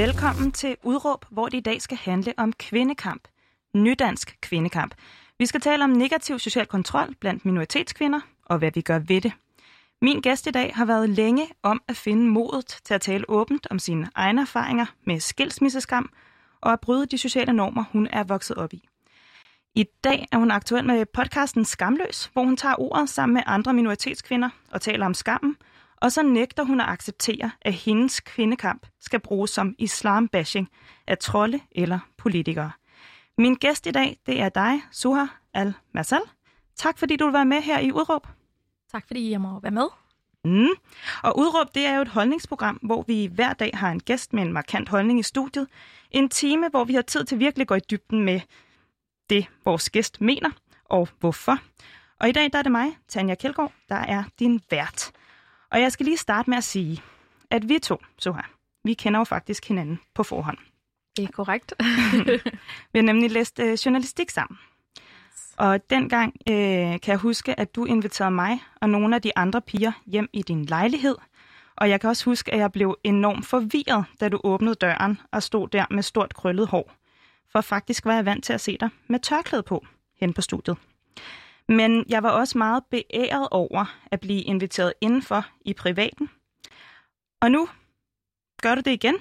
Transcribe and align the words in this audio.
Velkommen 0.00 0.52
til 0.52 0.76
Udråb, 0.82 1.24
hvor 1.30 1.48
det 1.48 1.56
i 1.58 1.60
dag 1.60 1.82
skal 1.82 1.96
handle 1.96 2.34
om 2.36 2.52
kvindekamp. 2.52 3.28
Nydansk 3.74 4.38
kvindekamp. 4.40 4.94
Vi 5.38 5.46
skal 5.46 5.60
tale 5.60 5.84
om 5.84 5.90
negativ 5.90 6.38
social 6.38 6.66
kontrol 6.66 7.14
blandt 7.20 7.44
minoritetskvinder, 7.44 8.20
og 8.46 8.58
hvad 8.58 8.70
vi 8.74 8.80
gør 8.80 8.98
ved 8.98 9.20
det. 9.20 9.32
Min 10.02 10.20
gæst 10.20 10.46
i 10.46 10.50
dag 10.50 10.72
har 10.74 10.84
været 10.84 11.08
længe 11.08 11.48
om 11.62 11.82
at 11.88 11.96
finde 11.96 12.26
modet 12.26 12.80
til 12.84 12.94
at 12.94 13.00
tale 13.00 13.24
åbent 13.30 13.66
om 13.70 13.78
sine 13.78 14.08
egne 14.14 14.40
erfaringer 14.40 14.86
med 15.04 15.20
skilsmisseskam 15.20 16.10
og 16.60 16.72
at 16.72 16.80
bryde 16.80 17.06
de 17.06 17.18
sociale 17.18 17.52
normer, 17.52 17.84
hun 17.92 18.08
er 18.12 18.24
vokset 18.24 18.56
op 18.56 18.72
i. 18.72 18.88
I 19.74 19.84
dag 20.04 20.26
er 20.32 20.36
hun 20.36 20.50
aktuel 20.50 20.84
med 20.84 21.06
podcasten 21.06 21.64
Skamløs, 21.64 22.30
hvor 22.32 22.44
hun 22.44 22.56
tager 22.56 22.80
ordet 22.80 23.08
sammen 23.08 23.34
med 23.34 23.42
andre 23.46 23.72
minoritetskvinder 23.72 24.48
og 24.70 24.80
taler 24.80 25.06
om 25.06 25.14
skammen, 25.14 25.56
og 26.00 26.12
så 26.12 26.22
nægter 26.22 26.64
hun 26.64 26.80
at 26.80 26.88
acceptere, 26.88 27.50
at 27.62 27.72
hendes 27.72 28.20
kvindekamp 28.20 28.86
skal 29.00 29.20
bruges 29.20 29.50
som 29.50 29.74
islam-bashing 29.78 30.68
af 31.06 31.18
trolde 31.18 31.60
eller 31.72 31.98
politikere. 32.16 32.70
Min 33.38 33.54
gæst 33.54 33.86
i 33.86 33.90
dag, 33.90 34.18
det 34.26 34.40
er 34.40 34.48
dig, 34.48 34.82
Suha 34.92 35.26
Al-Masal. 35.54 36.20
Tak 36.76 36.98
fordi 36.98 37.16
du 37.16 37.24
vil 37.24 37.34
være 37.34 37.44
med 37.44 37.62
her 37.62 37.78
i 37.78 37.92
Udråb. 37.92 38.26
Tak 38.92 39.06
fordi 39.06 39.30
jeg 39.30 39.40
må 39.40 39.60
være 39.60 39.72
med. 39.72 39.86
Mm. 40.44 40.74
Og 41.22 41.38
Udråb, 41.38 41.74
det 41.74 41.86
er 41.86 41.94
jo 41.94 42.02
et 42.02 42.08
holdningsprogram, 42.08 42.78
hvor 42.82 43.04
vi 43.06 43.30
hver 43.34 43.52
dag 43.52 43.70
har 43.74 43.90
en 43.90 44.00
gæst 44.00 44.32
med 44.32 44.42
en 44.42 44.52
markant 44.52 44.88
holdning 44.88 45.18
i 45.20 45.22
studiet. 45.22 45.68
En 46.10 46.28
time, 46.28 46.68
hvor 46.68 46.84
vi 46.84 46.94
har 46.94 47.02
tid 47.02 47.24
til 47.24 47.38
virkelig 47.38 47.64
at 47.64 47.68
gå 47.68 47.74
i 47.74 47.80
dybden 47.90 48.24
med 48.24 48.40
det, 49.30 49.46
vores 49.64 49.90
gæst 49.90 50.20
mener 50.20 50.50
og 50.84 51.08
hvorfor. 51.20 51.58
Og 52.20 52.28
i 52.28 52.32
dag 52.32 52.52
der 52.52 52.58
er 52.58 52.62
det 52.62 52.72
mig, 52.72 52.98
Tanja 53.08 53.34
Kjeldgaard, 53.34 53.72
der 53.88 53.96
er 53.96 54.24
din 54.38 54.60
vært. 54.70 55.12
Og 55.70 55.80
jeg 55.80 55.92
skal 55.92 56.06
lige 56.06 56.16
starte 56.16 56.50
med 56.50 56.58
at 56.58 56.64
sige, 56.64 57.02
at 57.50 57.68
vi 57.68 57.78
to, 57.78 58.02
så 58.18 58.32
her, 58.32 58.50
vi 58.84 58.94
kender 58.94 59.20
jo 59.20 59.24
faktisk 59.24 59.68
hinanden 59.68 60.00
på 60.14 60.22
forhånd. 60.22 60.58
Det 61.16 61.24
er 61.24 61.32
korrekt. 61.32 61.74
vi 62.92 62.98
har 62.98 63.02
nemlig 63.02 63.30
læst 63.30 63.58
øh, 63.58 63.72
journalistik 63.72 64.30
sammen. 64.30 64.58
Og 65.56 65.90
dengang 65.90 66.34
øh, 66.48 66.54
kan 67.00 67.00
jeg 67.06 67.16
huske, 67.16 67.60
at 67.60 67.74
du 67.74 67.84
inviterede 67.84 68.30
mig 68.30 68.62
og 68.80 68.90
nogle 68.90 69.14
af 69.14 69.22
de 69.22 69.32
andre 69.36 69.60
piger 69.60 69.92
hjem 70.06 70.28
i 70.32 70.42
din 70.42 70.64
lejlighed. 70.64 71.16
Og 71.76 71.90
jeg 71.90 72.00
kan 72.00 72.10
også 72.10 72.24
huske, 72.24 72.52
at 72.54 72.58
jeg 72.58 72.72
blev 72.72 72.98
enormt 73.04 73.46
forvirret, 73.46 74.04
da 74.20 74.28
du 74.28 74.40
åbnede 74.44 74.74
døren 74.74 75.18
og 75.32 75.42
stod 75.42 75.68
der 75.68 75.84
med 75.90 76.02
stort 76.02 76.34
krøllet 76.34 76.68
hår. 76.68 76.92
For 77.52 77.60
faktisk 77.60 78.04
var 78.04 78.14
jeg 78.14 78.24
vant 78.24 78.44
til 78.44 78.52
at 78.52 78.60
se 78.60 78.76
dig 78.80 78.88
med 79.08 79.18
tørklæde 79.18 79.62
på 79.62 79.86
hen 80.20 80.32
på 80.32 80.42
studiet. 80.42 80.76
Men 81.70 82.04
jeg 82.08 82.22
var 82.22 82.30
også 82.30 82.58
meget 82.58 82.84
beæret 82.90 83.48
over 83.50 83.98
at 84.10 84.20
blive 84.20 84.42
inviteret 84.42 84.92
indenfor 85.00 85.46
i 85.60 85.72
privaten. 85.72 86.30
Og 87.40 87.50
nu 87.50 87.68
gør 88.62 88.74
du 88.74 88.80
det 88.80 88.90
igen. 88.90 89.16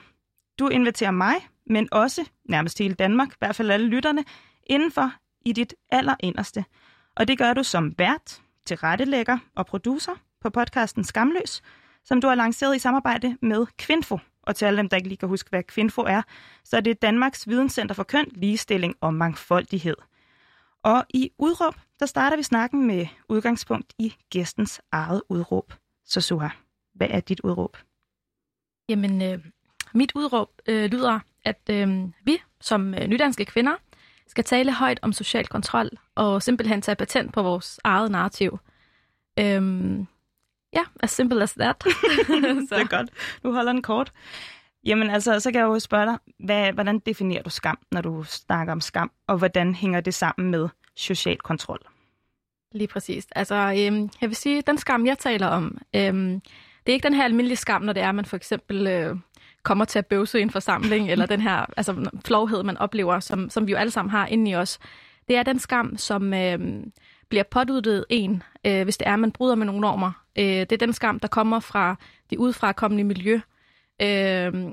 Du 0.59 0.67
inviterer 0.67 1.11
mig, 1.11 1.36
men 1.66 1.88
også 1.91 2.30
nærmest 2.45 2.80
hele 2.80 2.94
Danmark, 2.94 3.30
i 3.30 3.36
hvert 3.39 3.56
fald 3.56 3.72
alle 3.72 3.88
lytterne, 3.88 4.23
indenfor 4.64 5.11
i 5.45 5.52
dit 5.53 5.73
allerinderste. 5.91 6.66
Og 7.16 7.28
det 7.28 7.38
gør 7.38 7.53
du 7.53 7.64
som 7.64 7.94
vært, 7.97 8.41
tilrettelægger 8.66 9.38
og 9.56 9.66
producer 9.66 10.13
på 10.41 10.50
podcasten 10.50 11.03
Skamløs, 11.03 11.61
som 12.03 12.22
du 12.22 12.28
har 12.28 12.36
lanceret 12.36 12.75
i 12.75 12.80
samarbejde 12.80 13.38
med 13.41 13.66
Kvinfo. 13.78 14.19
Og 14.44 14.56
til 14.56 14.66
alle 14.66 14.78
dem, 14.78 14.89
der 14.89 14.97
ikke 14.97 15.09
lige 15.09 15.17
kan 15.17 15.30
huske, 15.30 15.50
hvad 15.50 15.63
Kvinfo 15.63 16.02
er, 16.02 16.22
så 16.63 16.78
er 16.78 16.81
det 16.81 17.02
Danmarks 17.02 17.47
Videnscenter 17.47 17.95
for 17.95 18.03
Køn, 18.03 18.25
Ligestilling 18.31 18.95
og 19.02 19.13
Mangfoldighed. 19.13 19.95
Og 20.83 21.05
i 21.09 21.31
udråb, 21.38 21.75
der 21.99 22.05
starter 22.05 22.38
vi 22.38 22.44
snakken 22.44 22.88
med 22.88 23.08
udgangspunkt 23.30 23.94
i 23.97 24.16
gæstens 24.30 24.81
eget 24.91 25.22
udråb. 25.30 25.73
Så 26.05 26.22
Suha, 26.22 26.49
hvad 26.94 27.08
er 27.09 27.19
dit 27.19 27.39
udråb? 27.39 27.77
Jamen, 28.89 29.22
øh, 29.22 29.39
mit 29.94 30.12
udråb 30.16 30.50
øh, 30.67 30.91
lyder, 30.91 31.19
at 31.45 31.62
øh, 31.69 32.03
vi 32.23 32.38
som 32.62 32.94
øh, 32.94 33.07
nydanske 33.07 33.45
kvinder 33.45 33.75
skal 34.28 34.44
tale 34.44 34.73
højt 34.73 35.00
om 35.01 35.13
social 35.13 35.47
kontrol 35.47 35.90
og 36.16 36.44
simpelthen 36.44 36.81
tage 36.81 36.96
patent 36.96 37.34
på 37.34 37.41
vores 37.41 37.79
eget 37.84 38.11
narrativ. 38.11 38.59
Øhm, 39.40 40.07
ja, 40.73 40.78
yeah, 40.78 40.88
as 41.00 41.11
simple 41.11 41.44
as 41.44 41.53
that. 41.53 41.84
så. 42.69 42.75
det 42.75 42.81
er 42.81 42.97
godt. 42.97 43.09
Du 43.44 43.51
holder 43.51 43.73
den 43.73 43.81
kort. 43.81 44.11
Jamen 44.85 45.09
altså, 45.09 45.40
så 45.40 45.51
kan 45.51 45.62
jeg 45.62 45.67
jo 45.67 45.79
spørge 45.79 46.06
dig, 46.06 46.17
hvad, 46.40 46.73
hvordan 46.73 47.00
definerer 47.00 47.44
du 47.44 47.50
skam, 47.50 47.78
når 47.91 48.01
du 48.01 48.23
snakker 48.23 48.73
om 48.73 48.81
skam, 48.81 49.12
og 49.28 49.38
hvordan 49.38 49.75
hænger 49.75 50.01
det 50.01 50.13
sammen 50.13 50.51
med 50.51 50.69
social 50.95 51.38
kontrol? 51.38 51.79
Lige 52.72 52.88
præcis. 52.88 53.28
Altså, 53.35 53.56
øhm, 53.56 54.09
jeg 54.22 54.29
vil 54.29 54.35
sige, 54.35 54.62
den 54.62 54.78
skam, 54.78 55.06
jeg 55.06 55.17
taler 55.17 55.47
om, 55.47 55.78
øhm, 55.95 56.41
det 56.85 56.91
er 56.91 56.94
ikke 56.94 57.07
den 57.07 57.13
her 57.13 57.23
almindelige 57.23 57.57
skam, 57.57 57.81
når 57.81 57.94
det 57.94 58.03
er, 58.03 58.09
at 58.09 58.16
man 58.16 58.25
for 58.25 58.35
eksempel 58.35 58.88
øh, 58.88 59.16
kommer 59.63 59.85
til 59.85 60.00
at 60.00 60.06
bøvse 60.06 60.40
i 60.40 60.41
en 60.41 60.50
forsamling, 60.50 61.07
eller 61.11 61.25
den 61.25 61.41
her 61.41 61.66
altså, 61.78 62.09
flovhed, 62.25 62.63
man 62.63 62.78
oplever, 62.78 63.19
som, 63.19 63.50
som 63.50 63.67
vi 63.67 63.72
jo 63.72 63.78
alle 63.78 63.91
sammen 63.91 64.11
har 64.11 64.28
inde 64.28 64.51
i 64.51 64.56
os. 64.56 64.79
Det 65.28 65.35
er 65.35 65.44
den 65.44 65.59
skam, 65.59 65.97
som 65.97 66.34
øh, 66.34 66.59
bliver 67.29 67.44
påduttet 67.44 68.06
en, 68.09 68.44
øh, 68.66 68.84
hvis 68.84 68.97
det 68.97 69.07
er, 69.07 69.13
at 69.13 69.19
man 69.19 69.31
bryder 69.31 69.56
med 69.56 69.66
nogle 69.66 69.81
normer. 69.81 70.11
Øh, 70.38 70.46
det 70.46 70.72
er 70.72 70.78
den 70.78 70.94
skam, 70.94 71.19
der 71.19 71.28
kommer 71.28 71.59
fra 71.59 71.96
det 72.29 72.38
udefrakommende 72.38 73.03
miljø, 73.03 73.34
øh, 73.34 73.41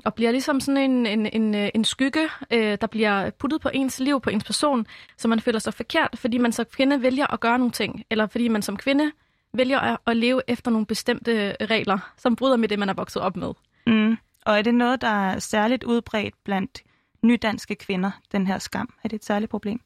og 0.05 0.13
bliver 0.13 0.31
ligesom 0.31 0.59
sådan 0.59 0.91
en, 0.91 1.05
en, 1.05 1.25
en, 1.25 1.55
en 1.75 1.83
skygge, 1.83 2.29
øh, 2.51 2.77
der 2.81 2.87
bliver 2.87 3.29
puttet 3.29 3.61
på 3.61 3.69
ens 3.73 3.99
liv, 3.99 4.21
på 4.21 4.29
ens 4.29 4.43
person, 4.43 4.85
så 5.17 5.27
man 5.27 5.39
føler 5.39 5.59
sig 5.59 5.73
forkert, 5.73 6.09
fordi 6.15 6.37
man 6.37 6.51
som 6.51 6.65
kvinde 6.65 7.01
vælger 7.01 7.33
at 7.33 7.39
gøre 7.39 7.57
nogle 7.57 7.71
ting, 7.71 8.03
eller 8.09 8.27
fordi 8.27 8.47
man 8.47 8.61
som 8.61 8.77
kvinde 8.77 9.11
vælger 9.53 9.79
at, 9.79 9.97
at 10.07 10.17
leve 10.17 10.41
efter 10.47 10.71
nogle 10.71 10.85
bestemte 10.85 11.55
regler, 11.61 12.13
som 12.17 12.35
bryder 12.35 12.57
med 12.57 12.69
det, 12.69 12.79
man 12.79 12.89
er 12.89 12.93
vokset 12.93 13.21
op 13.21 13.37
med. 13.37 13.53
Mm. 13.87 14.17
Og 14.45 14.57
er 14.57 14.61
det 14.61 14.75
noget, 14.75 15.01
der 15.01 15.07
er 15.07 15.39
særligt 15.39 15.83
udbredt 15.83 16.35
blandt 16.43 16.83
nydanske 17.23 17.75
kvinder, 17.75 18.11
den 18.31 18.47
her 18.47 18.59
skam? 18.59 18.93
Er 19.03 19.09
det 19.09 19.15
et 19.15 19.25
særligt 19.25 19.51
problem? 19.51 19.79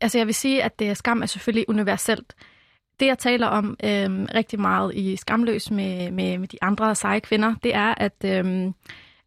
Altså 0.00 0.18
jeg 0.18 0.26
vil 0.26 0.34
sige, 0.34 0.62
at 0.62 0.78
det 0.78 0.96
skam 0.96 1.22
er 1.22 1.26
selvfølgelig 1.26 1.68
universelt. 1.68 2.34
Det, 3.00 3.06
jeg 3.06 3.18
taler 3.18 3.46
om 3.46 3.76
øhm, 3.84 4.26
rigtig 4.34 4.60
meget 4.60 4.94
i 4.94 5.16
Skamløs 5.16 5.70
med, 5.70 6.10
med, 6.10 6.38
med 6.38 6.48
de 6.48 6.58
andre 6.62 6.94
seje 6.94 7.20
kvinder, 7.20 7.54
det 7.62 7.74
er, 7.74 7.94
at 7.96 8.24
øhm, 8.24 8.74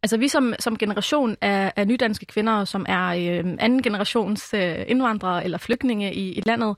altså, 0.02 0.16
vi 0.16 0.28
som, 0.28 0.54
som 0.58 0.78
generation 0.78 1.36
af, 1.40 1.72
af 1.76 1.86
nydanske 1.86 2.26
kvinder, 2.26 2.64
som 2.64 2.86
er 2.88 3.06
øhm, 3.08 3.56
anden 3.60 3.82
generations 3.82 4.54
øh, 4.54 4.84
indvandrere 4.86 5.44
eller 5.44 5.58
flygtninge 5.58 6.14
i, 6.14 6.32
i 6.32 6.42
landet, 6.46 6.76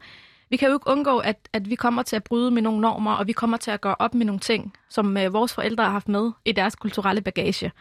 vi 0.50 0.56
kan 0.56 0.68
jo 0.68 0.74
ikke 0.74 0.90
undgå, 0.90 1.18
at, 1.18 1.48
at 1.52 1.70
vi 1.70 1.74
kommer 1.74 2.02
til 2.02 2.16
at 2.16 2.24
bryde 2.24 2.50
med 2.50 2.62
nogle 2.62 2.80
normer, 2.80 3.12
og 3.12 3.26
vi 3.26 3.32
kommer 3.32 3.56
til 3.56 3.70
at 3.70 3.80
gøre 3.80 3.96
op 3.98 4.14
med 4.14 4.26
nogle 4.26 4.40
ting, 4.40 4.72
som 4.88 5.16
øh, 5.16 5.32
vores 5.32 5.54
forældre 5.54 5.84
har 5.84 5.90
haft 5.90 6.08
med 6.08 6.32
i 6.44 6.52
deres 6.52 6.76
kulturelle 6.76 7.20
bagage. 7.20 7.72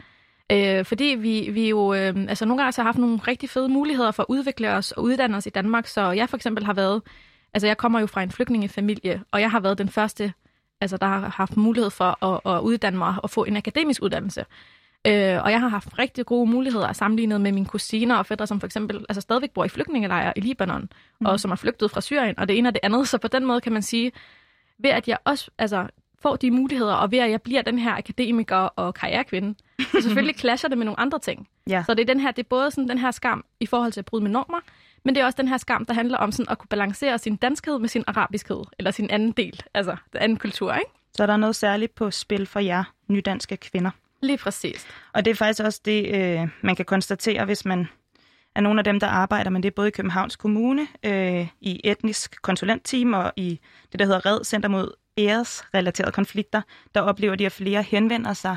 Øh, 0.52 0.84
fordi 0.84 1.04
vi, 1.04 1.50
vi 1.50 1.68
jo, 1.68 1.94
øh, 1.94 2.14
altså 2.28 2.44
nogle 2.44 2.62
gange 2.62 2.76
har 2.76 2.82
haft 2.82 2.98
nogle 2.98 3.18
rigtig 3.28 3.50
fede 3.50 3.68
muligheder 3.68 4.10
for 4.10 4.22
at 4.22 4.26
udvikle 4.28 4.70
os 4.70 4.92
og 4.92 5.02
uddanne 5.02 5.36
os 5.36 5.46
i 5.46 5.50
Danmark, 5.50 5.86
så 5.86 6.10
jeg 6.10 6.28
for 6.28 6.36
eksempel 6.36 6.64
har 6.64 6.74
været, 6.74 7.02
altså 7.54 7.66
jeg 7.66 7.76
kommer 7.76 8.00
jo 8.00 8.06
fra 8.06 8.22
en 8.22 8.30
flygtningefamilie, 8.30 9.22
og 9.30 9.40
jeg 9.40 9.50
har 9.50 9.60
været 9.60 9.78
den 9.78 9.88
første, 9.88 10.32
altså 10.80 10.96
der 10.96 11.06
har 11.06 11.28
haft 11.28 11.56
mulighed 11.56 11.90
for 11.90 12.24
at, 12.24 12.56
at 12.56 12.60
uddanne 12.60 12.98
mig 12.98 13.14
og 13.22 13.30
få 13.30 13.44
en 13.44 13.56
akademisk 13.56 14.02
uddannelse. 14.02 14.44
Øh, 15.06 15.42
og 15.44 15.50
jeg 15.50 15.60
har 15.60 15.68
haft 15.68 15.98
rigtig 15.98 16.26
gode 16.26 16.50
muligheder 16.50 16.92
sammenlignet 16.92 17.40
med 17.40 17.52
mine 17.52 17.66
kusiner 17.66 18.16
og 18.16 18.26
fædre, 18.26 18.46
som 18.46 18.60
for 18.60 18.66
eksempel 18.66 19.04
altså 19.08 19.20
stadigvæk 19.20 19.50
bor 19.50 19.64
i 19.64 19.68
flygtningelejre 19.68 20.32
i 20.36 20.40
Libanon, 20.40 20.88
mm. 21.20 21.26
og 21.26 21.40
som 21.40 21.50
er 21.50 21.56
flygtet 21.56 21.90
fra 21.90 22.00
Syrien, 22.00 22.38
og 22.38 22.48
det 22.48 22.58
ene 22.58 22.68
og 22.68 22.74
det 22.74 22.80
andet. 22.82 23.08
Så 23.08 23.18
på 23.18 23.28
den 23.28 23.46
måde 23.46 23.60
kan 23.60 23.72
man 23.72 23.82
sige, 23.82 24.12
ved 24.78 24.90
at 24.90 25.08
jeg 25.08 25.18
også 25.24 25.50
altså, 25.58 25.86
får 26.22 26.36
de 26.36 26.50
muligheder, 26.50 26.94
og 26.94 27.10
ved 27.10 27.18
at 27.18 27.30
jeg 27.30 27.42
bliver 27.42 27.62
den 27.62 27.78
her 27.78 27.96
akademiker 27.96 28.56
og 28.56 28.94
karrierekvinde, 28.94 29.54
så 29.92 30.00
selvfølgelig 30.04 30.38
clasher 30.38 30.68
det 30.68 30.78
med 30.78 30.84
nogle 30.84 31.00
andre 31.00 31.18
ting. 31.18 31.48
Ja. 31.68 31.84
Så 31.86 31.94
det 31.94 32.02
er, 32.02 32.06
den 32.06 32.20
her, 32.20 32.30
det 32.30 32.42
er 32.42 32.48
både 32.48 32.70
sådan 32.70 32.88
den 32.88 32.98
her 32.98 33.10
skam 33.10 33.44
i 33.60 33.66
forhold 33.66 33.92
til 33.92 34.00
at 34.00 34.06
bryde 34.06 34.22
med 34.22 34.30
normer, 34.30 34.60
men 35.04 35.14
det 35.14 35.20
er 35.20 35.24
også 35.24 35.36
den 35.36 35.48
her 35.48 35.56
skam, 35.56 35.84
der 35.84 35.94
handler 35.94 36.18
om 36.18 36.32
sådan 36.32 36.52
at 36.52 36.58
kunne 36.58 36.68
balancere 36.68 37.18
sin 37.18 37.36
danskhed 37.36 37.78
med 37.78 37.88
sin 37.88 38.04
arabiskhed, 38.06 38.62
eller 38.78 38.90
sin 38.90 39.10
anden 39.10 39.32
del, 39.32 39.62
altså 39.74 39.96
den 40.12 40.20
anden 40.20 40.38
kultur, 40.38 40.74
ikke? 40.74 40.90
Så 41.16 41.26
der 41.26 41.32
er 41.32 41.36
noget 41.36 41.56
særligt 41.56 41.94
på 41.94 42.10
spil 42.10 42.46
for 42.46 42.60
jer 42.60 42.84
nydanske 43.08 43.56
kvinder. 43.56 43.90
Lige 44.22 44.38
præcis. 44.38 44.86
Og 45.12 45.24
det 45.24 45.30
er 45.30 45.34
faktisk 45.34 45.64
også 45.64 45.80
det, 45.84 46.14
øh, 46.14 46.48
man 46.62 46.76
kan 46.76 46.84
konstatere, 46.84 47.44
hvis 47.44 47.64
man 47.64 47.88
er 48.54 48.60
nogle 48.60 48.80
af 48.80 48.84
dem, 48.84 49.00
der 49.00 49.06
arbejder 49.06 49.50
med 49.50 49.62
det, 49.62 49.74
både 49.74 49.88
i 49.88 49.90
Københavns 49.90 50.36
Kommune, 50.36 50.86
øh, 51.02 51.48
i 51.60 51.80
etnisk 51.84 52.42
konsulentteam 52.42 53.14
og 53.14 53.32
i 53.36 53.60
det, 53.92 53.98
der 53.98 54.04
hedder 54.04 54.26
Red 54.26 54.44
Center 54.44 54.68
mod 54.68 54.92
æresrelaterede 55.18 56.12
konflikter, 56.12 56.62
der 56.94 57.00
oplever 57.00 57.34
de, 57.34 57.46
at 57.46 57.52
flere 57.52 57.82
henvender 57.82 58.32
sig 58.32 58.56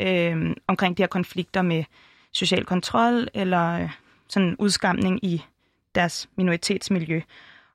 øh, 0.00 0.56
omkring 0.66 0.96
de 0.96 1.02
her 1.02 1.08
konflikter 1.08 1.62
med 1.62 1.84
social 2.32 2.64
kontrol 2.64 3.28
eller 3.34 3.80
øh, 3.80 3.90
sådan 4.28 4.56
udskamning 4.58 5.24
i 5.24 5.44
deres 5.94 6.28
minoritetsmiljø. 6.36 7.20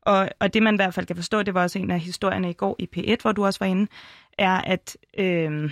Og, 0.01 0.29
og 0.39 0.53
det 0.53 0.63
man 0.63 0.73
i 0.73 0.77
hvert 0.77 0.93
fald 0.93 1.05
kan 1.05 1.15
forstå, 1.15 1.43
det 1.43 1.53
var 1.53 1.61
også 1.61 1.79
en 1.79 1.91
af 1.91 1.99
historierne 1.99 2.49
i 2.49 2.53
går 2.53 2.75
i 2.79 2.89
P1, 2.97 3.15
hvor 3.21 3.31
du 3.31 3.45
også 3.45 3.59
var 3.59 3.67
inde, 3.67 3.87
er, 4.37 4.61
at 4.61 4.97
øh, 5.17 5.71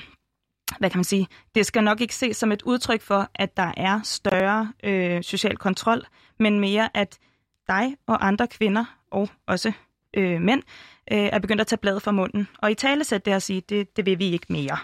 hvad 0.80 0.90
kan 0.90 0.98
man 0.98 1.04
sige, 1.04 1.28
det 1.56 1.66
skal 1.66 1.84
nok 1.84 2.02
ikke 2.02 2.16
ses 2.16 2.38
som 2.38 2.52
et 2.52 2.62
udtryk 2.62 3.02
for, 3.02 3.30
at 3.36 3.58
der 3.58 3.72
er 3.78 4.00
større 4.04 4.74
øh, 4.84 5.24
social 5.24 5.58
kontrol, 5.58 6.06
men 6.40 6.60
mere 6.60 6.98
at 6.98 7.20
dig 7.68 7.96
og 8.08 8.28
andre 8.28 8.48
kvinder, 8.48 8.86
og 9.12 9.30
også 9.48 9.72
øh, 10.14 10.42
mænd, 10.42 10.64
øh, 11.12 11.18
er 11.18 11.40
begyndt 11.40 11.62
at 11.62 11.68
tage 11.68 11.80
bladet 11.80 12.02
fra 12.02 12.12
munden. 12.12 12.48
Og 12.58 12.72
i 12.72 12.74
tale 12.74 13.04
sæt 13.04 13.26
det 13.26 13.32
at 13.32 13.44
sige, 13.44 13.62
det, 13.62 13.98
det 13.98 14.06
vil 14.06 14.20
vi 14.20 14.26
ikke 14.26 14.46
mere. 14.50 14.78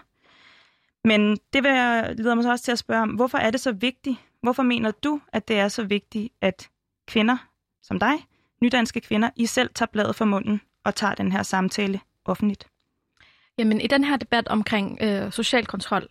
Men 1.04 1.38
det 1.54 1.64
vil 1.64 1.72
jeg, 1.72 2.14
leder 2.18 2.36
mig 2.36 2.44
så 2.44 2.52
også 2.52 2.66
til 2.66 2.72
at 2.72 2.80
spørge 2.80 3.02
om, 3.02 3.10
hvorfor 3.10 3.38
er 3.38 3.52
det 3.52 3.60
så 3.60 3.72
vigtigt? 3.72 4.18
Hvorfor 4.42 4.64
mener 4.64 4.92
du, 4.92 5.22
at 5.34 5.48
det 5.48 5.60
er 5.60 5.68
så 5.68 5.84
vigtigt, 5.84 6.34
at 6.42 6.70
kvinder 7.08 7.38
som 7.84 8.00
dig, 8.00 8.14
nydanske 8.62 9.02
kvinder, 9.02 9.30
I 9.36 9.46
selv 9.46 9.70
tager 9.76 9.90
bladet 9.92 10.16
for 10.16 10.26
munden 10.26 10.62
og 10.84 10.96
tager 10.96 11.16
den 11.16 11.32
her 11.32 11.44
samtale 11.44 12.00
offentligt? 12.26 12.68
Jamen, 13.58 13.82
i 13.82 13.88
den 13.88 14.04
her 14.04 14.18
debat 14.18 14.48
omkring 14.48 14.98
øh, 15.02 15.32
social 15.32 15.66
kontrol, 15.66 16.08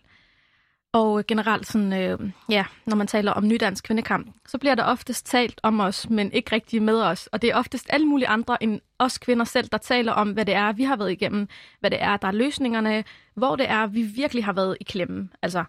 og 0.93 1.23
generelt 1.27 1.67
sådan, 1.67 1.93
øh, 1.93 2.19
ja, 2.49 2.65
når 2.85 2.95
man 2.95 3.07
taler 3.07 3.31
om 3.31 3.47
nydansk 3.47 3.83
kvindekamp, 3.83 4.27
så 4.47 4.57
bliver 4.57 4.75
der 4.75 4.83
oftest 4.83 5.25
talt 5.25 5.59
om 5.63 5.79
os, 5.79 6.09
men 6.09 6.31
ikke 6.31 6.55
rigtig 6.55 6.81
med 6.81 7.01
os. 7.01 7.27
Og 7.27 7.41
det 7.41 7.49
er 7.49 7.55
oftest 7.55 7.85
alle 7.89 8.05
mulige 8.05 8.27
andre 8.27 8.63
end 8.63 8.79
os 8.99 9.17
kvinder 9.17 9.45
selv, 9.45 9.67
der 9.71 9.77
taler 9.77 10.11
om, 10.11 10.31
hvad 10.31 10.45
det 10.45 10.53
er, 10.53 10.71
vi 10.71 10.83
har 10.83 10.95
været 10.95 11.11
igennem, 11.11 11.47
hvad 11.79 11.91
det 11.91 12.01
er, 12.01 12.17
der 12.17 12.27
er 12.27 12.31
løsningerne, 12.31 13.03
hvor 13.35 13.55
det 13.55 13.69
er, 13.69 13.87
vi 13.87 14.01
virkelig 14.01 14.45
har 14.45 14.53
været 14.53 14.77
i 14.79 14.83
klemme. 14.83 15.29
Altså, 15.41 15.63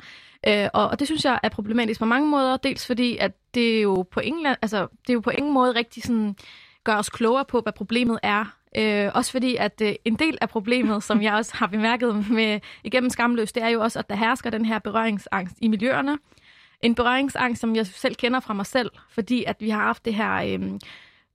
øh, 0.46 0.68
og, 0.74 0.88
og 0.88 0.98
det 0.98 1.06
synes 1.06 1.24
jeg 1.24 1.40
er 1.42 1.48
problematisk 1.48 2.00
på 2.00 2.06
mange 2.06 2.28
måder, 2.28 2.56
dels 2.56 2.86
fordi, 2.86 3.16
at 3.16 3.32
det 3.54 3.78
er 3.78 3.82
jo 3.82 4.02
på 4.10 4.20
ingen, 4.20 4.46
altså, 4.62 4.86
det 5.02 5.10
er 5.10 5.14
jo 5.14 5.20
på 5.20 5.30
ingen 5.30 5.52
måde 5.52 5.72
rigtig 5.72 6.02
sådan, 6.02 6.36
gør 6.84 6.96
os 6.96 7.08
klogere 7.08 7.44
på, 7.44 7.60
hvad 7.60 7.72
problemet 7.72 8.18
er, 8.22 8.44
Øh, 8.76 9.10
også 9.14 9.30
fordi, 9.30 9.56
at 9.56 9.80
øh, 9.82 9.94
en 10.04 10.14
del 10.14 10.38
af 10.40 10.48
problemet, 10.48 11.02
som 11.02 11.22
jeg 11.22 11.34
også 11.34 11.52
har 11.54 11.66
bemærket 11.66 12.30
med 12.30 12.60
igennem 12.84 13.10
Skamløs, 13.10 13.52
det 13.52 13.62
er 13.62 13.68
jo 13.68 13.80
også, 13.80 13.98
at 13.98 14.10
der 14.10 14.16
hersker 14.16 14.50
den 14.50 14.64
her 14.64 14.78
berøringsangst 14.78 15.56
i 15.60 15.68
miljøerne. 15.68 16.18
En 16.82 16.94
berøringsangst, 16.94 17.60
som 17.60 17.76
jeg 17.76 17.86
selv 17.86 18.14
kender 18.14 18.40
fra 18.40 18.54
mig 18.54 18.66
selv, 18.66 18.90
fordi 19.10 19.44
at 19.44 19.56
vi 19.60 19.70
har 19.70 19.82
haft 19.82 20.04
det 20.04 20.14
her 20.14 20.34
øh, 20.34 20.60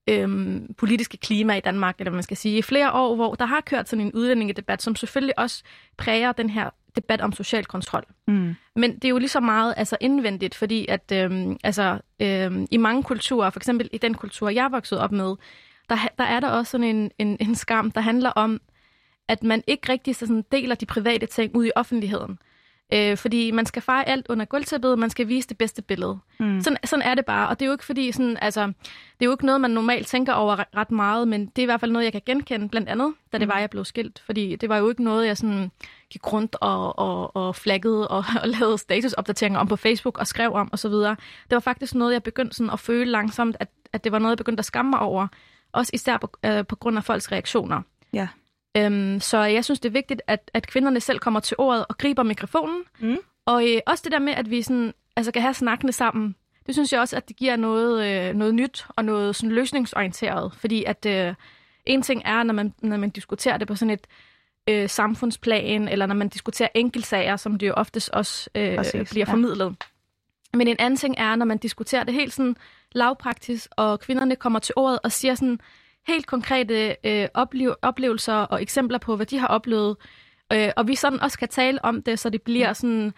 øh, 0.10 0.60
politiske 0.78 1.18
klima 1.18 1.56
i 1.56 1.60
Danmark, 1.60 1.96
eller 2.00 2.12
man 2.12 2.24
skal 2.24 2.38
sige, 2.38 2.58
i 2.58 2.62
flere 2.62 2.92
år, 2.92 3.16
hvor 3.16 3.36
der 3.36 3.46
har 3.46 3.62
kørt 3.62 3.90
sådan 3.90 4.06
en 4.06 4.14
udlændingedebat, 4.14 4.82
som 4.82 4.96
selvfølgelig 4.96 5.40
også 5.40 5.64
præger 5.98 6.32
den 6.32 6.50
her 6.50 6.70
debat 6.96 7.22
om 7.22 7.34
social 7.34 7.66
kontrol. 7.66 8.04
Mm. 8.28 8.56
Men 8.76 8.96
det 8.96 9.06
er 9.06 9.10
jo 9.10 9.18
lige 9.18 9.30
så 9.30 9.40
meget 9.40 9.74
altså 9.78 9.98
indvendigt, 10.02 10.56
fordi 10.56 10.86
at 10.90 11.12
øh, 11.14 11.56
altså, 11.64 12.00
øh, 12.20 12.68
i 12.72 12.78
mange 12.78 13.04
kulturer, 13.04 13.50
for 13.50 13.60
eksempel 13.60 13.90
i 13.92 13.98
den 13.98 14.14
kultur, 14.14 14.50
jeg 14.50 14.72
vokset 14.72 15.00
op 15.00 15.12
med, 15.12 15.36
der, 15.90 15.98
der 16.18 16.24
er 16.24 16.40
der 16.40 16.50
også 16.50 16.72
sådan 16.72 16.96
en, 16.96 17.12
en, 17.18 17.38
en 17.40 17.56
skam, 17.56 17.92
der 17.92 18.02
handler 18.02 18.30
om, 18.30 18.62
at 19.28 19.44
man 19.44 19.64
ikke 19.68 19.92
rigtig 19.92 20.16
så 20.16 20.26
sådan 20.26 20.46
deler 20.52 20.76
de 20.76 20.86
private 20.86 21.26
ting 21.26 21.56
ud 21.56 21.66
i 21.66 21.72
offentligheden. 21.76 22.40
Øh, 22.94 23.18
fordi 23.18 23.52
man 23.52 23.66
skal 23.66 23.82
fejre 23.82 24.08
alt 24.08 24.26
under 24.30 24.46
gulvtæppet, 24.46 25.00
man 25.00 25.10
skal 25.10 25.28
vise 25.28 25.50
det 25.50 25.58
bedste 25.58 25.82
billede. 25.82 26.20
Mm. 26.40 26.62
Sådan, 26.62 26.78
sådan 26.84 27.06
er 27.06 27.16
det 27.16 27.26
bare, 27.26 27.48
og 27.48 27.60
det 27.60 27.66
er 27.66 27.68
jo 27.68 27.72
ikke 27.72 27.86
fordi, 27.86 28.12
sådan, 28.12 28.38
altså, 28.42 28.62
det 28.66 29.22
er 29.22 29.26
jo 29.26 29.32
ikke 29.32 29.46
noget, 29.46 29.62
man 29.62 29.72
normalt 29.72 30.08
tænker 30.08 30.34
over 30.34 30.78
ret 30.78 30.92
meget, 30.92 31.28
men 31.28 31.46
det 31.46 31.58
er 31.58 31.64
i 31.64 31.66
hvert 31.66 31.80
fald 31.80 31.92
noget, 31.92 32.06
jeg 32.06 32.12
kan 32.12 32.22
genkende, 32.26 32.70
blandt 32.70 32.90
andet, 32.90 33.14
da 33.34 33.38
det 33.38 33.48
mm. 33.48 33.54
var, 33.54 33.60
jeg 33.60 33.70
blev 33.70 33.86
skilt. 33.86 34.20
Fordi 34.26 34.56
det 34.56 34.70
var 34.70 34.78
jo 34.78 34.90
ikke 34.90 35.04
noget, 35.04 35.28
jeg 35.28 35.38
sådan 35.38 35.72
gik 36.10 36.34
rundt 36.34 36.56
og, 36.62 37.00
og, 37.00 37.36
og 37.36 37.56
flaggede 37.56 38.08
og, 38.08 38.18
og 38.44 38.48
lavede 38.48 38.78
statusopdateringer 38.78 39.60
om 39.60 39.68
på 39.68 39.76
Facebook 39.76 40.18
og 40.18 40.28
skrev 40.28 40.54
om 40.54 40.70
osv. 40.72 40.92
Det 40.92 41.18
var 41.52 41.60
faktisk 41.60 41.96
noget, 41.96 42.14
jeg 42.14 42.24
begyndte 42.24 42.56
sådan 42.56 42.74
at 42.74 42.80
føle 42.80 43.12
langsomt, 43.12 43.58
at, 43.60 43.70
at 43.94 44.04
det 44.04 44.12
var 44.12 44.20
noget, 44.20 44.32
jeg 44.32 44.38
begyndte 44.38 44.62
at 44.62 44.66
skamme 44.66 44.90
mig 44.90 45.00
over. 45.00 45.28
Også 45.72 45.92
især 45.94 46.18
på, 46.18 46.30
øh, 46.46 46.66
på 46.66 46.76
grund 46.76 46.98
af 46.98 47.04
folks 47.04 47.32
reaktioner. 47.32 47.82
Ja. 48.14 48.28
Øhm, 48.78 49.20
så 49.20 49.38
jeg 49.38 49.66
synes, 49.66 49.80
det 49.80 49.90
er 49.90 49.94
vigtigt, 49.94 50.22
at, 50.28 50.52
at 50.54 50.68
kvinderne 50.68 51.00
selv 51.00 51.20
kommer 51.20 51.40
til 51.40 51.56
ordet 51.60 51.86
og 51.90 51.98
griber 51.98 52.24
mikrofonen. 52.24 52.84
Mm. 53.00 53.18
Og 53.46 53.70
øh, 53.70 53.80
også 53.88 54.02
det 54.04 54.12
der 54.12 54.20
med, 54.20 54.34
at 54.34 54.50
vi 54.50 54.62
sådan, 54.62 54.94
altså, 55.16 55.32
kan 55.32 55.42
have 55.42 55.54
snakkene 55.54 55.92
sammen. 55.92 56.36
Det 56.66 56.76
synes 56.76 56.94
jeg 56.94 57.02
også, 57.02 57.16
at 57.16 57.28
det 57.28 57.36
giver 57.36 57.56
noget, 57.56 58.06
øh, 58.06 58.36
noget 58.36 58.56
nyt 58.56 58.86
og 58.90 59.06
noget 59.06 59.36
sådan 59.36 59.52
løsningsorienteret. 59.52 60.54
Fordi 60.54 60.84
at 60.84 61.06
øh, 61.06 61.34
en 61.86 62.02
ting 62.02 62.22
er, 62.26 62.44
når 62.44 62.54
man, 62.54 62.74
når 62.82 62.98
man 62.98 63.10
diskuterer 63.10 63.58
det 63.58 63.68
på 63.68 63.76
sådan 63.76 63.90
et 63.90 64.08
øh, 64.70 64.90
samfundsplan, 64.90 65.88
eller 65.88 66.06
når 66.06 66.16
man 66.16 66.30
diskuterer 66.30 66.70
enkeltsager, 66.76 67.36
som 67.36 67.58
det 67.58 67.68
jo 67.68 67.74
oftest 67.74 68.10
også 68.10 68.50
øh, 68.56 68.76
Præcis, 68.76 69.10
bliver 69.10 69.26
formidlet. 69.26 69.76
Men 70.54 70.68
en 70.68 70.76
anden 70.80 70.98
ting 70.98 71.16
er, 71.18 71.36
når 71.36 71.46
man 71.46 71.58
diskuterer 71.58 72.04
det 72.04 72.14
helt 72.14 72.34
sådan 72.34 72.56
lavpraktisk, 72.92 73.68
og 73.72 74.00
kvinderne 74.00 74.36
kommer 74.36 74.60
til 74.60 74.74
ordet 74.78 75.00
og 75.04 75.12
siger 75.12 75.36
sådan 75.36 75.60
helt 76.08 76.28
konkrete 76.28 76.96
øh, 77.04 77.28
oplev- 77.38 77.76
oplevelser 77.82 78.34
og 78.34 78.62
eksempler 78.62 78.98
på, 78.98 79.16
hvad 79.16 79.26
de 79.26 79.40
har 79.40 79.48
oplevet. 79.48 79.98
Øh, 80.54 80.70
og 80.78 80.88
vi 80.88 80.96
sådan 80.96 81.20
også 81.20 81.40
kan 81.40 81.48
tale 81.48 81.86
om 81.86 82.02
det, 82.02 82.20
så 82.20 82.30
det 82.30 82.42
bliver 82.42 82.74
sådan 82.74 83.14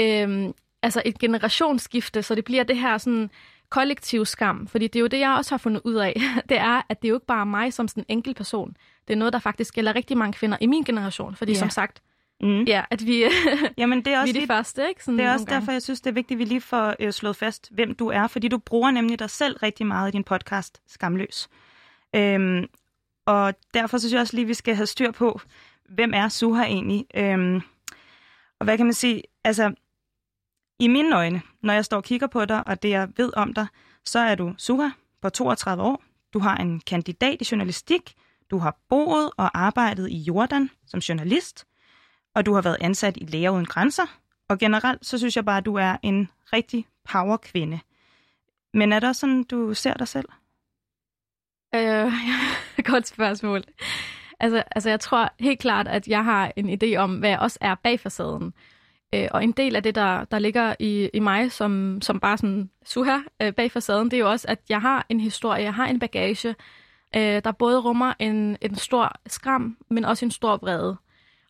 øh, 0.00 0.52
altså 0.82 1.02
et 1.04 1.18
generationsskifte, 1.18 2.22
så 2.22 2.34
det 2.34 2.44
bliver 2.44 2.64
det 2.64 2.76
her 2.78 2.98
sådan 2.98 3.30
kollektiv 3.68 4.24
skam. 4.24 4.66
Fordi 4.66 4.86
det 4.86 4.96
er 4.96 5.00
jo 5.00 5.06
det, 5.06 5.20
jeg 5.20 5.30
også 5.30 5.52
har 5.52 5.58
fundet 5.58 5.82
ud 5.84 5.94
af. 5.94 6.20
Det 6.48 6.58
er, 6.58 6.82
at 6.88 7.02
det 7.02 7.08
er 7.08 7.10
jo 7.10 7.16
ikke 7.16 7.26
bare 7.26 7.46
mig 7.46 7.72
som 7.72 7.88
sådan 7.88 8.04
en 8.08 8.16
enkelt 8.16 8.36
person. 8.36 8.76
Det 9.08 9.14
er 9.14 9.18
noget, 9.18 9.32
der 9.32 9.38
faktisk 9.38 9.74
gælder 9.74 9.94
rigtig 9.96 10.18
mange 10.18 10.32
kvinder 10.32 10.58
i 10.60 10.66
min 10.66 10.84
generation. 10.84 11.36
Fordi 11.36 11.52
ja. 11.52 11.58
som 11.58 11.70
sagt, 11.70 12.02
Mm. 12.40 12.64
Ja, 12.64 12.84
at 12.90 13.06
vi, 13.06 13.24
Jamen, 13.78 14.04
det 14.04 14.12
er, 14.12 14.20
også 14.20 14.32
vi 14.32 14.38
er 14.38 14.42
de 14.42 14.46
første. 14.46 14.88
Ikke? 14.88 15.04
Sådan 15.04 15.18
det 15.18 15.26
er 15.26 15.32
også 15.32 15.46
gange. 15.46 15.60
derfor, 15.60 15.72
jeg 15.72 15.82
synes, 15.82 16.00
det 16.00 16.10
er 16.10 16.14
vigtigt, 16.14 16.36
at 16.36 16.38
vi 16.38 16.44
lige 16.44 16.60
får 16.60 16.94
øh, 17.00 17.12
slået 17.12 17.36
fast, 17.36 17.70
hvem 17.72 17.94
du 17.94 18.08
er. 18.08 18.26
Fordi 18.26 18.48
du 18.48 18.58
bruger 18.58 18.90
nemlig 18.90 19.18
dig 19.18 19.30
selv 19.30 19.56
rigtig 19.56 19.86
meget 19.86 20.08
i 20.08 20.12
din 20.12 20.24
podcast, 20.24 20.82
Skamløs. 20.86 21.48
Øhm, 22.14 22.66
og 23.26 23.54
derfor 23.74 23.98
synes 23.98 24.12
jeg 24.12 24.20
også 24.20 24.36
lige, 24.36 24.44
at 24.44 24.48
vi 24.48 24.54
skal 24.54 24.74
have 24.74 24.86
styr 24.86 25.10
på, 25.10 25.40
hvem 25.88 26.14
er 26.14 26.28
Suha 26.28 26.64
egentlig? 26.64 27.06
Øhm, 27.14 27.60
og 28.58 28.64
hvad 28.64 28.76
kan 28.76 28.86
man 28.86 28.94
sige? 28.94 29.22
Altså, 29.44 29.74
i 30.78 30.88
mine 30.88 31.16
øjne, 31.16 31.42
når 31.62 31.74
jeg 31.74 31.84
står 31.84 31.96
og 31.96 32.04
kigger 32.04 32.26
på 32.26 32.44
dig, 32.44 32.68
og 32.68 32.82
det 32.82 32.90
jeg 32.90 33.08
ved 33.16 33.36
om 33.36 33.54
dig, 33.54 33.66
så 34.04 34.18
er 34.18 34.34
du 34.34 34.54
Suha 34.58 34.88
på 35.22 35.28
32 35.28 35.82
år. 35.82 36.02
Du 36.32 36.38
har 36.38 36.56
en 36.56 36.80
kandidat 36.80 37.36
i 37.40 37.48
journalistik. 37.50 38.14
Du 38.50 38.58
har 38.58 38.76
boet 38.88 39.30
og 39.36 39.58
arbejdet 39.58 40.10
i 40.10 40.16
Jordan 40.16 40.70
som 40.86 41.00
journalist 41.00 41.66
og 42.36 42.46
du 42.46 42.54
har 42.54 42.62
været 42.62 42.76
ansat 42.80 43.16
i 43.16 43.24
Læger 43.24 43.50
Uden 43.50 43.64
Grænser. 43.64 44.18
Og 44.48 44.58
generelt, 44.58 45.06
så 45.06 45.18
synes 45.18 45.36
jeg 45.36 45.44
bare, 45.44 45.58
at 45.58 45.64
du 45.64 45.74
er 45.74 45.96
en 46.02 46.28
rigtig 46.52 46.86
powerkvinde. 47.12 47.80
Men 48.74 48.92
er 48.92 49.00
det 49.00 49.08
også 49.08 49.20
sådan, 49.20 49.44
du 49.44 49.74
ser 49.74 49.94
dig 49.94 50.08
selv? 50.08 50.28
Øh, 51.74 52.12
godt 52.92 53.06
spørgsmål. 53.06 53.62
Altså, 54.40 54.62
altså, 54.70 54.90
jeg 54.90 55.00
tror 55.00 55.32
helt 55.40 55.60
klart, 55.60 55.88
at 55.88 56.08
jeg 56.08 56.24
har 56.24 56.52
en 56.56 56.82
idé 56.82 56.96
om, 56.96 57.18
hvad 57.18 57.30
jeg 57.30 57.38
også 57.38 57.58
er 57.60 57.74
bag 57.74 58.00
facaden. 58.00 58.54
Øh, 59.14 59.28
og 59.30 59.44
en 59.44 59.52
del 59.52 59.76
af 59.76 59.82
det, 59.82 59.94
der, 59.94 60.24
der 60.24 60.38
ligger 60.38 60.74
i, 60.78 61.10
i 61.14 61.18
mig, 61.18 61.52
som, 61.52 61.98
som 62.02 62.20
bare 62.20 62.38
sådan 62.38 62.70
suha 62.84 63.18
øh, 63.42 63.52
bag 63.52 63.72
facaden, 63.72 64.10
det 64.10 64.16
er 64.16 64.20
jo 64.20 64.30
også, 64.30 64.48
at 64.48 64.60
jeg 64.68 64.80
har 64.80 65.06
en 65.08 65.20
historie, 65.20 65.62
jeg 65.62 65.74
har 65.74 65.86
en 65.86 65.98
bagage, 65.98 66.54
øh, 67.16 67.42
der 67.44 67.52
både 67.52 67.80
rummer 67.80 68.14
en, 68.18 68.56
en 68.60 68.74
stor 68.74 69.12
skram, 69.26 69.76
men 69.88 70.04
også 70.04 70.24
en 70.24 70.30
stor 70.30 70.56
vrede. 70.56 70.96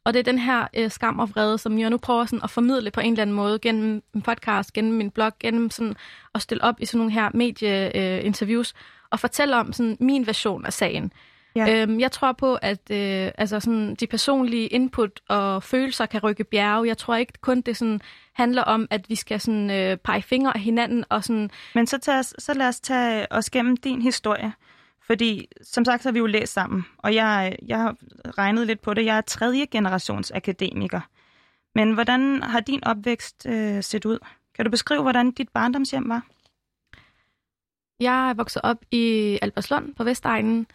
Og 0.07 0.15
det 0.15 0.19
er 0.19 0.23
den 0.23 0.39
her 0.39 0.67
øh, 0.75 0.91
skam 0.91 1.19
og 1.19 1.31
vrede, 1.31 1.59
som 1.59 1.79
jeg 1.79 1.91
nu 1.91 1.97
prøver 1.97 2.25
sådan 2.25 2.41
at 2.43 2.51
formidle 2.51 2.91
på 2.91 3.01
en 3.01 3.13
eller 3.13 3.23
anden 3.23 3.37
måde 3.37 3.59
gennem 3.59 4.03
en 4.15 4.23
podcast, 4.23 4.73
gennem 4.73 4.93
min 4.93 5.11
blog, 5.11 5.33
gennem 5.41 5.71
sådan 5.71 5.95
at 6.35 6.43
stille 6.43 6.65
op 6.65 6.75
i 6.79 6.85
sådan 6.85 6.99
nogle 6.99 7.13
her 7.13 7.31
medieinterviews 7.35 8.75
øh, 8.77 8.83
og 9.11 9.21
fortælle 9.21 9.57
om 9.57 9.73
sådan 9.73 9.97
min 10.01 10.27
version 10.27 10.67
af 10.67 10.73
sagen. 10.73 11.13
Ja. 11.57 11.83
Øhm, 11.83 12.01
jeg 12.01 12.13
tror 12.13 12.33
på, 12.33 12.55
at 12.55 12.91
øh, 12.91 13.31
altså 13.39 13.61
sådan, 13.61 13.95
de 13.95 14.07
personlige 14.07 14.67
input 14.67 15.21
og 15.29 15.63
følelser 15.63 16.07
kan 16.07 16.21
rykke 16.23 16.45
bjerge. 16.45 16.89
Jeg 16.89 16.99
tror 16.99 17.17
ikke 17.17 17.33
kun, 17.41 17.61
det 17.61 17.77
sådan 17.77 18.01
handler 18.33 18.63
om, 18.63 18.87
at 18.91 19.09
vi 19.09 19.15
skal 19.15 19.41
sådan, 19.41 19.71
øh, 19.71 19.97
pege 19.97 20.23
fingre 20.23 20.55
af 20.55 20.61
hinanden. 20.61 21.05
Og 21.09 21.25
sådan... 21.25 21.51
Men 21.75 21.87
så, 21.87 21.99
tag, 21.99 22.25
så 22.25 22.55
lad 22.55 22.69
os 22.69 22.81
tage 22.81 23.27
os 23.33 23.51
gennem 23.51 23.77
din 23.77 24.03
historie. 24.03 24.53
Fordi, 25.07 25.49
som 25.63 25.85
sagt, 25.85 26.03
så 26.03 26.09
har 26.09 26.13
vi 26.13 26.19
jo 26.19 26.27
læst 26.27 26.53
sammen, 26.53 26.87
og 26.99 27.15
jeg, 27.15 27.57
jeg 27.67 27.79
har 27.79 27.97
regnet 28.39 28.67
lidt 28.67 28.83
på 28.83 28.95
det. 28.95 29.05
Jeg 29.05 29.17
er 29.17 29.21
tredje 29.21 29.67
generations 29.67 30.31
akademiker. 30.31 31.01
Men 31.75 31.93
hvordan 31.93 32.43
har 32.43 32.61
din 32.61 32.85
opvækst 32.85 33.47
øh, 33.49 33.83
set 33.83 34.05
ud? 34.05 34.19
Kan 34.55 34.65
du 34.65 34.71
beskrive, 34.71 35.03
hvordan 35.03 35.31
dit 35.31 35.49
barndomshjem 35.49 36.09
var? 36.09 36.27
Jeg 38.01 38.31
er 38.31 38.35
vokset 38.35 38.63
op 38.63 38.77
i 38.91 39.39
Albertslund 39.43 39.95
på 39.95 40.05
Vestegnen, 40.05 40.67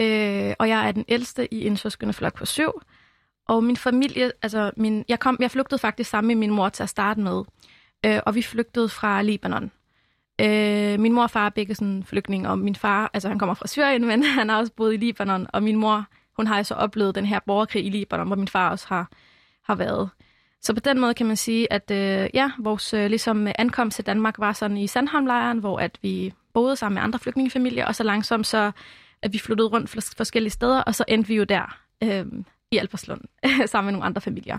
øh, 0.00 0.54
og 0.58 0.68
jeg 0.68 0.88
er 0.88 0.92
den 0.92 1.04
ældste 1.08 1.54
i 1.54 1.66
en 1.66 1.76
søskende 1.76 2.12
flok 2.12 2.34
på 2.34 2.46
syv. 2.46 2.72
Og 3.48 3.64
min 3.64 3.76
familie, 3.76 4.32
altså 4.42 4.70
min, 4.76 5.04
jeg, 5.08 5.20
kom, 5.20 5.36
jeg 5.40 5.50
flygtede 5.50 5.78
faktisk 5.78 6.10
sammen 6.10 6.28
med 6.28 6.36
min 6.36 6.50
mor 6.50 6.68
til 6.68 6.82
at 6.82 6.88
starte 6.88 7.20
med, 7.20 7.44
øh, 8.06 8.20
og 8.26 8.34
vi 8.34 8.42
flygtede 8.42 8.88
fra 8.88 9.22
Libanon. 9.22 9.70
Øh, 10.40 11.00
min 11.00 11.12
mor 11.12 11.22
og 11.22 11.30
far 11.30 11.46
er 11.46 11.50
begge 11.50 11.74
sådan 11.74 12.04
flygtninge, 12.04 12.48
og 12.48 12.58
min 12.58 12.74
far, 12.74 13.10
altså 13.14 13.28
han 13.28 13.38
kommer 13.38 13.54
fra 13.54 13.66
Syrien, 13.66 14.06
men 14.08 14.22
han 14.22 14.48
har 14.48 14.58
også 14.58 14.72
boet 14.72 14.94
i 14.94 14.96
Libanon, 14.96 15.46
og 15.52 15.62
min 15.62 15.76
mor, 15.76 16.04
hun 16.36 16.46
har 16.46 16.62
så 16.62 16.74
oplevet 16.74 17.14
den 17.14 17.24
her 17.24 17.40
borgerkrig 17.46 17.86
i 17.86 17.90
Libanon, 17.90 18.26
hvor 18.26 18.36
min 18.36 18.48
far 18.48 18.70
også 18.70 18.86
har, 18.88 19.10
har 19.64 19.74
været. 19.74 20.10
Så 20.62 20.74
på 20.74 20.80
den 20.80 21.00
måde 21.00 21.14
kan 21.14 21.26
man 21.26 21.36
sige, 21.36 21.72
at 21.72 21.90
øh, 21.90 22.30
ja, 22.34 22.50
vores 22.58 22.94
øh, 22.94 23.06
ligesom, 23.06 23.46
ankomst 23.58 23.94
til 23.94 24.06
Danmark 24.06 24.38
var 24.38 24.52
sådan 24.52 24.76
i 24.76 24.86
Sandholmlejren, 24.86 25.58
hvor 25.58 25.78
at 25.78 25.98
vi 26.02 26.32
boede 26.54 26.76
sammen 26.76 26.94
med 26.94 27.02
andre 27.02 27.18
flygtningefamilier, 27.18 27.86
og 27.86 27.94
så 27.94 28.02
langsomt 28.02 28.46
så, 28.46 28.72
at 29.22 29.32
vi 29.32 29.38
flyttede 29.38 29.68
rundt 29.68 29.90
forskellige 30.16 30.50
steder, 30.50 30.80
og 30.80 30.94
så 30.94 31.04
endte 31.08 31.28
vi 31.28 31.34
jo 31.34 31.44
der 31.44 31.78
øh, 32.02 32.26
i 32.70 32.76
Alberslund, 32.78 33.20
sammen 33.66 33.86
med 33.86 33.92
nogle 33.92 34.06
andre 34.06 34.20
familier. 34.20 34.58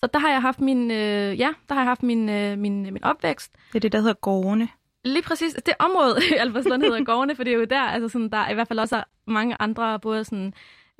Så 0.00 0.08
der 0.12 0.18
har 0.18 0.30
jeg 0.30 0.42
haft 0.42 0.60
min, 0.60 0.90
øh, 0.90 1.40
ja, 1.40 1.48
der 1.68 1.74
har 1.74 1.80
jeg 1.80 1.90
haft 1.90 2.02
min, 2.02 2.28
øh, 2.28 2.58
min, 2.58 2.82
min 2.82 3.04
opvækst. 3.04 3.52
Det 3.72 3.76
er 3.76 3.80
det, 3.80 3.92
der 3.92 3.98
hedder 3.98 4.14
gårdene. 4.14 4.68
Lige 5.04 5.22
præcis. 5.22 5.54
Det 5.66 5.74
område 5.78 6.16
Albertslund 6.40 6.82
hedder 6.82 7.04
Gårdene, 7.04 7.36
for 7.36 7.44
det 7.44 7.52
er 7.52 7.56
jo 7.56 7.64
der, 7.64 7.80
altså 7.80 8.08
sådan, 8.08 8.28
der 8.28 8.38
er 8.38 8.50
i 8.50 8.54
hvert 8.54 8.68
fald 8.68 8.78
også 8.78 9.04
mange 9.26 9.56
andre, 9.60 10.00
både 10.00 10.24
sådan, 10.24 10.46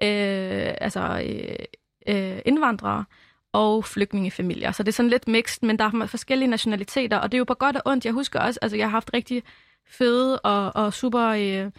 øh, 0.03 0.75
altså, 0.81 1.23
øh, 1.27 1.65
øh, 2.15 2.39
indvandrere, 2.45 3.05
og 3.55 3.85
flygtningefamilier. 3.85 4.73
Så 4.73 4.83
det 4.83 4.89
er 4.89 4.93
sådan 4.93 5.11
lidt 5.11 5.29
mixed, 5.29 5.67
men 5.67 5.79
der 5.79 5.85
er 5.85 6.07
forskellige 6.07 6.49
nationaliteter, 6.49 7.19
og 7.19 7.33
det 7.33 7.37
er 7.37 7.39
jo 7.39 7.45
på 7.45 7.55
godt 7.55 7.77
og 7.77 7.83
ondt. 7.87 8.05
Jeg 8.05 8.13
husker 8.13 8.41
også, 8.41 8.59
altså 8.63 8.77
jeg 8.77 8.87
har 8.87 8.91
haft 8.91 9.11
rigtig 9.15 9.43
fede 9.87 10.41
og, 10.41 10.77
og 10.85 10.95
super 10.95 11.29
øh, 11.29 11.71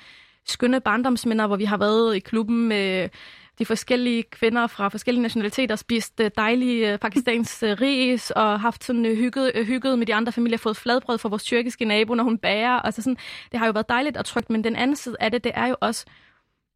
skønne 0.45 0.79
barndomsminder, 0.79 1.47
hvor 1.47 1.55
vi 1.55 1.65
har 1.65 1.77
været 1.77 2.15
i 2.15 2.19
klubben 2.19 2.67
med 2.67 3.09
de 3.59 3.65
forskellige 3.65 4.23
kvinder 4.23 4.67
fra 4.67 4.89
forskellige 4.89 5.21
nationaliteter, 5.21 5.75
spist 5.75 6.19
øh, 6.19 6.31
dejlige 6.37 6.93
øh, 6.93 6.99
pakistans 6.99 7.63
øh, 7.63 7.81
ris 7.81 8.31
og 8.31 8.59
haft 8.59 8.83
sådan 8.83 9.05
hygget, 9.05 9.65
hygget 9.65 9.99
med 9.99 10.07
de 10.07 10.15
andre 10.15 10.31
familier, 10.31 10.57
fået 10.57 10.77
fladbrød 10.77 11.17
fra 11.17 11.29
vores 11.29 11.43
tyrkiske 11.43 11.85
nabo, 11.85 12.13
når 12.13 12.23
hun 12.23 12.37
bærer. 12.37 12.79
Altså 12.81 13.01
sådan, 13.01 13.17
det 13.51 13.59
har 13.59 13.65
jo 13.65 13.71
været 13.71 13.89
dejligt 13.89 14.17
og 14.17 14.25
trygt, 14.25 14.49
men 14.49 14.63
den 14.63 14.75
anden 14.75 14.95
side 14.95 15.15
af 15.19 15.31
det, 15.31 15.43
det 15.43 15.51
er 15.55 15.67
jo 15.67 15.75
også, 15.81 16.05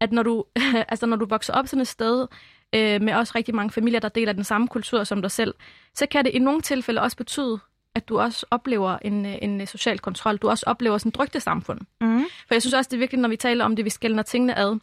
at 0.02 0.12
når 0.12 0.24
du, 0.24 0.46
altså 0.92 1.06
når 1.06 1.18
du 1.18 1.26
vokser 1.26 1.54
op 1.54 1.68
sådan 1.68 1.82
et 1.82 1.88
sted, 1.88 2.28
øh, 2.76 3.02
med 3.02 3.14
også 3.14 3.34
rigtig 3.36 3.56
mange 3.56 3.72
familier, 3.72 4.00
der 4.00 4.10
deler 4.10 4.34
den 4.34 4.44
samme 4.44 4.68
kultur 4.68 5.04
som 5.04 5.22
dig 5.22 5.32
selv, 5.32 5.54
så 5.96 6.06
kan 6.06 6.26
det 6.26 6.32
i 6.32 6.40
nogle 6.40 6.62
tilfælde 6.62 7.02
også 7.02 7.18
betyde, 7.18 7.60
at 7.96 8.10
du 8.10 8.20
også 8.20 8.46
oplever 8.52 8.98
en, 9.02 9.26
en 9.26 9.68
social 9.68 10.00
kontrol. 10.00 10.38
Du 10.38 10.50
også 10.50 10.64
oplever 10.68 10.98
sådan 10.98 11.10
et 11.10 11.16
drygtesamfund. 11.16 11.80
Mm. 12.02 12.24
For 12.48 12.56
jeg 12.56 12.62
synes 12.62 12.74
også, 12.74 12.88
det 12.88 12.98
er 12.98 13.00
vigtigt, 13.00 13.22
når 13.22 13.30
vi 13.30 13.36
taler 13.36 13.66
om 13.66 13.76
det, 13.76 13.86
vi 13.86 13.90
skældner 13.90 14.24
tingene 14.24 14.58
ad. 14.58 14.80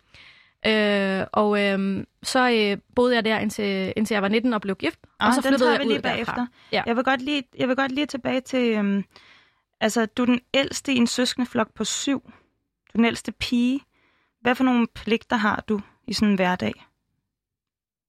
Øh, 0.66 1.26
og 1.32 1.62
øh, 1.62 2.04
så 2.22 2.50
øh, 2.50 2.78
boede 2.94 3.14
jeg 3.14 3.24
der, 3.24 3.38
indtil, 3.38 3.92
indtil 3.96 4.14
jeg 4.14 4.22
var 4.22 4.28
19 4.28 4.52
og 4.52 4.60
blev 4.60 4.76
gift. 4.76 4.98
Ah, 5.20 5.28
og 5.28 5.34
så 5.34 5.42
flyttede 5.48 5.72
jeg 5.72 5.80
ud 5.80 5.88
lige 5.88 6.02
bagefter. 6.02 6.46
Ja. 6.72 6.82
Jeg, 6.86 6.96
vil 6.96 7.04
godt 7.04 7.22
lige, 7.22 7.42
jeg 7.58 7.68
vil 7.68 7.76
godt 7.76 7.92
lige 7.92 8.06
tilbage 8.06 8.40
til... 8.40 8.78
Øh, 8.78 9.02
altså, 9.80 10.06
du 10.06 10.22
er 10.22 10.26
den 10.26 10.40
ældste 10.54 10.92
i 10.92 10.96
en 10.96 11.06
søskendeflok 11.06 11.74
på 11.74 11.84
syv. 11.84 12.20
Du 12.22 12.92
er 12.94 12.96
den 12.96 13.04
ældste 13.04 13.32
pige. 13.32 13.80
Hvad 14.40 14.54
for 14.54 14.64
nogle 14.64 14.86
pligter 14.94 15.36
har 15.36 15.64
du 15.68 15.80
i 16.06 16.12
sådan 16.12 16.28
en 16.28 16.34
hverdag? 16.34 16.72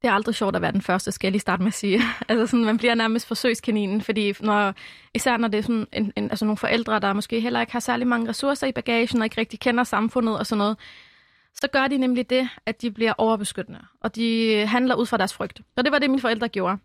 Det 0.02 0.08
er 0.08 0.12
aldrig 0.12 0.36
sjovt 0.36 0.56
at 0.56 0.62
være 0.62 0.72
den 0.72 0.82
første, 0.82 1.12
skal 1.12 1.28
jeg 1.28 1.32
lige 1.32 1.42
starte 1.42 1.64
med 1.64 1.68
at 1.68 1.74
sige. 1.74 2.02
altså 2.30 2.48
sådan, 2.48 2.66
man 2.66 2.78
bliver 2.78 2.96
nærmest 2.96 3.28
forsøgskaninen, 3.28 4.02
fordi 4.02 4.34
når, 4.40 4.74
især 5.14 5.38
når 5.38 5.48
det 5.48 5.58
er 5.58 5.62
sådan 5.62 5.88
en, 5.94 6.14
en, 6.16 6.30
altså 6.30 6.46
nogle 6.46 6.58
forældre, 6.58 7.00
der 7.00 7.14
måske 7.14 7.40
heller 7.40 7.62
ikke 7.62 7.74
har 7.74 7.80
særlig 7.80 8.08
mange 8.08 8.30
ressourcer 8.30 8.68
i 8.68 8.72
bagagen, 8.72 9.20
og 9.20 9.26
ikke 9.26 9.42
rigtig 9.42 9.60
kender 9.60 9.84
samfundet 9.84 10.40
og 10.40 10.46
sådan 10.46 10.58
noget, 10.58 10.78
så 11.62 11.68
gør 11.68 11.88
de 11.88 11.98
nemlig 11.98 12.30
det, 12.30 12.50
at 12.66 12.82
de 12.82 12.92
bliver 12.92 13.14
overbeskyttende, 13.18 13.80
og 14.02 14.16
de 14.16 14.58
handler 14.68 14.96
ud 14.96 15.06
fra 15.06 15.18
deres 15.18 15.34
frygt. 15.34 15.62
Og 15.76 15.84
det 15.84 15.92
var 15.92 16.00
det, 16.00 16.10
mine 16.10 16.22
forældre 16.22 16.50
gjorde. 16.50 16.78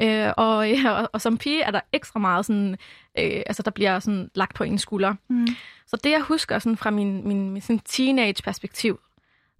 Øh, 0.00 0.32
og, 0.36 0.70
ja, 0.72 0.90
og, 0.90 1.10
og 1.12 1.20
som 1.20 1.38
pige 1.38 1.62
er 1.62 1.70
der 1.70 1.80
ekstra 1.92 2.20
meget 2.20 2.46
sådan, 2.46 2.76
øh, 3.18 3.42
altså 3.46 3.62
der 3.62 3.70
bliver 3.70 3.98
sådan 3.98 4.30
lagt 4.34 4.54
på 4.54 4.64
en 4.64 4.78
skulder. 4.78 5.14
Mm. 5.28 5.46
Så 5.86 5.96
det, 5.96 6.10
jeg 6.10 6.20
husker 6.20 6.58
sådan 6.58 6.76
fra 6.76 6.90
min, 6.90 7.28
min, 7.28 7.50
min 7.50 7.62
sådan 7.62 7.78
teenage-perspektiv, 7.78 9.00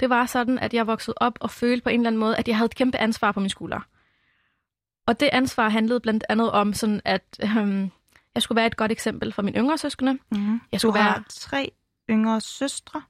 det 0.01 0.11
var 0.11 0.27
sådan, 0.27 0.59
at 0.59 0.75
jeg 0.75 0.87
voksede 0.87 1.15
op 1.17 1.39
og 1.41 1.51
følte 1.51 1.83
på 1.83 1.89
en 1.89 2.01
eller 2.01 2.09
anden 2.09 2.21
måde, 2.21 2.37
at 2.37 2.49
jeg 2.49 2.57
havde 2.57 2.67
et 2.67 2.75
kæmpe 2.75 2.99
ansvar 2.99 3.33
på 3.33 3.41
min 3.41 3.49
skulder. 3.49 3.81
Og 5.07 5.21
det 5.21 5.29
ansvar 5.33 5.69
handlede 5.69 6.01
blandt 6.01 6.25
andet 6.29 6.51
om 6.51 6.73
sådan, 6.73 7.01
at 7.05 7.41
øhm, 7.43 7.91
jeg 8.35 8.43
skulle 8.43 8.57
være 8.57 8.67
et 8.67 8.77
godt 8.77 8.93
eksempel 8.93 9.33
for 9.33 9.43
mine 9.43 9.59
yngre 9.59 9.79
søskende. 9.79 10.19
Mm. 10.31 10.61
Jeg 10.73 10.81
skulle 10.81 10.99
du 10.99 11.03
har 11.03 11.13
være... 11.13 11.25
tre 11.29 11.73
yngre 12.11 12.41
søstre? 12.41 13.03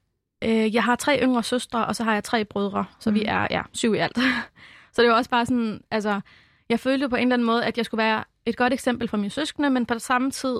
Øh, 0.42 0.74
jeg 0.74 0.84
har 0.84 0.96
tre 0.96 1.20
yngre 1.22 1.42
søstre, 1.42 1.86
og 1.86 1.96
så 1.96 2.04
har 2.04 2.14
jeg 2.14 2.24
tre 2.24 2.44
brødre, 2.44 2.84
så 2.98 3.10
mm. 3.10 3.14
vi 3.14 3.24
er 3.24 3.46
ja, 3.50 3.62
syv 3.72 3.94
i 3.94 3.98
alt. 3.98 4.18
så 4.92 5.02
det 5.02 5.10
var 5.10 5.16
også 5.16 5.30
bare 5.30 5.46
sådan, 5.46 5.80
altså, 5.90 6.20
jeg 6.68 6.80
følte 6.80 7.08
på 7.08 7.16
en 7.16 7.22
eller 7.22 7.34
anden 7.34 7.46
måde, 7.46 7.64
at 7.64 7.76
jeg 7.76 7.84
skulle 7.84 7.98
være 8.02 8.24
et 8.46 8.56
godt 8.56 8.72
eksempel 8.72 9.08
for 9.08 9.16
mine 9.16 9.30
søskende, 9.30 9.70
men 9.70 9.86
på 9.86 9.98
samme 9.98 10.30
tid, 10.30 10.56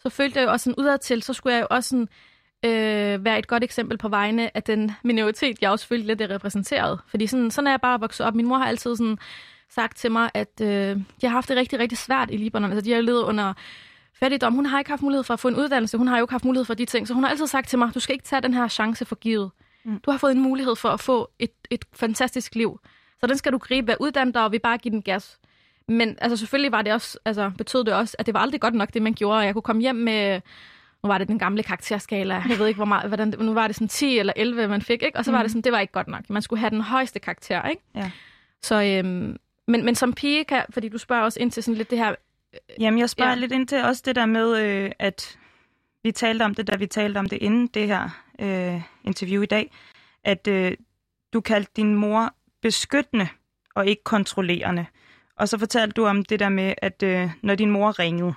så 0.00 0.08
følte 0.08 0.38
jeg 0.38 0.46
jo 0.46 0.52
også 0.52 0.64
sådan 0.64 0.84
udadtil, 0.84 1.22
så 1.22 1.32
skulle 1.32 1.54
jeg 1.54 1.62
jo 1.62 1.66
også 1.70 1.88
sådan, 1.88 2.08
øh, 2.64 3.24
være 3.24 3.38
et 3.38 3.46
godt 3.46 3.64
eksempel 3.64 3.98
på 3.98 4.08
vegne 4.08 4.56
af 4.56 4.62
den 4.62 4.92
minoritet, 5.04 5.62
jeg 5.62 5.70
også 5.70 5.86
følte 5.86 6.06
lidt 6.06 6.20
er 6.20 6.30
repræsenteret. 6.30 7.00
Fordi 7.06 7.26
sådan, 7.26 7.50
sådan 7.50 7.66
er 7.66 7.72
jeg 7.72 7.80
bare 7.80 8.00
vokset 8.00 8.26
op. 8.26 8.34
Min 8.34 8.46
mor 8.46 8.56
har 8.58 8.66
altid 8.66 8.96
sådan 8.96 9.18
sagt 9.68 9.96
til 9.96 10.12
mig, 10.12 10.30
at 10.34 10.60
øh, 10.60 11.00
jeg 11.22 11.30
har 11.30 11.36
haft 11.36 11.48
det 11.48 11.56
rigtig, 11.56 11.78
rigtig 11.78 11.98
svært 11.98 12.30
i 12.30 12.36
Libanon. 12.36 12.70
Altså, 12.70 12.84
de 12.84 12.92
har 12.92 13.00
levet 13.00 13.22
under 13.22 13.54
fattigdom. 14.14 14.54
Hun 14.54 14.66
har 14.66 14.78
ikke 14.78 14.90
haft 14.90 15.02
mulighed 15.02 15.24
for 15.24 15.34
at 15.34 15.40
få 15.40 15.48
en 15.48 15.56
uddannelse. 15.56 15.98
Hun 15.98 16.06
har 16.06 16.18
jo 16.18 16.24
ikke 16.24 16.32
haft 16.32 16.44
mulighed 16.44 16.64
for 16.64 16.74
de 16.74 16.84
ting. 16.84 17.08
Så 17.08 17.14
hun 17.14 17.22
har 17.22 17.30
altid 17.30 17.46
sagt 17.46 17.68
til 17.68 17.78
mig, 17.78 17.94
du 17.94 18.00
skal 18.00 18.12
ikke 18.12 18.24
tage 18.24 18.42
den 18.42 18.54
her 18.54 18.68
chance 18.68 19.04
for 19.04 19.14
givet. 19.14 19.50
Mm. 19.84 20.00
Du 20.00 20.10
har 20.10 20.18
fået 20.18 20.32
en 20.32 20.40
mulighed 20.40 20.76
for 20.76 20.88
at 20.88 21.00
få 21.00 21.30
et, 21.38 21.52
et 21.70 21.84
fantastisk 21.92 22.54
liv. 22.54 22.80
Så 23.20 23.26
den 23.26 23.38
skal 23.38 23.52
du 23.52 23.58
gribe 23.58 23.88
ved 23.88 23.96
uddanne 24.00 24.32
dig, 24.32 24.44
og 24.44 24.52
vi 24.52 24.58
bare 24.58 24.78
give 24.78 24.92
den 24.92 25.02
gas. 25.02 25.38
Men 25.88 26.16
altså, 26.20 26.36
selvfølgelig 26.36 26.72
var 26.72 26.82
det 26.82 26.92
også, 26.92 27.18
altså, 27.24 27.52
betød 27.58 27.84
det 27.84 27.94
også, 27.94 28.16
at 28.18 28.26
det 28.26 28.34
var 28.34 28.40
aldrig 28.40 28.60
godt 28.60 28.74
nok, 28.74 28.94
det 28.94 29.02
man 29.02 29.14
gjorde. 29.14 29.38
Jeg 29.38 29.54
kunne 29.54 29.62
komme 29.62 29.82
hjem 29.82 29.96
med 29.96 30.40
nu 31.02 31.08
var 31.08 31.18
det 31.18 31.28
den 31.28 31.38
gamle 31.38 31.62
karakterskala, 31.62 32.42
jeg 32.48 32.58
ved 32.58 32.66
ikke, 32.66 32.78
hvor 32.78 32.84
meget, 32.84 33.08
hvordan, 33.08 33.34
nu 33.38 33.54
var 33.54 33.66
det 33.66 33.76
sådan 33.76 33.88
10 33.88 34.18
eller 34.18 34.32
11, 34.36 34.68
man 34.68 34.82
fik, 34.82 35.02
ikke? 35.02 35.18
og 35.18 35.24
så 35.24 35.30
mm. 35.30 35.32
var 35.32 35.42
det 35.42 35.44
mhm. 35.44 35.50
sådan, 35.50 35.62
det 35.62 35.72
var 35.72 35.80
ikke 35.80 35.92
godt 35.92 36.08
nok. 36.08 36.30
Man 36.30 36.42
skulle 36.42 36.60
have 36.60 36.70
den 36.70 36.80
højeste 36.80 37.18
karakter, 37.18 37.68
ikke? 37.68 37.82
Ja. 37.94 38.10
Så, 38.62 38.82
øhm, 38.82 39.36
men, 39.68 39.84
men 39.84 39.94
som 39.94 40.12
pige, 40.12 40.44
kan, 40.44 40.62
fordi 40.70 40.88
du 40.88 40.98
spørger 40.98 41.22
også 41.22 41.40
ind 41.40 41.50
til 41.50 41.62
sådan 41.62 41.78
lidt 41.78 41.90
det 41.90 41.98
her... 41.98 42.14
Jamen, 42.80 43.00
jeg 43.00 43.10
spørger 43.10 43.32
ja. 43.32 43.38
lidt 43.38 43.52
ind 43.52 43.68
til 43.68 43.84
også 43.84 44.02
det 44.06 44.16
der 44.16 44.26
med, 44.26 44.58
øh, 44.58 44.90
at 44.98 45.38
vi 46.02 46.12
talte 46.12 46.42
om 46.42 46.54
det, 46.54 46.66
da 46.66 46.76
vi 46.76 46.86
talte 46.86 47.18
om 47.18 47.28
det 47.28 47.38
inden 47.42 47.66
det 47.66 47.86
her 47.86 48.24
øh, 48.38 48.82
interview 49.04 49.42
i 49.42 49.46
dag, 49.46 49.72
at 50.24 50.48
øh, 50.48 50.76
du 51.32 51.40
kaldte 51.40 51.72
din 51.76 51.94
mor 51.94 52.34
beskyttende 52.62 53.28
og 53.74 53.86
ikke 53.86 54.04
kontrollerende. 54.04 54.86
Og 55.36 55.48
så 55.48 55.58
fortalte 55.58 55.92
du 55.94 56.06
om 56.06 56.24
det 56.24 56.40
der 56.40 56.48
med, 56.48 56.74
at 56.78 57.02
øh, 57.02 57.30
når 57.42 57.54
din 57.54 57.70
mor 57.70 57.98
ringede, 57.98 58.34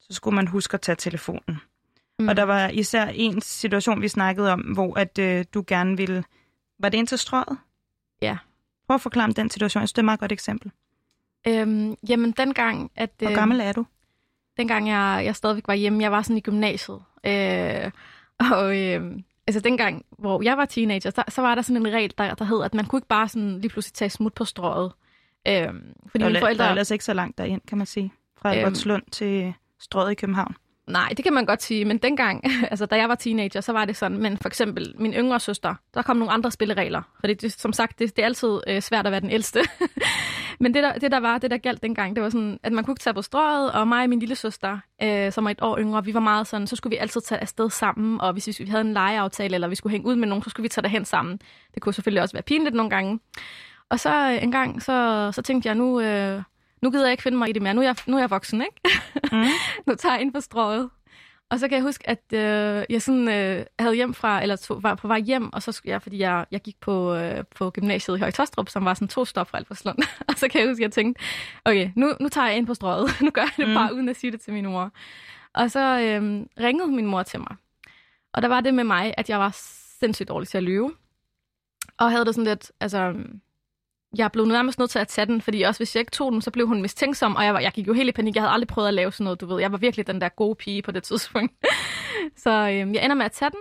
så 0.00 0.14
skulle 0.14 0.34
man 0.34 0.48
huske 0.48 0.74
at 0.74 0.80
tage 0.80 0.96
telefonen. 0.96 1.60
Mm. 2.18 2.28
Og 2.28 2.36
der 2.36 2.42
var 2.42 2.68
især 2.68 3.06
en 3.06 3.40
situation, 3.40 4.02
vi 4.02 4.08
snakkede 4.08 4.52
om, 4.52 4.60
hvor 4.60 4.98
at 4.98 5.18
øh, 5.18 5.44
du 5.54 5.64
gerne 5.66 5.96
ville... 5.96 6.24
Var 6.78 6.88
det 6.88 6.98
ind 6.98 7.06
til 7.06 7.18
strøget? 7.18 7.58
Ja. 8.22 8.38
Prøv 8.86 8.94
at 8.94 9.00
forklare 9.00 9.32
den 9.32 9.50
situation. 9.50 9.80
Jeg 9.80 9.88
synes, 9.88 9.92
det 9.92 9.98
er 9.98 10.02
et 10.02 10.04
meget 10.04 10.20
godt 10.20 10.32
eksempel. 10.32 10.70
Øhm, 11.48 11.96
jamen, 12.08 12.32
dengang... 12.32 12.90
At, 12.96 13.10
øh, 13.22 13.28
Hvor 13.28 13.36
gammel 13.36 13.60
er 13.60 13.72
du? 13.72 13.86
Dengang 14.56 14.88
jeg, 14.88 15.22
jeg 15.24 15.36
stadigvæk 15.36 15.68
var 15.68 15.74
hjemme, 15.74 16.02
jeg 16.02 16.12
var 16.12 16.22
sådan 16.22 16.36
i 16.36 16.40
gymnasiet. 16.40 17.02
Øh, 17.26 17.90
og 18.52 18.78
øh, 18.78 19.18
altså 19.46 19.60
dengang, 19.60 20.04
hvor 20.18 20.42
jeg 20.42 20.56
var 20.56 20.64
teenager, 20.64 21.10
så, 21.10 21.22
så 21.28 21.42
var 21.42 21.54
der 21.54 21.62
sådan 21.62 21.86
en 21.86 21.92
regel, 21.92 22.12
der, 22.18 22.34
der 22.34 22.44
hed, 22.44 22.62
at 22.64 22.74
man 22.74 22.84
kunne 22.84 22.98
ikke 22.98 23.08
bare 23.08 23.28
sådan 23.28 23.58
lige 23.58 23.68
pludselig 23.68 23.94
tage 23.94 24.10
smut 24.10 24.34
på 24.34 24.44
strøget. 24.44 24.92
Øh, 25.48 25.68
fordi 26.08 26.24
der, 26.24 26.40
forældre... 26.40 26.64
der 26.64 26.64
er 26.64 26.70
ellers 26.70 26.90
ikke 26.90 27.04
så 27.04 27.12
langt 27.12 27.38
derind, 27.38 27.60
kan 27.68 27.78
man 27.78 27.86
sige. 27.86 28.12
Fra 28.38 28.54
Albertslund 28.54 29.02
øhm, 29.02 29.10
til 29.10 29.54
strøget 29.80 30.12
i 30.12 30.14
København. 30.14 30.54
Nej, 30.86 31.08
det 31.16 31.24
kan 31.24 31.32
man 31.32 31.46
godt 31.46 31.62
sige, 31.62 31.84
men 31.84 31.98
dengang, 31.98 32.44
altså 32.70 32.86
da 32.86 32.96
jeg 32.96 33.08
var 33.08 33.14
teenager, 33.14 33.60
så 33.60 33.72
var 33.72 33.84
det 33.84 33.96
sådan, 33.96 34.18
men 34.18 34.38
for 34.38 34.48
eksempel 34.48 34.94
min 34.98 35.14
yngre 35.14 35.40
søster, 35.40 35.74
der 35.94 36.02
kom 36.02 36.16
nogle 36.16 36.32
andre 36.32 36.50
spilleregler, 36.50 37.02
for 37.20 37.26
det, 37.26 37.52
som 37.52 37.72
sagt, 37.72 37.98
det, 37.98 38.16
det 38.16 38.22
er 38.22 38.26
altid 38.26 38.60
øh, 38.66 38.82
svært 38.82 39.06
at 39.06 39.12
være 39.12 39.20
den 39.20 39.30
ældste. 39.30 39.60
men 40.60 40.74
det 40.74 40.82
der, 40.82 40.92
det 40.92 41.12
der 41.12 41.20
var, 41.20 41.38
det 41.38 41.50
der 41.50 41.56
galt 41.56 41.82
dengang, 41.82 42.16
det 42.16 42.22
var 42.22 42.30
sådan, 42.30 42.58
at 42.62 42.72
man 42.72 42.84
kunne 42.84 42.92
ikke 42.92 43.02
tage 43.02 43.14
på 43.14 43.22
strøget, 43.22 43.72
og 43.72 43.88
mig 43.88 44.02
og 44.02 44.08
min 44.08 44.18
lille 44.18 44.34
søster, 44.34 44.78
øh, 45.02 45.32
som 45.32 45.44
var 45.44 45.50
et 45.50 45.62
år 45.62 45.78
yngre, 45.78 46.04
vi 46.04 46.14
var 46.14 46.20
meget 46.20 46.46
sådan, 46.46 46.66
så 46.66 46.76
skulle 46.76 46.90
vi 46.90 46.96
altid 46.96 47.20
tage 47.20 47.40
afsted 47.40 47.70
sammen, 47.70 48.20
og 48.20 48.32
hvis 48.32 48.60
vi 48.60 48.64
havde 48.64 48.80
en 48.80 48.92
legeaftale, 48.92 49.54
eller 49.54 49.68
vi 49.68 49.74
skulle 49.74 49.90
hænge 49.90 50.06
ud 50.06 50.16
med 50.16 50.28
nogen, 50.28 50.42
så 50.42 50.50
skulle 50.50 50.64
vi 50.64 50.68
tage 50.68 50.82
derhen 50.82 51.04
sammen. 51.04 51.40
Det 51.74 51.82
kunne 51.82 51.94
selvfølgelig 51.94 52.22
også 52.22 52.34
være 52.34 52.42
pinligt 52.42 52.74
nogle 52.74 52.90
gange. 52.90 53.20
Og 53.88 54.00
så 54.00 54.30
øh, 54.30 54.42
en 54.42 54.52
gang, 54.52 54.82
så, 54.82 55.30
så 55.34 55.42
tænkte 55.42 55.66
jeg, 55.66 55.74
nu, 55.74 56.00
øh, 56.00 56.42
nu 56.82 56.90
gider 56.90 57.04
jeg 57.04 57.12
ikke 57.12 57.22
finde 57.22 57.38
mig 57.38 57.48
i 57.48 57.52
det 57.52 57.62
mere. 57.62 57.74
Nu 57.74 57.80
er 57.80 57.84
jeg, 57.84 57.96
nu 58.06 58.16
er 58.16 58.20
jeg 58.20 58.30
voksen, 58.30 58.62
ikke? 58.62 59.00
Mm. 59.32 59.44
nu 59.86 59.94
tager 59.94 60.14
jeg 60.14 60.22
ind 60.22 60.32
på 60.32 60.40
strået. 60.40 60.90
Og 61.52 61.58
så 61.58 61.68
kan 61.68 61.76
jeg 61.76 61.82
huske, 61.82 62.10
at 62.10 62.22
øh, 62.32 62.84
jeg 62.90 63.02
sådan, 63.02 63.28
øh, 63.28 63.66
havde 63.78 63.94
hjem 63.94 64.14
fra, 64.14 64.42
eller 64.42 64.56
to, 64.56 64.74
var 64.74 64.94
på 64.94 65.08
vej 65.08 65.20
hjem, 65.20 65.52
og 65.52 65.62
så 65.62 65.72
skulle 65.72 65.92
jeg, 65.92 66.02
fordi 66.02 66.18
jeg, 66.18 66.46
jeg 66.50 66.60
gik 66.60 66.80
på, 66.80 67.14
øh, 67.14 67.44
på 67.56 67.70
gymnasiet 67.70 68.16
i 68.16 68.20
Højtostrup, 68.20 68.68
som 68.68 68.84
var 68.84 68.94
sådan 68.94 69.08
to 69.08 69.24
stop 69.24 69.48
fra 69.48 69.58
Albertslund. 69.58 69.98
og 70.28 70.34
så 70.36 70.48
kan 70.48 70.60
jeg 70.60 70.68
huske, 70.68 70.80
at 70.80 70.84
jeg 70.84 70.92
tænkte, 70.92 71.22
okay, 71.64 71.90
nu, 71.96 72.12
nu 72.20 72.28
tager 72.28 72.46
jeg 72.46 72.56
ind 72.56 72.66
på 72.66 72.74
strået. 72.74 73.10
nu 73.20 73.30
gør 73.30 73.42
jeg 73.42 73.52
det 73.56 73.68
mm. 73.68 73.74
bare, 73.74 73.94
uden 73.94 74.08
at 74.08 74.16
sige 74.16 74.30
det 74.30 74.40
til 74.40 74.52
min 74.52 74.66
mor. 74.66 74.90
Og 75.54 75.70
så 75.70 75.80
øh, 75.80 76.46
ringede 76.66 76.92
min 76.92 77.06
mor 77.06 77.22
til 77.22 77.40
mig. 77.40 77.56
Og 78.32 78.42
der 78.42 78.48
var 78.48 78.60
det 78.60 78.74
med 78.74 78.84
mig, 78.84 79.14
at 79.16 79.30
jeg 79.30 79.38
var 79.38 79.50
sindssygt 80.00 80.28
dårlig 80.28 80.48
til 80.48 80.58
at 80.58 80.64
lyve. 80.64 80.92
Og 81.98 82.10
havde 82.10 82.24
det 82.24 82.34
sådan 82.34 82.48
lidt, 82.48 82.72
altså, 82.80 83.14
jeg 84.16 84.32
blev 84.32 84.46
nærmest 84.46 84.78
nødt 84.78 84.90
til 84.90 84.98
at 84.98 85.08
tage 85.08 85.26
den, 85.26 85.40
fordi 85.40 85.62
også 85.62 85.78
hvis 85.78 85.96
jeg 85.96 86.00
ikke 86.00 86.10
tog 86.10 86.32
den, 86.32 86.42
så 86.42 86.50
blev 86.50 86.66
hun 86.66 86.82
mistænksom, 86.82 87.36
og 87.36 87.44
jeg, 87.44 87.54
var, 87.54 87.60
jeg 87.60 87.72
gik 87.72 87.86
jo 87.86 87.92
helt 87.92 88.08
i 88.08 88.12
panik. 88.12 88.34
Jeg 88.34 88.42
havde 88.42 88.52
aldrig 88.52 88.68
prøvet 88.68 88.88
at 88.88 88.94
lave 88.94 89.12
sådan 89.12 89.24
noget, 89.24 89.40
du 89.40 89.46
ved. 89.46 89.60
Jeg 89.60 89.72
var 89.72 89.78
virkelig 89.78 90.06
den 90.06 90.20
der 90.20 90.28
gode 90.28 90.54
pige 90.54 90.82
på 90.82 90.90
det 90.90 91.02
tidspunkt. 91.02 91.52
så 92.44 92.50
øhm, 92.50 92.94
jeg 92.94 93.04
ender 93.04 93.14
med 93.14 93.24
at 93.24 93.32
tage 93.32 93.50
den. 93.50 93.58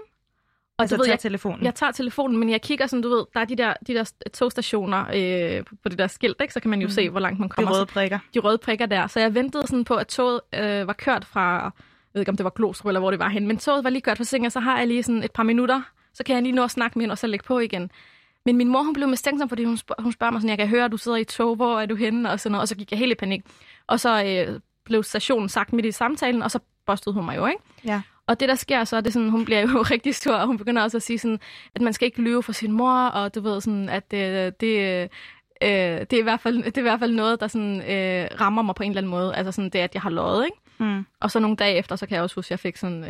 Og 0.77 0.84
altså 0.84 0.98
du 0.98 1.01
ved, 1.01 1.10
jeg, 1.10 1.20
telefonen? 1.20 1.65
Jeg 1.65 1.75
tager 1.75 1.91
telefonen, 1.91 2.38
men 2.38 2.50
jeg 2.50 2.62
kigger 2.62 2.88
sådan, 2.88 3.01
du 3.01 3.10
ved, 3.10 3.25
der 3.34 3.39
er 3.39 3.46
de 3.46 3.55
der, 3.55 3.74
de 3.88 3.93
der 3.93 4.12
togstationer 4.34 5.05
øh, 5.13 5.63
på 5.84 5.89
det 5.89 5.98
der 5.98 6.08
skilt, 6.08 6.41
ikke? 6.41 6.53
så 6.53 6.60
kan 6.60 6.70
man 6.70 6.81
jo 6.81 6.88
mm. 6.88 6.91
se, 6.91 7.10
hvor 7.10 7.20
langt 7.20 7.39
man 7.39 7.50
kommer. 7.50 7.72
De 7.72 7.77
røde 7.77 7.86
prikker. 7.86 8.20
De 8.34 8.39
røde 8.39 8.58
prikker 8.58 8.86
der. 8.86 9.08
Så 9.08 9.20
jeg 9.20 9.36
ventede 9.36 9.67
sådan 9.67 9.86
på, 9.86 9.96
at 9.96 10.08
toget 10.08 10.41
øh, 10.53 10.88
var 10.88 10.93
kørt 10.93 11.25
fra, 11.25 11.63
jeg 11.63 11.72
ved 12.13 12.22
ikke 12.22 12.29
om 12.29 12.38
det 12.38 12.43
var 12.43 12.50
Glostrup 12.50 12.88
eller 12.88 13.00
hvor 13.00 13.12
det 13.12 13.20
var 13.20 13.29
hen, 13.29 13.48
men 13.48 13.58
toget 13.58 13.84
var 13.84 13.89
lige 13.89 14.01
kørt 14.01 14.17
for 14.17 14.24
sengen, 14.24 14.51
så 14.51 14.60
har 14.60 14.77
jeg 14.77 14.88
lige 14.88 15.03
sådan 15.03 15.24
et 15.24 15.31
par 15.31 15.43
minutter, 15.43 15.81
så 16.13 16.24
kan 16.24 16.36
jeg 16.36 16.43
lige 16.43 16.55
nå 16.55 16.63
at 16.63 16.72
snakke 16.72 17.00
med 17.00 17.03
hende, 17.03 17.13
og 17.13 17.17
så 17.17 17.27
lægge 17.27 17.43
på 17.43 17.60
igen. 17.60 17.91
Men 18.46 18.58
min 18.58 18.68
mor, 18.68 18.84
hun 18.84 18.94
blev 18.94 19.08
mistænksom, 19.08 19.50
fordi 19.50 19.64
hun, 19.64 19.78
spørger, 19.78 20.02
hun 20.02 20.12
spørger 20.12 20.32
mig 20.32 20.42
sådan, 20.42 20.50
jeg 20.50 20.58
kan 20.58 20.68
høre, 20.68 20.86
at 20.86 20.92
du 20.92 20.98
sidder 20.98 21.18
i 21.18 21.24
tog, 21.24 21.56
hvor 21.56 21.80
er 21.80 21.86
du 21.86 21.96
henne? 21.96 22.30
Og, 22.30 22.40
sådan 22.40 22.52
noget, 22.52 22.62
og 22.62 22.68
så 22.68 22.76
gik 22.76 22.92
jeg 22.92 23.00
helt 23.00 23.12
i 23.12 23.16
panik. 23.16 23.42
Og 23.88 24.00
så 24.00 24.24
øh, 24.24 24.60
blev 24.86 25.04
stationen 25.04 25.50
sagt 25.50 25.74
midt 25.74 25.86
i 25.86 25.92
samtalen, 25.92 26.42
og 26.42 26.52
så 26.52 26.60
bostede 26.86 27.14
hun 27.14 27.26
mig 27.26 27.38
jo, 27.38 27.46
ikke? 27.46 27.62
Ja. 27.86 28.02
Og 28.28 28.40
det, 28.40 28.50
der 28.50 28.56
sker 28.56 28.84
så, 28.84 28.98
det 28.98 29.08
er 29.08 29.12
sådan, 29.12 29.30
hun 29.30 29.46
bliver 29.46 29.62
jo 29.62 29.82
rigtig 29.92 30.16
stor, 30.16 30.34
og 30.34 30.48
hun 30.48 30.58
begynder 30.58 30.82
også 30.82 30.98
at 30.98 31.04
sige 31.04 31.20
sådan, 31.20 31.40
at 31.76 31.82
man 31.82 31.94
skal 31.94 32.06
ikke 32.06 32.22
lyve 32.22 32.44
for 32.44 32.52
sin 32.52 32.72
mor, 32.72 33.06
og 33.08 33.36
du 33.36 33.42
ved 33.42 33.62
sådan, 33.62 33.90
at 33.90 34.12
det, 34.12 34.62
det 34.62 35.10
Øh, 35.64 36.00
det, 36.00 36.14
er 36.14 36.20
i 36.20 36.24
hvert 36.24 36.40
fald, 36.40 36.64
det 36.64 36.78
er 36.78 36.82
i 36.82 36.90
hvert 36.90 37.00
fald 37.00 37.14
noget, 37.14 37.40
der 37.40 37.48
sådan, 37.48 37.82
øh, 37.82 38.28
rammer 38.42 38.62
mig 38.62 38.76
på 38.76 38.84
en 38.84 38.92
eller 38.92 39.02
anden 39.02 39.12
måde. 39.12 39.36
Altså 39.36 39.52
sådan 39.52 39.70
det, 39.70 39.80
at 39.80 39.94
jeg 39.94 40.02
har 40.02 40.10
løjet, 40.10 40.46
ikke? 40.46 40.58
Mm. 40.82 41.06
Og 41.20 41.32
så 41.32 41.40
nogle 41.40 41.56
dage 41.58 41.76
efter, 41.76 41.96
så 41.96 42.06
kan 42.06 42.16
jeg 42.16 42.24
også 42.24 42.36
huske, 42.36 42.48
at 42.48 42.52
jeg 42.52 42.60
fik 42.60 42.78
sådan 42.78 43.04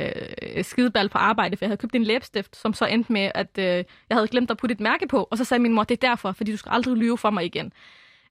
øh, 0.54 0.64
skideball 0.64 1.10
på 1.10 1.18
arbejde, 1.18 1.58
for 1.58 1.66
jeg 1.66 1.70
havde 1.70 1.78
købt 1.78 1.96
en 1.96 2.04
læbestift, 2.04 2.56
som 2.56 2.74
så 2.74 2.86
endte 2.86 3.14
med, 3.14 3.32
at 3.36 3.58
øh, 3.58 3.66
jeg 3.66 3.84
havde 4.18 4.28
glemt 4.28 4.52
at 4.52 4.58
putte 4.58 4.74
et 4.74 4.80
mærke 4.80 5.08
på. 5.08 5.28
Og 5.32 5.38
så 5.38 5.44
sagde 5.44 5.62
min 5.62 5.74
mor, 5.74 5.84
det 5.84 6.04
er 6.04 6.08
derfor, 6.08 6.32
fordi 6.32 6.52
du 6.52 6.58
skal 6.58 6.72
aldrig 6.72 6.96
lyve 6.98 7.18
for 7.18 7.30
mig 7.30 7.46
igen. 7.46 7.74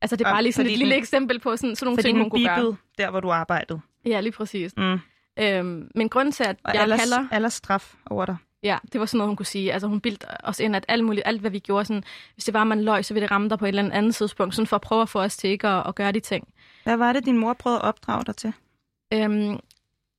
Altså 0.03 0.17
det 0.17 0.27
er 0.27 0.31
bare 0.33 0.43
lige 0.43 0.53
sådan 0.53 0.71
et 0.71 0.79
lille 0.79 0.95
den- 0.95 1.03
eksempel 1.03 1.39
på 1.41 1.57
sådan, 1.57 1.77
sådan 1.77 1.87
nogle 1.87 1.97
Fordi 1.97 2.09
ting, 2.09 2.19
hun 2.19 2.31
kunne 2.31 2.49
gøre. 2.49 2.77
der, 2.99 3.11
hvor 3.11 3.21
du 3.21 3.31
arbejdede. 3.31 3.81
Ja, 4.07 4.21
lige 4.21 4.33
præcis. 4.33 4.73
Mm. 4.77 4.99
Øhm, 5.39 5.91
men 5.95 6.09
grund 6.09 6.33
til, 6.33 6.45
at 6.45 6.57
Og 6.65 6.75
jeg 6.75 6.83
allers, 6.83 7.01
kalder... 7.01 7.27
allers 7.31 7.53
straf 7.53 7.95
over 8.11 8.27
dig. 8.27 8.37
Ja, 8.63 8.79
det 8.93 9.01
var 9.01 9.07
sådan 9.07 9.19
noget, 9.19 9.29
hun 9.29 9.37
kunne 9.37 9.47
sige. 9.47 9.73
Altså 9.73 9.89
hun 9.89 10.01
bildte 10.01 10.27
os 10.45 10.61
ind, 10.61 10.77
at 10.77 10.85
alt 10.89 11.05
muligt, 11.05 11.23
alt 11.27 11.41
hvad 11.41 11.51
vi 11.51 11.59
gjorde, 11.59 11.85
sådan, 11.85 12.05
hvis 12.35 12.45
det 12.45 12.55
var, 12.55 12.65
man 12.65 12.85
løg, 12.85 13.05
så 13.05 13.15
ville 13.15 13.23
det 13.23 13.31
ramme 13.31 13.49
dig 13.49 13.59
på 13.59 13.65
et 13.65 13.69
eller 13.69 13.91
andet 13.93 14.15
tidspunkt, 14.15 14.55
sådan 14.55 14.67
for 14.67 14.77
at 14.77 14.83
prøve 14.83 15.03
at 15.03 15.09
få 15.09 15.21
os 15.21 15.37
til 15.37 15.51
ikke 15.51 15.69
at, 15.69 15.87
at 15.89 15.95
gøre 15.95 16.13
de 16.13 16.21
ting. 16.21 16.49
Hvad 16.85 16.97
var 16.97 17.13
det, 17.13 17.25
din 17.27 17.39
mor 17.39 17.53
prøvede 17.53 17.79
at 17.79 17.85
opdrage 17.85 18.25
dig 18.25 18.37
til? 18.37 18.53
Øhm, 19.13 19.59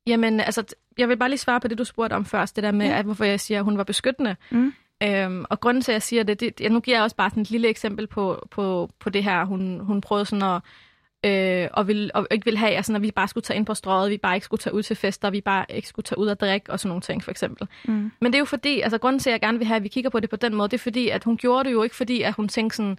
jamen, 0.08 0.40
altså, 0.40 0.64
jeg 0.98 1.10
vil 1.10 1.18
bare 1.18 1.30
lige 1.30 1.38
svare 1.38 1.60
på 1.60 1.68
det, 1.68 1.78
du 1.78 1.84
spurgte 1.84 2.14
om 2.14 2.26
først, 2.26 2.56
det 2.56 2.64
der 2.64 2.72
med, 2.72 2.86
Ja. 2.88 3.00
at, 3.00 3.06
hvorfor 3.06 3.26
jeg 3.26 3.40
siger, 3.40 3.58
at 3.60 3.64
hun 3.66 3.78
var 3.78 3.84
beskyttende. 3.84 4.36
Mm. 4.50 4.74
Øhm, 5.04 5.46
og 5.50 5.60
grunden 5.60 5.84
til, 5.84 5.92
at 5.92 5.94
jeg 5.94 6.02
siger 6.02 6.24
det, 6.24 6.40
det, 6.40 6.58
det 6.60 6.72
nu 6.72 6.80
giver 6.80 6.98
jeg 6.98 7.04
også 7.04 7.16
bare 7.16 7.30
sådan 7.30 7.42
et 7.42 7.52
lille 7.52 7.68
eksempel 7.68 8.08
på, 8.08 8.48
på, 8.52 8.90
på 9.00 9.10
det 9.10 9.24
her, 9.24 9.46
hun, 9.46 9.80
hun 9.80 10.02
prøvede 10.02 10.26
sådan 10.26 10.44
at, 10.44 10.62
øh, 11.26 11.68
og, 11.74 11.88
vil, 11.88 12.12
og 12.14 12.28
ikke 12.32 12.46
vil 12.46 12.58
have, 12.58 12.72
altså, 12.72 12.94
at 12.96 13.02
vi 13.02 13.12
bare 13.12 13.28
skulle 13.28 13.42
tage 13.44 13.58
ind 13.58 13.66
på 13.66 13.74
strøget, 13.74 14.12
vi 14.12 14.18
bare 14.18 14.36
ikke 14.36 14.46
skulle 14.46 14.60
tage 14.60 14.74
ud 14.74 14.84
til 14.84 14.96
fester, 14.96 15.30
vi 15.30 15.42
bare 15.42 15.66
ikke 15.70 15.88
skulle 15.88 16.04
tage 16.04 16.20
ud 16.20 16.28
og 16.28 16.40
drikke 16.40 16.72
og 16.72 16.80
sådan 16.80 16.90
nogle 16.90 17.02
ting, 17.02 17.24
for 17.24 17.32
eksempel. 17.32 17.68
Mm. 17.86 18.12
Men 18.22 18.32
det 18.32 18.36
er 18.36 18.40
jo 18.40 18.46
fordi, 18.46 18.82
altså 18.82 18.98
grunden 18.98 19.20
til, 19.20 19.30
at 19.30 19.32
jeg 19.32 19.42
gerne 19.42 19.58
vil 19.58 19.68
have, 19.68 19.76
at 19.76 19.84
vi 19.84 19.88
kigger 19.88 20.10
på 20.10 20.20
det 20.20 20.30
på 20.30 20.36
den 20.36 20.56
måde, 20.56 20.70
det 20.70 20.74
er 20.78 20.80
fordi, 20.84 21.10
at 21.10 21.24
hun 21.24 21.38
gjorde 21.38 21.64
det 21.70 21.72
jo 21.74 21.84
ikke 21.84 21.96
fordi, 21.96 22.22
at 22.22 22.34
hun 22.34 22.48
tænkte 22.48 22.78
sådan, 22.78 22.98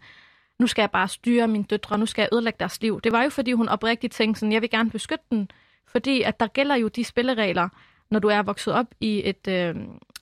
nu 0.60 0.66
skal 0.66 0.82
jeg 0.82 0.90
bare 0.90 1.08
styre 1.08 1.48
mine 1.48 1.64
døtre, 1.64 1.98
nu 1.98 2.06
skal 2.06 2.22
jeg 2.22 2.28
ødelægge 2.32 2.56
deres 2.60 2.80
liv. 2.82 3.00
Det 3.00 3.12
var 3.12 3.22
jo 3.22 3.28
fordi, 3.28 3.52
hun 3.52 3.68
oprigtigt 3.68 4.12
tænkte 4.12 4.40
sådan, 4.40 4.52
jeg 4.52 4.62
vil 4.62 4.70
gerne 4.70 4.90
beskytte 4.90 5.24
den, 5.30 5.50
fordi 5.92 6.22
at 6.22 6.40
der 6.40 6.46
gælder 6.46 6.74
jo 6.74 6.88
de 6.88 7.04
spilleregler, 7.04 7.68
når 8.10 8.18
du 8.18 8.28
er 8.28 8.42
vokset 8.42 8.74
op 8.74 8.86
i 9.00 9.22
et, 9.24 9.48
øh, 9.48 9.74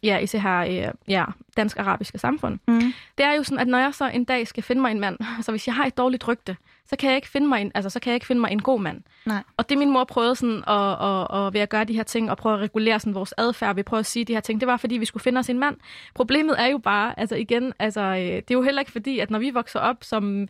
ja, 0.02 0.18
i 0.18 0.26
det 0.26 0.42
her 0.42 0.60
øh, 0.60 0.94
ja, 1.08 1.24
dansk-arabiske 1.56 2.18
samfund. 2.18 2.58
Mm. 2.68 2.92
Det 3.18 3.26
er 3.26 3.32
jo 3.32 3.42
sådan, 3.42 3.58
at 3.58 3.68
når 3.68 3.78
jeg 3.78 3.94
så 3.94 4.08
en 4.08 4.24
dag 4.24 4.46
skal 4.46 4.62
finde 4.62 4.82
mig 4.82 4.90
en 4.90 5.00
mand, 5.00 5.16
altså 5.36 5.52
hvis 5.52 5.66
jeg 5.66 5.74
har 5.74 5.84
et 5.84 5.96
dårligt 5.96 6.28
rygte, 6.28 6.56
så 6.86 6.96
kan 6.96 7.08
jeg 7.08 7.16
ikke 7.16 7.28
finde 7.28 7.46
mig 7.46 7.60
en, 7.60 7.72
altså, 7.74 7.90
så 7.90 8.00
kan 8.00 8.10
jeg 8.10 8.14
ikke 8.14 8.26
finde 8.26 8.40
mig 8.40 8.50
en 8.50 8.62
god 8.62 8.80
mand. 8.80 9.02
Nej. 9.26 9.42
Og 9.56 9.68
det 9.68 9.78
min 9.78 9.90
mor 9.90 10.04
prøvede 10.04 10.34
sådan 10.36 10.64
at, 10.66 10.92
at, 11.06 11.46
at, 11.46 11.54
ved 11.54 11.60
at 11.60 11.68
gøre 11.68 11.84
de 11.84 11.94
her 11.94 12.02
ting 12.02 12.30
og 12.30 12.36
prøve 12.36 12.54
at 12.54 12.60
regulere 12.60 13.00
sådan 13.00 13.14
vores 13.14 13.34
adfærd, 13.38 13.74
vi 13.74 13.82
prøve 13.82 14.00
at 14.00 14.06
sige 14.06 14.24
de 14.24 14.32
her 14.32 14.40
ting, 14.40 14.60
det 14.60 14.68
var 14.68 14.76
fordi, 14.76 14.98
vi 14.98 15.04
skulle 15.04 15.22
finde 15.22 15.38
os 15.38 15.48
en 15.48 15.58
mand. 15.58 15.76
Problemet 16.14 16.60
er 16.60 16.66
jo 16.66 16.78
bare, 16.78 17.20
altså 17.20 17.36
igen, 17.36 17.72
altså, 17.78 18.00
øh, 18.00 18.16
det 18.16 18.50
er 18.50 18.54
jo 18.54 18.62
heller 18.62 18.80
ikke 18.80 18.92
fordi, 18.92 19.18
at 19.18 19.30
når 19.30 19.38
vi 19.38 19.50
vokser 19.50 19.80
op 19.80 19.96
som 20.00 20.48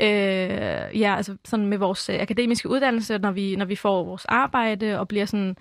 øh, 0.00 1.00
ja, 1.00 1.16
altså 1.16 1.36
sådan 1.44 1.66
med 1.66 1.78
vores 1.78 2.08
øh, 2.08 2.20
akademiske 2.20 2.68
uddannelse, 2.68 3.18
når 3.18 3.30
vi, 3.30 3.56
når 3.56 3.64
vi 3.64 3.76
får 3.76 4.04
vores 4.04 4.24
arbejde 4.24 4.98
og 4.98 5.08
bliver 5.08 5.26
sådan 5.26 5.56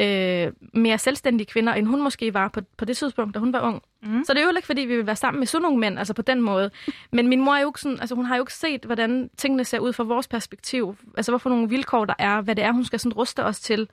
øh, 0.00 0.52
mere 0.74 0.98
selvstændige 0.98 1.46
kvinder, 1.46 1.72
end 1.72 1.86
hun 1.86 2.02
måske 2.02 2.34
var 2.34 2.48
på, 2.48 2.60
på 2.76 2.84
det 2.84 2.96
tidspunkt, 2.96 3.34
da 3.34 3.38
hun 3.38 3.52
var 3.52 3.60
ung. 3.60 3.82
Mm. 4.02 4.24
Så 4.24 4.34
det 4.34 4.40
er 4.40 4.44
jo 4.44 4.56
ikke, 4.56 4.66
fordi 4.66 4.80
vi 4.80 4.96
vil 4.96 5.06
være 5.06 5.16
sammen 5.16 5.38
med 5.38 5.46
sådan 5.46 5.62
nogle 5.62 5.78
mænd, 5.78 5.98
altså 5.98 6.14
på 6.14 6.22
den 6.22 6.40
måde. 6.40 6.70
Men 7.12 7.28
min 7.28 7.40
mor 7.40 7.54
er 7.54 7.60
jo 7.60 7.68
ikke 7.68 7.80
sådan, 7.80 8.00
altså 8.00 8.14
hun 8.14 8.24
har 8.24 8.36
jo 8.36 8.42
ikke 8.42 8.54
set, 8.54 8.84
hvordan 8.84 9.30
tingene 9.36 9.64
ser 9.64 9.78
ud 9.78 9.92
fra 9.92 10.04
vores 10.04 10.28
perspektiv. 10.28 10.96
Altså 11.16 11.32
hvorfor 11.32 11.50
nogle 11.50 11.68
vilkår 11.68 12.04
der 12.04 12.14
er, 12.18 12.40
hvad 12.40 12.56
det 12.56 12.64
er, 12.64 12.72
hun 12.72 12.84
skal 12.84 12.98
sådan 12.98 13.12
ruste 13.12 13.44
os 13.44 13.60
til. 13.60 13.88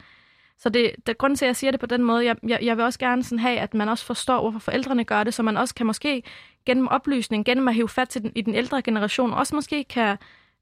Så 0.62 0.70
det, 0.70 0.92
det 1.06 1.18
grunden 1.18 1.38
til, 1.38 1.46
at 1.46 1.48
jeg 1.48 1.56
siger 1.56 1.72
det 1.72 1.80
på 1.80 1.86
den 1.86 2.04
måde, 2.04 2.26
jeg, 2.26 2.36
jeg, 2.48 2.60
jeg 2.62 2.78
vil 2.78 2.86
også 2.86 3.00
gerne 3.00 3.24
sådan 3.24 3.40
have, 3.40 3.60
at 3.60 3.74
man 3.74 3.90
også 3.90 4.06
forstår, 4.06 4.42
hvorfor 4.42 4.60
forældrene 4.60 5.04
gør 5.04 5.24
det, 5.24 5.34
så 5.34 5.44
man 5.44 5.58
også 5.58 5.76
kan 5.76 5.86
måske 5.86 6.24
gennem 6.66 6.88
oplysning, 6.88 7.46
gennem 7.46 7.68
at 7.68 7.76
hive 7.76 7.90
fat 7.90 8.10
til 8.10 8.22
den, 8.22 8.32
i 8.36 8.42
den 8.42 8.56
ældre 8.56 8.82
generation, 8.82 9.34
også 9.34 9.56
måske 9.56 9.84
kan 9.84 10.18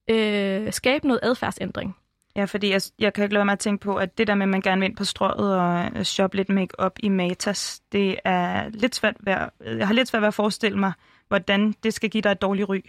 øh, 0.10 0.74
skabe 0.74 1.08
noget 1.08 1.20
adfærdsændring. 1.24 1.96
Ja, 2.36 2.46
fordi 2.46 2.72
jeg, 2.72 2.82
jeg 3.00 3.14
kan 3.14 3.24
ikke 3.24 3.34
lade 3.34 3.46
mig 3.46 3.52
at 3.52 3.60
tænke 3.60 3.84
på, 3.84 3.96
at 3.96 4.18
det 4.18 4.28
der 4.28 4.36
med, 4.36 4.44
at 4.44 4.50
man 4.50 4.62
gerne 4.62 4.80
vil 4.80 4.90
ind 4.90 4.98
på 4.98 5.04
strøget 5.04 5.56
og 5.56 5.92
øh, 5.96 6.04
shoppe 6.04 6.38
lidt 6.38 6.50
make-up 6.50 7.00
i 7.00 7.10
Matas, 7.10 7.82
det 7.92 8.20
er 8.26 8.70
lidt 8.70 8.96
svært 8.96 9.16
ved 9.20 9.34
at, 9.34 9.50
øh, 9.62 9.78
jeg 9.78 9.88
har 9.88 9.94
lidt 9.94 10.08
svært 10.08 10.22
ved 10.22 10.28
at 10.28 10.34
forestille 10.34 10.80
mig, 10.80 10.92
hvordan 11.28 11.74
det 11.84 11.94
skal 11.94 12.10
give 12.10 12.22
dig 12.22 12.32
et 12.32 12.42
dårligt 12.42 12.70
ry. 12.70 12.82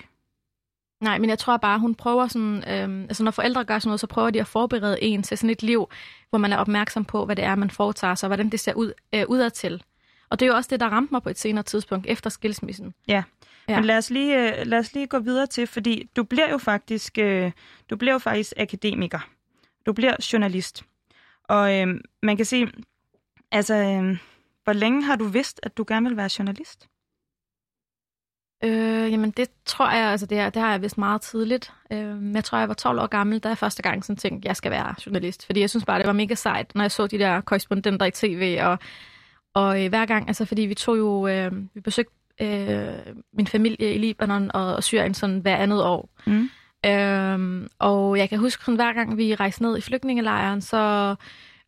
Nej, 1.01 1.19
men 1.19 1.31
jeg 1.31 1.39
tror 1.39 1.57
bare, 1.57 1.79
hun 1.79 1.95
prøver 1.95 2.27
sådan, 2.27 2.65
øhm, 2.69 3.03
altså 3.03 3.23
når 3.25 3.31
forældre 3.31 3.65
gør 3.65 3.79
sådan 3.79 3.89
noget, 3.89 4.01
så 4.01 4.07
prøver 4.07 4.31
de 4.31 4.41
at 4.41 4.47
forberede 4.47 5.03
en 5.03 5.23
til 5.23 5.39
sådan 5.39 5.51
et 5.51 5.63
liv, 5.63 5.89
hvor 6.31 6.39
man 6.39 6.53
er 6.53 6.57
opmærksom 6.57 7.05
på, 7.05 7.25
hvad 7.25 7.37
det 7.37 7.45
er, 7.45 7.55
man 7.55 7.71
foretager 7.71 8.15
sig, 8.15 8.27
og 8.27 8.29
hvordan 8.29 8.49
det 8.49 8.61
ser 8.61 8.75
ud 8.75 8.93
øh, 9.15 9.25
udadtil. 9.29 9.83
Og 10.31 10.41
det 10.41 10.47
er 10.47 10.51
jo 10.51 10.57
også 10.57 10.69
det, 10.71 10.81
der 10.81 10.89
ramte 10.89 11.15
mig 11.15 11.23
på 11.23 11.29
et 11.29 11.39
senere 11.39 11.63
tidspunkt, 11.63 12.07
efter 12.07 12.31
skilsmissen. 12.31 12.95
Ja. 13.09 13.23
Ja. 13.69 13.77
Men 13.77 13.85
lad 13.85 13.99
os, 13.99 14.11
lige, 14.11 14.61
øh, 14.61 14.67
lad 14.67 14.79
os 14.79 14.95
lige 14.95 15.07
gå 15.07 15.19
videre 15.19 15.47
til, 15.47 15.67
fordi 15.67 16.11
du 16.17 16.23
bliver 16.23 16.51
jo 16.51 16.59
faktisk, 16.59 17.19
øh, 17.19 17.53
du 17.91 17.97
bliver 17.97 18.13
jo 18.13 18.19
faktisk 18.19 18.53
akademiker. 18.57 19.29
Du 19.87 19.93
bliver 19.93 20.17
journalist. 20.33 20.85
Og 21.45 21.79
øh, 21.79 21.87
man 22.23 22.37
kan 22.37 22.47
sige, 22.47 22.73
altså, 23.53 23.75
øh, 23.75 24.19
hvor 24.65 24.73
længe 24.73 25.03
har 25.03 25.17
du 25.17 25.25
vidst, 25.25 25.61
at 25.63 25.77
du 25.77 25.85
gerne 25.89 26.09
vil 26.09 26.17
være 26.17 26.31
journalist? 26.39 26.89
Øh, 28.65 29.13
jamen 29.13 29.31
det 29.31 29.49
tror 29.65 29.91
jeg, 29.91 30.11
altså 30.11 30.27
det, 30.27 30.39
er, 30.39 30.51
det 30.51 30.63
har 30.63 30.71
jeg 30.71 30.83
vidst 30.83 30.99
meget 30.99 31.21
tidligt. 31.21 31.73
Øh, 31.93 32.35
jeg 32.35 32.45
tror, 32.45 32.59
jeg 32.59 32.69
var 32.69 32.75
12 32.75 33.01
år 33.01 33.07
gammel, 33.07 33.39
da 33.39 33.49
jeg 33.49 33.59
første 33.59 33.83
gang 33.83 34.05
sådan 34.05 34.17
tænkte, 34.17 34.49
jeg 34.49 34.57
skal 34.57 34.71
være 34.71 34.95
journalist. 35.07 35.47
Fordi 35.47 35.61
jeg 35.61 35.71
synes 35.71 35.85
bare, 35.85 35.99
det 35.99 36.07
var 36.07 36.13
mega 36.13 36.35
sejt, 36.35 36.75
når 36.75 36.83
jeg 36.83 36.91
så 36.91 37.07
de 37.07 37.19
der 37.19 37.41
korrespondenter 37.41 38.07
i 38.07 38.11
tv. 38.11 38.59
Og, 38.63 38.79
og 39.55 39.85
øh, 39.85 39.89
hver 39.89 40.07
gang, 40.07 40.29
altså 40.29 40.45
fordi 40.45 40.63
vi 40.63 40.75
tog 40.75 40.99
jo, 40.99 41.27
øh, 41.27 41.53
vi 41.75 41.81
besøgte 41.81 42.15
øh, 42.41 43.15
min 43.33 43.47
familie 43.47 43.95
i 43.95 43.99
Libanon 43.99 44.51
og, 44.55 44.75
og 44.75 44.85
Syrien 44.85 45.15
sådan 45.15 45.39
hver 45.39 45.57
andet 45.57 45.85
år. 45.85 46.09
Mm. 46.27 46.51
Øhm, 46.87 47.69
og 47.79 48.19
jeg 48.19 48.29
kan 48.29 48.39
huske, 48.39 48.65
sådan, 48.65 48.75
hver 48.75 48.93
gang 48.93 49.17
vi 49.17 49.35
rejste 49.35 49.63
ned 49.63 49.79
i 49.79 49.81
flygtningelejren, 49.81 50.61
så 50.61 51.15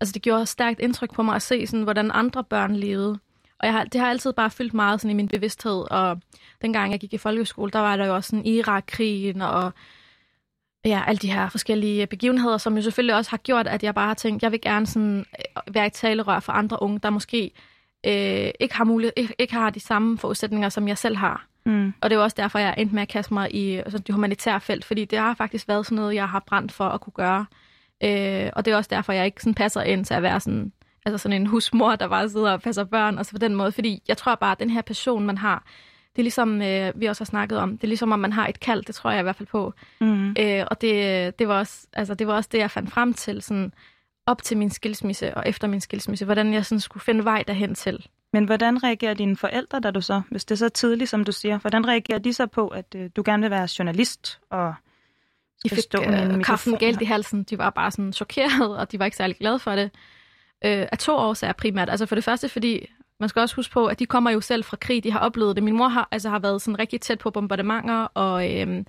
altså, 0.01 0.13
det 0.13 0.23
gjorde 0.23 0.47
stærkt 0.47 0.81
indtryk 0.81 1.15
på 1.15 1.23
mig 1.23 1.35
at 1.35 1.43
se, 1.43 1.67
sådan, 1.67 1.83
hvordan 1.83 2.11
andre 2.15 2.45
børn 2.45 2.77
levede. 2.77 3.19
Og 3.63 3.67
jeg 3.67 3.73
har, 3.73 3.85
det 3.85 4.01
har 4.01 4.09
altid 4.09 4.33
bare 4.33 4.51
fyldt 4.51 4.75
meget 4.75 5.01
sådan, 5.01 5.11
i 5.11 5.15
min 5.15 5.29
bevidsthed. 5.29 5.91
Og 5.91 6.21
dengang 6.63 6.93
jeg 6.93 7.01
gik 7.01 7.15
i 7.15 7.19
folkeskole, 7.19 7.71
der 7.71 7.79
var 7.79 7.97
der 7.97 8.07
jo 8.07 8.15
også 8.15 8.31
sådan 8.31 8.47
Irak-krigen 8.47 9.43
og 9.43 9.73
ja, 10.85 11.03
alle 11.07 11.19
de 11.19 11.33
her 11.33 11.49
forskellige 11.49 12.07
begivenheder, 12.07 12.59
som 12.59 12.77
jo 12.77 12.83
selvfølgelig 12.83 13.15
også 13.15 13.31
har 13.31 13.37
gjort, 13.37 13.67
at 13.67 13.83
jeg 13.83 13.95
bare 13.95 14.07
har 14.07 14.15
tænkt, 14.15 14.43
jeg 14.43 14.53
vil 14.53 14.61
gerne 14.61 14.87
sådan, 14.87 15.19
øh, 15.19 15.75
være 15.75 15.87
et 15.87 15.93
talerør 15.93 16.41
for 16.41 16.53
andre 16.53 16.83
unge, 16.83 16.99
der 16.99 17.11
måske 17.11 17.51
øh, 18.07 18.51
ikke, 18.61 18.75
har 18.75 18.85
mulighed, 18.85 19.13
ikke, 19.17 19.35
ikke 19.39 19.55
har 19.55 19.71
de 19.71 19.81
samme 19.81 20.19
forudsætninger, 20.19 20.69
som 20.69 20.89
jeg 20.89 20.99
selv 20.99 21.17
har. 21.17 21.47
Mm. 21.65 21.95
Og 22.01 22.11
det 22.11 22.17
er 22.17 22.21
jo 22.21 22.25
også 22.25 22.37
derfor, 22.39 22.59
jeg 22.59 22.75
endte 22.79 22.95
med 22.95 23.03
at 23.03 23.09
kaste 23.09 23.35
mig 23.35 23.55
i 23.55 23.75
altså, 23.77 23.99
det 23.99 24.15
humanitære 24.15 24.61
felt, 24.61 24.85
fordi 24.85 25.05
det 25.05 25.19
har 25.19 25.35
faktisk 25.35 25.69
været 25.69 25.87
sådan 25.87 25.97
noget, 25.97 26.15
jeg 26.15 26.29
har 26.29 26.45
brændt 26.47 26.73
for 26.73 26.89
at 26.89 27.01
kunne 27.01 27.13
gøre. 27.13 27.47
Øh, 28.05 28.51
og 28.53 28.65
det 28.65 28.73
er 28.73 28.77
også 28.77 28.89
derfor, 28.91 29.13
jeg 29.13 29.27
ikke 29.27 29.43
sådan 29.43 29.55
passer 29.55 29.83
ind 29.83 30.05
til 30.05 30.15
at 30.15 30.23
være 30.23 30.41
sådan, 30.41 30.73
altså 31.07 31.19
sådan 31.19 31.41
en 31.41 31.47
husmor, 31.47 31.97
der 31.97 32.09
bare 32.09 32.29
sidder 32.29 32.53
og 32.53 32.63
passer 32.63 32.85
børn, 32.85 33.19
og 33.19 33.27
så 33.27 33.33
på 33.33 33.39
den 33.39 33.55
måde. 33.55 33.73
Fordi 33.73 34.03
jeg 34.09 34.17
tror 34.17 34.35
bare, 34.35 34.53
at 34.53 34.61
den 34.61 34.71
her 34.71 34.83
passion, 34.83 35.27
man 35.27 35.39
har, 35.39 35.65
det 36.17 36.19
er 36.19 36.23
ligesom, 36.23 36.63
øh, 36.63 36.93
vi 37.01 37.07
også 37.07 37.21
har 37.21 37.27
snakket 37.27 37.59
om, 37.59 37.71
det 37.79 37.85
er 37.85 37.89
ligesom, 37.89 38.13
om 38.13 38.19
man 38.19 38.33
har 38.33 38.49
et 38.49 38.61
kald, 38.61 38.85
det 38.85 38.95
tror 38.95 39.11
jeg 39.11 39.21
i 39.21 39.23
hvert 39.23 39.37
fald 39.37 39.49
på. 39.49 39.75
Mm. 40.01 40.31
Øh, 40.39 40.65
og 40.71 40.81
det, 40.81 41.39
det, 41.39 41.49
var 41.49 41.59
også, 41.59 41.87
altså, 41.93 42.15
det 42.15 42.27
var 42.27 42.35
også 42.35 42.49
det, 42.53 42.59
jeg 42.59 42.71
fandt 42.71 42.91
frem 42.91 43.15
til, 43.15 43.43
sådan, 43.43 43.73
op 44.27 44.43
til 44.43 44.57
min 44.57 44.71
skilsmisse 44.71 45.35
og 45.35 45.43
efter 45.47 45.69
min 45.69 45.81
skilsmisse, 45.81 46.25
hvordan 46.25 46.55
jeg 46.55 46.67
sådan 46.67 46.81
skulle 46.81 47.03
finde 47.03 47.25
vej 47.25 47.45
derhen 47.47 47.75
til. 47.75 48.07
Men 48.33 48.45
hvordan 48.45 48.85
reagerer 48.85 49.15
dine 49.15 49.37
forældre, 49.37 49.81
da 49.81 49.91
du 49.91 50.01
så, 50.01 50.23
hvis 50.31 50.45
det 50.45 50.55
er 50.55 50.59
så 50.59 50.69
tidligt, 50.69 51.11
som 51.11 51.25
du 51.25 51.33
siger, 51.33 51.59
hvordan 51.59 51.89
reagerer 51.89 52.19
de 52.19 52.33
så 52.33 52.47
på, 52.47 52.69
at 52.69 52.95
øh, 52.97 53.11
du 53.17 53.23
gerne 53.27 53.43
vil 53.43 53.51
være 53.51 53.69
journalist 53.79 54.41
og 54.51 54.75
skal 55.59 55.77
fik 55.77 55.85
stå 55.85 56.03
øh, 56.03 56.45
kaffen 56.45 56.77
galt 56.77 57.03
i 57.03 57.05
halsen. 57.05 57.43
De 57.43 57.59
var 57.59 57.71
bare 57.71 57.91
sådan 57.91 58.13
chokeret, 58.13 58.77
og 58.79 58.93
de 58.93 58.99
var 58.99 59.05
ikke 59.05 59.17
særlig 59.17 59.37
glade 59.37 59.59
for 59.59 59.77
det. 59.77 59.91
Øh, 60.65 60.87
af 60.93 60.99
to 60.99 61.17
årsager 61.17 61.53
primært. 61.53 61.91
Altså 61.91 62.07
for 62.07 62.15
det 62.15 62.25
første, 62.25 62.49
fordi 62.49 62.87
man 63.21 63.29
skal 63.29 63.41
også 63.41 63.57
huske 63.57 63.73
på, 63.73 63.87
at 63.87 63.99
de 63.99 64.07
kommer 64.07 64.31
jo 64.31 64.41
selv 64.41 64.65
fra 64.65 64.77
krig. 64.77 65.05
De 65.05 65.13
har 65.13 65.19
oplevet 65.19 65.57
det. 65.57 65.65
Min 65.65 65.77
mor 65.77 65.89
har, 65.89 66.09
altså, 66.11 66.29
har 66.29 66.39
været 66.39 66.63
sådan 66.63 66.79
rigtig 66.79 67.01
tæt 67.01 67.19
på 67.19 67.31
bombardementer, 67.31 68.05
og, 68.15 68.61
øh, 68.61 68.85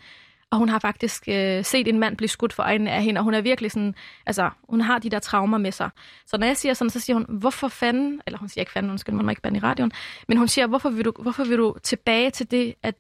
og 0.52 0.58
hun 0.58 0.70
har 0.70 0.80
faktisk 0.80 1.24
øh, 1.28 1.66
set 1.66 1.88
en 1.88 2.00
mand 2.00 2.18
blive 2.18 2.30
skudt 2.30 2.54
for 2.54 2.64
øjnene 2.64 2.92
af 2.92 3.04
hende, 3.04 3.20
og 3.20 3.24
hun 3.24 3.34
er 3.34 3.42
virkelig 3.42 3.72
sådan, 3.72 3.96
altså 4.26 4.50
hun 4.70 4.82
har 4.82 5.00
de 5.00 5.10
der 5.10 5.20
traumer 5.20 5.58
med 5.58 5.72
sig. 5.72 5.90
Så 6.26 6.38
når 6.38 6.48
jeg 6.48 6.58
siger 6.58 6.74
sådan, 6.74 6.90
så 6.90 7.00
siger 7.00 7.16
hun, 7.16 7.26
hvorfor 7.30 7.68
fanden, 7.68 8.22
eller 8.28 8.40
hun 8.40 8.50
siger 8.50 8.62
ikke 8.62 8.72
fanden, 8.72 8.92
undskyld, 8.92 9.16
man 9.16 9.26
må 9.26 9.30
ikke 9.30 9.42
bande 9.42 9.58
i 9.58 9.62
radioen, 9.62 9.92
men 10.28 10.38
hun 10.38 10.48
siger, 10.48 10.68
hvorfor 10.68 10.90
vil 10.90 11.06
du, 11.06 11.14
hvorfor 11.20 11.44
vil 11.44 11.58
du 11.58 11.76
tilbage 11.84 12.30
til 12.32 12.52
det, 12.52 12.76
at 12.84 12.96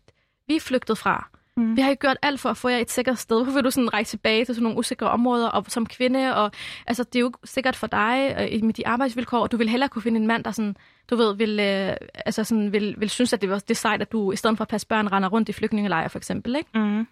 vi 0.47 0.55
er 0.55 0.59
flygtet 0.59 0.97
fra? 0.97 1.29
Mm. 1.57 1.75
Vi 1.75 1.81
har 1.81 1.89
jo 1.89 1.95
gjort 1.99 2.17
alt 2.21 2.39
for 2.39 2.49
at 2.49 2.57
få 2.57 2.69
jer 2.69 2.77
et 2.77 2.91
sikkert 2.91 3.19
sted. 3.19 3.43
Hvorfor 3.43 3.57
vil 3.57 3.63
du 3.63 3.71
sådan 3.71 3.93
rejse 3.93 4.09
tilbage 4.09 4.45
til 4.45 4.55
sådan 4.55 4.63
nogle 4.63 4.77
usikre 4.77 5.09
områder 5.09 5.47
og 5.47 5.65
som 5.67 5.85
kvinde? 5.85 6.35
Og, 6.35 6.51
altså, 6.87 7.03
det 7.03 7.15
er 7.15 7.19
jo 7.19 7.27
ikke 7.27 7.37
sikkert 7.43 7.75
for 7.75 7.87
dig 7.87 8.35
øh, 8.53 8.63
med 8.63 8.73
de 8.73 8.87
arbejdsvilkår, 8.87 9.39
og 9.39 9.51
du 9.51 9.57
vil 9.57 9.69
hellere 9.69 9.89
kunne 9.89 10.01
finde 10.01 10.19
en 10.19 10.27
mand, 10.27 10.43
der 10.43 10.51
sådan, 10.51 10.75
du 11.09 11.15
ved, 11.15 11.35
vil, 11.35 11.59
øh, 11.59 11.97
altså 12.25 12.43
sådan, 12.43 12.73
vil, 12.73 12.95
vil 12.97 13.09
synes, 13.09 13.33
at 13.33 13.41
det 13.41 13.49
var 13.49 13.59
det 13.59 13.71
er 13.71 13.75
sejt, 13.75 14.01
at 14.01 14.11
du 14.11 14.31
i 14.31 14.35
stedet 14.35 14.57
for 14.57 14.61
at 14.61 14.67
passe 14.67 14.87
børn 14.87 15.07
render 15.07 15.29
rundt 15.29 15.49
i 15.49 15.53
flygtningelejre 15.53 16.09
for 16.09 16.17
eksempel. 16.17 16.55
Ikke? 16.55 16.69
Mm. 16.79 17.07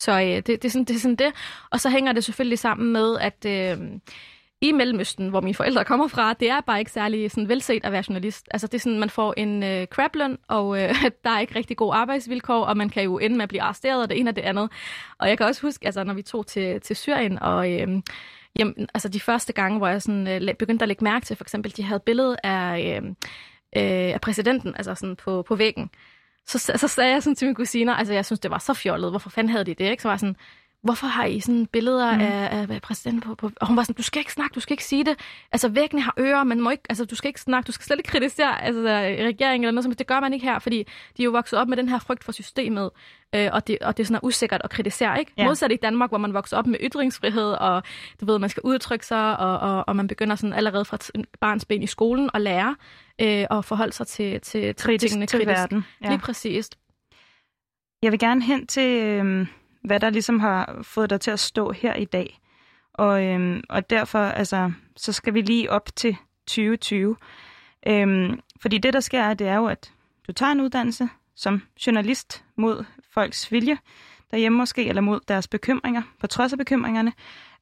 Så 0.00 0.12
øh, 0.12 0.26
det, 0.26 0.46
det, 0.46 0.64
er 0.64 0.68
sådan, 0.68 0.84
det 0.84 0.96
er 0.96 1.00
sådan 1.00 1.16
det. 1.16 1.32
Og 1.70 1.80
så 1.80 1.90
hænger 1.90 2.12
det 2.12 2.24
selvfølgelig 2.24 2.58
sammen 2.58 2.92
med, 2.92 3.18
at 3.18 3.46
øh, 3.46 3.88
i 4.60 4.72
Mellemøsten, 4.72 5.28
hvor 5.28 5.40
mine 5.40 5.54
forældre 5.54 5.84
kommer 5.84 6.08
fra, 6.08 6.32
det 6.32 6.50
er 6.50 6.60
bare 6.60 6.78
ikke 6.78 6.90
særlig 6.90 7.30
sådan, 7.30 7.48
velset 7.48 7.84
at 7.84 7.92
være 7.92 8.04
journalist. 8.08 8.48
Altså 8.50 8.66
det 8.66 8.74
er 8.74 8.78
sådan, 8.78 8.98
man 8.98 9.10
får 9.10 9.34
en 9.36 9.62
øh, 9.62 9.86
crabløn, 9.86 10.38
og 10.48 10.82
øh, 10.82 10.94
der 11.24 11.30
er 11.30 11.40
ikke 11.40 11.54
rigtig 11.54 11.76
gode 11.76 11.94
arbejdsvilkår, 11.94 12.64
og 12.64 12.76
man 12.76 12.88
kan 12.88 13.04
jo 13.04 13.18
ende 13.18 13.36
med 13.36 13.42
at 13.42 13.48
blive 13.48 13.62
arresteret 13.62 14.02
og 14.02 14.10
det 14.10 14.20
ene 14.20 14.30
og 14.30 14.36
det 14.36 14.42
andet. 14.42 14.70
Og 15.18 15.28
jeg 15.28 15.38
kan 15.38 15.46
også 15.46 15.62
huske, 15.62 15.86
altså 15.86 16.04
når 16.04 16.14
vi 16.14 16.22
tog 16.22 16.46
til, 16.46 16.80
til 16.80 16.96
Syrien, 16.96 17.38
og 17.38 17.72
øh, 17.72 17.88
jamen, 18.58 18.88
altså 18.94 19.08
de 19.08 19.20
første 19.20 19.52
gange, 19.52 19.78
hvor 19.78 19.88
jeg 19.88 20.02
sådan, 20.02 20.28
øh, 20.28 20.54
begyndte 20.54 20.82
at 20.82 20.88
lægge 20.88 21.04
mærke 21.04 21.26
til, 21.26 21.36
for 21.36 21.44
eksempel, 21.44 21.76
de 21.76 21.82
havde 21.82 22.00
billedet 22.00 22.36
af, 22.44 23.00
øh, 23.02 23.08
øh, 23.76 24.14
af 24.14 24.20
præsidenten, 24.20 24.74
altså 24.76 24.94
sådan 24.94 25.16
på, 25.16 25.42
på 25.42 25.56
væggen. 25.56 25.90
Så, 26.46 26.58
så 26.58 26.88
sagde 26.88 27.12
jeg 27.12 27.22
sådan 27.22 27.36
til 27.36 27.46
mine 27.46 27.54
kusiner, 27.54 27.94
altså 27.94 28.14
jeg 28.14 28.24
synes, 28.24 28.40
det 28.40 28.50
var 28.50 28.58
så 28.58 28.74
fjollet, 28.74 29.10
hvorfor 29.10 29.30
fanden 29.30 29.50
havde 29.50 29.64
de 29.64 29.74
det, 29.74 29.90
ikke? 29.90 30.02
Så 30.02 30.08
var 30.08 30.12
jeg 30.12 30.20
sådan, 30.20 30.36
hvorfor 30.86 31.06
har 31.06 31.24
I 31.24 31.40
sådan 31.40 31.66
billeder 31.66 32.14
mm. 32.14 32.20
af, 32.20 32.66
af 32.70 32.82
præsidenten 32.82 33.20
på, 33.20 33.34
på... 33.34 33.50
Og 33.60 33.66
hun 33.66 33.76
var 33.76 33.82
sådan, 33.82 33.94
du 33.94 34.02
skal 34.02 34.18
ikke 34.20 34.32
snakke, 34.32 34.54
du 34.54 34.60
skal 34.60 34.72
ikke 34.72 34.84
sige 34.84 35.04
det. 35.04 35.18
Altså, 35.52 35.68
væggene 35.68 36.02
har 36.02 36.14
ører, 36.18 36.44
man 36.44 36.60
må 36.60 36.70
ikke... 36.70 36.82
Altså, 36.88 37.04
du 37.04 37.14
skal 37.14 37.28
ikke 37.28 37.40
snakke, 37.40 37.66
du 37.66 37.72
skal 37.72 37.84
slet 37.84 37.98
ikke 37.98 38.08
kritisere 38.08 38.64
altså, 38.64 38.80
regeringen 38.80 39.64
eller 39.64 39.72
noget 39.72 39.84
som 39.84 39.94
Det 39.94 40.06
gør 40.06 40.20
man 40.20 40.32
ikke 40.32 40.46
her, 40.46 40.58
fordi 40.58 40.78
de 41.16 41.22
er 41.22 41.24
jo 41.24 41.30
vokset 41.30 41.58
op 41.58 41.68
med 41.68 41.76
den 41.76 41.88
her 41.88 41.98
frygt 41.98 42.24
for 42.24 42.32
systemet, 42.32 42.90
øh, 43.34 43.48
og, 43.52 43.66
det, 43.66 43.78
og 43.78 43.96
det 43.96 44.02
er 44.02 44.06
sådan 44.06 44.20
usikkert 44.22 44.60
at 44.64 44.70
kritisere, 44.70 45.18
ikke? 45.18 45.32
Ja. 45.38 45.44
Modsat 45.44 45.72
i 45.72 45.76
Danmark, 45.76 46.10
hvor 46.10 46.18
man 46.18 46.34
vokser 46.34 46.56
op 46.56 46.66
med 46.66 46.78
ytringsfrihed, 46.82 47.52
og 47.52 47.82
du 48.20 48.26
ved, 48.26 48.38
man 48.38 48.50
skal 48.50 48.60
udtrykke 48.64 49.06
sig, 49.06 49.38
og, 49.38 49.58
og, 49.58 49.84
og 49.88 49.96
man 49.96 50.08
begynder 50.08 50.36
sådan 50.36 50.52
allerede 50.52 50.84
fra 50.84 50.98
barns 51.40 51.64
ben 51.64 51.82
i 51.82 51.86
skolen 51.86 52.30
at 52.34 52.40
lære 52.40 52.76
øh, 53.20 53.46
og 53.50 53.64
forholde 53.64 53.92
sig 53.92 54.06
til, 54.06 54.40
til, 54.40 54.74
til 54.74 54.76
kritisk 54.76 55.12
tingene 55.12 55.26
til 55.26 55.38
kritisk. 55.38 55.58
verden. 55.58 55.84
Ja. 56.02 56.08
Lige 56.08 56.18
præcist. 56.18 56.78
Jeg 58.02 58.12
vil 58.12 58.18
gerne 58.18 58.42
hen 58.42 58.66
til... 58.66 59.02
Øh 59.02 59.46
hvad 59.86 60.00
der 60.00 60.10
ligesom 60.10 60.40
har 60.40 60.78
fået 60.82 61.10
dig 61.10 61.20
til 61.20 61.30
at 61.30 61.40
stå 61.40 61.72
her 61.72 61.94
i 61.94 62.04
dag. 62.04 62.40
Og, 62.92 63.24
øhm, 63.24 63.62
og 63.68 63.90
derfor 63.90 64.18
altså, 64.18 64.72
så 64.96 65.12
skal 65.12 65.34
vi 65.34 65.40
lige 65.40 65.70
op 65.70 65.96
til 65.96 66.16
2020. 66.46 67.16
Øhm, 67.86 68.40
fordi 68.60 68.78
det, 68.78 68.92
der 68.92 69.00
sker, 69.00 69.34
det 69.34 69.46
er 69.46 69.56
jo, 69.56 69.66
at 69.66 69.92
du 70.26 70.32
tager 70.32 70.52
en 70.52 70.60
uddannelse 70.60 71.08
som 71.34 71.62
journalist 71.86 72.44
mod 72.56 72.84
folks 73.10 73.52
vilje 73.52 73.78
derhjemme 74.30 74.58
måske, 74.58 74.88
eller 74.88 75.02
mod 75.02 75.20
deres 75.28 75.48
bekymringer, 75.48 76.02
på 76.20 76.26
trods 76.26 76.52
af 76.52 76.58
bekymringerne. 76.58 77.12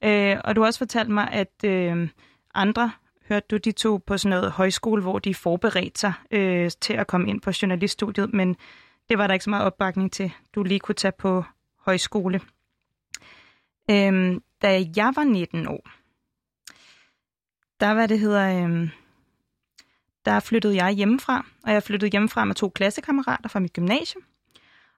Øh, 0.04 0.36
og 0.44 0.56
du 0.56 0.60
har 0.60 0.66
også 0.66 0.78
fortalt 0.78 1.08
mig, 1.08 1.28
at 1.32 1.64
øh, 1.64 2.08
andre, 2.54 2.92
hørte 3.28 3.46
du, 3.50 3.56
de 3.56 3.72
to 3.72 4.00
på 4.06 4.18
sådan 4.18 4.30
noget 4.30 4.52
højskole, 4.52 5.02
hvor 5.02 5.18
de 5.18 5.34
forberedte 5.34 6.00
sig 6.00 6.12
øh, 6.30 6.70
til 6.80 6.92
at 6.92 7.06
komme 7.06 7.30
ind 7.30 7.40
på 7.40 7.50
journaliststudiet, 7.62 8.34
men 8.34 8.56
det 9.08 9.18
var 9.18 9.26
der 9.26 9.34
ikke 9.34 9.44
så 9.44 9.50
meget 9.50 9.66
opbakning 9.66 10.12
til, 10.12 10.32
du 10.54 10.62
lige 10.62 10.80
kunne 10.80 10.94
tage 10.94 11.12
på 11.18 11.44
højskole. 11.86 12.40
Øhm, 13.90 14.42
da 14.62 14.84
jeg 14.96 15.12
var 15.16 15.24
19 15.24 15.68
år, 15.68 15.90
der 17.80 17.90
var 17.90 18.06
det 18.06 18.20
hedder, 18.20 18.64
øhm, 18.64 18.90
der 20.24 20.40
flyttede 20.40 20.84
jeg 20.84 20.92
hjemmefra, 20.92 21.46
og 21.64 21.72
jeg 21.72 21.82
flyttede 21.82 22.10
hjemmefra 22.10 22.44
med 22.44 22.54
to 22.54 22.68
klassekammerater 22.68 23.48
fra 23.48 23.60
mit 23.60 23.72
gymnasium. 23.72 24.22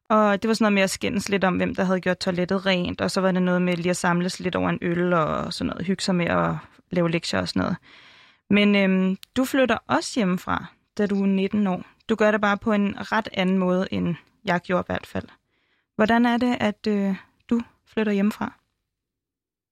Og 0.09 0.42
det 0.42 0.49
var 0.49 0.55
sådan 0.55 0.64
noget 0.64 0.72
med 0.72 0.83
at 0.83 0.90
skændes 0.90 1.29
lidt 1.29 1.44
om, 1.44 1.57
hvem 1.57 1.75
der 1.75 1.85
havde 1.85 2.01
gjort 2.01 2.18
toilettet 2.18 2.66
rent, 2.66 3.01
og 3.01 3.11
så 3.11 3.20
var 3.20 3.33
det 3.33 3.42
noget 3.42 3.62
med 3.62 3.77
lige 3.77 3.90
at 3.90 3.96
samles 3.96 4.40
lidt 4.40 4.57
over 4.57 4.70
en 4.70 4.79
øl 4.83 5.12
og 5.12 5.53
sådan 5.53 5.68
noget, 5.68 5.87
hygge 5.87 6.03
sig 6.03 6.14
med 6.14 6.27
at 6.27 6.55
lave 6.90 7.11
lektier 7.11 7.40
og 7.40 7.49
sådan 7.49 7.61
noget. 7.61 7.77
Men 8.51 8.77
øhm, 8.77 9.16
du 9.37 9.44
flytter 9.44 9.79
også 9.87 10.12
hjemmefra, 10.20 10.64
da 10.99 11.07
du 11.07 11.22
er 11.22 11.27
19 11.27 11.66
år. 11.66 11.83
Du 12.09 12.14
gør 12.14 12.31
det 12.31 12.40
bare 12.40 12.59
på 12.59 12.72
en 12.72 13.12
ret 13.12 13.29
anden 13.33 13.59
måde, 13.59 13.88
end 13.90 14.14
jeg 14.44 14.61
gjorde 14.61 14.85
i 14.85 14.88
hvert 14.88 15.07
fald. 15.07 15.29
Hvordan 15.96 16.26
er 16.26 16.37
det, 16.37 16.56
at 16.61 16.87
øh, 16.88 17.14
du 17.50 17.61
flytter 17.87 18.12
hjemmefra? 18.12 18.52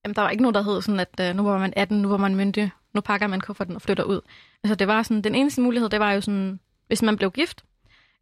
Jamen, 0.04 0.14
der 0.14 0.22
var 0.22 0.30
ikke 0.30 0.42
nogen, 0.42 0.54
der 0.54 0.62
hed 0.62 0.82
sådan, 0.82 1.00
at 1.00 1.20
øh, 1.20 1.37
nu 1.37 1.42
var 1.42 1.58
man 1.58 1.72
18, 1.76 2.02
nu 2.02 2.08
var 2.08 2.16
man 2.16 2.34
myndig, 2.34 2.70
nu 2.94 3.00
pakker 3.00 3.26
man 3.26 3.40
kufferten 3.40 3.76
og 3.76 3.82
flytter 3.82 4.04
ud. 4.04 4.20
Altså, 4.64 4.74
det 4.74 4.88
var 4.88 5.02
sådan, 5.02 5.22
den 5.22 5.34
eneste 5.34 5.60
mulighed, 5.60 5.88
det 5.88 6.00
var 6.00 6.12
jo 6.12 6.20
sådan, 6.20 6.60
hvis 6.87 7.02
man 7.02 7.16
blev 7.16 7.30
gift, 7.30 7.64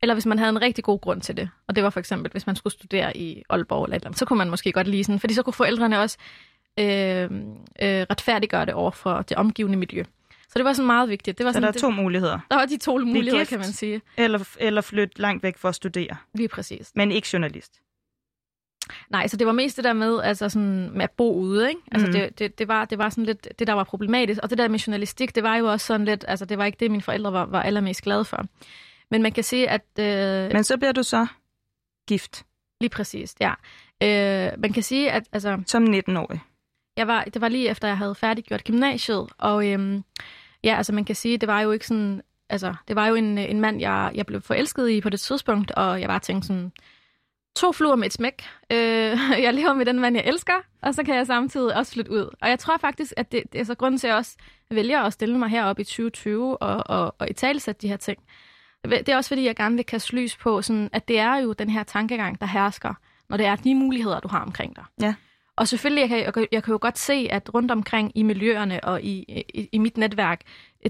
eller 0.02 0.14
hvis 0.14 0.26
man 0.26 0.38
havde 0.38 0.48
en 0.48 0.62
rigtig 0.62 0.84
god 0.84 1.00
grund 1.00 1.20
til 1.20 1.36
det. 1.36 1.50
Og 1.66 1.76
det 1.76 1.84
var 1.84 1.90
for 1.90 2.00
eksempel, 2.00 2.32
hvis 2.32 2.46
man 2.46 2.56
skulle 2.56 2.72
studere 2.72 3.16
i 3.16 3.42
Aalborg 3.50 3.84
eller 3.84 3.96
et 3.96 4.00
eller 4.00 4.08
andet, 4.08 4.18
så 4.18 4.24
kunne 4.24 4.38
man 4.38 4.50
måske 4.50 4.72
godt 4.72 4.86
lige 4.86 5.04
sådan, 5.04 5.20
fordi 5.20 5.34
så 5.34 5.42
kunne 5.42 5.54
forældrene 5.54 6.00
også 6.00 6.18
øh, 6.78 6.84
øh, 7.82 8.06
retfærdiggøre 8.10 8.66
det 8.66 8.74
over 8.74 8.90
for 8.90 9.22
det 9.22 9.36
omgivende 9.36 9.78
miljø. 9.78 10.04
Så 10.48 10.58
det 10.58 10.64
var 10.64 10.72
sådan 10.72 10.86
meget 10.86 11.08
vigtigt. 11.08 11.38
Det 11.38 11.46
var 11.46 11.52
så 11.52 11.54
sådan, 11.54 11.62
der 11.62 11.68
er 11.68 11.72
det, 11.72 11.80
to 11.80 11.90
muligheder? 11.90 12.38
Der 12.50 12.56
var 12.56 12.66
de 12.66 12.76
to 12.76 12.98
muligheder, 12.98 13.38
gift, 13.38 13.48
kan 13.48 13.58
man 13.58 13.72
sige. 13.72 14.02
Eller, 14.16 14.48
eller 14.58 14.80
flytte 14.80 15.20
langt 15.20 15.42
væk 15.42 15.58
for 15.58 15.68
at 15.68 15.74
studere? 15.74 16.16
Lige 16.34 16.48
præcis. 16.48 16.92
Men 16.94 17.12
ikke 17.12 17.28
journalist? 17.32 17.80
Nej, 19.10 19.26
så 19.26 19.36
det 19.36 19.46
var 19.46 19.52
mest 19.52 19.76
det 19.76 19.84
der 19.84 19.92
med, 19.92 20.20
altså 20.20 20.48
sådan, 20.48 20.90
med 20.94 21.04
at 21.04 21.10
bo 21.10 21.34
ude, 21.34 21.68
ikke? 21.68 21.80
Altså 21.92 22.06
mm. 22.06 22.12
det, 22.12 22.38
det, 22.38 22.58
det, 22.58 22.68
var, 22.68 22.84
det 22.84 22.98
var 22.98 23.08
sådan 23.08 23.24
lidt 23.24 23.48
det, 23.58 23.66
der 23.66 23.72
var 23.72 23.84
problematisk. 23.84 24.40
Og 24.42 24.50
det 24.50 24.58
der 24.58 24.68
med 24.68 24.78
journalistik, 24.78 25.34
det 25.34 25.42
var 25.42 25.56
jo 25.56 25.70
også 25.70 25.86
sådan 25.86 26.04
lidt, 26.04 26.24
altså 26.28 26.44
det 26.44 26.58
var 26.58 26.64
ikke 26.64 26.76
det, 26.80 26.90
mine 26.90 27.02
forældre 27.02 27.32
var, 27.32 27.44
var 27.44 27.62
allermest 27.62 28.02
glade 28.02 28.24
for. 28.24 28.46
Men 29.10 29.22
man 29.22 29.32
kan 29.32 29.44
sige, 29.44 29.70
at... 29.70 29.84
Øh, 29.98 30.52
Men 30.52 30.64
så 30.64 30.76
bliver 30.76 30.92
du 30.92 31.02
så 31.02 31.26
gift? 32.08 32.44
Lige 32.80 32.90
præcis, 32.90 33.34
ja. 33.40 33.52
Øh, 34.02 34.52
man 34.58 34.72
kan 34.72 34.82
sige, 34.82 35.10
at... 35.10 35.22
Altså, 35.32 35.62
Som 35.66 35.84
19-årig? 35.84 36.40
Jeg 36.96 37.06
var, 37.08 37.24
det 37.24 37.40
var 37.40 37.48
lige 37.48 37.68
efter, 37.68 37.88
jeg 37.88 37.98
havde 37.98 38.14
færdiggjort 38.14 38.64
gymnasiet, 38.64 39.28
og 39.38 39.68
øhm, 39.68 40.04
ja, 40.64 40.76
altså 40.76 40.92
man 40.92 41.04
kan 41.04 41.14
sige, 41.14 41.38
det 41.38 41.48
var 41.48 41.60
jo 41.60 41.70
ikke 41.70 41.86
sådan... 41.86 42.22
Altså, 42.48 42.74
det 42.88 42.96
var 42.96 43.06
jo 43.06 43.14
en, 43.14 43.38
en 43.38 43.60
mand, 43.60 43.80
jeg, 43.80 44.12
jeg 44.14 44.26
blev 44.26 44.40
forelsket 44.40 44.90
i 44.90 45.00
på 45.00 45.10
det 45.10 45.20
tidspunkt, 45.20 45.70
og 45.70 46.00
jeg 46.00 46.08
bare 46.08 46.20
tænkte 46.20 46.46
sådan, 46.46 46.72
to 47.56 47.72
fluer 47.72 47.96
med 47.96 48.06
et 48.06 48.12
smæk. 48.12 48.44
Øh, 48.72 49.18
jeg 49.44 49.54
lever 49.54 49.74
med 49.74 49.86
den 49.86 50.00
mand, 50.00 50.16
jeg 50.16 50.24
elsker, 50.26 50.54
og 50.82 50.94
så 50.94 51.04
kan 51.04 51.14
jeg 51.14 51.26
samtidig 51.26 51.76
også 51.76 51.92
flytte 51.92 52.10
ud. 52.10 52.30
Og 52.42 52.48
jeg 52.48 52.58
tror 52.58 52.76
faktisk, 52.76 53.12
at 53.16 53.32
det, 53.32 53.42
det 53.52 53.60
er 53.60 53.64
så 53.64 53.74
grunden 53.74 53.98
til, 53.98 54.06
at 54.06 54.10
jeg 54.10 54.16
også 54.16 54.36
vælger 54.70 55.00
at 55.00 55.12
stille 55.12 55.38
mig 55.38 55.48
herop 55.48 55.78
i 55.78 55.84
2020 55.84 56.62
og, 56.62 56.82
og, 56.86 57.14
og 57.18 57.30
i 57.30 57.32
talsætte 57.32 57.82
de 57.82 57.88
her 57.88 57.96
ting. 57.96 58.18
Det 58.84 59.08
er 59.08 59.16
også 59.16 59.28
fordi, 59.28 59.44
jeg 59.44 59.56
gerne 59.56 59.76
vil 59.76 59.84
kaste 59.84 60.16
lys 60.16 60.36
på, 60.36 60.62
sådan, 60.62 60.90
at 60.92 61.08
det 61.08 61.18
er 61.18 61.36
jo 61.36 61.52
den 61.52 61.70
her 61.70 61.82
tankegang, 61.82 62.40
der 62.40 62.46
hersker, 62.46 62.94
når 63.28 63.36
det 63.36 63.46
er 63.46 63.56
de 63.56 63.74
muligheder, 63.74 64.20
du 64.20 64.28
har 64.28 64.40
omkring 64.40 64.76
dig. 64.76 64.84
Ja. 65.00 65.14
Og 65.56 65.68
selvfølgelig, 65.68 66.10
jeg 66.10 66.34
kan, 66.34 66.46
jeg 66.52 66.62
kan 66.62 66.72
jo 66.72 66.78
godt 66.80 66.98
se, 66.98 67.28
at 67.30 67.54
rundt 67.54 67.70
omkring 67.70 68.12
i 68.14 68.22
miljøerne 68.22 68.84
og 68.84 69.02
i, 69.02 69.44
i, 69.54 69.68
i 69.72 69.78
mit 69.78 69.96
netværk, 69.96 70.40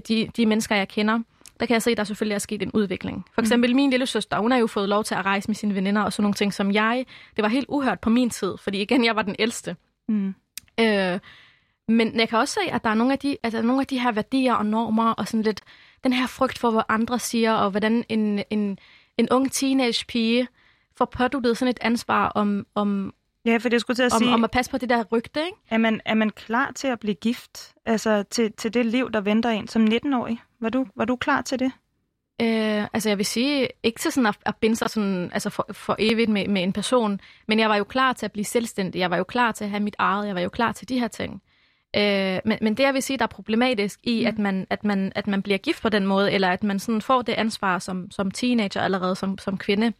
de, 0.07 0.29
de 0.37 0.45
mennesker, 0.45 0.75
jeg 0.75 0.87
kender, 0.87 1.19
der 1.63 1.67
kan 1.67 1.73
jeg 1.73 1.81
se, 1.81 1.91
at 1.91 1.97
der 1.97 2.03
selvfølgelig 2.03 2.35
er 2.35 2.39
sket 2.39 2.61
en 2.61 2.71
udvikling. 2.71 3.25
For 3.33 3.41
mm. 3.41 3.43
eksempel 3.43 3.71
mm. 3.71 3.75
min 3.75 3.89
lille 3.89 4.05
søster, 4.05 4.39
hun 4.39 4.51
har 4.51 4.57
jo 4.57 4.67
fået 4.67 4.89
lov 4.89 5.03
til 5.03 5.15
at 5.15 5.25
rejse 5.25 5.49
med 5.49 5.55
sine 5.55 5.75
veninder 5.75 6.01
og 6.01 6.13
sådan 6.13 6.23
nogle 6.23 6.33
ting, 6.33 6.53
som 6.53 6.71
jeg, 6.71 7.05
det 7.35 7.43
var 7.43 7.49
helt 7.49 7.65
uhørt 7.69 7.99
på 7.99 8.09
min 8.09 8.29
tid, 8.29 8.57
fordi 8.57 8.81
igen, 8.81 9.05
jeg 9.05 9.15
var 9.15 9.21
den 9.21 9.35
ældste. 9.39 9.75
Mm. 10.07 10.35
Øh, 10.79 11.19
men 11.87 12.19
jeg 12.19 12.29
kan 12.29 12.39
også 12.39 12.53
se, 12.53 12.71
at 12.71 12.83
der 12.83 12.89
er 12.89 12.93
nogle 12.93 13.13
af 13.13 13.19
de, 13.19 13.37
altså 13.43 13.61
nogle 13.61 13.81
af 13.81 13.87
de 13.87 13.99
her 13.99 14.11
værdier 14.11 14.53
og 14.53 14.65
normer, 14.65 15.11
og 15.11 15.27
sådan 15.27 15.43
lidt 15.43 15.61
den 16.03 16.13
her 16.13 16.27
frygt 16.27 16.57
for, 16.57 16.71
hvad 16.71 16.83
andre 16.89 17.19
siger, 17.19 17.53
og 17.53 17.71
hvordan 17.71 18.03
en, 18.09 18.43
en, 18.49 18.77
en 19.17 19.27
ung 19.31 19.51
teenage 19.51 20.05
pige 20.07 20.47
får 20.97 21.05
påduttet 21.05 21.57
sådan 21.57 21.69
et 21.69 21.79
ansvar 21.81 22.29
om, 22.29 22.65
om, 22.75 23.13
Ja, 23.45 23.57
for 23.57 23.69
det 23.69 23.81
skulle 23.81 23.95
til 23.95 24.03
at 24.03 24.13
om, 24.13 24.19
sige... 24.19 24.33
Om 24.33 24.43
at 24.43 24.51
passe 24.51 24.71
på 24.71 24.77
det 24.77 24.89
der 24.89 25.03
rygte, 25.03 25.39
ikke? 25.45 25.57
Er 25.69 25.77
man, 25.77 26.01
er 26.05 26.13
man 26.13 26.29
klar 26.29 26.71
til 26.75 26.87
at 26.87 26.99
blive 26.99 27.15
gift? 27.15 27.73
Altså 27.85 28.23
til, 28.23 28.51
til 28.51 28.73
det 28.73 28.85
liv, 28.85 29.11
der 29.11 29.21
venter 29.21 29.49
en 29.49 29.67
som 29.67 29.85
19-årig? 29.85 30.41
Var 30.59 30.69
du, 30.69 30.85
var 30.95 31.05
du 31.05 31.15
klar 31.15 31.41
til 31.41 31.59
det? 31.59 31.71
Øh, 32.41 32.87
altså 32.93 33.09
jeg 33.09 33.17
vil 33.17 33.25
sige, 33.25 33.67
ikke 33.83 33.99
til 33.99 34.11
sådan 34.11 34.27
at, 34.27 34.37
at 34.45 34.55
binde 34.55 34.75
sig 34.75 34.89
sådan, 34.89 35.29
altså 35.33 35.49
for, 35.49 35.67
for 35.71 35.95
evigt 35.99 36.29
med, 36.29 36.47
med 36.47 36.63
en 36.63 36.73
person, 36.73 37.19
men 37.47 37.59
jeg 37.59 37.69
var 37.69 37.75
jo 37.75 37.83
klar 37.83 38.13
til 38.13 38.25
at 38.25 38.31
blive 38.31 38.45
selvstændig, 38.45 38.99
jeg 38.99 39.11
var 39.11 39.17
jo 39.17 39.23
klar 39.23 39.51
til 39.51 39.63
at 39.63 39.69
have 39.69 39.83
mit 39.83 39.95
eget, 39.99 40.27
jeg 40.27 40.35
var 40.35 40.41
jo 40.41 40.49
klar 40.49 40.71
til 40.71 40.89
de 40.89 40.99
her 40.99 41.07
ting. 41.07 41.41
Øh, 41.95 42.39
men, 42.45 42.57
men 42.61 42.77
det 42.77 42.83
jeg 42.83 42.93
vil 42.93 43.03
sige, 43.03 43.17
der 43.17 43.23
er 43.23 43.27
problematisk 43.27 43.99
i, 44.03 44.21
mm. 44.21 44.27
at, 44.27 44.39
man, 44.39 44.67
at, 44.69 44.83
man, 44.83 45.11
at 45.15 45.27
man 45.27 45.41
bliver 45.41 45.57
gift 45.57 45.81
på 45.81 45.89
den 45.89 46.05
måde, 46.05 46.31
eller 46.31 46.49
at 46.49 46.63
man 46.63 46.79
sådan 46.79 47.01
får 47.01 47.21
det 47.21 47.33
ansvar 47.33 47.79
som, 47.79 48.11
som 48.11 48.31
teenager 48.31 48.81
allerede, 48.81 49.15
som, 49.15 49.37
som 49.37 49.57
kvinde, 49.57 49.93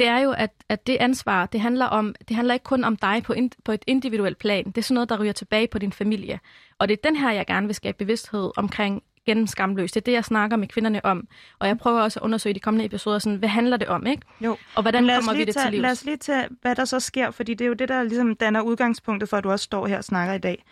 det 0.00 0.08
er 0.08 0.18
jo, 0.18 0.32
at, 0.32 0.50
at 0.68 0.86
det 0.86 0.96
ansvar, 0.96 1.46
det 1.46 1.60
handler, 1.60 1.86
om, 1.86 2.14
det 2.28 2.36
handler 2.36 2.54
ikke 2.54 2.64
kun 2.64 2.84
om 2.84 2.96
dig 2.96 3.22
på, 3.24 3.32
in, 3.32 3.52
på 3.64 3.72
et 3.72 3.84
individuelt 3.86 4.38
plan. 4.38 4.64
Det 4.64 4.78
er 4.78 4.82
sådan 4.82 4.94
noget, 4.94 5.08
der 5.08 5.20
ryger 5.20 5.32
tilbage 5.32 5.68
på 5.68 5.78
din 5.78 5.92
familie. 5.92 6.40
Og 6.78 6.88
det 6.88 6.96
er 6.96 7.08
den 7.08 7.16
her, 7.16 7.30
jeg 7.30 7.46
gerne 7.46 7.66
vil 7.66 7.74
skabe 7.74 7.98
bevidsthed 7.98 8.50
omkring 8.56 9.02
gennem 9.26 9.46
skamløs. 9.46 9.92
Det 9.92 10.00
er 10.00 10.04
det, 10.04 10.12
jeg 10.12 10.24
snakker 10.24 10.56
med 10.56 10.68
kvinderne 10.68 11.04
om. 11.04 11.28
Og 11.58 11.68
jeg 11.68 11.78
prøver 11.78 12.00
også 12.00 12.20
at 12.20 12.24
undersøge 12.24 12.50
i 12.50 12.54
de 12.54 12.60
kommende 12.60 12.84
episoder, 12.84 13.18
sådan, 13.18 13.38
hvad 13.38 13.48
handler 13.48 13.76
det 13.76 13.88
om, 13.88 14.06
ikke? 14.06 14.22
Jo. 14.40 14.56
Og 14.74 14.82
hvordan 14.82 15.08
kommer 15.08 15.34
vi 15.34 15.44
det 15.44 15.54
tage, 15.54 15.66
til 15.66 15.72
livs? 15.72 15.82
Lad 15.82 15.90
os 15.90 16.04
lige 16.04 16.16
tage, 16.16 16.48
hvad 16.62 16.76
der 16.76 16.84
så 16.84 17.00
sker, 17.00 17.30
fordi 17.30 17.54
det 17.54 17.64
er 17.64 17.68
jo 17.68 17.74
det, 17.74 17.88
der 17.88 18.02
ligesom 18.02 18.36
danner 18.36 18.60
udgangspunktet 18.60 19.28
for, 19.28 19.36
at 19.36 19.44
du 19.44 19.50
også 19.50 19.64
står 19.64 19.86
her 19.86 19.96
og 19.96 20.04
snakker 20.04 20.34
i 20.34 20.38
dag. 20.38 20.64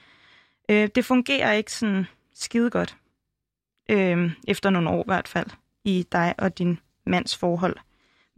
Øh, 0.70 0.88
det 0.94 1.04
fungerer 1.04 1.52
ikke 1.52 1.72
sådan 1.72 2.06
skide 2.34 2.70
godt. 2.70 2.96
Øh, 3.90 4.30
efter 4.48 4.70
nogle 4.70 4.90
år 4.90 5.00
i 5.00 5.06
hvert 5.06 5.28
fald, 5.28 5.46
i 5.84 6.06
dig 6.12 6.34
og 6.38 6.58
din 6.58 6.78
mands 7.06 7.36
forhold. 7.36 7.76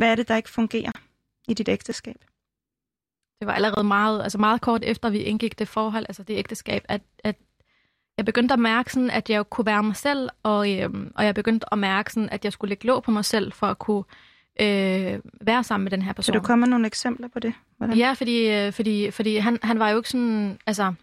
Hvad 0.01 0.11
er 0.11 0.15
det, 0.15 0.29
der 0.29 0.37
ikke 0.37 0.51
fungerer 0.51 0.93
i 1.49 1.55
dit 1.55 1.69
ægteskab? 1.69 2.17
Det 3.41 3.47
var 3.47 3.53
allerede 3.53 3.85
meget, 3.85 4.23
altså 4.23 4.39
meget 4.39 4.61
kort 4.61 4.85
efter, 4.85 5.11
vi 5.11 5.19
indgik 5.19 5.59
det 5.59 5.69
forhold, 5.69 6.05
altså 6.09 6.23
det 6.23 6.35
ægteskab, 6.35 6.83
at, 6.89 7.03
at 7.25 7.37
jeg 8.17 8.25
begyndte 8.25 8.53
at 8.53 8.59
mærke 8.59 8.93
sådan, 8.93 9.11
at 9.11 9.31
jeg 9.31 9.51
kunne 9.51 9.67
være 9.67 9.83
mig 9.83 9.97
selv, 9.97 10.29
og, 10.43 10.73
øhm, 10.73 11.13
og 11.15 11.25
jeg 11.25 11.35
begyndte 11.35 11.73
at 11.73 11.79
mærke 11.79 12.13
sådan, 12.13 12.29
at 12.29 12.45
jeg 12.45 12.53
skulle 12.53 12.69
lægge 12.69 12.87
låg 12.87 13.03
på 13.03 13.11
mig 13.11 13.25
selv 13.25 13.53
for 13.53 13.67
at 13.67 13.79
kunne 13.79 14.05
øh, 14.61 15.21
være 15.41 15.65
sammen 15.65 15.85
med 15.85 15.91
den 15.91 16.03
her 16.03 16.13
person. 16.13 16.35
Så 16.35 16.39
du 16.39 16.47
kommer 16.47 16.67
nogle 16.67 16.87
eksempler 16.87 17.29
på 17.29 17.39
det? 17.39 17.55
Hvordan? 17.77 17.97
Ja, 17.97 18.13
fordi, 18.13 18.51
øh, 18.51 18.73
fordi, 18.73 19.11
fordi 19.11 19.37
han, 19.37 19.59
han 19.63 19.79
var 19.79 19.91
jo 19.91 19.97
ikke 19.97 20.09
sådan, 20.09 20.59
altså, 20.67 20.95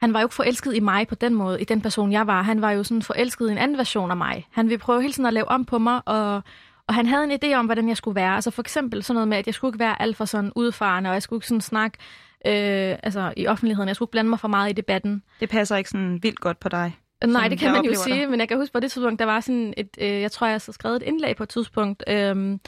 han 0.00 0.12
var 0.12 0.20
jo 0.20 0.26
ikke 0.26 0.34
forelsket 0.34 0.74
i 0.74 0.80
mig 0.80 1.08
på 1.08 1.14
den 1.14 1.34
måde, 1.34 1.60
i 1.60 1.64
den 1.64 1.80
person, 1.80 2.12
jeg 2.12 2.26
var. 2.26 2.42
Han 2.42 2.62
var 2.62 2.70
jo 2.70 2.84
sådan 2.84 3.02
forelsket 3.02 3.48
i 3.48 3.52
en 3.52 3.58
anden 3.58 3.78
version 3.78 4.10
af 4.10 4.16
mig. 4.16 4.46
Han 4.50 4.68
ville 4.68 4.78
prøve 4.78 5.00
hele 5.00 5.12
tiden 5.12 5.26
at 5.26 5.34
lave 5.34 5.48
om 5.48 5.64
på 5.64 5.78
mig, 5.78 6.00
og, 6.06 6.42
og 6.90 6.94
han 6.94 7.06
havde 7.06 7.24
en 7.24 7.38
idé 7.44 7.54
om, 7.54 7.66
hvordan 7.66 7.88
jeg 7.88 7.96
skulle 7.96 8.14
være. 8.14 8.34
Altså 8.34 8.50
for 8.50 8.62
eksempel 8.62 9.02
sådan 9.02 9.14
noget 9.14 9.28
med, 9.28 9.36
at 9.36 9.46
jeg 9.46 9.54
skulle 9.54 9.68
ikke 9.68 9.78
være 9.78 10.02
alt 10.02 10.16
for 10.16 10.24
sådan 10.24 10.52
udfarende, 10.56 11.10
og 11.10 11.14
jeg 11.14 11.22
skulle 11.22 11.38
ikke 11.38 11.46
sådan 11.46 11.60
snakke 11.60 11.98
øh, 12.46 12.96
altså 13.02 13.32
i 13.36 13.46
offentligheden. 13.46 13.88
Jeg 13.88 13.96
skulle 13.96 14.06
ikke 14.06 14.12
blande 14.12 14.30
mig 14.30 14.40
for 14.40 14.48
meget 14.48 14.70
i 14.70 14.72
debatten. 14.72 15.22
Det 15.40 15.48
passer 15.48 15.76
ikke 15.76 15.90
sådan 15.90 16.22
vildt 16.22 16.40
godt 16.40 16.60
på 16.60 16.68
dig. 16.68 16.96
Nej, 17.26 17.48
det 17.48 17.58
kan 17.58 17.72
man 17.72 17.84
jo 17.84 17.94
sige, 17.94 18.20
det. 18.20 18.30
men 18.30 18.40
jeg 18.40 18.48
kan 18.48 18.56
huske 18.56 18.72
på 18.72 18.80
det 18.80 18.90
tidspunkt, 18.90 19.18
der 19.18 19.24
var 19.24 19.40
sådan 19.40 19.74
et, 19.76 19.88
øh, 20.00 20.20
jeg 20.20 20.32
tror, 20.32 20.46
jeg 20.46 20.54
har 20.54 20.72
skrevet 20.72 20.96
et 20.96 21.02
indlæg 21.02 21.36
på 21.36 21.42
et 21.42 21.48
tidspunkt, 21.48 22.04
øh, 22.08 22.58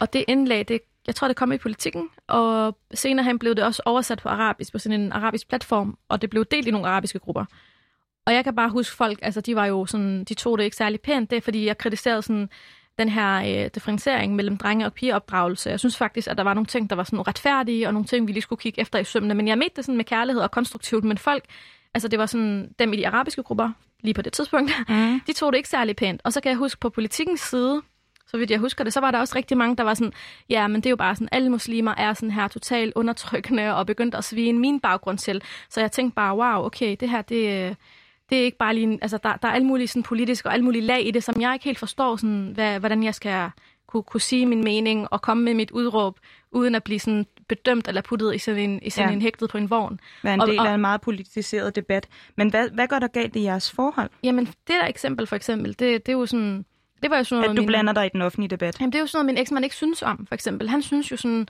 og 0.00 0.12
det 0.12 0.24
indlæg, 0.28 0.68
det, 0.68 0.80
jeg 1.06 1.14
tror, 1.14 1.28
det 1.28 1.36
kom 1.36 1.52
i 1.52 1.58
politikken, 1.58 2.08
og 2.26 2.78
senere 2.94 3.24
hen 3.24 3.38
blev 3.38 3.54
det 3.54 3.64
også 3.64 3.82
oversat 3.84 4.18
på 4.22 4.28
arabisk, 4.28 4.72
på 4.72 4.78
sådan 4.78 5.00
en 5.00 5.12
arabisk 5.12 5.48
platform, 5.48 5.98
og 6.08 6.22
det 6.22 6.30
blev 6.30 6.44
delt 6.44 6.66
i 6.66 6.70
nogle 6.70 6.88
arabiske 6.88 7.18
grupper. 7.18 7.44
Og 8.26 8.34
jeg 8.34 8.44
kan 8.44 8.56
bare 8.56 8.68
huske 8.68 8.96
folk, 8.96 9.18
altså 9.22 9.40
de 9.40 9.56
var 9.56 9.66
jo 9.66 9.86
sådan, 9.86 10.24
de 10.24 10.34
tog 10.34 10.58
det 10.58 10.64
ikke 10.64 10.76
særlig 10.76 11.00
pænt, 11.00 11.30
det 11.30 11.36
er 11.36 11.40
fordi 11.40 11.66
jeg 11.66 11.78
kritiserede 11.78 12.22
sådan 12.22 12.48
den 12.98 13.08
her 13.08 13.62
øh, 13.64 13.70
differentiering 13.74 14.34
mellem 14.34 14.56
drenge- 14.56 14.86
og 14.86 14.92
pigeopdragelse. 14.92 15.70
Jeg 15.70 15.78
synes 15.78 15.96
faktisk, 15.96 16.28
at 16.28 16.36
der 16.36 16.44
var 16.44 16.54
nogle 16.54 16.66
ting, 16.66 16.90
der 16.90 16.96
var 16.96 17.04
sådan 17.04 17.26
retfærdige, 17.26 17.86
og 17.86 17.92
nogle 17.92 18.06
ting, 18.06 18.26
vi 18.26 18.32
lige 18.32 18.42
skulle 18.42 18.60
kigge 18.60 18.80
efter 18.80 18.98
i 18.98 19.04
sømmene. 19.04 19.34
Men 19.34 19.48
jeg 19.48 19.58
mente 19.58 19.76
det 19.76 19.84
sådan 19.84 19.96
med 19.96 20.04
kærlighed 20.04 20.42
og 20.42 20.50
konstruktivt, 20.50 21.04
men 21.04 21.18
folk, 21.18 21.44
altså 21.94 22.08
det 22.08 22.18
var 22.18 22.26
sådan 22.26 22.74
dem 22.78 22.92
i 22.92 22.96
de 22.96 23.08
arabiske 23.08 23.42
grupper, 23.42 23.70
lige 24.00 24.14
på 24.14 24.22
det 24.22 24.32
tidspunkt, 24.32 24.72
mm. 24.88 25.20
de 25.26 25.32
tog 25.32 25.52
det 25.52 25.56
ikke 25.56 25.68
særlig 25.68 25.96
pænt. 25.96 26.20
Og 26.24 26.32
så 26.32 26.40
kan 26.40 26.50
jeg 26.50 26.58
huske 26.58 26.80
på 26.80 26.90
politikens 26.90 27.40
side, 27.40 27.82
så 28.26 28.36
vidt 28.36 28.50
jeg 28.50 28.58
husker 28.58 28.84
det, 28.84 28.92
så 28.92 29.00
var 29.00 29.10
der 29.10 29.18
også 29.18 29.36
rigtig 29.36 29.56
mange, 29.56 29.76
der 29.76 29.82
var 29.82 29.94
sådan, 29.94 30.12
ja, 30.48 30.66
men 30.66 30.76
det 30.76 30.86
er 30.86 30.90
jo 30.90 30.96
bare 30.96 31.14
sådan, 31.14 31.28
alle 31.32 31.50
muslimer 31.50 31.94
er 31.94 32.12
sådan 32.12 32.30
her 32.30 32.48
totalt 32.48 32.92
undertrykkende 32.96 33.74
og 33.74 33.86
begyndte 33.86 34.18
at 34.18 34.24
svine 34.24 34.58
min 34.58 34.80
baggrund 34.80 35.18
til. 35.18 35.42
Så 35.70 35.80
jeg 35.80 35.92
tænkte 35.92 36.14
bare, 36.14 36.36
wow, 36.36 36.66
okay, 36.66 36.96
det 37.00 37.10
her, 37.10 37.22
det, 37.22 37.76
det 38.30 38.38
er 38.38 38.42
ikke 38.42 38.58
bare 38.58 38.74
lige, 38.74 38.98
altså 39.02 39.18
der, 39.22 39.36
der 39.36 39.48
er 39.48 39.52
alle 39.52 39.66
mulige 39.66 39.88
sådan, 39.88 40.02
politiske 40.02 40.48
og 40.48 40.52
alle 40.52 40.64
mulige 40.64 40.82
lag 40.82 41.06
i 41.06 41.10
det, 41.10 41.24
som 41.24 41.40
jeg 41.40 41.54
ikke 41.54 41.64
helt 41.64 41.78
forstår, 41.78 42.16
sådan, 42.16 42.50
hvad, 42.54 42.78
hvordan 42.78 43.02
jeg 43.02 43.14
skal 43.14 43.50
kunne, 43.86 44.02
kunne 44.02 44.20
sige 44.20 44.46
min 44.46 44.64
mening 44.64 45.12
og 45.12 45.22
komme 45.22 45.42
med 45.42 45.54
mit 45.54 45.70
udråb, 45.70 46.18
uden 46.50 46.74
at 46.74 46.84
blive 46.84 46.98
sådan 46.98 47.26
bedømt 47.48 47.88
eller 47.88 48.00
puttet 48.00 48.34
i 48.34 48.38
sådan 48.38 48.70
en, 48.70 48.82
i 48.82 48.90
sådan 48.90 49.08
ja. 49.08 49.14
en 49.14 49.22
hægtet 49.22 49.50
på 49.50 49.58
en 49.58 49.70
vogn. 49.70 50.00
Hvad 50.22 50.34
en 50.34 50.40
del 50.40 50.58
og, 50.58 50.62
og, 50.64 50.70
af 50.70 50.74
en 50.74 50.80
meget 50.80 51.00
politiseret 51.00 51.76
debat. 51.76 52.08
Men 52.36 52.50
hvad, 52.50 52.70
hvad 52.70 52.88
gør 52.88 52.98
der 52.98 53.06
galt 53.06 53.36
i 53.36 53.42
jeres 53.42 53.70
forhold? 53.70 54.10
Jamen, 54.22 54.46
det 54.46 54.54
der 54.68 54.86
eksempel 54.86 55.26
for 55.26 55.36
eksempel, 55.36 55.68
det, 55.68 56.06
det 56.06 56.08
er 56.08 56.12
jo 56.12 56.26
sådan... 56.26 56.64
Det 57.02 57.10
var 57.10 57.16
jo 57.16 57.24
sådan 57.24 57.40
noget, 57.40 57.50
at 57.50 57.56
du 57.56 57.62
min, 57.62 57.66
blander 57.66 57.92
dig 57.92 58.06
i 58.06 58.08
den 58.12 58.22
offentlige 58.22 58.48
debat? 58.48 58.80
Jamen, 58.80 58.92
det 58.92 58.98
er 58.98 59.02
jo 59.02 59.06
sådan 59.06 59.18
noget, 59.18 59.34
min 59.34 59.42
eksmand 59.42 59.64
ikke 59.64 59.76
synes 59.76 60.02
om, 60.02 60.26
for 60.26 60.34
eksempel. 60.34 60.68
Han 60.68 60.82
synes 60.82 61.10
jo 61.12 61.16
sådan... 61.16 61.48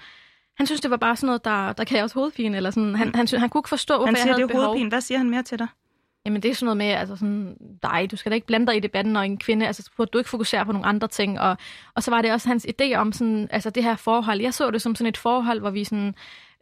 Han 0.57 0.67
synes, 0.67 0.81
det 0.81 0.91
var 0.91 0.97
bare 0.97 1.17
sådan 1.17 1.27
noget, 1.27 1.45
der, 1.45 1.73
der 1.73 1.85
kan 1.85 2.03
også 2.03 2.15
hovedpine, 2.15 2.57
eller 2.57 2.71
sådan. 2.71 2.95
Han, 2.95 3.15
han, 3.15 3.29
han 3.33 3.49
kunne 3.49 3.59
ikke 3.59 3.69
forstå, 3.69 3.95
hvorfor 3.95 4.07
han 4.07 4.17
siger, 4.17 4.27
jeg 4.27 4.35
havde 4.35 4.49
det 4.49 4.55
er 4.55 4.67
hovedpine. 4.67 4.89
Hvad 4.89 5.01
siger 5.01 5.19
han 5.19 5.31
mere 5.31 5.43
til 5.43 5.59
dig? 5.59 5.69
Jamen 6.27 6.43
det 6.43 6.51
er 6.51 6.55
sådan 6.55 6.65
noget 6.65 6.77
med, 6.77 6.87
altså 6.87 7.17
sådan, 7.17 7.57
nej, 7.83 8.07
du 8.11 8.17
skal 8.17 8.31
da 8.31 8.35
ikke 8.35 8.47
blande 8.47 8.67
dig 8.67 8.77
i 8.77 8.81
debatten, 8.81 9.13
når 9.13 9.21
en 9.21 9.39
kvinde, 9.39 9.67
altså 9.67 9.91
burde 9.97 10.11
du 10.13 10.19
ikke 10.19 10.31
fokusere 10.31 10.67
på 10.67 10.73
nogle 10.73 10.87
andre 10.87 11.09
ting. 11.09 11.41
Og, 11.41 11.57
og 11.95 12.03
så 12.03 12.11
var 12.11 12.23
det 12.23 12.33
også 12.33 12.49
hans 12.49 12.67
idé 12.67 12.95
om 12.95 13.13
sådan, 13.13 13.49
altså 13.51 13.71
det 13.71 13.83
her 13.83 13.97
forhold. 13.97 14.41
Jeg 14.41 14.55
så 14.55 14.71
det 14.71 14.83
som 14.83 14.95
sådan 14.95 15.09
et 15.09 15.17
forhold, 15.17 15.61
hvor 15.61 15.71
vi 15.71 15.85
sådan, 15.85 16.15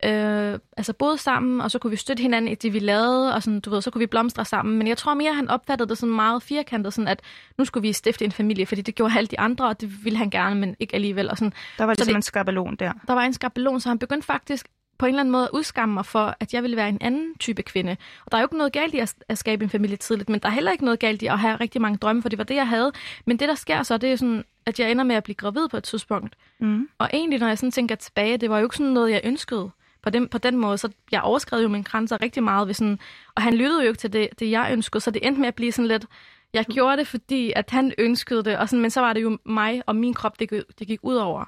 øh, 0.05 0.59
altså 0.77 0.93
boede 0.93 1.19
sammen, 1.19 1.61
og 1.61 1.71
så 1.71 1.79
kunne 1.79 1.91
vi 1.91 1.97
støtte 1.97 2.21
hinanden 2.21 2.51
i 2.51 2.55
det, 2.55 2.73
vi 2.73 2.79
lavede, 2.79 3.35
og 3.35 3.43
sådan, 3.43 3.61
du 3.61 3.71
ved, 3.71 3.83
så 3.83 3.91
kunne 3.91 4.01
vi 4.01 4.07
blomstre 4.07 4.45
sammen. 4.45 4.79
Men 4.79 4.87
jeg 4.87 4.99
tror 4.99 5.15
mere, 5.15 5.35
han 5.35 5.49
opfattede 5.49 5.89
det 5.89 5.99
sådan 5.99 6.15
meget 6.15 6.43
firkantet, 6.43 6.93
sådan 6.93 7.09
at 7.09 7.21
nu 7.59 7.65
skulle 7.65 7.83
vi 7.83 7.93
stifte 7.93 8.25
en 8.25 8.33
familie, 8.33 8.67
fordi 8.67 8.83
det 8.83 8.95
gjorde 8.95 9.15
alle 9.17 9.29
de 9.29 9.41
andre, 9.41 9.69
og 9.69 9.81
det 9.81 10.05
ville 10.05 10.19
han 10.19 10.31
gerne, 10.31 10.61
men 10.61 10.77
ikke 10.81 10.95
alligevel. 10.95 11.31
Og 11.31 11.39
sådan. 11.39 11.53
Der 11.79 11.85
var 11.85 11.93
ligesom 11.93 12.07
det, 12.07 12.17
en 12.17 12.23
skabelon 12.23 12.77
der. 12.77 12.93
Der 13.07 13.13
var 13.13 13.23
en 13.23 13.33
skabelon, 13.33 13.81
så 13.81 13.89
han 13.89 13.99
begyndte 13.99 14.27
faktisk 14.27 14.69
på 14.99 15.07
en 15.07 15.11
eller 15.11 15.21
anden 15.21 15.33
måde 15.33 15.49
udskamme 15.53 15.95
mig 15.95 16.07
for, 16.07 16.37
at 16.41 16.55
jeg 16.55 16.63
ville 16.63 16.77
være 16.77 16.89
en 16.89 16.99
anden 17.01 17.39
type 17.39 17.63
kvinde. 17.63 17.97
Og 18.25 18.33
der 18.33 18.39
er 18.39 18.43
jo 18.43 18.47
ikke 18.47 18.59
noget 18.59 18.73
galt 18.73 18.95
i 18.95 18.99
at, 18.99 19.15
at 19.29 19.39
skabe 19.39 19.65
en 19.65 19.71
familie 19.71 19.97
tidligt, 19.97 20.29
men 20.29 20.41
der 20.41 20.49
er 20.49 20.53
heller 20.53 20.73
ikke 20.73 20.85
noget 20.85 21.01
galt 21.01 21.23
i 21.23 21.27
at 21.27 21.39
have 21.39 21.57
rigtig 21.57 21.81
mange 21.81 21.99
drømme, 21.99 22.23
for 22.23 22.29
det 22.29 22.39
var 22.39 22.45
det, 22.45 22.55
jeg 22.55 22.69
havde. 22.69 22.93
Men 23.27 23.39
det, 23.39 23.49
der 23.49 23.55
sker 23.55 23.83
så, 23.83 23.99
det 23.99 24.13
er 24.13 24.17
sådan, 24.17 24.45
at 24.67 24.81
jeg 24.81 24.91
ender 24.91 25.05
med 25.05 25.17
at 25.17 25.25
blive 25.25 25.35
gravid 25.35 25.69
på 25.69 25.77
et 25.77 25.85
tidspunkt. 25.85 26.37
Mm. 26.59 26.89
Og 26.99 27.11
egentlig, 27.13 27.41
når 27.41 27.49
jeg 27.49 27.59
sådan 27.59 27.71
tænker 27.71 27.95
tilbage, 27.95 28.37
det 28.37 28.51
var 28.51 28.59
jo 28.59 28.67
ikke 28.67 28.77
sådan 28.77 28.93
noget, 28.93 29.11
jeg 29.11 29.21
ønskede 29.25 29.71
på 30.03 30.11
den, 30.11 30.29
på 30.29 30.39
den 30.39 30.57
måde. 30.57 30.79
Så 30.79 30.89
jeg 31.13 31.23
overskred 31.23 31.63
jo 31.63 31.69
mine 31.69 31.85
grænser 31.85 32.23
rigtig 32.23 32.43
meget. 32.43 32.67
Ved 32.67 32.75
sådan, 32.75 32.99
og 33.35 33.43
han 33.43 33.55
lyttede 33.55 33.83
jo 33.83 33.89
ikke 33.89 33.99
til 33.99 34.13
det, 34.13 34.29
det, 34.39 34.51
jeg 34.51 34.69
ønskede, 34.73 35.01
så 35.01 35.11
det 35.11 35.27
endte 35.27 35.41
med 35.41 35.49
at 35.49 35.55
blive 35.55 35.73
sådan 35.73 35.89
lidt... 35.89 36.07
Jeg 36.53 36.65
gjorde 36.65 36.97
det, 36.97 37.07
fordi 37.07 37.53
at 37.57 37.71
han 37.71 37.93
ønskede 37.99 38.45
det, 38.45 38.59
og 38.59 38.69
sådan, 38.69 38.81
men 38.81 38.91
så 38.91 39.01
var 39.01 39.13
det 39.13 39.23
jo 39.23 39.39
mig 39.45 39.83
og 39.87 39.97
min 39.97 40.15
krop, 40.15 40.41
det, 40.41 40.65
det 40.79 40.87
gik 40.87 41.01
ud 41.03 41.15
over. 41.15 41.45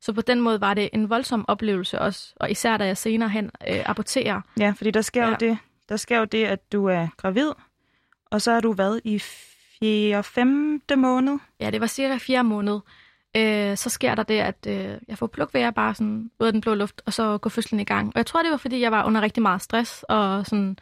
Så 0.00 0.12
på 0.12 0.20
den 0.20 0.40
måde 0.40 0.60
var 0.60 0.74
det 0.74 0.90
en 0.92 1.10
voldsom 1.10 1.44
oplevelse 1.48 1.98
også, 1.98 2.34
og 2.36 2.50
især 2.50 2.76
da 2.76 2.86
jeg 2.86 2.96
senere 2.96 3.28
hen 3.28 3.50
øh, 3.68 3.82
aborterer. 3.86 4.40
Ja, 4.58 4.72
fordi 4.76 4.90
der 4.90 5.00
sker, 5.00 5.22
ja. 5.22 5.28
jo 5.28 5.36
det, 5.40 5.58
der 5.88 5.96
sker 5.96 6.18
jo 6.18 6.24
det, 6.24 6.44
at 6.44 6.72
du 6.72 6.86
er 6.86 7.08
gravid, 7.16 7.50
og 8.30 8.42
så 8.42 8.52
har 8.52 8.60
du 8.60 8.72
været 8.72 9.00
i 9.04 9.18
fjerde, 9.18 10.22
femte 10.22 10.96
måned? 10.96 11.38
Ja, 11.60 11.70
det 11.70 11.80
var 11.80 11.86
cirka 11.86 12.16
fire 12.16 12.44
måned. 12.44 12.80
Øh, 13.36 13.76
så 13.76 13.90
sker 13.90 14.14
der 14.14 14.22
det, 14.22 14.38
at 14.38 14.66
øh, 14.68 14.98
jeg 15.08 15.18
får 15.18 15.26
plukvære 15.26 15.72
bare 15.72 15.94
sådan 15.94 16.30
ud 16.40 16.46
af 16.46 16.52
den 16.52 16.60
blå 16.60 16.74
luft, 16.74 17.02
og 17.06 17.12
så 17.12 17.38
går 17.38 17.50
fødslen 17.50 17.80
i 17.80 17.84
gang. 17.84 18.06
Og 18.06 18.12
jeg 18.16 18.26
tror, 18.26 18.42
det 18.42 18.50
var, 18.50 18.56
fordi 18.56 18.80
jeg 18.80 18.92
var 18.92 19.04
under 19.04 19.20
rigtig 19.20 19.42
meget 19.42 19.62
stress, 19.62 20.02
og 20.02 20.46
sådan, 20.46 20.78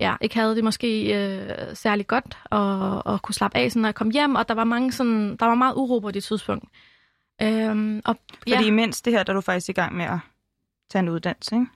ja, 0.00 0.16
ikke 0.20 0.34
havde 0.34 0.56
det 0.56 0.64
måske 0.64 1.14
øh, 1.16 1.50
særlig 1.74 2.06
godt, 2.06 2.38
og, 2.44 3.06
og 3.06 3.22
kunne 3.22 3.34
slappe 3.34 3.58
af, 3.58 3.70
sådan, 3.70 3.82
når 3.82 3.88
jeg 3.88 3.94
kom 3.94 4.10
hjem, 4.10 4.34
og 4.34 4.48
der 4.48 4.54
var, 4.54 4.64
mange 4.64 4.92
sådan, 4.92 5.36
der 5.36 5.46
var 5.46 5.54
meget 5.54 5.74
uro 5.76 5.98
på 5.98 6.10
det 6.10 6.24
tidspunkt. 6.24 6.64
Øhm, 7.42 8.02
og, 8.04 8.16
Fordi 8.38 8.50
ja. 8.50 8.60
imens 8.60 9.02
det 9.02 9.12
her, 9.12 9.22
der 9.22 9.32
er 9.32 9.34
du 9.34 9.40
faktisk 9.40 9.68
i 9.68 9.72
gang 9.72 9.96
med 9.96 10.04
at 10.04 10.18
tage 10.90 11.00
en 11.00 11.08
uddannelse, 11.08 11.54
ikke? 11.54 11.66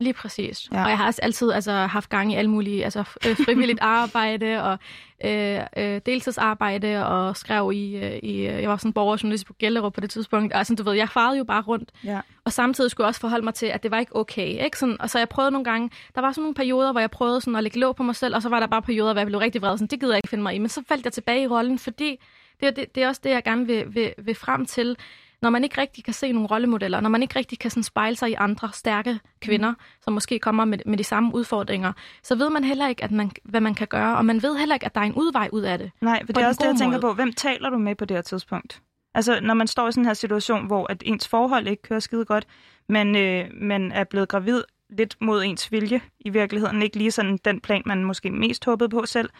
Lige 0.00 0.12
præcis. 0.12 0.68
Ja. 0.72 0.84
Og 0.84 0.88
jeg 0.88 0.98
har 0.98 1.06
også 1.06 1.20
altid 1.22 1.52
altså, 1.52 1.72
haft 1.72 2.08
gang 2.08 2.32
i 2.32 2.36
alle 2.36 2.50
mulige 2.50 2.84
altså, 2.84 3.00
øh, 3.00 3.36
frivilligt 3.44 3.78
arbejde 3.98 4.62
og 4.62 4.78
øh, 5.24 5.60
øh, 5.76 6.00
deltidsarbejde 6.06 7.06
og 7.06 7.36
skrev 7.36 7.72
i, 7.74 7.96
øh, 7.96 8.16
i 8.22 8.36
øh, 8.36 8.62
jeg 8.62 8.70
var 8.70 8.76
sådan 8.76 8.92
borgerjournalist 8.92 9.46
på 9.46 9.54
Gellerup 9.58 9.92
på 9.92 10.00
det 10.00 10.10
tidspunkt. 10.10 10.54
Altså, 10.54 10.74
du 10.74 10.82
ved, 10.82 10.92
jeg 10.92 11.08
farede 11.08 11.38
jo 11.38 11.44
bare 11.44 11.62
rundt. 11.62 11.92
Ja. 12.04 12.20
Og 12.44 12.52
samtidig 12.52 12.90
skulle 12.90 13.04
jeg 13.04 13.08
også 13.08 13.20
forholde 13.20 13.44
mig 13.44 13.54
til, 13.54 13.66
at 13.66 13.82
det 13.82 13.90
var 13.90 13.98
ikke 13.98 14.16
okay. 14.16 14.64
Ikke? 14.64 14.78
Sådan, 14.78 15.00
og 15.00 15.10
så 15.10 15.18
jeg 15.18 15.28
prøvede 15.28 15.50
nogle 15.50 15.64
gange, 15.64 15.90
der 16.14 16.20
var 16.20 16.32
sådan 16.32 16.42
nogle 16.42 16.54
perioder, 16.54 16.92
hvor 16.92 17.00
jeg 17.00 17.10
prøvede 17.10 17.40
sådan 17.40 17.56
at 17.56 17.62
lægge 17.62 17.78
låg 17.78 17.96
på 17.96 18.02
mig 18.02 18.16
selv, 18.16 18.34
og 18.34 18.42
så 18.42 18.48
var 18.48 18.60
der 18.60 18.66
bare 18.66 18.82
perioder, 18.82 19.12
hvor 19.12 19.20
jeg 19.20 19.26
blev 19.26 19.38
rigtig 19.38 19.62
vred. 19.62 19.78
Sådan, 19.78 19.86
det 19.86 20.00
gider 20.00 20.12
jeg 20.12 20.18
ikke 20.18 20.28
finde 20.28 20.42
mig 20.42 20.54
i. 20.54 20.58
Men 20.58 20.68
så 20.68 20.82
faldt 20.88 21.04
jeg 21.04 21.12
tilbage 21.12 21.42
i 21.42 21.46
rollen, 21.46 21.78
fordi 21.78 22.18
det, 22.60 22.66
er, 22.66 22.70
det, 22.70 22.94
det 22.94 23.02
er 23.02 23.08
også 23.08 23.20
det, 23.24 23.30
jeg 23.30 23.44
gerne 23.44 23.66
vil, 23.66 23.94
vil, 23.94 24.14
vil 24.18 24.34
frem 24.34 24.66
til. 24.66 24.96
Når 25.42 25.50
man 25.50 25.64
ikke 25.64 25.80
rigtig 25.80 26.04
kan 26.04 26.14
se 26.14 26.32
nogle 26.32 26.48
rollemodeller, 26.48 27.00
når 27.00 27.08
man 27.08 27.22
ikke 27.22 27.38
rigtig 27.38 27.58
kan 27.58 27.70
sådan 27.70 27.82
spejle 27.82 28.16
sig 28.16 28.30
i 28.30 28.34
andre 28.34 28.70
stærke 28.72 29.20
kvinder, 29.40 29.70
mm. 29.70 29.76
som 30.00 30.12
måske 30.12 30.38
kommer 30.38 30.64
med, 30.64 30.78
med 30.86 30.98
de 30.98 31.04
samme 31.04 31.34
udfordringer, 31.34 31.92
så 32.22 32.34
ved 32.34 32.50
man 32.50 32.64
heller 32.64 32.88
ikke, 32.88 33.04
at 33.04 33.10
man, 33.10 33.30
hvad 33.44 33.60
man 33.60 33.74
kan 33.74 33.86
gøre, 33.86 34.16
og 34.16 34.24
man 34.24 34.42
ved 34.42 34.58
heller 34.58 34.74
ikke, 34.74 34.86
at 34.86 34.94
der 34.94 35.00
er 35.00 35.04
en 35.04 35.14
udvej 35.14 35.48
ud 35.52 35.62
af 35.62 35.78
det. 35.78 35.90
Nej, 36.00 36.26
for 36.26 36.32
det 36.32 36.42
er 36.42 36.48
også 36.48 36.60
det, 36.62 36.68
jeg 36.68 36.76
tænker 36.76 37.00
måde. 37.00 37.00
på. 37.00 37.12
Hvem 37.12 37.32
taler 37.32 37.70
du 37.70 37.78
med 37.78 37.94
på 37.94 38.04
det 38.04 38.16
her 38.16 38.22
tidspunkt? 38.22 38.82
Altså, 39.14 39.40
når 39.40 39.54
man 39.54 39.66
står 39.66 39.88
i 39.88 39.92
sådan 39.92 40.02
en 40.02 40.06
her 40.06 40.14
situation, 40.14 40.66
hvor 40.66 40.86
at 40.90 41.02
ens 41.06 41.28
forhold 41.28 41.66
ikke 41.66 41.82
kører 41.82 42.00
skide 42.00 42.24
godt, 42.24 42.46
men 42.88 43.16
øh, 43.16 43.44
man 43.54 43.92
er 43.92 44.04
blevet 44.04 44.28
gravid 44.28 44.62
lidt 44.90 45.16
mod 45.20 45.44
ens 45.44 45.72
vilje, 45.72 46.00
i 46.20 46.30
virkeligheden 46.30 46.82
ikke 46.82 46.96
lige 46.96 47.10
sådan 47.10 47.38
den 47.44 47.60
plan, 47.60 47.82
man 47.86 48.04
måske 48.04 48.30
mest 48.30 48.64
håbede 48.64 48.88
på 48.88 49.06
selv, 49.06 49.30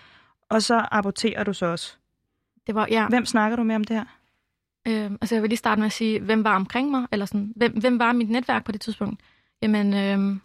og 0.50 0.62
så 0.62 0.87
aborterer 0.90 1.44
du 1.44 1.52
så 1.52 1.66
også. 1.66 1.96
Det 2.66 2.74
var, 2.74 2.87
ja. 2.90 3.09
Hvem 3.09 3.26
snakker 3.26 3.57
du 3.57 3.62
med 3.62 3.74
om 3.74 3.85
det 3.85 3.96
her? 3.96 4.05
Øh, 4.88 5.11
altså 5.11 5.35
jeg 5.35 5.42
vil 5.42 5.48
lige 5.48 5.59
starte 5.59 5.81
med 5.81 5.87
at 5.87 5.92
sige, 5.92 6.20
hvem 6.20 6.44
var 6.44 6.57
omkring 6.57 6.90
mig, 6.90 7.07
eller 7.12 7.26
sådan, 7.26 7.52
hvem, 7.57 7.72
hvem 7.72 7.98
var 7.98 8.12
mit 8.12 8.31
netværk 8.31 8.64
på 8.64 8.72
det 8.72 8.81
tidspunkt? 8.81 9.20
Jamen, 9.62 9.94
øh, 9.94 10.37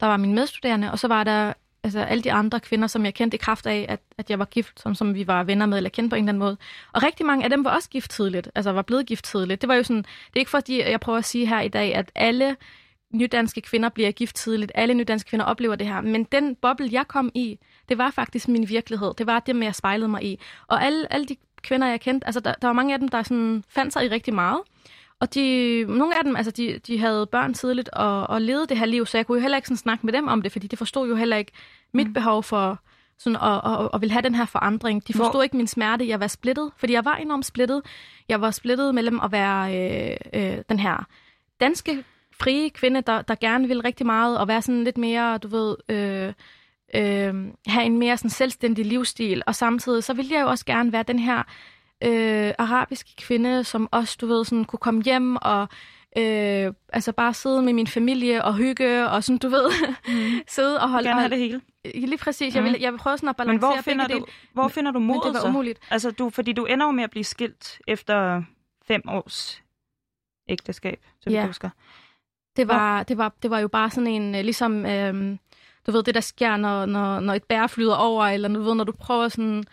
der 0.00 0.06
var 0.06 0.16
min 0.16 0.34
medstuderende, 0.34 0.90
og 0.90 0.98
så 0.98 1.08
var 1.08 1.24
der 1.24 1.52
altså, 1.84 2.00
alle 2.00 2.22
de 2.22 2.32
andre 2.32 2.60
kvinder, 2.60 2.86
som 2.86 3.04
jeg 3.04 3.14
kendte 3.14 3.34
i 3.34 3.38
kraft 3.38 3.66
af, 3.66 3.86
at, 3.88 4.00
at 4.18 4.30
jeg 4.30 4.38
var 4.38 4.44
gift, 4.44 4.80
som, 4.80 4.94
som 4.94 5.14
vi 5.14 5.26
var 5.26 5.44
venner 5.44 5.66
med, 5.66 5.76
eller 5.76 5.90
kendte 5.90 6.10
på 6.10 6.16
en 6.16 6.24
eller 6.24 6.30
anden 6.30 6.38
måde. 6.38 6.56
Og 6.92 7.02
rigtig 7.02 7.26
mange 7.26 7.44
af 7.44 7.50
dem 7.50 7.64
var 7.64 7.70
også 7.70 7.88
gift 7.88 8.10
tidligt, 8.10 8.50
altså 8.54 8.72
var 8.72 8.82
blevet 8.82 9.06
gift 9.06 9.24
tidligt. 9.24 9.60
Det 9.60 9.68
var 9.68 9.74
jo 9.74 9.82
sådan, 9.82 10.02
det 10.02 10.36
er 10.36 10.40
ikke 10.40 10.50
fordi, 10.50 10.80
jeg 10.80 11.00
prøver 11.00 11.18
at 11.18 11.24
sige 11.24 11.46
her 11.46 11.60
i 11.60 11.68
dag, 11.68 11.94
at 11.94 12.12
alle 12.14 12.56
nydanske 13.14 13.60
kvinder 13.60 13.88
bliver 13.88 14.10
gift 14.10 14.36
tidligt. 14.36 14.72
Alle 14.74 14.94
nydanske 14.94 15.28
kvinder 15.28 15.46
oplever 15.46 15.76
det 15.76 15.86
her. 15.86 16.00
Men 16.00 16.24
den 16.24 16.54
boble, 16.54 16.88
jeg 16.92 17.08
kom 17.08 17.30
i, 17.34 17.58
det 17.88 17.98
var 17.98 18.10
faktisk 18.10 18.48
min 18.48 18.68
virkelighed. 18.68 19.14
Det 19.18 19.26
var 19.26 19.40
det, 19.40 19.64
jeg 19.64 19.74
spejlede 19.74 20.08
mig 20.08 20.24
i. 20.24 20.40
Og 20.66 20.84
alle, 20.84 21.12
alle 21.12 21.26
de 21.26 21.36
kvinder, 21.68 21.86
jeg 21.86 22.00
kendte, 22.00 22.26
altså 22.26 22.40
der, 22.40 22.54
der 22.62 22.68
var 22.68 22.74
mange 22.74 22.94
af 22.94 23.00
dem, 23.00 23.08
der 23.08 23.22
sådan 23.22 23.64
fandt 23.68 23.92
sig 23.92 24.04
i 24.04 24.08
rigtig 24.08 24.34
meget. 24.34 24.60
Og 25.20 25.34
de, 25.34 25.84
nogle 25.88 26.18
af 26.18 26.24
dem, 26.24 26.36
altså 26.36 26.50
de, 26.50 26.80
de 26.86 26.98
havde 26.98 27.26
børn 27.26 27.54
tidligt 27.54 27.88
og, 27.88 28.26
og 28.26 28.42
levede 28.42 28.66
det 28.66 28.78
her 28.78 28.86
liv, 28.86 29.06
så 29.06 29.18
jeg 29.18 29.26
kunne 29.26 29.38
jo 29.38 29.42
heller 29.42 29.58
ikke 29.58 29.68
sådan 29.68 29.76
snakke 29.76 30.06
med 30.06 30.12
dem 30.12 30.28
om 30.28 30.42
det, 30.42 30.52
fordi 30.52 30.66
de 30.66 30.76
forstod 30.76 31.08
jo 31.08 31.16
heller 31.16 31.36
ikke 31.36 31.52
mit 31.92 32.06
mm. 32.06 32.12
behov 32.12 32.42
for 32.42 32.80
sådan 33.18 33.36
at, 33.36 33.60
at, 33.72 33.88
at, 33.94 34.00
ville 34.00 34.12
have 34.12 34.22
den 34.22 34.34
her 34.34 34.44
forandring. 34.44 35.08
De 35.08 35.12
forstod 35.12 35.32
Hvor... 35.32 35.42
ikke 35.42 35.56
min 35.56 35.66
smerte, 35.66 36.08
jeg 36.08 36.20
var 36.20 36.26
splittet, 36.26 36.70
fordi 36.76 36.92
jeg 36.92 37.04
var 37.04 37.16
enormt 37.16 37.46
splittet. 37.46 37.82
Jeg 38.28 38.40
var 38.40 38.50
splittet 38.50 38.94
mellem 38.94 39.20
at 39.20 39.32
være 39.32 39.76
øh, 39.76 40.16
øh, 40.34 40.58
den 40.68 40.78
her 40.78 41.06
danske 41.60 42.04
frie 42.40 42.70
kvinde, 42.70 43.00
der, 43.00 43.22
der 43.22 43.34
gerne 43.34 43.68
ville 43.68 43.84
rigtig 43.84 44.06
meget, 44.06 44.38
og 44.38 44.48
være 44.48 44.62
sådan 44.62 44.84
lidt 44.84 44.98
mere, 44.98 45.38
du 45.38 45.48
ved, 45.48 45.76
øh, 45.88 46.32
øh, 46.94 47.34
have 47.66 47.84
en 47.84 47.98
mere 47.98 48.16
sådan 48.16 48.30
selvstændig 48.30 48.86
livsstil, 48.86 49.42
og 49.46 49.54
samtidig 49.54 50.04
så 50.04 50.14
ville 50.14 50.34
jeg 50.34 50.42
jo 50.42 50.48
også 50.48 50.64
gerne 50.64 50.92
være 50.92 51.02
den 51.02 51.18
her 51.18 51.42
øh, 52.04 52.52
arabiske 52.58 53.16
kvinde, 53.16 53.64
som 53.64 53.88
også, 53.90 54.16
du 54.20 54.26
ved, 54.26 54.44
sådan 54.44 54.64
kunne 54.64 54.78
komme 54.78 55.02
hjem 55.02 55.36
og 55.36 55.68
øh, 56.16 56.72
altså 56.92 57.12
bare 57.12 57.34
sidde 57.34 57.62
med 57.62 57.72
min 57.72 57.86
familie 57.86 58.44
og 58.44 58.54
hygge, 58.54 59.08
og 59.08 59.24
sådan, 59.24 59.38
du 59.38 59.48
ved, 59.48 59.70
mm. 60.08 60.40
sidde 60.48 60.80
og 60.80 60.90
holde... 60.90 61.08
Gerne 61.08 61.20
have 61.20 61.30
det 61.30 61.38
hele. 61.38 61.60
lige 61.84 62.18
præcis. 62.18 62.54
Jeg, 62.54 62.64
vil, 62.64 62.76
jeg 62.80 62.92
vil 62.92 62.98
prøve 62.98 63.16
sådan 63.18 63.28
at 63.28 63.38
Men 63.38 63.46
balancere 63.46 63.72
hvor 63.72 63.82
finder, 63.82 64.06
du, 64.08 64.26
hvor 64.52 64.68
finder 64.68 64.90
du 64.90 64.98
men 64.98 65.08
det 65.08 65.16
modet 65.16 65.34
var 65.34 65.40
så? 65.40 65.48
umuligt. 65.48 65.78
Altså, 65.90 66.10
du, 66.10 66.30
fordi 66.30 66.52
du 66.52 66.64
ender 66.64 66.86
jo 66.86 66.92
med 66.92 67.04
at 67.04 67.10
blive 67.10 67.24
skilt 67.24 67.80
efter 67.88 68.42
fem 68.86 69.02
års 69.08 69.62
ægteskab, 70.48 71.04
så 71.20 71.30
Ja. 71.30 71.42
du 71.42 71.46
husker. 71.46 71.70
Det 72.56 72.68
var, 72.68 73.02
det, 73.02 73.18
var, 73.18 73.32
det 73.42 73.50
var 73.50 73.58
jo 73.58 73.68
bare 73.68 73.90
sådan 73.90 74.06
en, 74.06 74.34
øh, 74.34 74.40
ligesom, 74.44 74.86
øhm, 74.86 75.38
du 75.88 75.92
ved, 75.92 76.02
det 76.02 76.14
der 76.14 76.20
sker, 76.20 76.56
når, 76.56 76.86
når, 76.86 77.20
når 77.20 77.34
et 77.34 77.44
bær 77.44 77.66
flyder 77.66 77.94
over, 77.96 78.24
eller 78.24 78.48
du 78.48 78.62
ved, 78.62 78.74
når 78.74 78.84
du 78.84 78.92
prøver 78.92 79.28
sådan 79.28 79.64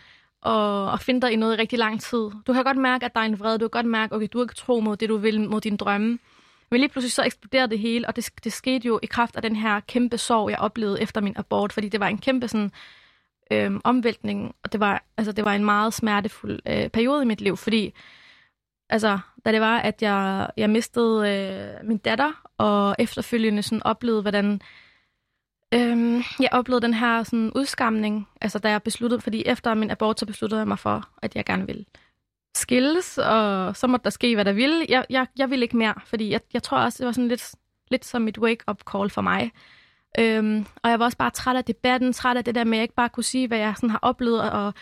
at, 0.46 0.92
at 0.92 1.00
finde 1.00 1.20
dig 1.20 1.32
i 1.32 1.36
noget 1.36 1.56
i 1.56 1.60
rigtig 1.60 1.78
lang 1.78 2.00
tid. 2.00 2.30
Du 2.46 2.52
kan 2.52 2.64
godt 2.64 2.76
mærke, 2.76 3.04
at 3.04 3.14
der 3.14 3.20
er 3.20 3.24
en 3.24 3.38
vrede. 3.38 3.58
Du 3.58 3.68
kan 3.68 3.70
godt 3.70 3.86
mærke, 3.86 4.14
okay, 4.14 4.28
du 4.32 4.38
er 4.38 4.44
ikke 4.44 4.54
tro 4.54 4.80
mod 4.80 4.96
det, 4.96 5.08
du 5.08 5.16
vil, 5.16 5.40
mod 5.40 5.60
dine 5.60 5.76
drømme. 5.76 6.18
Men 6.70 6.80
lige 6.80 6.88
pludselig 6.88 7.12
så 7.12 7.24
eksploderede 7.24 7.70
det 7.70 7.78
hele, 7.78 8.06
og 8.06 8.16
det, 8.16 8.28
det 8.44 8.52
skete 8.52 8.86
jo 8.86 9.00
i 9.02 9.06
kraft 9.06 9.36
af 9.36 9.42
den 9.42 9.56
her 9.56 9.80
kæmpe 9.80 10.18
sorg, 10.18 10.50
jeg 10.50 10.58
oplevede 10.58 11.02
efter 11.02 11.20
min 11.20 11.34
abort, 11.36 11.72
fordi 11.72 11.88
det 11.88 12.00
var 12.00 12.08
en 12.08 12.18
kæmpe 12.18 12.48
sådan, 12.48 12.72
øhm, 13.50 13.80
omvæltning, 13.84 14.54
og 14.64 14.72
det 14.72 14.80
var, 14.80 15.04
altså, 15.16 15.32
det 15.32 15.44
var 15.44 15.54
en 15.54 15.64
meget 15.64 15.94
smertefuld 15.94 16.60
øh, 16.66 16.88
periode 16.88 17.22
i 17.22 17.26
mit 17.26 17.40
liv, 17.40 17.56
fordi 17.56 17.94
altså, 18.88 19.18
da 19.44 19.52
det 19.52 19.60
var, 19.60 19.78
at 19.78 20.02
jeg, 20.02 20.50
jeg 20.56 20.70
mistede 20.70 21.30
øh, 21.30 21.88
min 21.88 21.98
datter, 21.98 22.32
og 22.58 22.96
efterfølgende 22.98 23.62
sådan 23.62 23.82
oplevede, 23.82 24.22
hvordan 24.22 24.60
øhm, 25.74 26.22
jeg 26.40 26.48
oplevede 26.52 26.86
den 26.86 26.94
her 26.94 27.22
sådan 27.22 27.52
udskamning, 27.54 28.28
altså 28.40 28.58
da 28.58 28.70
jeg 28.70 28.82
besluttede, 28.82 29.20
fordi 29.20 29.42
efter 29.46 29.74
min 29.74 29.90
abort, 29.90 30.20
så 30.20 30.26
besluttede 30.26 30.58
jeg 30.58 30.68
mig 30.68 30.78
for, 30.78 31.08
at 31.22 31.36
jeg 31.36 31.44
gerne 31.44 31.66
ville 31.66 31.84
skilles, 32.56 33.18
og 33.18 33.76
så 33.76 33.86
måtte 33.86 34.04
der 34.04 34.10
ske, 34.10 34.34
hvad 34.34 34.44
der 34.44 34.52
ville. 34.52 34.86
Jeg, 34.88 35.04
jeg, 35.10 35.26
jeg 35.38 35.50
ville 35.50 35.64
ikke 35.64 35.76
mere, 35.76 35.94
fordi 36.06 36.30
jeg, 36.30 36.40
jeg 36.52 36.62
tror 36.62 36.78
også, 36.78 36.98
det 36.98 37.06
var 37.06 37.12
sådan 37.12 37.28
lidt, 37.28 37.54
lidt 37.90 38.04
som 38.04 38.28
et 38.28 38.38
wake-up 38.38 38.82
call 38.92 39.10
for 39.10 39.22
mig. 39.22 39.52
Øhm, 40.18 40.66
og 40.82 40.90
jeg 40.90 40.98
var 40.98 41.04
også 41.04 41.18
bare 41.18 41.30
træt 41.30 41.56
af 41.56 41.64
debatten, 41.64 42.12
træt 42.12 42.36
af 42.36 42.44
det 42.44 42.54
der 42.54 42.64
med, 42.64 42.72
at 42.72 42.76
jeg 42.76 42.82
ikke 42.82 42.94
bare 42.94 43.08
kunne 43.08 43.24
sige, 43.24 43.48
hvad 43.48 43.58
jeg 43.58 43.74
sådan 43.76 43.90
har 43.90 43.98
oplevet, 44.02 44.50
og, 44.50 44.74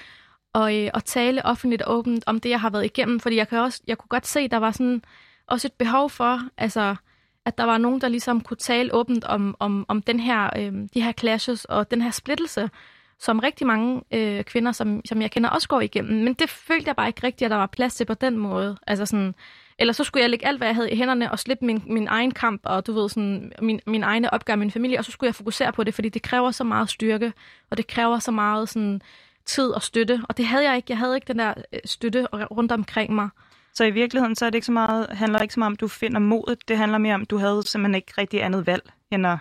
og, 0.53 0.77
øh, 0.77 0.91
og 0.95 1.05
tale 1.05 1.47
offentligt 1.47 1.83
og 1.83 1.97
åbent 1.97 2.25
om 2.27 2.41
det, 2.41 2.51
jeg 2.51 2.61
har 2.61 2.71
været 2.71 2.85
igennem. 2.85 3.21
Fordi 3.21 3.37
jeg, 3.37 3.49
kan 3.49 3.59
også, 3.59 3.83
jeg 3.87 3.99
kunne 3.99 4.09
godt 4.09 4.27
se, 4.27 4.41
at 4.41 4.51
der 4.51 4.57
var 4.57 4.71
sådan 4.71 5.03
også 5.47 5.69
et 5.69 5.73
behov 5.73 6.11
for, 6.11 6.41
altså, 6.57 6.97
at 7.45 7.59
der 7.59 7.65
var 7.65 7.79
nogen, 7.79 8.01
der 8.01 8.09
ligesom 8.09 8.41
kunne 8.41 8.57
tale 8.57 8.95
åbent 8.95 9.25
om, 9.25 9.57
om, 9.59 9.87
om 9.89 10.03
den 10.03 10.21
her, 10.21 10.51
øh, 10.57 10.73
de 10.95 11.03
her 11.03 11.13
clashes 11.13 11.65
og 11.65 11.91
den 11.91 12.03
her 12.03 12.11
splittelse, 12.11 12.71
som 13.19 13.39
rigtig 13.39 13.67
mange 13.67 14.03
øh, 14.11 14.45
kvinder, 14.45 14.73
som, 14.73 15.01
som 15.05 15.23
jeg 15.23 15.31
kender, 15.31 15.51
også 15.51 15.69
går 15.69 15.81
igennem. 15.81 16.25
Men 16.25 16.35
det 16.35 16.51
følte 16.51 16.89
jeg 16.89 16.97
bare 16.97 17.07
ikke 17.07 17.27
rigtigt, 17.27 17.47
at 17.47 17.51
der 17.51 17.57
var 17.57 17.67
plads 17.67 17.95
til 17.95 18.05
på 18.05 18.15
den 18.15 18.39
måde. 18.39 18.77
Altså 18.87 19.07
sådan, 19.07 19.35
eller 19.79 19.93
så 19.93 20.05
skulle 20.05 20.23
jeg 20.23 20.31
lægge 20.31 20.47
alt, 20.47 20.59
hvad 20.59 20.69
jeg 20.69 20.75
havde 20.75 20.91
i 20.91 20.97
hænderne, 20.97 21.31
og 21.31 21.39
slippe 21.39 21.65
min, 21.65 21.83
min 21.87 22.09
egen 22.09 22.31
kamp, 22.31 22.61
og 22.65 22.87
du 22.87 22.93
ved, 22.93 23.09
sådan, 23.09 23.53
min, 23.63 23.81
min 23.87 24.03
egne 24.03 24.35
opgave, 24.35 24.57
min 24.57 24.71
familie, 24.71 24.99
og 24.99 25.05
så 25.05 25.13
skulle 25.13 25.29
jeg 25.29 25.35
fokusere 25.35 25.73
på 25.73 25.85
det, 25.85 25.95
fordi 25.95 26.09
det 26.09 26.23
kræver 26.23 26.51
så 26.51 26.65
meget 26.65 26.91
styrke, 26.91 27.33
og 27.71 27.77
det 27.77 27.87
kræver 27.87 28.19
så 28.19 28.31
meget 28.31 28.69
sådan, 28.69 29.01
tid 29.45 29.69
og 29.69 29.83
støtte, 29.83 30.23
og 30.29 30.37
det 30.37 30.47
havde 30.47 30.65
jeg 30.65 30.77
ikke. 30.77 30.87
Jeg 30.89 30.99
havde 30.99 31.15
ikke 31.15 31.29
den 31.29 31.39
der 31.39 31.55
øh, 31.73 31.81
støtte 31.85 32.27
rundt 32.27 32.73
omkring 32.73 33.15
mig. 33.15 33.29
Så 33.75 33.85
i 33.85 33.91
virkeligheden, 33.91 34.37
så 34.37 34.47
er 34.47 34.51
det 34.51 34.55
ikke 34.55 34.67
så 34.67 34.73
meget, 34.73 35.07
handler 35.11 35.39
det 35.39 35.45
ikke 35.45 35.55
så 35.55 35.61
meget 35.61 35.67
om, 35.67 35.73
at 35.73 35.81
du 35.81 35.89
finder 35.89 36.19
modet. 36.19 36.69
Det 36.69 36.79
handler 36.79 36.99
mere 36.99 37.15
om, 37.15 37.23
at 37.23 37.31
du 37.31 37.39
havde 37.39 37.63
simpelthen 37.67 37.95
ikke 37.95 38.13
rigtig 38.19 38.43
andet 38.43 38.67
valg, 38.67 38.93
end 39.11 39.27
at 39.27 39.39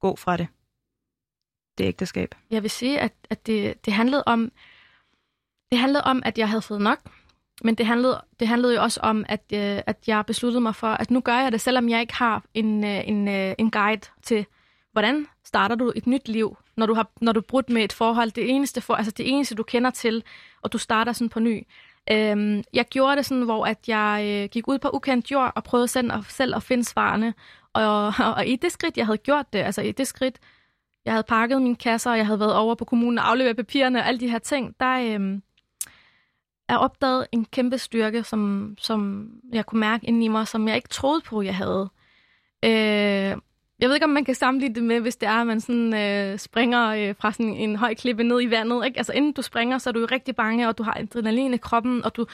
gå 0.00 0.16
fra 0.16 0.36
det. 0.36 0.48
Det 1.78 1.84
ægteskab. 1.84 2.34
Jeg 2.50 2.62
vil 2.62 2.70
sige, 2.70 3.00
at, 3.00 3.12
at 3.30 3.46
det, 3.46 3.84
det 3.84 3.92
handlede 3.92 4.24
om, 4.26 4.52
det 5.70 5.78
handlede 5.78 6.04
om, 6.04 6.22
at 6.24 6.38
jeg 6.38 6.48
havde 6.48 6.62
fået 6.62 6.80
nok, 6.80 6.98
men 7.64 7.74
det 7.74 7.86
handlede, 7.86 8.24
det 8.40 8.48
handlede 8.48 8.74
jo 8.74 8.82
også 8.82 9.00
om, 9.00 9.24
at, 9.28 9.42
øh, 9.52 9.82
at 9.86 9.98
jeg 10.06 10.26
besluttede 10.26 10.60
mig 10.60 10.74
for, 10.74 10.86
at 10.86 11.10
nu 11.10 11.20
gør 11.20 11.38
jeg 11.38 11.52
det, 11.52 11.60
selvom 11.60 11.88
jeg 11.88 12.00
ikke 12.00 12.14
har 12.14 12.42
en, 12.54 12.84
øh, 12.84 13.08
en, 13.08 13.28
øh, 13.28 13.54
en 13.58 13.70
guide 13.70 14.06
til, 14.22 14.46
hvordan 14.92 15.26
starter 15.44 15.76
du 15.76 15.92
et 15.96 16.06
nyt 16.06 16.28
liv, 16.28 16.56
når 16.76 16.86
du 16.86 16.94
har 16.94 17.08
når 17.20 17.32
du 17.32 17.40
er 17.40 17.44
brudt 17.48 17.70
med 17.70 17.84
et 17.84 17.92
forhold. 17.92 18.30
Det 18.30 18.50
eneste, 18.50 18.80
for, 18.80 18.94
altså 18.94 19.12
det 19.12 19.28
eneste, 19.28 19.54
du 19.54 19.62
kender 19.62 19.90
til, 19.90 20.22
og 20.62 20.72
du 20.72 20.78
starter 20.78 21.12
sådan 21.12 21.28
på 21.28 21.40
ny. 21.40 21.66
Øhm, 22.10 22.62
jeg 22.72 22.86
gjorde 22.88 23.16
det 23.16 23.26
sådan, 23.26 23.44
hvor 23.44 23.66
at 23.66 23.88
jeg 23.88 24.42
øh, 24.44 24.48
gik 24.48 24.68
ud 24.68 24.78
på 24.78 24.90
ukendt 24.90 25.30
jord 25.30 25.52
og 25.56 25.64
prøvede 25.64 25.88
selv 25.88 26.12
at, 26.12 26.24
selv 26.28 26.56
at 26.56 26.62
finde 26.62 26.84
svarene. 26.84 27.34
Og, 27.72 28.06
og, 28.06 28.12
og 28.36 28.46
i 28.46 28.56
det 28.56 28.72
skridt, 28.72 28.96
jeg 28.96 29.06
havde 29.06 29.18
gjort 29.18 29.52
det, 29.52 29.58
altså 29.58 29.82
i 29.82 29.92
det 29.92 30.06
skridt, 30.06 30.38
jeg 31.04 31.12
havde 31.12 31.24
pakket 31.28 31.62
mine 31.62 31.76
kasser, 31.76 32.10
og 32.10 32.16
jeg 32.16 32.26
havde 32.26 32.40
været 32.40 32.54
over 32.54 32.74
på 32.74 32.84
kommunen 32.84 33.18
og 33.18 33.30
afleveret 33.30 33.56
papirerne 33.56 33.98
og 33.98 34.08
alle 34.08 34.20
de 34.20 34.30
her 34.30 34.38
ting, 34.38 34.74
der 34.80 35.14
øhm, 35.14 35.42
er 36.68 36.76
opdaget 36.76 37.26
en 37.32 37.44
kæmpe 37.44 37.78
styrke, 37.78 38.24
som, 38.24 38.74
som 38.78 39.30
jeg 39.52 39.66
kunne 39.66 39.80
mærke 39.80 40.06
inde 40.06 40.24
i 40.24 40.28
mig, 40.28 40.48
som 40.48 40.68
jeg 40.68 40.76
ikke 40.76 40.88
troede 40.88 41.20
på, 41.20 41.42
jeg 41.42 41.56
havde. 41.56 41.90
Øh, 42.64 43.36
jeg 43.80 43.88
ved 43.88 43.96
ikke, 43.96 44.04
om 44.04 44.10
man 44.10 44.24
kan 44.24 44.34
sammenligne 44.34 44.74
det 44.74 44.82
med, 44.82 45.00
hvis 45.00 45.16
det 45.16 45.28
er, 45.28 45.32
at 45.40 45.46
man 45.46 45.60
sådan, 45.60 45.94
øh, 45.94 46.38
springer 46.38 46.88
øh, 46.88 47.14
fra 47.20 47.32
sådan 47.32 47.54
en 47.54 47.76
høj 47.76 47.94
klippe 47.94 48.24
ned 48.24 48.42
i 48.42 48.50
vandet. 48.50 48.86
Ikke? 48.86 48.98
Altså 48.98 49.12
inden 49.12 49.32
du 49.32 49.42
springer, 49.42 49.78
så 49.78 49.90
er 49.90 49.92
du 49.92 50.00
jo 50.00 50.06
rigtig 50.12 50.36
bange, 50.36 50.68
og 50.68 50.78
du 50.78 50.82
har 50.82 50.94
adrenalin 51.00 51.54
i 51.54 51.56
kroppen, 51.56 52.04
og 52.04 52.16
du, 52.16 52.26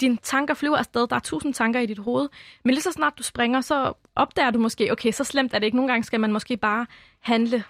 dine 0.00 0.16
tanker 0.22 0.54
flyver 0.54 0.76
afsted. 0.76 1.06
Der 1.06 1.16
er 1.16 1.20
tusind 1.20 1.54
tanker 1.54 1.80
i 1.80 1.86
dit 1.86 1.98
hoved. 1.98 2.28
Men 2.64 2.74
lige 2.74 2.82
så 2.82 2.92
snart 2.92 3.12
du 3.18 3.22
springer, 3.22 3.60
så 3.60 3.92
opdager 4.16 4.50
du 4.50 4.58
måske, 4.58 4.92
okay, 4.92 5.12
så 5.12 5.24
slemt 5.24 5.54
er 5.54 5.58
det 5.58 5.66
ikke. 5.66 5.76
Nogle 5.76 5.92
gange 5.92 6.04
skal 6.04 6.20
man 6.20 6.32
måske 6.32 6.56
bare 6.56 6.86
handle. 7.20 7.64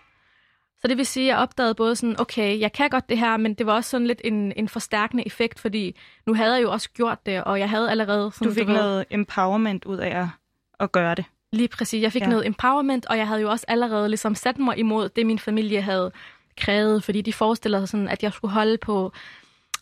Så 0.80 0.88
det 0.88 0.96
vil 0.96 1.06
sige, 1.06 1.24
at 1.24 1.28
jeg 1.28 1.42
opdagede 1.42 1.74
både 1.74 1.96
sådan, 1.96 2.20
okay, 2.20 2.60
jeg 2.60 2.72
kan 2.72 2.90
godt 2.90 3.08
det 3.08 3.18
her, 3.18 3.36
men 3.36 3.54
det 3.54 3.66
var 3.66 3.72
også 3.72 3.90
sådan 3.90 4.06
lidt 4.06 4.20
en, 4.24 4.52
en 4.56 4.68
forstærkende 4.68 5.26
effekt, 5.26 5.60
fordi 5.60 5.96
nu 6.26 6.34
havde 6.34 6.54
jeg 6.54 6.62
jo 6.62 6.72
også 6.72 6.90
gjort 6.90 7.26
det, 7.26 7.44
og 7.44 7.58
jeg 7.58 7.70
havde 7.70 7.90
allerede... 7.90 8.30
Sådan, 8.34 8.48
Du 8.48 8.54
fik 8.54 8.66
ved- 8.66 8.74
noget 8.74 9.04
empowerment 9.10 9.84
ud 9.84 9.96
af 9.96 10.20
at, 10.20 10.26
at 10.80 10.92
gøre 10.92 11.14
det. 11.14 11.24
Lige 11.56 11.68
præcis. 11.68 12.02
Jeg 12.02 12.12
fik 12.12 12.22
Ja. 12.22 12.26
noget 12.28 12.46
empowerment, 12.46 13.06
og 13.06 13.18
jeg 13.18 13.26
havde 13.28 13.40
jo 13.40 13.50
også 13.50 13.64
allerede 13.68 14.08
ligesom 14.08 14.34
sat 14.34 14.58
mig 14.58 14.78
imod 14.78 15.08
det, 15.08 15.26
min 15.26 15.38
familie 15.38 15.82
havde 15.82 16.12
krævet, 16.56 17.04
fordi 17.04 17.20
de 17.22 17.32
forestiller 17.32 17.78
sig 17.78 17.88
sådan, 17.88 18.08
at 18.08 18.22
jeg 18.22 18.32
skulle 18.32 18.54
holde 18.54 18.78
på, 18.78 19.12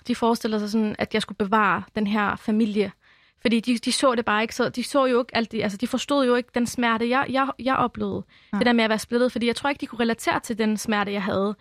de 0.07 0.15
forestiller 0.15 0.59
sig 0.59 0.71
sådan, 0.71 0.97
at 0.99 1.15
jeg 1.15 1.23
skulle 1.23 1.37
bevare 1.39 1.83
den 1.95 2.07
her 2.07 2.37
familie. 2.37 2.93
Fordi 3.41 3.61
de, 3.61 3.79
de 3.79 3.93
så 3.93 4.15
det 4.15 4.25
bare 4.25 4.43
ikke, 4.43 4.55
så 4.55 4.69
de 4.69 4.85
så 4.85 5.07
jo 5.07 5.19
ikke 5.19 5.37
alt 5.37 5.53
det, 5.53 5.63
altså 5.63 5.79
de 5.79 5.87
forstod 5.87 6.27
jo 6.27 6.35
ikke 6.35 6.49
den 6.55 6.67
smerte, 6.67 7.09
jeg, 7.09 7.27
jeg, 7.29 7.49
jeg 7.59 7.77
oplevede. 7.77 8.23
Nej. 8.53 8.59
Det 8.59 8.67
der 8.67 8.73
med 8.73 8.85
at 8.85 8.91
være 8.91 8.99
splittet, 8.99 9.33
fordi 9.33 9.47
jeg 9.47 9.57
tror 9.57 9.71
ikke, 9.71 9.81
de 9.81 9.87
kunne 9.87 10.01
relatere 10.01 10.41
til 10.41 10.59
den 10.59 10.77
smerte, 10.77 11.13
jeg 11.13 11.23
havde. 11.23 11.55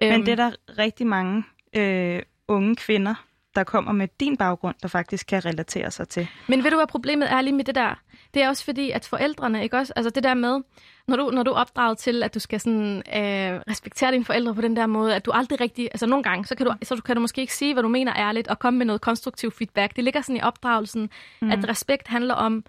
Men 0.00 0.12
Øhm, 0.12 0.24
det 0.24 0.32
er 0.32 0.36
der 0.36 0.50
rigtig 0.78 1.06
mange 1.06 1.44
øh, 1.76 2.22
unge 2.48 2.76
kvinder, 2.76 3.14
der 3.56 3.64
kommer 3.64 3.92
med 3.92 4.08
din 4.20 4.36
baggrund, 4.36 4.74
der 4.82 4.88
faktisk 4.88 5.26
kan 5.26 5.44
relatere 5.44 5.90
sig 5.90 6.08
til. 6.08 6.28
Men 6.48 6.64
ved 6.64 6.70
du, 6.70 6.76
hvad 6.76 6.86
problemet 6.86 7.32
er 7.32 7.40
lige 7.40 7.54
med 7.54 7.64
det 7.64 7.74
der? 7.74 8.00
Det 8.34 8.42
er 8.42 8.48
også 8.48 8.64
fordi, 8.64 8.90
at 8.90 9.04
forældrene, 9.04 9.62
ikke 9.62 9.76
også? 9.76 9.92
Altså 9.96 10.10
det 10.10 10.22
der 10.22 10.34
med, 10.34 10.60
når 11.08 11.16
du, 11.16 11.30
når 11.30 11.42
du 11.42 11.50
er 11.50 11.54
opdraget 11.54 11.98
til, 11.98 12.22
at 12.22 12.34
du 12.34 12.38
skal 12.38 12.60
sådan, 12.60 12.96
øh, 12.96 13.60
respektere 13.70 14.12
dine 14.12 14.24
forældre 14.24 14.54
på 14.54 14.60
den 14.60 14.76
der 14.76 14.86
måde, 14.86 15.14
at 15.14 15.26
du 15.26 15.30
aldrig 15.30 15.60
rigtig, 15.60 15.88
altså 15.92 16.06
nogle 16.06 16.22
gange, 16.22 16.44
så 16.44 16.54
kan, 16.54 16.66
du, 16.66 16.72
så 16.82 17.02
kan 17.02 17.16
du 17.16 17.20
måske 17.20 17.40
ikke 17.40 17.54
sige, 17.54 17.72
hvad 17.72 17.82
du 17.82 17.88
mener 17.88 18.12
ærligt, 18.16 18.48
og 18.48 18.58
komme 18.58 18.78
med 18.78 18.86
noget 18.86 19.00
konstruktiv 19.00 19.50
feedback. 19.50 19.96
Det 19.96 20.04
ligger 20.04 20.20
sådan 20.20 20.36
i 20.36 20.42
opdragelsen, 20.42 21.10
mm. 21.42 21.50
at 21.50 21.68
respekt 21.68 22.08
handler 22.08 22.34
om 22.34 22.64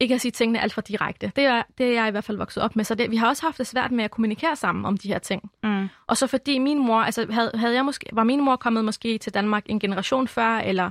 ikke 0.00 0.14
at 0.14 0.20
sige 0.20 0.32
tingene 0.32 0.60
alt 0.60 0.72
for 0.72 0.80
direkte. 0.80 1.32
Det 1.36 1.44
er, 1.44 1.62
det 1.78 1.86
er 1.86 1.92
jeg 1.92 2.08
i 2.08 2.10
hvert 2.10 2.24
fald 2.24 2.36
vokset 2.36 2.62
op 2.62 2.76
med. 2.76 2.84
Så 2.84 2.94
det, 2.94 3.10
vi 3.10 3.16
har 3.16 3.28
også 3.28 3.42
haft 3.42 3.58
det 3.58 3.66
svært 3.66 3.92
med 3.92 4.04
at 4.04 4.10
kommunikere 4.10 4.56
sammen 4.56 4.84
om 4.84 4.96
de 4.96 5.08
her 5.08 5.18
ting. 5.18 5.50
Mm. 5.62 5.88
Og 6.06 6.16
så 6.16 6.26
fordi 6.26 6.58
min 6.58 6.78
mor, 6.78 7.00
altså 7.00 7.26
havde, 7.30 7.50
havde 7.54 7.74
jeg 7.74 7.84
måske, 7.84 8.06
var 8.12 8.24
min 8.24 8.44
mor 8.44 8.56
kommet 8.56 8.84
måske 8.84 9.18
til 9.18 9.34
Danmark 9.34 9.62
en 9.66 9.80
generation 9.80 10.28
før, 10.28 10.58
eller 10.58 10.90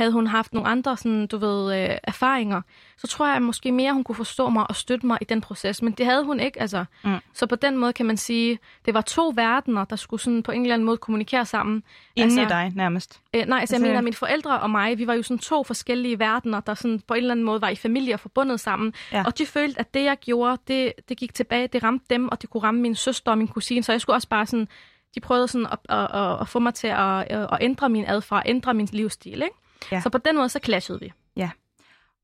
havde 0.00 0.12
hun 0.12 0.26
haft 0.26 0.52
nogle 0.52 0.68
andre 0.68 0.96
sådan, 0.96 1.26
du 1.26 1.38
ved, 1.38 1.82
øh, 1.82 1.96
erfaringer, 2.02 2.62
så 2.98 3.06
tror 3.06 3.28
jeg 3.32 3.42
måske 3.42 3.72
mere, 3.72 3.92
hun 3.92 4.04
kunne 4.04 4.16
forstå 4.16 4.48
mig 4.48 4.66
og 4.68 4.76
støtte 4.76 5.06
mig 5.06 5.18
i 5.20 5.24
den 5.24 5.40
proces. 5.40 5.82
Men 5.82 5.92
det 5.92 6.06
havde 6.06 6.24
hun 6.24 6.40
ikke, 6.40 6.60
altså. 6.60 6.84
Mm. 7.04 7.16
Så 7.34 7.46
på 7.46 7.56
den 7.56 7.76
måde 7.78 7.92
kan 7.92 8.06
man 8.06 8.16
sige, 8.16 8.58
det 8.86 8.94
var 8.94 9.00
to 9.00 9.32
verdener, 9.34 9.84
der 9.84 9.96
skulle 9.96 10.20
sådan 10.20 10.42
på 10.42 10.52
en 10.52 10.62
eller 10.62 10.74
anden 10.74 10.86
måde 10.86 10.96
kommunikere 10.96 11.46
sammen. 11.46 11.82
Inden 12.16 12.38
altså, 12.38 12.56
i 12.56 12.58
dig 12.58 12.72
nærmest. 12.76 13.20
Øh, 13.34 13.46
nej, 13.46 13.58
altså, 13.60 13.74
jeg 13.76 13.80
Altså- 13.80 13.88
mener, 13.88 14.00
mine 14.00 14.16
forældre 14.16 14.60
og 14.60 14.70
mig, 14.70 14.98
vi 14.98 15.06
var 15.06 15.14
jo 15.14 15.22
sådan 15.22 15.38
to 15.38 15.64
forskellige 15.64 16.18
verdener, 16.18 16.60
der 16.60 16.74
sådan 16.74 17.00
på 17.08 17.14
en 17.14 17.18
eller 17.18 17.30
anden 17.30 17.46
måde 17.46 17.60
var 17.60 17.68
i 17.68 17.76
familie 17.76 18.14
og 18.14 18.20
forbundet 18.20 18.60
sammen. 18.60 18.94
Ja. 19.12 19.22
Og 19.26 19.38
de 19.38 19.46
følte, 19.46 19.80
at 19.80 19.94
det, 19.94 20.04
jeg 20.04 20.16
gjorde, 20.16 20.62
det, 20.68 20.92
det 21.08 21.16
gik 21.16 21.34
tilbage, 21.34 21.66
det 21.66 21.82
ramte 21.82 22.06
dem, 22.10 22.28
og 22.28 22.42
det 22.42 22.50
kunne 22.50 22.62
ramme 22.62 22.80
min 22.80 22.94
søster 22.94 23.30
og 23.30 23.38
min 23.38 23.48
kusine. 23.48 23.82
Så 23.82 23.92
jeg 23.92 24.00
skulle 24.00 24.16
også 24.16 24.28
bare 24.28 24.46
sådan, 24.46 24.68
de 25.14 25.20
prøvede 25.20 25.48
sådan 25.48 25.66
at, 25.66 25.78
at, 25.88 25.98
at, 26.20 26.40
at 26.40 26.48
få 26.48 26.58
mig 26.58 26.74
til 26.74 26.86
at, 26.86 27.20
at 27.30 27.58
ændre 27.60 27.88
min 27.88 28.04
adfærd, 28.08 28.42
ændre 28.46 28.74
min 28.74 28.88
livsstil, 28.92 29.42
ikke? 29.42 29.54
Ja. 29.92 30.00
Så 30.00 30.10
på 30.10 30.18
den 30.18 30.36
måde, 30.36 30.48
så 30.48 30.60
clashede 30.64 31.00
vi. 31.00 31.12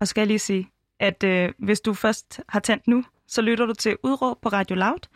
Og 0.00 0.08
skal 0.08 0.20
jeg 0.20 0.26
lige 0.26 0.38
sige, 0.38 0.70
at 1.00 1.24
øh, 1.24 1.52
hvis 1.58 1.80
du 1.80 1.94
først 1.94 2.40
har 2.48 2.60
tændt 2.60 2.88
nu, 2.88 3.04
så 3.26 3.42
lytter 3.42 3.66
du 3.66 3.74
til 3.74 3.96
Udråb 4.02 4.40
på 4.40 4.48
Radio 4.48 4.76
Loud. 4.76 5.08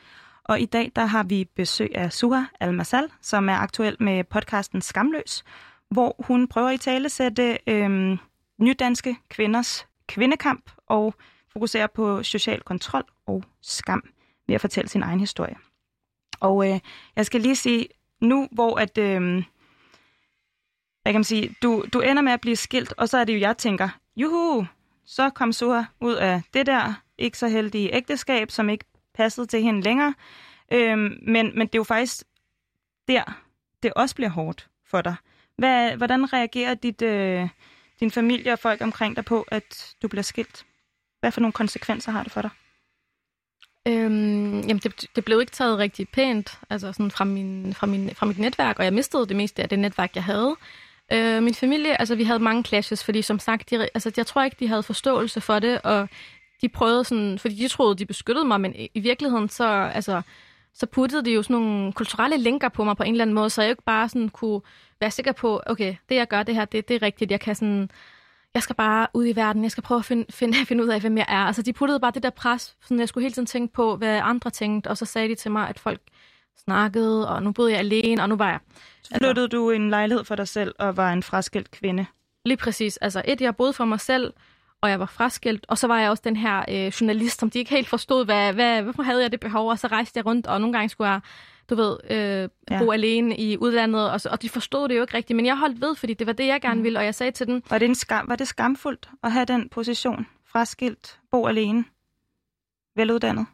Og 0.45 0.61
i 0.61 0.65
dag 0.65 0.93
der 0.97 1.05
har 1.05 1.23
vi 1.23 1.49
besøg 1.57 1.91
af 1.95 2.13
Suha 2.13 2.43
Al-Masal, 2.61 3.09
som 3.21 3.49
er 3.49 3.55
aktuel 3.55 3.97
med 4.01 4.25
podcasten 4.25 4.83
Skamløs, 4.83 5.45
hvor 5.91 6.17
hun 6.19 6.49
prøver 6.49 6.71
i 6.71 6.79
tale 6.79 7.09
sætte 7.09 7.59
øh, 7.67 8.19
nydanske 8.59 9.17
kvinders 9.29 9.87
kvindekamp 10.07 10.71
og 10.87 11.15
fokuserer 11.53 11.87
på 11.87 12.23
social 12.23 12.63
kontrol 12.63 13.05
og 13.27 13.45
skam 13.63 14.05
ved 14.47 14.55
at 14.55 14.61
fortælle 14.61 14.89
sin 14.89 15.03
egen 15.03 15.21
historie. 15.21 15.57
Og 16.41 16.69
øh, 16.69 16.81
jeg 17.17 17.27
skal 17.27 17.41
lige 17.41 17.57
sige, 17.57 17.89
nu 18.21 18.49
hvor 18.53 18.79
at... 18.79 18.99
Øh, 18.99 19.43
jeg 21.05 21.13
kan 21.13 21.25
sige, 21.25 21.55
du, 21.63 21.85
du 21.93 22.01
ender 22.01 22.23
med 22.23 22.33
at 22.33 22.41
blive 22.41 22.57
skilt, 22.57 22.95
og 22.97 23.09
så 23.09 23.19
er 23.19 23.25
det 23.25 23.35
jo, 23.35 23.39
jeg 23.39 23.57
tænker, 23.57 23.89
juhu, 24.17 24.67
så 25.07 25.31
kom 25.31 25.53
Suha 25.53 25.83
ud 26.01 26.15
af 26.15 26.43
det 26.55 26.67
der 26.67 27.03
ikke 27.19 27.39
så 27.39 27.49
heldige 27.49 27.95
ægteskab, 27.95 28.51
som 28.51 28.69
ikke 28.69 28.85
passede 29.15 29.47
til 29.47 29.63
hende 29.63 29.81
længere. 29.81 30.15
Øhm, 30.73 31.19
men, 31.23 31.53
men 31.59 31.67
det 31.67 31.75
er 31.75 31.79
jo 31.79 31.85
faktisk 31.85 32.23
der, 33.09 33.43
det 33.83 33.93
også 33.97 34.15
bliver 34.15 34.31
hårdt 34.31 34.69
for 34.87 35.01
dig. 35.03 35.15
Hvad, 35.57 35.97
hvordan 35.97 36.33
reagerer 36.33 36.75
dit, 36.75 37.03
øh, 37.03 37.49
din 38.01 38.11
familie 38.11 38.53
og 38.53 38.59
folk 38.59 38.81
omkring 38.81 39.17
dig 39.17 39.25
på, 39.25 39.45
at 39.49 39.97
du 40.03 40.09
bliver 40.09 40.23
skilt? 40.23 40.67
Hvad 41.21 41.33
for 41.33 41.41
nogle 41.41 41.53
konsekvenser 41.53 42.13
har 42.13 42.23
det 42.23 42.33
for 42.33 42.43
dig? 42.43 42.51
Øhm, 43.89 44.61
jamen, 44.61 44.79
det, 44.79 45.07
det 45.17 45.25
blev 45.25 45.41
ikke 45.41 45.53
taget 45.53 45.79
rigtig 45.79 46.09
pænt 46.09 46.59
altså 46.71 46.93
sådan 46.93 47.11
fra, 47.11 47.25
min, 47.25 47.75
fra, 47.75 47.87
min, 47.87 48.15
fra 48.15 48.27
mit 48.27 48.39
netværk, 48.39 48.79
og 48.79 48.85
jeg 48.85 48.93
mistede 48.93 49.27
det 49.27 49.37
meste 49.37 49.63
af 49.63 49.69
det 49.69 49.79
netværk, 49.79 50.15
jeg 50.15 50.25
havde. 50.25 50.57
Øh, 51.13 51.43
min 51.43 51.55
familie, 51.55 52.01
altså 52.01 52.15
vi 52.15 52.25
havde 52.25 52.39
mange 52.39 52.65
clashes, 52.65 53.05
fordi 53.05 53.23
som 53.23 53.39
sagt, 53.39 53.71
de, 53.71 53.89
altså, 53.95 54.13
jeg 54.17 54.27
tror 54.27 54.43
ikke, 54.43 54.57
de 54.61 54.69
havde 54.69 54.83
forståelse 54.83 55.41
for 55.41 55.59
det, 55.59 55.81
og 55.83 56.09
de 56.63 56.69
prøvede 56.69 57.05
sådan, 57.05 57.39
fordi 57.39 57.55
de 57.55 57.69
troede, 57.69 57.97
de 57.97 58.07
beskyttede 58.07 58.45
mig, 58.45 58.61
men 58.61 58.75
i, 58.95 59.01
virkeligheden, 59.01 59.49
så, 59.49 59.65
altså, 59.95 60.23
så 60.75 60.87
puttede 60.87 61.25
de 61.25 61.31
jo 61.31 61.43
sådan 61.43 61.57
nogle 61.57 61.93
kulturelle 61.93 62.37
linker 62.37 62.69
på 62.69 62.85
mig 62.85 62.97
på 62.97 63.03
en 63.03 63.13
eller 63.13 63.25
anden 63.25 63.35
måde, 63.35 63.51
så 63.51 63.63
jeg 63.63 63.71
ikke 63.71 63.83
bare 63.83 64.09
sådan 64.09 64.29
kunne 64.29 64.61
være 65.01 65.11
sikker 65.11 65.33
på, 65.33 65.63
okay, 65.67 65.95
det 66.09 66.15
jeg 66.15 66.29
gør 66.29 66.43
det 66.43 66.55
her, 66.55 66.65
det, 66.65 66.89
det 66.89 66.97
er 66.97 67.03
rigtigt, 67.03 67.31
jeg 67.31 67.41
kan 67.41 67.55
sådan 67.55 67.91
jeg 68.55 68.63
skal 68.63 68.77
bare 68.77 69.07
ud 69.15 69.27
i 69.27 69.37
verden, 69.37 69.63
jeg 69.63 69.71
skal 69.71 69.83
prøve 69.83 69.99
at 69.99 70.05
finde, 70.05 70.33
finde, 70.41 70.67
finde 70.67 70.85
ud 70.85 70.89
af, 70.89 71.01
hvem 71.01 71.19
jeg 71.19 71.27
er. 71.29 71.45
Altså, 71.45 71.63
de 71.63 71.73
puttede 71.73 72.01
bare 72.01 72.11
det 72.11 72.23
der 72.23 72.31
pres, 72.31 72.77
så 72.83 72.95
jeg 72.95 73.09
skulle 73.09 73.25
hele 73.25 73.35
tiden 73.35 73.47
tænke 73.47 73.75
på, 73.75 73.97
hvad 73.97 74.21
andre 74.25 74.51
tænkte, 74.51 74.89
og 74.89 74.97
så 74.97 75.05
sagde 75.05 75.29
de 75.29 75.35
til 75.35 75.51
mig, 75.51 75.69
at 75.69 75.79
folk 75.79 76.01
snakkede, 76.65 77.29
og 77.29 77.43
nu 77.43 77.53
boede 77.53 77.71
jeg 77.71 77.79
alene, 77.79 78.23
og 78.23 78.29
nu 78.29 78.37
var 78.37 78.51
jeg... 78.51 78.59
Så 79.03 79.15
flyttede 79.19 79.45
altså, 79.45 79.57
du 79.57 79.71
en 79.71 79.91
lejlighed 79.91 80.25
for 80.25 80.35
dig 80.35 80.49
selv, 80.49 80.75
og 80.79 80.97
var 80.97 81.13
en 81.13 81.23
fraskilt 81.23 81.71
kvinde? 81.71 82.07
Lige 82.45 82.57
præcis. 82.57 82.97
Altså, 82.97 83.23
et, 83.25 83.41
jeg 83.41 83.57
boede 83.57 83.73
for 83.73 83.85
mig 83.85 84.01
selv, 84.01 84.33
og 84.81 84.91
jeg 84.91 85.01
var 85.01 85.07
fraskilt, 85.07 85.67
og 85.69 85.79
så 85.79 85.87
var 85.87 86.01
jeg 86.01 86.11
også 86.11 86.23
den 86.27 86.37
her 86.37 86.65
øh, 86.69 86.87
journalist, 86.87 87.41
som 87.41 87.51
de 87.51 87.59
ikke 87.59 87.71
helt 87.71 87.89
forstod, 87.89 88.25
hvad, 88.25 88.53
hvad, 88.53 88.83
hvorfor 88.83 89.03
havde 89.03 89.23
jeg 89.23 89.33
det 89.33 89.41
behov, 89.41 89.71
og 89.71 89.79
så 89.79 89.87
rejste 89.87 90.19
jeg 90.19 90.27
rundt, 90.27 90.47
og 90.47 90.61
nogle 90.61 90.73
gange 90.73 90.89
skulle 90.89 91.11
jeg 91.11 91.21
du 91.71 91.75
ved, 91.75 91.97
øh, 92.11 92.49
bo 92.79 92.85
ja. 92.85 92.93
alene 92.93 93.37
i 93.37 93.57
udlandet, 93.57 94.11
og, 94.11 94.21
så, 94.21 94.29
og 94.29 94.43
de 94.43 94.49
forstod 94.49 94.89
det 94.89 94.97
jo 94.97 95.01
ikke 95.01 95.17
rigtigt, 95.17 95.37
men 95.37 95.47
jeg 95.47 95.59
holdt 95.59 95.81
ved, 95.81 95.95
fordi 95.95 96.15
det 96.15 96.27
var 96.27 96.33
det, 96.33 96.47
jeg 96.47 96.61
gerne 96.61 96.77
mm. 96.77 96.85
ville, 96.85 96.99
og 96.99 97.05
jeg 97.05 97.15
sagde 97.15 97.33
til 97.33 97.47
dem... 97.47 97.63
Var 97.71 97.79
det, 97.79 97.89
en 97.89 97.95
skam, 97.95 98.29
var 98.29 98.37
det 98.37 98.49
skamfuldt 98.49 99.11
at 99.23 99.33
have 99.33 99.45
den 99.45 99.69
position? 99.69 100.27
Fraskilt, 100.47 101.21
bo 101.31 101.47
alene, 101.47 101.85
veluddannet? 102.97 103.47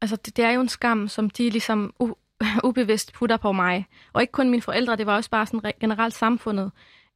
Altså, 0.00 0.16
det, 0.16 0.36
det 0.36 0.44
er 0.44 0.50
jo 0.50 0.60
en 0.60 0.68
skam, 0.68 1.08
som 1.08 1.30
de 1.30 1.50
ligesom 1.50 1.94
u- 2.02 2.29
ubevidst 2.68 3.12
putter 3.12 3.36
på 3.36 3.52
mig. 3.52 3.86
Og 4.12 4.20
ikke 4.20 4.32
kun 4.32 4.50
mine 4.50 4.62
forældre, 4.62 4.96
det 4.96 5.06
var 5.06 5.16
også 5.16 5.30
bare 5.30 5.46
sådan 5.46 5.72
generelt 5.80 6.14
samfundet. 6.14 6.70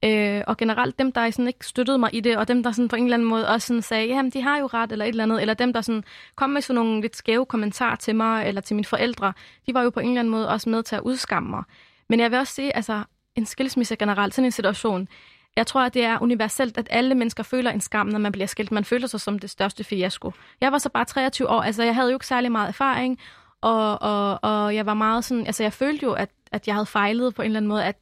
Øh, 0.04 0.42
og 0.46 0.56
generelt 0.56 0.98
dem, 0.98 1.12
der 1.12 1.30
sådan 1.30 1.46
ikke 1.46 1.66
støttede 1.66 1.98
mig 1.98 2.14
i 2.14 2.20
det, 2.20 2.36
og 2.36 2.48
dem, 2.48 2.62
der 2.62 2.72
sådan 2.72 2.88
på 2.88 2.96
en 2.96 3.04
eller 3.04 3.16
anden 3.16 3.28
måde 3.28 3.48
også 3.48 3.66
sådan 3.66 3.82
sagde, 3.82 4.06
jamen 4.06 4.30
de 4.30 4.42
har 4.42 4.58
jo 4.58 4.66
ret, 4.66 4.92
eller 4.92 5.04
et 5.04 5.08
eller 5.08 5.22
andet, 5.22 5.40
eller 5.40 5.54
dem, 5.54 5.72
der 5.72 5.80
sådan 5.80 6.04
kom 6.36 6.50
med 6.50 6.60
sådan 6.60 6.74
nogle 6.74 7.00
lidt 7.00 7.16
skæve 7.16 7.46
kommentarer 7.46 7.96
til 7.96 8.16
mig, 8.16 8.46
eller 8.46 8.60
til 8.60 8.76
mine 8.76 8.84
forældre, 8.84 9.32
de 9.66 9.74
var 9.74 9.82
jo 9.82 9.90
på 9.90 10.00
en 10.00 10.08
eller 10.08 10.20
anden 10.20 10.30
måde 10.30 10.48
også 10.48 10.70
med 10.70 10.82
til 10.82 10.96
at 10.96 11.02
udskamme 11.02 11.50
mig. 11.50 11.62
Men 12.08 12.20
jeg 12.20 12.30
vil 12.30 12.38
også 12.38 12.54
sige, 12.54 12.76
altså 12.76 13.02
en 13.36 13.46
skilsmisse 13.46 13.96
generelt, 13.96 14.34
sådan 14.34 14.44
en 14.44 14.52
situation, 14.52 15.08
jeg 15.56 15.66
tror, 15.66 15.80
at 15.80 15.94
det 15.94 16.04
er 16.04 16.22
universelt, 16.22 16.78
at 16.78 16.86
alle 16.90 17.14
mennesker 17.14 17.42
føler 17.42 17.70
en 17.70 17.80
skam, 17.80 18.06
når 18.06 18.18
man 18.18 18.32
bliver 18.32 18.46
skilt. 18.46 18.72
Man 18.72 18.84
føler 18.84 19.06
sig 19.06 19.20
som 19.20 19.38
det 19.38 19.50
største 19.50 19.84
fiasko. 19.84 20.32
Jeg 20.60 20.72
var 20.72 20.78
så 20.78 20.88
bare 20.88 21.04
23 21.04 21.48
år, 21.48 21.62
altså 21.62 21.82
jeg 21.82 21.94
havde 21.94 22.08
jo 22.10 22.16
ikke 22.16 22.26
særlig 22.26 22.52
meget 22.52 22.68
erfaring, 22.68 23.18
og, 23.64 24.02
og, 24.02 24.38
og 24.42 24.74
jeg 24.74 24.86
var 24.86 24.94
meget 24.94 25.24
sådan, 25.24 25.46
altså 25.46 25.62
jeg 25.62 25.72
følte 25.72 26.04
jo, 26.04 26.12
at, 26.12 26.30
at 26.52 26.66
jeg 26.66 26.74
havde 26.74 26.86
fejlet 26.86 27.34
på 27.34 27.42
en 27.42 27.46
eller 27.46 27.58
anden 27.58 27.68
måde, 27.68 27.84
at 27.84 27.96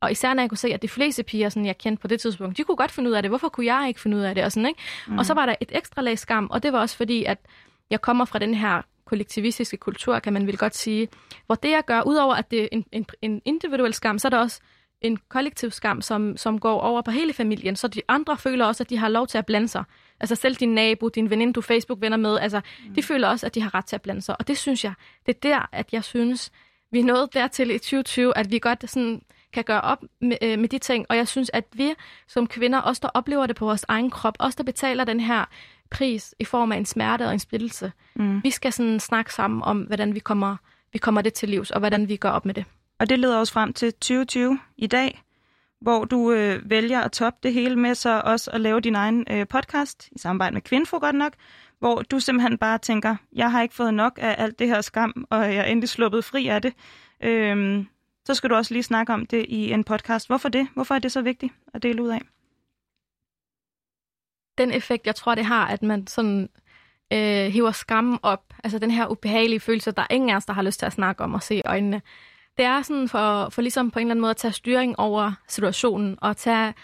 og 0.00 0.10
især 0.10 0.34
når 0.34 0.42
jeg 0.42 0.50
kunne 0.50 0.58
se, 0.58 0.74
at 0.74 0.82
de 0.82 0.88
fleste 0.88 1.22
piger, 1.22 1.48
sådan, 1.48 1.66
jeg 1.66 1.78
kendte 1.78 2.00
på 2.00 2.08
det 2.08 2.20
tidspunkt, 2.20 2.56
de 2.56 2.64
kunne 2.64 2.76
godt 2.76 2.90
finde 2.90 3.10
ud 3.10 3.14
af 3.14 3.22
det. 3.22 3.30
Hvorfor 3.30 3.48
kunne 3.48 3.66
jeg 3.66 3.88
ikke 3.88 4.00
finde 4.00 4.16
ud 4.16 4.22
af 4.22 4.34
det? 4.34 4.44
Og, 4.44 4.52
sådan, 4.52 4.66
ikke? 4.66 4.80
Mm. 5.08 5.18
og 5.18 5.26
så 5.26 5.34
var 5.34 5.46
der 5.46 5.54
et 5.60 5.72
ekstra 5.74 6.02
lag 6.02 6.18
skam, 6.18 6.46
og 6.50 6.62
det 6.62 6.72
var 6.72 6.80
også 6.80 6.96
fordi, 6.96 7.24
at 7.24 7.38
jeg 7.90 8.00
kommer 8.00 8.24
fra 8.24 8.38
den 8.38 8.54
her 8.54 8.82
kollektivistiske 9.04 9.76
kultur, 9.76 10.18
kan 10.18 10.32
man 10.32 10.46
vel 10.46 10.56
godt 10.56 10.76
sige, 10.76 11.08
hvor 11.46 11.54
det 11.54 11.70
jeg 11.70 11.84
gør, 11.86 12.02
udover 12.02 12.34
at 12.34 12.50
det 12.50 12.62
er 12.62 12.68
en, 12.72 12.84
en, 12.92 13.06
en 13.22 13.42
individuel 13.44 13.94
skam, 13.94 14.18
så 14.18 14.28
er 14.28 14.30
der 14.30 14.38
også 14.38 14.60
en 15.00 15.18
kollektiv 15.28 15.70
skam, 15.70 16.02
som, 16.02 16.36
som 16.36 16.58
går 16.58 16.80
over 16.80 17.02
på 17.02 17.10
hele 17.10 17.32
familien, 17.32 17.76
så 17.76 17.88
de 17.88 18.02
andre 18.08 18.36
føler 18.36 18.64
også, 18.64 18.82
at 18.82 18.90
de 18.90 18.96
har 18.96 19.08
lov 19.08 19.26
til 19.26 19.38
at 19.38 19.46
blande 19.46 19.68
sig. 19.68 19.84
Altså 20.20 20.34
selv 20.34 20.56
din 20.56 20.74
nabo, 20.74 21.08
din 21.08 21.30
veninde, 21.30 21.52
du 21.52 21.60
Facebook-venner 21.60 22.16
med, 22.16 22.38
altså 22.38 22.60
mm. 22.88 22.94
de 22.94 23.02
føler 23.02 23.28
også, 23.28 23.46
at 23.46 23.54
de 23.54 23.60
har 23.60 23.74
ret 23.74 23.84
til 23.84 23.96
at 23.96 24.02
blande 24.02 24.22
sig. 24.22 24.36
Og 24.38 24.48
det 24.48 24.58
synes 24.58 24.84
jeg, 24.84 24.92
det 25.26 25.34
er 25.34 25.40
der, 25.42 25.68
at 25.72 25.92
jeg 25.92 26.04
synes, 26.04 26.52
vi 26.92 26.98
er 27.00 27.04
nået 27.04 27.34
dertil 27.34 27.70
i 27.70 27.78
2020, 27.78 28.38
at 28.38 28.50
vi 28.50 28.58
godt 28.58 28.90
sådan 28.90 29.22
kan 29.52 29.64
gøre 29.64 29.80
op 29.80 30.04
med, 30.20 30.36
øh, 30.42 30.58
med 30.58 30.68
de 30.68 30.78
ting. 30.78 31.06
Og 31.08 31.16
jeg 31.16 31.28
synes, 31.28 31.50
at 31.52 31.64
vi 31.72 31.94
som 32.26 32.46
kvinder, 32.46 32.78
også 32.78 33.00
der 33.02 33.08
oplever 33.08 33.46
det 33.46 33.56
på 33.56 33.64
vores 33.64 33.84
egen 33.88 34.10
krop, 34.10 34.36
også 34.38 34.56
der 34.56 34.64
betaler 34.64 35.04
den 35.04 35.20
her 35.20 35.44
pris 35.90 36.34
i 36.38 36.44
form 36.44 36.72
af 36.72 36.76
en 36.76 36.86
smerte 36.86 37.26
og 37.26 37.32
en 37.32 37.38
splittelse, 37.38 37.92
mm. 38.14 38.42
vi 38.42 38.50
skal 38.50 38.72
sådan 38.72 39.00
snakke 39.00 39.34
sammen 39.34 39.62
om, 39.62 39.80
hvordan 39.80 40.14
vi 40.14 40.20
kommer, 40.20 40.56
vi 40.92 40.98
kommer 40.98 41.22
det 41.22 41.34
til 41.34 41.48
livs, 41.48 41.70
og 41.70 41.78
hvordan 41.78 42.08
vi 42.08 42.16
går 42.16 42.28
op 42.28 42.46
med 42.46 42.54
det. 42.54 42.64
Og 43.00 43.08
det 43.08 43.18
leder 43.18 43.38
os 43.38 43.50
frem 43.50 43.72
til 43.72 43.92
2020 43.92 44.58
i 44.76 44.86
dag, 44.86 45.22
hvor 45.80 46.04
du 46.04 46.32
øh, 46.32 46.70
vælger 46.70 47.00
at 47.00 47.12
toppe 47.12 47.38
det 47.42 47.52
hele 47.52 47.76
med 47.76 47.94
så 47.94 48.22
også 48.24 48.50
at 48.50 48.60
lave 48.60 48.80
din 48.80 48.94
egen 48.94 49.26
øh, 49.30 49.46
podcast 49.48 50.08
i 50.12 50.18
samarbejde 50.18 50.54
med 50.54 50.62
Kvinfo 50.62 50.98
godt 50.98 51.16
nok, 51.16 51.32
hvor 51.78 52.02
du 52.02 52.20
simpelthen 52.20 52.58
bare 52.58 52.78
tænker, 52.78 53.16
jeg 53.32 53.50
har 53.50 53.62
ikke 53.62 53.74
fået 53.74 53.94
nok 53.94 54.18
af 54.22 54.34
alt 54.38 54.58
det 54.58 54.68
her 54.68 54.80
skam, 54.80 55.26
og 55.30 55.54
jeg 55.54 55.56
er 55.56 55.64
endelig 55.64 55.88
sluppet 55.88 56.24
fri 56.24 56.48
af 56.48 56.62
det. 56.62 56.74
Øhm, 57.20 57.88
så 58.24 58.34
skal 58.34 58.50
du 58.50 58.54
også 58.54 58.74
lige 58.74 58.82
snakke 58.82 59.12
om 59.12 59.26
det 59.26 59.46
i 59.48 59.72
en 59.72 59.84
podcast. 59.84 60.26
Hvorfor 60.26 60.48
det? 60.48 60.68
Hvorfor 60.74 60.94
er 60.94 60.98
det 60.98 61.12
så 61.12 61.22
vigtigt 61.22 61.52
at 61.74 61.82
dele 61.82 62.02
ud 62.02 62.08
af? 62.08 62.20
Den 64.58 64.72
effekt, 64.72 65.06
jeg 65.06 65.14
tror, 65.14 65.34
det 65.34 65.44
har, 65.44 65.66
at 65.66 65.82
man 65.82 66.06
sådan 66.06 66.48
øh, 67.12 67.46
hiver 67.52 67.72
skammen 67.72 68.18
op. 68.22 68.54
Altså 68.64 68.78
den 68.78 68.90
her 68.90 69.06
ubehagelige 69.06 69.60
følelse, 69.60 69.90
der 69.90 70.02
er 70.02 70.06
ingen 70.10 70.30
af 70.30 70.36
os, 70.36 70.44
der 70.44 70.52
har 70.52 70.62
lyst 70.62 70.78
til 70.78 70.86
at 70.86 70.92
snakke 70.92 71.24
om 71.24 71.34
og 71.34 71.42
se 71.42 71.54
i 71.54 71.62
øjnene. 71.64 72.02
Det 72.58 72.66
er 72.66 72.82
sådan 72.82 73.08
for, 73.08 73.48
for 73.48 73.62
ligesom 73.62 73.90
på 73.90 73.98
en 73.98 74.06
eller 74.06 74.12
anden 74.12 74.20
måde 74.20 74.30
at 74.30 74.36
tage 74.36 74.52
styring 74.52 74.98
over 74.98 75.32
situationen 75.48 76.18
og 76.20 76.36
tage 76.36 76.74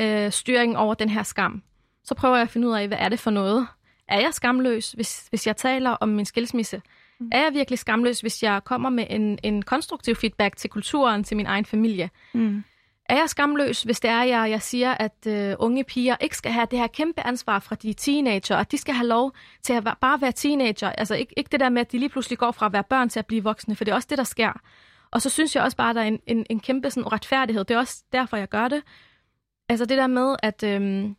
øh, 0.00 0.30
styring 0.30 0.78
over 0.78 0.94
den 0.94 1.08
her 1.08 1.22
skam. 1.22 1.62
Så 2.04 2.14
prøver 2.14 2.36
jeg 2.36 2.42
at 2.42 2.50
finde 2.50 2.68
ud 2.68 2.74
af, 2.74 2.88
hvad 2.88 2.98
er 3.00 3.08
det 3.08 3.20
for 3.20 3.30
noget? 3.30 3.66
Er 4.08 4.20
jeg 4.20 4.34
skamløs, 4.34 4.92
hvis, 4.92 5.26
hvis 5.28 5.46
jeg 5.46 5.56
taler 5.56 5.90
om 5.90 6.08
min 6.08 6.24
skilsmisse? 6.24 6.82
Mm. 7.20 7.28
Er 7.32 7.42
jeg 7.42 7.54
virkelig 7.54 7.78
skamløs, 7.78 8.20
hvis 8.20 8.42
jeg 8.42 8.64
kommer 8.64 8.90
med 8.90 9.06
en, 9.10 9.38
en 9.42 9.62
konstruktiv 9.62 10.14
feedback 10.14 10.56
til 10.56 10.70
kulturen, 10.70 11.24
til 11.24 11.36
min 11.36 11.46
egen 11.46 11.64
familie? 11.64 12.10
Mm. 12.34 12.64
Er 13.08 13.16
jeg 13.16 13.28
skamløs, 13.30 13.82
hvis 13.82 14.00
det 14.00 14.10
er, 14.10 14.22
jeg, 14.22 14.50
jeg 14.50 14.62
siger, 14.62 14.94
at 14.94 15.26
uh, 15.26 15.66
unge 15.66 15.84
piger 15.84 16.16
ikke 16.20 16.36
skal 16.36 16.52
have 16.52 16.66
det 16.70 16.78
her 16.78 16.86
kæmpe 16.86 17.26
ansvar 17.26 17.58
fra 17.58 17.74
de 17.74 17.92
teenager, 17.92 18.56
at 18.56 18.72
de 18.72 18.78
skal 18.78 18.94
have 18.94 19.06
lov 19.06 19.32
til 19.62 19.72
at 19.72 19.84
bare 20.00 20.20
være 20.20 20.32
teenager? 20.32 20.88
Altså 20.88 21.14
ikke, 21.14 21.34
ikke 21.36 21.48
det 21.52 21.60
der 21.60 21.68
med, 21.68 21.80
at 21.80 21.92
de 21.92 21.98
lige 21.98 22.08
pludselig 22.08 22.38
går 22.38 22.50
fra 22.50 22.66
at 22.66 22.72
være 22.72 22.84
børn 22.84 23.08
til 23.08 23.18
at 23.18 23.26
blive 23.26 23.42
voksne, 23.42 23.76
for 23.76 23.84
det 23.84 23.92
er 23.92 23.96
også 23.96 24.08
det, 24.10 24.18
der 24.18 24.24
sker. 24.24 24.60
Og 25.10 25.22
så 25.22 25.30
synes 25.30 25.56
jeg 25.56 25.62
også 25.62 25.76
bare, 25.76 25.90
at 25.90 25.96
der 25.96 26.02
er 26.02 26.06
en, 26.06 26.20
en, 26.26 26.46
en 26.50 26.60
kæmpe 26.60 26.90
sådan, 26.90 27.06
uretfærdighed. 27.06 27.64
Det 27.64 27.74
er 27.74 27.78
også 27.78 28.02
derfor, 28.12 28.36
jeg 28.36 28.48
gør 28.48 28.68
det. 28.68 28.82
Altså 29.68 29.84
det 29.84 29.98
der 29.98 30.06
med, 30.06 30.36
at 30.42 30.62
øhm, 30.62 31.16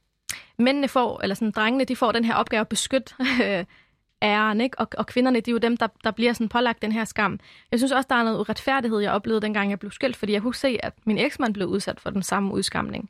mændene 0.59 0.87
får, 0.87 1.21
eller 1.21 1.35
sådan 1.35 1.51
drengene, 1.51 1.83
de 1.83 1.95
får 1.95 2.11
den 2.11 2.25
her 2.25 2.35
opgave 2.35 2.61
at 2.61 2.67
beskytte 2.67 3.13
æren, 4.21 4.61
ikke? 4.61 4.79
Og, 4.79 4.87
og 4.97 5.07
kvinderne, 5.07 5.39
de 5.39 5.51
er 5.51 5.53
jo 5.53 5.57
dem, 5.57 5.77
der, 5.77 5.87
der 6.03 6.11
bliver 6.11 6.33
sådan 6.33 6.49
pålagt 6.49 6.81
den 6.81 6.91
her 6.91 7.05
skam. 7.05 7.39
Jeg 7.71 7.79
synes 7.79 7.91
også, 7.91 8.07
der 8.09 8.15
er 8.15 8.23
noget 8.23 8.39
uretfærdighed, 8.39 8.99
jeg 8.99 9.11
oplevede, 9.11 9.41
dengang 9.41 9.69
jeg 9.69 9.79
blev 9.79 9.91
skilt, 9.91 10.15
fordi 10.15 10.33
jeg 10.33 10.41
kunne 10.41 10.55
se, 10.55 10.77
at 10.83 10.93
min 11.05 11.17
eksmand 11.17 11.53
blev 11.53 11.67
udsat 11.67 11.99
for 11.99 12.09
den 12.09 12.23
samme 12.23 12.53
udskamning. 12.53 13.09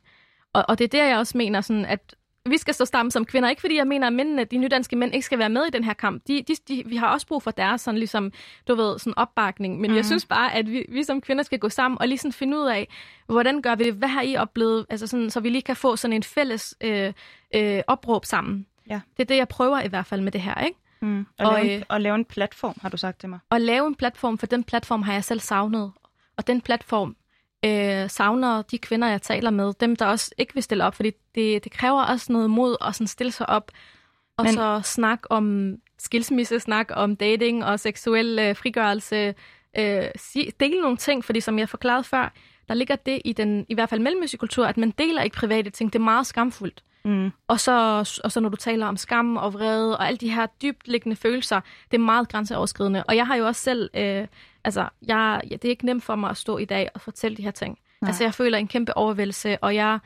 Og, 0.52 0.64
og 0.68 0.78
det 0.78 0.84
er 0.84 0.88
der, 0.88 1.04
jeg 1.04 1.18
også 1.18 1.38
mener, 1.38 1.60
sådan, 1.60 1.84
at 1.84 2.14
vi 2.50 2.58
skal 2.58 2.74
stå 2.74 2.84
sammen 2.84 3.10
som 3.10 3.24
kvinder. 3.24 3.48
Ikke 3.48 3.60
fordi 3.60 3.76
jeg 3.76 3.86
mener, 3.86 4.06
at 4.06 4.12
mændene, 4.12 4.44
de 4.44 4.58
nydanske 4.58 4.96
mænd 4.96 5.14
ikke 5.14 5.26
skal 5.26 5.38
være 5.38 5.48
med 5.48 5.64
i 5.64 5.70
den 5.70 5.84
her 5.84 5.92
kamp. 5.92 6.22
De, 6.28 6.42
de, 6.42 6.54
de, 6.68 6.82
vi 6.86 6.96
har 6.96 7.08
også 7.08 7.26
brug 7.26 7.42
for 7.42 7.50
deres 7.50 7.80
sådan, 7.80 7.98
ligesom, 7.98 8.32
du 8.68 8.74
ved, 8.74 8.98
sådan 8.98 9.18
opbakning. 9.18 9.80
Men 9.80 9.90
mm. 9.90 9.96
jeg 9.96 10.04
synes 10.04 10.26
bare, 10.26 10.54
at 10.54 10.70
vi, 10.70 10.86
vi 10.88 11.02
som 11.02 11.20
kvinder 11.20 11.42
skal 11.42 11.58
gå 11.58 11.68
sammen 11.68 11.98
og 12.00 12.08
lige 12.08 12.18
sådan 12.18 12.32
finde 12.32 12.58
ud 12.58 12.66
af, 12.66 12.88
hvordan 13.26 13.62
gør 13.62 13.74
vi 13.74 13.84
det? 13.84 13.94
Hvad 13.94 14.08
har 14.08 14.22
I 14.22 14.36
oplevet? 14.36 14.86
Altså 14.90 15.06
sådan, 15.06 15.30
så 15.30 15.40
vi 15.40 15.48
lige 15.48 15.62
kan 15.62 15.76
få 15.76 15.96
sådan 15.96 16.14
en 16.14 16.22
fælles 16.22 16.74
øh, 16.80 17.12
øh, 17.54 17.82
opråb 17.86 18.24
sammen. 18.24 18.66
Ja. 18.90 19.00
Det 19.16 19.22
er 19.22 19.26
det, 19.26 19.36
jeg 19.36 19.48
prøver 19.48 19.80
i 19.80 19.88
hvert 19.88 20.06
fald 20.06 20.20
med 20.20 20.32
det 20.32 20.40
her, 20.40 20.64
ikke? 20.64 20.78
Mm. 21.00 21.26
Og, 21.38 21.46
og, 21.46 21.52
lave 21.52 21.74
en, 21.74 21.80
øh, 21.80 21.84
og 21.88 22.00
lave 22.00 22.14
en 22.14 22.24
platform, 22.24 22.74
har 22.82 22.88
du 22.88 22.96
sagt 22.96 23.20
til 23.20 23.28
mig. 23.28 23.38
Og 23.50 23.60
lave 23.60 23.86
en 23.86 23.94
platform, 23.94 24.38
for 24.38 24.46
den 24.46 24.64
platform 24.64 25.02
har 25.02 25.12
jeg 25.12 25.24
selv 25.24 25.40
savnet. 25.40 25.92
Og 26.36 26.46
den 26.46 26.60
platform 26.60 27.16
øh, 27.64 28.10
savner 28.10 28.62
de 28.62 28.78
kvinder, 28.78 29.08
jeg 29.08 29.22
taler 29.22 29.50
med, 29.50 29.72
dem, 29.80 29.96
der 29.96 30.06
også 30.06 30.34
ikke 30.38 30.54
vil 30.54 30.62
stille 30.62 30.84
op, 30.84 30.94
fordi 30.94 31.10
det, 31.34 31.64
det 31.64 31.72
kræver 31.72 32.02
også 32.02 32.32
noget 32.32 32.50
mod 32.50 32.76
at 32.80 32.94
sådan 32.94 33.06
stille 33.06 33.32
sig 33.32 33.48
op, 33.48 33.70
og 34.36 34.44
Men... 34.44 34.52
så 34.52 34.80
snak 34.84 35.20
om 35.30 35.74
skilsmisse, 35.98 36.60
snak 36.60 36.90
om 36.90 37.16
dating 37.16 37.64
og 37.64 37.80
seksuel 37.80 38.38
øh, 38.38 38.56
frigørelse, 38.56 39.34
øh, 39.78 40.04
sig, 40.16 40.52
dele 40.60 40.80
nogle 40.80 40.96
ting, 40.96 41.24
fordi 41.24 41.40
som 41.40 41.58
jeg 41.58 41.68
forklarede 41.68 42.04
før, 42.04 42.32
der 42.68 42.74
ligger 42.74 42.96
det 42.96 43.22
i 43.24 43.32
den, 43.32 43.66
i 43.68 43.74
hvert 43.74 43.88
fald 43.88 44.00
mellemøstlig 44.00 44.40
kultur, 44.40 44.66
at 44.66 44.76
man 44.76 44.90
deler 44.90 45.22
ikke 45.22 45.36
private 45.36 45.70
ting. 45.70 45.92
Det 45.92 45.98
er 45.98 46.04
meget 46.04 46.26
skamfuldt. 46.26 46.82
Mm. 47.04 47.30
Og, 47.48 47.60
så, 47.60 47.72
og 48.24 48.32
så 48.32 48.40
når 48.40 48.48
du 48.48 48.56
taler 48.56 48.86
om 48.86 48.96
skam 48.96 49.36
og 49.36 49.54
vrede 49.54 49.98
og 49.98 50.06
alle 50.06 50.18
de 50.18 50.30
her 50.30 50.46
dybtliggende 50.62 51.16
følelser, 51.16 51.60
det 51.90 51.96
er 51.96 52.02
meget 52.02 52.28
grænseoverskridende. 52.28 53.04
Og 53.04 53.16
jeg 53.16 53.26
har 53.26 53.36
jo 53.36 53.46
også 53.46 53.62
selv, 53.62 53.90
øh, 53.94 54.26
altså, 54.64 54.88
jeg, 55.06 55.40
ja, 55.50 55.56
det 55.56 55.64
er 55.64 55.68
ikke 55.68 55.86
nemt 55.86 56.04
for 56.04 56.16
mig 56.16 56.30
at 56.30 56.36
stå 56.36 56.58
i 56.58 56.64
dag 56.64 56.88
og 56.94 57.00
fortælle 57.00 57.36
de 57.36 57.42
her 57.42 57.50
ting. 57.50 57.78
Nej. 58.00 58.08
Altså, 58.08 58.24
jeg 58.24 58.34
føler 58.34 58.58
en 58.58 58.68
kæmpe 58.68 58.96
overvældelse, 58.96 59.58
og 59.58 59.74
jeg, 59.74 59.98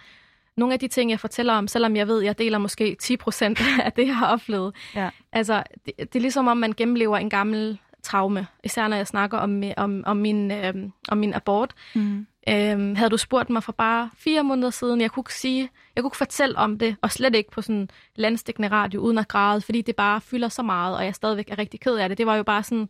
nogle 0.56 0.74
af 0.74 0.80
de 0.80 0.88
ting, 0.88 1.10
jeg 1.10 1.20
fortæller 1.20 1.52
om, 1.52 1.68
selvom 1.68 1.96
jeg 1.96 2.08
ved, 2.08 2.22
jeg 2.22 2.38
deler 2.38 2.58
måske 2.58 2.96
10 3.00 3.16
procent 3.16 3.60
af 3.84 3.92
det, 3.92 4.06
jeg 4.06 4.16
har 4.16 4.26
oplevet. 4.26 4.74
Ja. 4.94 5.10
Altså, 5.32 5.62
det, 5.86 5.96
det 5.98 6.16
er 6.16 6.20
ligesom 6.20 6.48
om, 6.48 6.56
man 6.56 6.72
gennemlever 6.72 7.16
en 7.16 7.30
gammel 7.30 7.78
traume, 8.02 8.46
især 8.64 8.88
når 8.88 8.96
jeg 8.96 9.06
snakker 9.06 9.38
om, 9.38 9.62
om, 9.76 10.02
om, 10.06 10.16
min, 10.16 10.50
øh, 10.50 10.74
om 11.08 11.18
min 11.18 11.34
abort. 11.34 11.74
Mm. 11.94 12.26
Øhm, 12.48 12.94
havde 12.94 13.10
du 13.10 13.16
spurgt 13.16 13.50
mig 13.50 13.62
for 13.62 13.72
bare 13.72 14.10
fire 14.16 14.44
måneder 14.44 14.70
siden, 14.70 15.00
jeg 15.00 15.10
kunne 15.10 15.20
ikke 15.20 15.34
sige, 15.34 15.70
jeg 15.96 16.02
kunne 16.02 16.08
ikke 16.08 16.16
fortælle 16.16 16.58
om 16.58 16.78
det, 16.78 16.96
og 17.02 17.10
slet 17.10 17.34
ikke 17.34 17.50
på 17.50 17.62
sådan 17.62 17.90
landstækkende 18.16 18.68
radio 18.68 19.00
uden 19.00 19.18
at 19.18 19.28
græde, 19.28 19.60
fordi 19.60 19.82
det 19.82 19.96
bare 19.96 20.20
fylder 20.20 20.48
så 20.48 20.62
meget, 20.62 20.96
og 20.96 21.04
jeg 21.04 21.14
stadigvæk 21.14 21.50
er 21.50 21.58
rigtig 21.58 21.80
ked 21.80 21.94
af 21.94 22.08
det. 22.08 22.18
Det 22.18 22.26
var 22.26 22.36
jo 22.36 22.42
bare 22.42 22.62
sådan, 22.62 22.88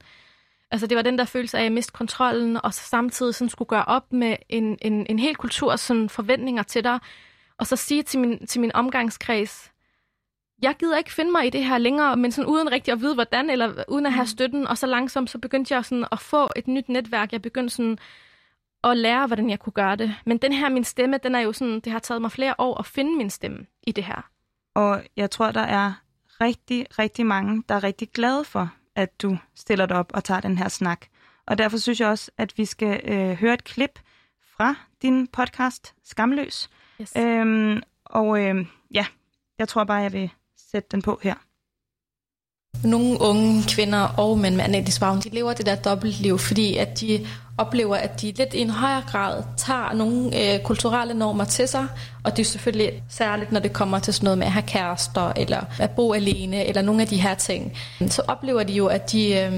altså 0.71 0.87
det 0.87 0.97
var 0.97 1.03
den 1.03 1.19
der 1.19 1.25
følelse 1.25 1.57
af, 1.57 1.61
at 1.61 1.65
jeg 1.65 1.73
mistede 1.73 1.97
kontrollen, 1.97 2.59
og 2.65 2.75
så 2.75 2.81
samtidig 2.81 3.35
sådan 3.35 3.49
skulle 3.49 3.69
gøre 3.69 3.85
op 3.85 4.13
med 4.13 4.37
en, 4.49 4.79
en, 4.83 5.07
en 5.09 5.19
hel 5.19 5.37
kultur 5.37 5.77
sådan 5.77 6.09
forventninger 6.09 6.63
til 6.63 6.85
dig, 6.85 6.99
og 7.59 7.67
så 7.67 7.77
sige 7.77 8.03
til 8.03 8.21
min, 8.21 8.47
til 8.47 8.61
min 8.61 8.73
omgangskreds, 8.75 9.73
jeg 10.63 10.75
gider 10.79 10.99
ikke 10.99 11.13
finde 11.13 11.33
mig 11.33 11.47
i 11.47 11.51
det 11.51 11.65
her 11.65 11.79
længere, 11.79 12.17
men 12.17 12.33
sådan 12.33 12.51
uden 12.51 12.73
rigtig 12.73 12.93
at 12.93 13.01
vide, 13.01 13.15
hvordan, 13.15 13.51
eller 13.51 13.85
uden 13.89 14.07
at 14.07 14.13
have 14.13 14.23
mm. 14.23 14.27
støtten, 14.27 14.69
og 14.69 14.79
så 14.79 14.87
langsomt, 14.87 15.31
så 15.31 15.39
begyndte 15.39 15.75
jeg 15.75 15.85
sådan 15.85 16.07
at 16.13 16.21
få 16.21 16.49
et 16.57 16.69
nyt 16.69 16.89
netværk. 16.89 17.33
Jeg 17.33 17.43
begyndte 17.43 17.75
sådan 17.75 17.99
at 18.85 18.97
lære, 18.97 19.27
hvordan 19.27 19.51
jeg 19.51 19.59
kunne 19.59 19.73
gøre 19.73 19.97
det. 19.97 20.15
Men 20.27 20.39
den 20.39 20.53
her, 20.53 20.69
min 20.69 20.85
stemme, 20.85 21.19
den 21.23 21.35
er 21.35 21.41
jo 21.41 21.53
sådan, 21.53 21.81
det 21.81 21.93
har 21.93 21.99
taget 21.99 22.23
mig 22.23 22.33
flere 22.33 22.55
år 22.59 22.79
at 22.79 22.87
finde 22.87 23.17
min 23.17 23.31
stemme 23.31 23.67
i 23.83 23.93
det 23.93 24.05
her. 24.05 24.31
Og 24.75 25.03
jeg 25.17 25.31
tror, 25.31 25.51
der 25.51 25.61
er 25.61 25.93
rigtig, 26.41 26.87
rigtig 26.99 27.27
mange, 27.27 27.63
der 27.69 27.75
er 27.75 27.85
rigtig 27.85 28.09
glade 28.09 28.45
for, 28.45 28.73
at 28.97 29.23
du 29.23 29.39
stiller 29.55 29.87
dig 29.87 29.97
op 29.97 30.11
og 30.15 30.25
tager 30.25 30.41
den 30.41 30.59
her 30.59 30.69
snak. 30.69 31.07
Og 31.47 31.59
derfor 31.59 31.79
synes 31.79 32.01
jeg 32.01 32.09
også, 32.09 32.31
at 32.39 32.59
vi 32.59 32.65
skal 32.65 33.01
øh, 33.05 33.31
høre 33.31 33.55
et 33.55 33.65
klip 33.65 33.99
fra 34.57 34.75
din 35.03 35.27
podcast, 35.27 35.95
Skamløs. 36.05 36.71
Yes. 37.01 37.13
Øhm, 37.17 37.83
og 38.05 38.41
øh, 38.41 38.67
ja, 38.95 39.07
jeg 39.59 39.69
tror 39.69 39.85
bare, 39.85 40.03
jeg 40.03 40.13
vil 40.13 40.31
sætte 40.71 40.89
den 40.93 41.03
på 41.03 41.21
her. 41.23 41.35
Nogle 42.85 43.21
unge 43.21 43.63
kvinder 43.69 44.09
og 44.19 44.39
mænd 44.39 44.57
med 44.57 45.01
baggrund, 45.01 45.23
de 45.23 45.29
lever 45.29 45.53
det 45.53 45.67
der 45.67 45.77
dobbeltliv, 45.77 46.39
fordi 46.39 46.77
at 46.77 47.01
de 47.01 47.27
oplever, 47.59 47.97
at 47.97 48.21
de 48.21 48.33
lidt 48.37 48.55
i 48.55 48.61
en 48.61 48.71
højere 48.71 49.03
grad 49.07 49.43
tager 49.57 49.93
nogle 49.95 50.55
øh, 50.55 50.61
kulturelle 50.61 51.15
normer 51.15 51.45
til 51.45 51.69
sig, 51.69 51.87
og 52.23 52.37
det 52.37 52.43
er 52.43 52.47
selvfølgelig 52.47 53.03
særligt, 53.09 53.53
når 53.53 53.61
det 53.61 53.73
kommer 53.73 53.99
til 53.99 54.15
sådan 54.15 54.25
noget 54.25 54.39
med 54.39 54.47
at 54.47 54.53
have 54.53 54.63
kærester, 54.63 55.33
eller 55.37 55.61
at 55.79 55.91
bo 55.91 56.13
alene, 56.13 56.67
eller 56.67 56.83
nogle 56.83 57.03
af 57.03 57.09
de 57.09 57.17
her 57.17 57.35
ting. 57.35 57.73
Så 58.09 58.23
oplever 58.29 58.63
de 58.63 58.73
jo, 58.73 58.87
at 58.87 59.13
de, 59.13 59.35
øh, 59.35 59.53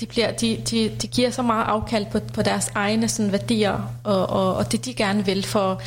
de, 0.00 0.06
bliver, 0.06 0.32
de, 0.32 0.62
de, 0.70 0.88
de 1.02 1.06
giver 1.06 1.30
så 1.30 1.42
meget 1.42 1.64
afkald 1.64 2.06
på, 2.12 2.18
på 2.34 2.42
deres 2.42 2.70
egne 2.74 3.08
sådan, 3.08 3.32
værdier, 3.32 3.90
og, 4.04 4.30
og, 4.30 4.56
og 4.56 4.72
det 4.72 4.84
de 4.84 4.94
gerne 4.94 5.24
vil 5.26 5.46
for 5.46 5.80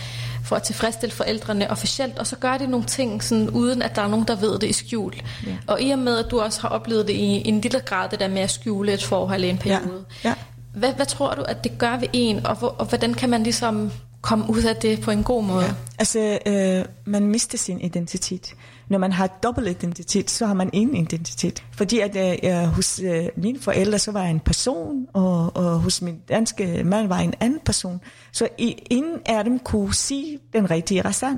for 0.43 0.55
at 0.55 0.63
tilfredsstille 0.63 1.15
forældrene 1.15 1.71
officielt, 1.71 2.19
og 2.19 2.27
så 2.27 2.35
gør 2.35 2.57
de 2.57 2.67
nogle 2.67 2.85
ting, 2.85 3.23
sådan, 3.23 3.49
uden 3.49 3.81
at 3.81 3.95
der 3.95 4.01
er 4.01 4.07
nogen, 4.07 4.27
der 4.27 4.35
ved 4.35 4.59
det 4.59 4.67
i 4.69 4.73
skjul. 4.73 5.13
Ja. 5.47 5.51
Og 5.67 5.81
i 5.81 5.91
og 5.91 5.99
med, 5.99 6.17
at 6.17 6.31
du 6.31 6.39
også 6.39 6.61
har 6.61 6.69
oplevet 6.69 7.07
det 7.07 7.13
i 7.13 7.47
en 7.47 7.61
lille 7.61 7.79
grad, 7.79 8.09
det 8.09 8.19
der 8.19 8.27
med 8.27 8.41
at 8.41 8.51
skjule 8.51 8.93
et 8.93 9.03
forhold 9.03 9.43
i 9.43 9.49
en 9.49 9.57
periode, 9.57 10.05
ja. 10.23 10.29
Ja. 10.29 10.35
Hvad, 10.74 10.93
hvad 10.93 11.05
tror 11.05 11.36
du, 11.36 11.41
at 11.41 11.63
det 11.63 11.78
gør 11.78 11.97
ved 11.99 12.07
en, 12.13 12.45
og, 12.45 12.55
hvor, 12.55 12.67
og 12.67 12.86
hvordan 12.86 13.13
kan 13.13 13.30
man 13.30 13.43
ligesom 13.43 13.91
komme 14.22 14.45
ud 14.49 14.63
af 14.63 14.76
det 14.76 15.01
på 15.01 15.11
en 15.11 15.24
god 15.24 15.43
måde? 15.43 15.65
Ja. 15.65 15.74
Altså, 15.99 16.39
øh, 16.45 16.86
man 17.05 17.28
mister 17.28 17.57
sin 17.57 17.82
identitet. 17.82 18.53
Når 18.89 18.97
man 18.97 19.11
har 19.11 19.28
dobbelt 19.28 19.67
identitet, 19.67 20.30
så 20.32 20.45
har 20.45 20.53
man 20.53 20.69
en 20.74 20.95
identitet. 20.95 21.63
Fordi 21.72 21.99
at 21.99 22.43
øh, 22.43 22.67
hos 22.67 22.99
øh, 22.99 23.26
mine 23.36 23.59
forældre, 23.59 23.99
så 23.99 24.11
var 24.11 24.22
jeg 24.22 24.32
en 24.32 24.39
person, 24.39 25.07
og, 25.13 25.55
og 25.55 25.80
hos 25.80 26.01
min 26.01 26.19
danske 26.30 26.84
mand 26.84 27.07
var 27.07 27.19
en 27.19 27.34
anden 27.39 27.59
person. 27.65 28.01
Så 28.32 28.47
ingen 28.89 29.19
af 29.26 29.43
dem 29.43 29.59
kunne 29.59 29.93
sige 29.93 30.39
den 30.53 30.72
rigtige 30.72 31.01
rasan. 31.01 31.38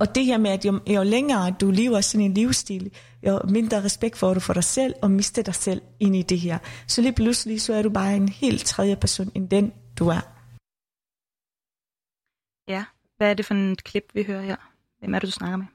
Og 0.00 0.14
det 0.14 0.24
her 0.24 0.38
med, 0.38 0.50
at 0.50 0.64
jo, 0.64 0.80
jo 0.86 1.02
længere 1.02 1.54
du 1.60 1.70
lever 1.70 2.00
sådan 2.00 2.24
en 2.24 2.34
livsstil, 2.34 2.92
jo 3.26 3.40
mindre 3.48 3.84
respekt 3.84 4.18
får 4.18 4.34
du 4.34 4.40
for 4.40 4.52
dig 4.52 4.64
selv, 4.64 4.94
og 5.02 5.10
mister 5.10 5.42
dig 5.42 5.54
selv 5.54 5.82
ind 6.00 6.16
i 6.16 6.22
det 6.22 6.40
her. 6.40 6.58
Så 6.86 7.02
lige 7.02 7.12
pludselig, 7.12 7.60
så 7.60 7.74
er 7.74 7.82
du 7.82 7.90
bare 7.90 8.16
en 8.16 8.28
helt 8.28 8.64
tredje 8.64 8.96
person, 8.96 9.32
end 9.34 9.48
den 9.48 9.72
du 9.98 10.08
er. 10.08 10.20
Ja, 12.68 12.84
hvad 13.16 13.30
er 13.30 13.34
det 13.34 13.46
for 13.46 13.54
et 13.54 13.84
klip, 13.84 14.04
vi 14.14 14.22
hører 14.22 14.42
her? 14.42 14.56
Hvem 14.98 15.14
er 15.14 15.18
det, 15.18 15.26
du 15.26 15.32
snakker 15.32 15.56
med? 15.56 15.66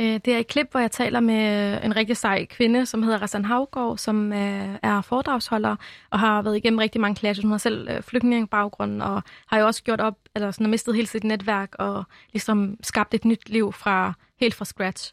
Øh, 0.00 0.20
det 0.24 0.28
er 0.28 0.38
et 0.38 0.46
klip, 0.46 0.70
hvor 0.70 0.80
jeg 0.80 0.90
taler 0.90 1.20
med 1.20 1.74
øh, 1.76 1.84
en 1.84 1.96
rigtig 1.96 2.16
sej 2.16 2.44
kvinde, 2.44 2.86
som 2.86 3.02
hedder 3.02 3.18
Rassan 3.18 3.44
Havgård, 3.44 3.98
som 3.98 4.32
øh, 4.32 4.78
er 4.82 5.00
foredragsholder 5.00 5.76
og 6.10 6.18
har 6.18 6.42
været 6.42 6.56
igennem 6.56 6.78
rigtig 6.78 7.00
mange 7.00 7.14
klasser. 7.16 7.42
Hun 7.42 7.50
har 7.50 7.58
selv 7.58 8.02
flygtningebaggrund 8.02 9.02
og 9.02 9.22
har 9.46 9.58
jo 9.58 9.66
også 9.66 9.82
gjort 9.82 10.00
op, 10.00 10.18
eller 10.34 10.50
sådan, 10.50 10.66
har 10.66 10.70
mistet 10.70 10.94
hele 10.94 11.06
sit 11.06 11.24
netværk 11.24 11.74
og 11.78 12.04
ligesom 12.32 12.76
skabt 12.82 13.14
et 13.14 13.24
nyt 13.24 13.48
liv 13.48 13.72
fra 13.72 14.12
helt 14.40 14.54
fra 14.54 14.64
scratch. 14.64 15.12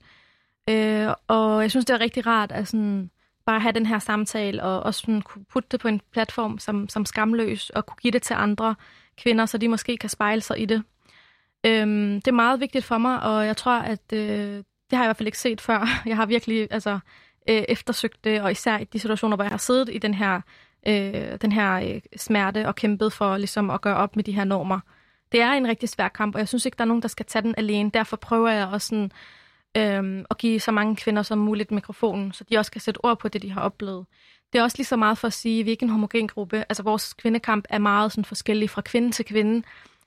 Og 1.27 1.61
jeg 1.61 1.71
synes, 1.71 1.85
det 1.85 1.93
er 1.93 1.99
rigtig 1.99 2.27
rart 2.27 2.51
at 2.51 2.67
sådan, 2.67 3.09
bare 3.45 3.59
have 3.59 3.71
den 3.71 3.85
her 3.85 3.99
samtale 3.99 4.63
og 4.63 4.83
også 4.83 4.99
sådan, 4.99 5.21
kunne 5.21 5.45
putte 5.45 5.69
det 5.71 5.79
på 5.79 5.87
en 5.87 6.01
platform 6.11 6.59
som, 6.59 6.89
som 6.89 7.05
skamløs 7.05 7.69
og 7.69 7.85
kunne 7.85 7.97
give 8.01 8.11
det 8.11 8.21
til 8.21 8.33
andre 8.33 8.75
kvinder, 9.17 9.45
så 9.45 9.57
de 9.57 9.67
måske 9.67 9.97
kan 9.97 10.09
spejle 10.09 10.41
sig 10.41 10.61
i 10.61 10.65
det. 10.65 10.83
Øhm, 11.65 12.21
det 12.21 12.27
er 12.27 12.31
meget 12.31 12.59
vigtigt 12.59 12.85
for 12.85 12.97
mig, 12.97 13.23
og 13.23 13.45
jeg 13.45 13.57
tror, 13.57 13.79
at 13.79 14.13
øh, 14.13 14.63
det 14.89 14.97
har 14.97 15.03
jeg 15.03 15.07
i 15.07 15.09
hvert 15.09 15.17
fald 15.17 15.27
ikke 15.27 15.39
set 15.39 15.61
før. 15.61 15.87
Jeg 16.09 16.15
har 16.15 16.25
virkelig 16.25 16.67
altså, 16.71 16.99
øh, 17.49 17.63
eftersøgt 17.69 18.23
det, 18.23 18.41
og 18.41 18.51
især 18.51 18.77
i 18.77 18.83
de 18.83 18.99
situationer, 18.99 19.35
hvor 19.35 19.43
jeg 19.43 19.51
har 19.51 19.57
siddet 19.57 19.89
i 19.93 19.97
den 19.97 20.13
her, 20.13 20.41
øh, 20.87 21.37
den 21.41 21.51
her 21.51 21.73
øh, 21.73 22.01
smerte 22.17 22.67
og 22.67 22.75
kæmpet 22.75 23.13
for 23.13 23.37
ligesom, 23.37 23.69
at 23.69 23.81
gøre 23.81 23.95
op 23.95 24.15
med 24.15 24.23
de 24.23 24.31
her 24.31 24.43
normer. 24.43 24.79
Det 25.31 25.41
er 25.41 25.51
en 25.51 25.67
rigtig 25.67 25.89
svær 25.89 26.07
kamp, 26.07 26.35
og 26.35 26.39
jeg 26.39 26.47
synes 26.47 26.65
ikke, 26.65 26.75
der 26.77 26.83
er 26.83 26.87
nogen, 26.87 27.01
der 27.01 27.07
skal 27.07 27.25
tage 27.25 27.43
den 27.43 27.55
alene. 27.57 27.91
Derfor 27.91 28.17
prøver 28.17 28.49
jeg 28.49 28.67
også 28.67 28.87
sådan, 28.87 29.11
øh, 29.77 30.25
at 30.29 30.37
give 30.37 30.59
så 30.59 30.71
mange 30.71 30.95
kvinder 30.95 31.21
som 31.21 31.37
muligt 31.37 31.71
mikrofonen, 31.71 32.33
så 32.33 32.43
de 32.43 32.57
også 32.57 32.71
kan 32.71 32.81
sætte 32.81 33.05
ord 33.05 33.19
på 33.19 33.27
det, 33.27 33.41
de 33.41 33.51
har 33.51 33.61
oplevet. 33.61 34.05
Det 34.53 34.59
er 34.59 34.63
også 34.63 34.77
lige 34.77 34.85
så 34.85 34.95
meget 34.95 35.17
for 35.17 35.27
at 35.27 35.33
sige, 35.33 35.59
at 35.59 35.65
vi 35.65 35.69
er 35.69 35.73
ikke 35.73 35.83
en 35.83 35.89
homogen 35.89 36.27
gruppe. 36.27 36.57
Altså 36.69 36.83
vores 36.83 37.13
kvindekamp 37.13 37.65
er 37.69 37.77
meget 37.77 38.11
sådan 38.11 38.25
forskellig 38.25 38.69
fra 38.69 38.81
kvinde 38.81 39.11
til 39.11 39.25
kvinde. 39.25 39.63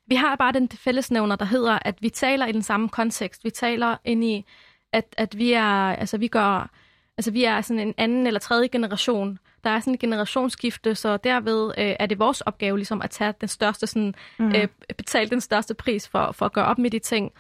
Vi 0.07 0.15
har 0.15 0.37
bare 0.37 0.53
den 0.53 0.69
fællesnævner, 0.69 1.37
der 1.37 1.45
hedder, 1.45 1.79
at 1.83 2.03
vi 2.03 2.09
taler 2.09 2.47
i 2.47 2.53
den 2.53 2.63
samme 2.63 2.89
kontekst. 2.89 3.45
Vi 3.45 3.51
taler 3.51 3.97
ind 4.05 4.25
i 4.25 4.45
at, 4.93 5.15
at 5.17 5.39
vi 5.39 5.53
er, 5.53 5.95
altså 5.95 6.19
vi 6.19 6.29
gør, 6.29 6.71
altså 7.19 7.31
vi 7.31 7.45
er 7.45 7.61
sådan 7.61 7.89
en 7.89 7.95
anden 7.97 8.27
eller 8.27 8.41
tredje 8.41 8.69
generation. 8.69 9.39
Der 9.65 9.71
er 9.71 9.81
sådan 9.81 9.95
en 9.95 9.99
generationsskifte, 9.99 10.95
så 10.95 11.17
derved 11.17 11.73
øh, 11.79 11.97
er 11.99 12.07
det 12.07 12.19
vores 12.19 12.41
opgave 12.41 12.79
ligesom 12.79 13.03
at 13.03 13.11
tage 13.11 13.35
den 13.41 13.49
største, 13.49 13.87
sådan, 13.87 14.15
mm. 14.39 14.53
øh, 14.55 14.69
betale 14.97 15.31
den 15.31 15.41
største 15.41 15.75
pris 15.75 16.09
for, 16.09 16.33
for 16.33 16.47
at 16.47 16.53
gøre 16.53 16.65
op 16.65 16.79
med 16.79 16.91
de 16.91 16.99
ting. 16.99 17.33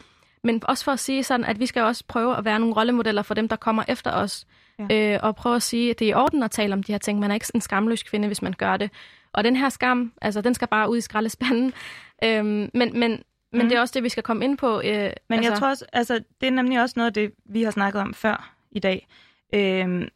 Men 0.44 0.62
også 0.64 0.84
for 0.84 0.92
at 0.92 0.98
sige 0.98 1.22
sådan, 1.22 1.46
at 1.46 1.60
vi 1.60 1.66
skal 1.66 1.82
også 1.82 2.04
prøve 2.08 2.36
at 2.36 2.44
være 2.44 2.60
nogle 2.60 2.74
rollemodeller 2.74 3.22
for 3.22 3.34
dem, 3.34 3.48
der 3.48 3.56
kommer 3.56 3.84
efter 3.88 4.12
os. 4.12 4.46
Ja. 4.90 5.14
Øh, 5.14 5.20
og 5.22 5.36
prøve 5.36 5.56
at 5.56 5.62
sige, 5.62 5.90
at 5.90 5.98
det 5.98 6.04
er 6.04 6.10
i 6.10 6.14
orden 6.14 6.42
at 6.42 6.50
tale 6.50 6.72
om 6.72 6.82
de 6.82 6.92
her 6.92 6.98
ting. 6.98 7.18
Man 7.18 7.30
er 7.30 7.34
ikke 7.34 7.46
en 7.54 7.60
skamløs 7.60 8.02
kvinde, 8.02 8.26
hvis 8.26 8.42
man 8.42 8.52
gør 8.52 8.76
det. 8.76 8.90
Og 9.32 9.44
den 9.44 9.56
her 9.56 9.68
skam, 9.68 10.12
altså 10.22 10.40
den 10.40 10.54
skal 10.54 10.68
bare 10.68 10.90
ud 10.90 10.96
i 10.96 11.00
skraldespanden. 11.00 11.72
Øhm, 12.24 12.70
men, 12.74 13.00
men, 13.00 13.22
men 13.52 13.62
mm. 13.62 13.68
det 13.68 13.76
er 13.76 13.80
også 13.80 13.92
det, 13.92 14.02
vi 14.02 14.08
skal 14.08 14.22
komme 14.22 14.44
ind 14.44 14.58
på. 14.58 14.80
Øh, 14.80 14.82
Men 14.84 15.12
altså... 15.30 15.50
jeg 15.50 15.58
tror 15.58 15.68
også, 15.68 15.86
altså, 15.92 16.20
det 16.40 16.46
er 16.46 16.50
nemlig 16.50 16.80
også 16.80 16.94
noget 16.96 17.06
af 17.06 17.12
det, 17.14 17.32
vi 17.44 17.62
har 17.62 17.70
snakket 17.70 18.00
om 18.00 18.14
før 18.14 18.54
i 18.70 18.78
dag. 18.78 19.08
Øh, 19.54 20.08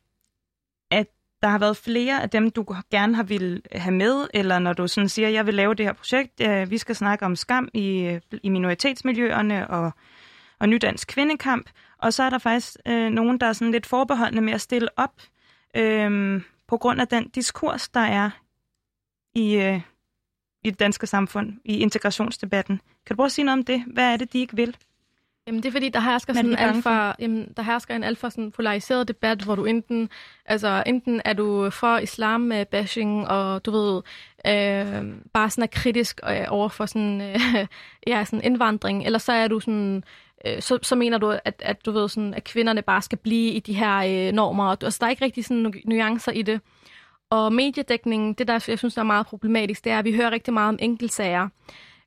at 0.91 1.07
der 1.43 1.49
har 1.49 1.59
været 1.59 1.76
flere 1.76 2.22
af 2.22 2.30
dem, 2.30 2.51
du 2.51 2.76
gerne 2.91 3.14
har 3.14 3.22
vil 3.22 3.62
have 3.72 3.95
med, 3.95 4.28
eller 4.35 4.59
når 4.59 4.72
du 4.72 4.89
sådan 4.89 5.09
siger, 5.09 5.28
jeg 5.28 5.47
vil 5.47 5.55
lave 5.55 5.74
det 5.74 5.87
her 5.87 5.93
projekt, 5.93 6.41
øh, 6.41 6.70
vi 6.70 6.78
skal 6.78 6.97
snakke 6.97 7.24
om 7.24 7.37
skam 7.37 7.68
i, 7.74 8.18
i 8.43 8.49
minoritetsmiljøerne 8.49 9.70
og, 9.70 9.93
og 10.59 10.68
nydansk 10.68 11.09
kvindekamp. 11.09 11.70
Og 11.99 12.12
så 12.12 12.22
er 12.22 12.30
der 12.30 12.39
faktisk 12.39 12.76
øh, 12.87 13.11
nogen, 13.11 13.39
der 13.39 13.47
er 13.47 13.53
sådan 13.53 13.72
lidt 13.72 13.87
forbeholdende 13.87 14.43
med 14.43 14.53
at 14.53 14.61
stille 14.61 14.89
op 14.97 15.22
øh, 15.76 16.43
på 16.68 16.76
grund 16.76 17.01
af 17.01 17.09
den 17.09 17.28
diskurs, 17.28 17.89
der 17.89 18.01
er 18.01 18.30
i, 19.35 19.55
øh, 19.55 19.80
i 20.65 20.71
det 20.71 20.81
danske 20.81 21.07
samfund, 21.07 21.53
i 21.65 21.79
integrationsdebatten. 21.79 22.81
Kan 23.07 23.15
du 23.15 23.17
prøve 23.17 23.27
at 23.27 23.33
sige 23.33 23.45
noget 23.45 23.59
om 23.59 23.65
det? 23.65 23.85
Hvad 23.87 24.13
er 24.13 24.17
det, 24.17 24.33
de 24.33 24.39
ikke 24.39 24.57
vil? 24.57 24.77
Jamen 25.47 25.63
det 25.63 25.69
er 25.69 25.73
fordi, 25.73 25.89
der 25.89 26.01
hersker, 26.01 26.33
sådan 26.33 26.51
en 26.51 26.59
alfa, 26.59 27.13
jamen, 27.19 27.53
der 27.57 27.63
hersker 27.63 27.97
en 27.97 28.05
alfa 28.05 28.31
sådan 28.31 28.51
polariseret 28.51 29.09
debat, 29.09 29.43
hvor 29.43 29.55
du 29.55 29.65
enten, 29.65 30.09
altså, 30.47 30.83
enten 30.87 31.21
er 31.25 31.33
du 31.33 31.71
for 31.71 31.99
islam-bashing, 31.99 33.29
og 33.29 33.65
du 33.65 33.71
ved, 33.71 34.03
øh, 34.47 35.05
bare 35.33 35.51
sådan 35.51 35.63
er 35.63 35.67
kritisk 35.67 36.21
øh, 36.31 36.45
over 36.49 36.69
for 36.69 36.87
sådan, 36.87 37.21
øh, 37.21 37.67
ja, 38.07 38.25
sådan 38.25 38.45
indvandring, 38.45 39.07
eller 39.07 39.19
så 39.19 39.33
er 39.33 39.49
du 39.49 39.61
sådan, 39.61 40.05
øh, 40.47 40.63
så, 40.63 40.79
så 40.83 40.95
mener 40.95 41.19
du, 41.19 41.39
at, 41.45 41.63
at 41.65 41.87
du 41.87 41.93
ved 41.93 42.09
sådan, 42.09 42.35
at 42.35 42.45
kvinderne 42.45 42.83
bare 42.83 43.03
skal 43.03 43.19
blive 43.19 43.53
i 43.53 43.61
de 43.61 43.75
her 43.75 43.97
øh, 44.29 44.33
normer. 44.33 44.65
Altså, 44.85 44.99
der 45.01 45.07
er 45.07 45.11
ikke 45.11 45.25
rigtig 45.25 45.45
sådan 45.45 45.75
nuancer 45.85 46.33
i 46.33 46.43
det. 46.43 46.61
Og 47.33 47.53
mediedækningen, 47.53 48.35
det 48.35 48.49
der 48.49 48.64
jeg 48.68 48.78
synes, 48.78 48.95
der 48.95 49.01
er 49.01 49.05
meget 49.05 49.26
problematisk, 49.26 49.85
det 49.85 49.93
er, 49.93 49.99
at 49.99 50.05
vi 50.05 50.14
hører 50.14 50.30
rigtig 50.30 50.55
meget 50.55 50.68
om 50.68 50.78
enkeltsager. 50.80 51.49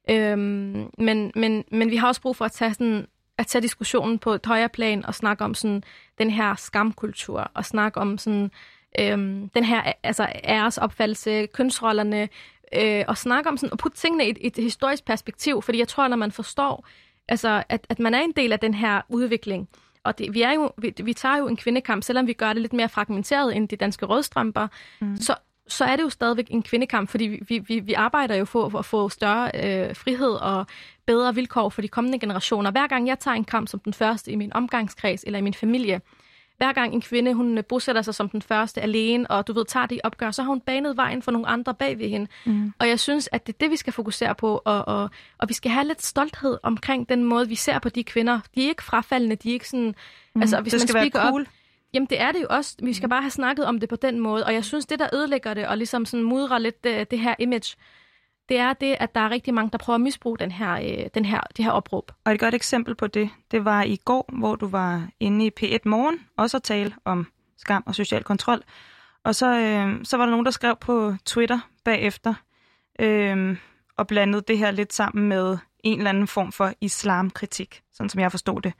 Øhm, 0.09 0.89
men, 0.97 1.31
men, 1.35 1.63
men 1.71 1.91
vi 1.91 1.95
har 1.95 2.07
også 2.07 2.21
brug 2.21 2.35
for 2.35 2.45
at 2.45 2.51
tage, 2.51 2.73
sådan, 2.73 3.07
at 3.37 3.47
tage 3.47 3.61
diskussionen 3.61 4.19
på 4.19 4.33
et 4.33 4.45
højere 4.45 4.69
plan 4.69 5.05
og 5.05 5.15
snakke 5.15 5.43
om 5.43 5.53
sådan, 5.53 5.83
den 6.17 6.29
her 6.29 6.55
skamkultur, 6.55 7.51
og 7.53 7.65
snakke 7.65 7.99
om 7.99 8.17
sådan, 8.17 8.51
øhm, 8.99 9.49
den 9.49 9.63
her 9.63 9.93
altså, 10.03 10.27
æresopfattelse, 10.43 11.45
kønsrollerne, 11.45 12.29
øh, 12.75 13.03
og 13.07 13.17
snakke 13.17 13.49
om 13.49 13.57
sådan, 13.57 13.71
og 13.71 13.77
putte 13.77 13.97
tingene 13.97 14.27
i 14.27 14.29
et, 14.29 14.37
et 14.41 14.57
historisk 14.57 15.05
perspektiv, 15.05 15.61
fordi 15.61 15.79
jeg 15.79 15.87
tror, 15.87 16.07
når 16.07 16.17
man 16.17 16.31
forstår, 16.31 16.87
altså, 17.27 17.63
at, 17.69 17.87
at 17.89 17.99
man 17.99 18.13
er 18.13 18.21
en 18.21 18.31
del 18.31 18.51
af 18.51 18.59
den 18.59 18.73
her 18.73 19.01
udvikling, 19.09 19.69
og 20.05 20.17
det, 20.17 20.33
vi, 20.33 20.41
er 20.41 20.51
jo, 20.51 20.71
vi, 20.77 20.93
vi 21.03 21.13
tager 21.13 21.37
jo 21.37 21.47
en 21.47 21.57
kvindekamp, 21.57 22.03
selvom 22.03 22.27
vi 22.27 22.33
gør 22.33 22.53
det 22.53 22.61
lidt 22.61 22.73
mere 22.73 22.89
fragmenteret 22.89 23.55
end 23.55 23.69
de 23.69 23.75
danske 23.75 24.05
rødstrømper, 24.05 24.67
mm. 25.01 25.17
så, 25.17 25.35
så 25.67 25.85
er 25.85 25.95
det 25.95 26.03
jo 26.03 26.09
stadigvæk 26.09 26.47
en 26.49 26.63
kvindekamp, 26.63 27.09
fordi 27.09 27.39
vi, 27.47 27.59
vi, 27.59 27.79
vi 27.79 27.93
arbejder 27.93 28.35
jo 28.35 28.45
for, 28.45 28.69
for 28.69 28.79
at 28.79 28.85
få 28.85 29.09
større 29.09 29.51
øh, 29.53 29.95
frihed 29.95 30.31
og 30.31 30.65
bedre 31.05 31.35
vilkår 31.35 31.69
for 31.69 31.81
de 31.81 31.87
kommende 31.87 32.19
generationer. 32.19 32.71
Hver 32.71 32.87
gang 32.87 33.07
jeg 33.07 33.19
tager 33.19 33.35
en 33.35 33.43
kamp 33.43 33.67
som 33.67 33.79
den 33.79 33.93
første 33.93 34.31
i 34.31 34.35
min 34.35 34.53
omgangskreds 34.53 35.23
eller 35.23 35.39
i 35.39 35.41
min 35.41 35.53
familie, 35.53 36.01
hver 36.57 36.73
gang 36.73 36.93
en 36.93 37.01
kvinde 37.01 37.33
hun 37.33 37.63
bosætter 37.69 38.01
sig 38.01 38.15
som 38.15 38.29
den 38.29 38.41
første 38.41 38.81
alene, 38.81 39.31
og 39.31 39.47
du 39.47 39.53
ved, 39.53 39.65
tager 39.65 39.85
det 39.85 39.99
opgør, 40.03 40.31
så 40.31 40.43
har 40.43 40.49
hun 40.49 40.61
banet 40.61 40.97
vejen 40.97 41.21
for 41.21 41.31
nogle 41.31 41.47
andre 41.47 41.73
bag 41.73 41.99
ved 41.99 42.09
hende. 42.09 42.27
Mm. 42.45 42.73
Og 42.79 42.87
jeg 42.87 42.99
synes, 42.99 43.29
at 43.31 43.47
det 43.47 43.53
er 43.53 43.57
det, 43.59 43.71
vi 43.71 43.75
skal 43.75 43.93
fokusere 43.93 44.35
på, 44.35 44.61
og, 44.65 44.87
og, 44.87 45.09
og 45.37 45.49
vi 45.49 45.53
skal 45.53 45.71
have 45.71 45.87
lidt 45.87 46.03
stolthed 46.03 46.57
omkring 46.63 47.09
den 47.09 47.23
måde, 47.23 47.47
vi 47.47 47.55
ser 47.55 47.79
på 47.79 47.89
de 47.89 48.03
kvinder. 48.03 48.39
De 48.55 48.63
er 48.63 48.69
ikke 48.69 48.83
frafaldende, 48.83 49.35
de 49.35 49.49
er 49.49 49.53
ikke 49.53 49.69
sådan... 49.69 49.95
Mm. 50.35 50.41
Altså, 50.41 50.61
hvis 50.61 50.73
det 50.73 50.81
man 50.81 50.87
skal 50.87 51.01
være 51.01 51.29
cool. 51.29 51.41
Op, 51.41 51.47
Jamen, 51.93 52.07
det 52.09 52.21
er 52.21 52.31
det 52.31 52.41
jo 52.41 52.47
også. 52.49 52.75
Vi 52.83 52.93
skal 52.93 53.09
bare 53.09 53.21
have 53.21 53.31
snakket 53.31 53.65
om 53.65 53.79
det 53.79 53.89
på 53.89 53.95
den 53.95 54.19
måde. 54.19 54.45
Og 54.45 54.53
jeg 54.53 54.65
synes, 54.65 54.85
det, 54.85 54.99
der 54.99 55.15
ødelægger 55.15 55.53
det, 55.53 55.67
og 55.67 55.77
ligesom 55.77 56.05
sådan 56.05 56.23
mudrer 56.23 56.57
lidt 56.57 56.83
det, 56.83 57.11
det 57.11 57.19
her 57.19 57.35
image, 57.39 57.75
det 58.49 58.57
er 58.57 58.73
det, 58.73 58.95
at 58.99 59.15
der 59.15 59.21
er 59.21 59.29
rigtig 59.29 59.53
mange, 59.53 59.71
der 59.71 59.77
prøver 59.77 59.95
at 59.95 60.01
misbruge 60.01 60.37
den 60.37 60.51
her, 60.51 60.73
øh, 60.73 61.09
den 61.13 61.25
her, 61.25 61.41
det 61.57 61.65
her 61.65 61.71
opråb. 61.71 62.11
Og 62.25 62.33
et 62.33 62.39
godt 62.39 62.53
eksempel 62.55 62.95
på 62.95 63.07
det, 63.07 63.29
det 63.51 63.65
var 63.65 63.83
i 63.83 63.95
går, 64.05 64.29
hvor 64.33 64.55
du 64.55 64.67
var 64.67 65.07
inde 65.19 65.45
i 65.45 65.51
P1 65.59 65.77
Morgen, 65.85 66.19
også 66.37 66.57
at 66.57 66.63
tale 66.63 66.95
om 67.05 67.27
skam 67.57 67.83
og 67.85 67.95
social 67.95 68.23
kontrol. 68.23 68.61
Og 69.23 69.35
så, 69.35 69.59
øh, 69.59 70.05
så 70.05 70.17
var 70.17 70.25
der 70.25 70.31
nogen, 70.31 70.45
der 70.45 70.51
skrev 70.51 70.75
på 70.75 71.15
Twitter 71.25 71.59
bagefter, 71.83 72.33
øh, 72.99 73.57
og 73.97 74.07
blandede 74.07 74.43
det 74.47 74.57
her 74.57 74.71
lidt 74.71 74.93
sammen 74.93 75.29
med 75.29 75.57
en 75.83 75.97
eller 75.97 76.09
anden 76.09 76.27
form 76.27 76.51
for 76.51 76.73
islamkritik, 76.81 77.81
sådan 77.93 78.09
som 78.09 78.21
jeg 78.21 78.31
forstod 78.31 78.61
det. 78.61 78.73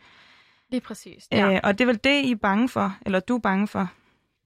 Lige 0.69 0.81
præcis. 0.81 1.27
Ja. 1.31 1.53
Øh, 1.53 1.59
og 1.63 1.77
det 1.77 1.83
er 1.83 1.85
vel 1.85 1.99
det, 2.03 2.25
I 2.25 2.31
er 2.31 2.35
bange 2.35 2.69
for, 2.69 2.97
eller 3.05 3.19
du 3.19 3.35
er 3.35 3.39
bange 3.39 3.67
for. 3.67 3.89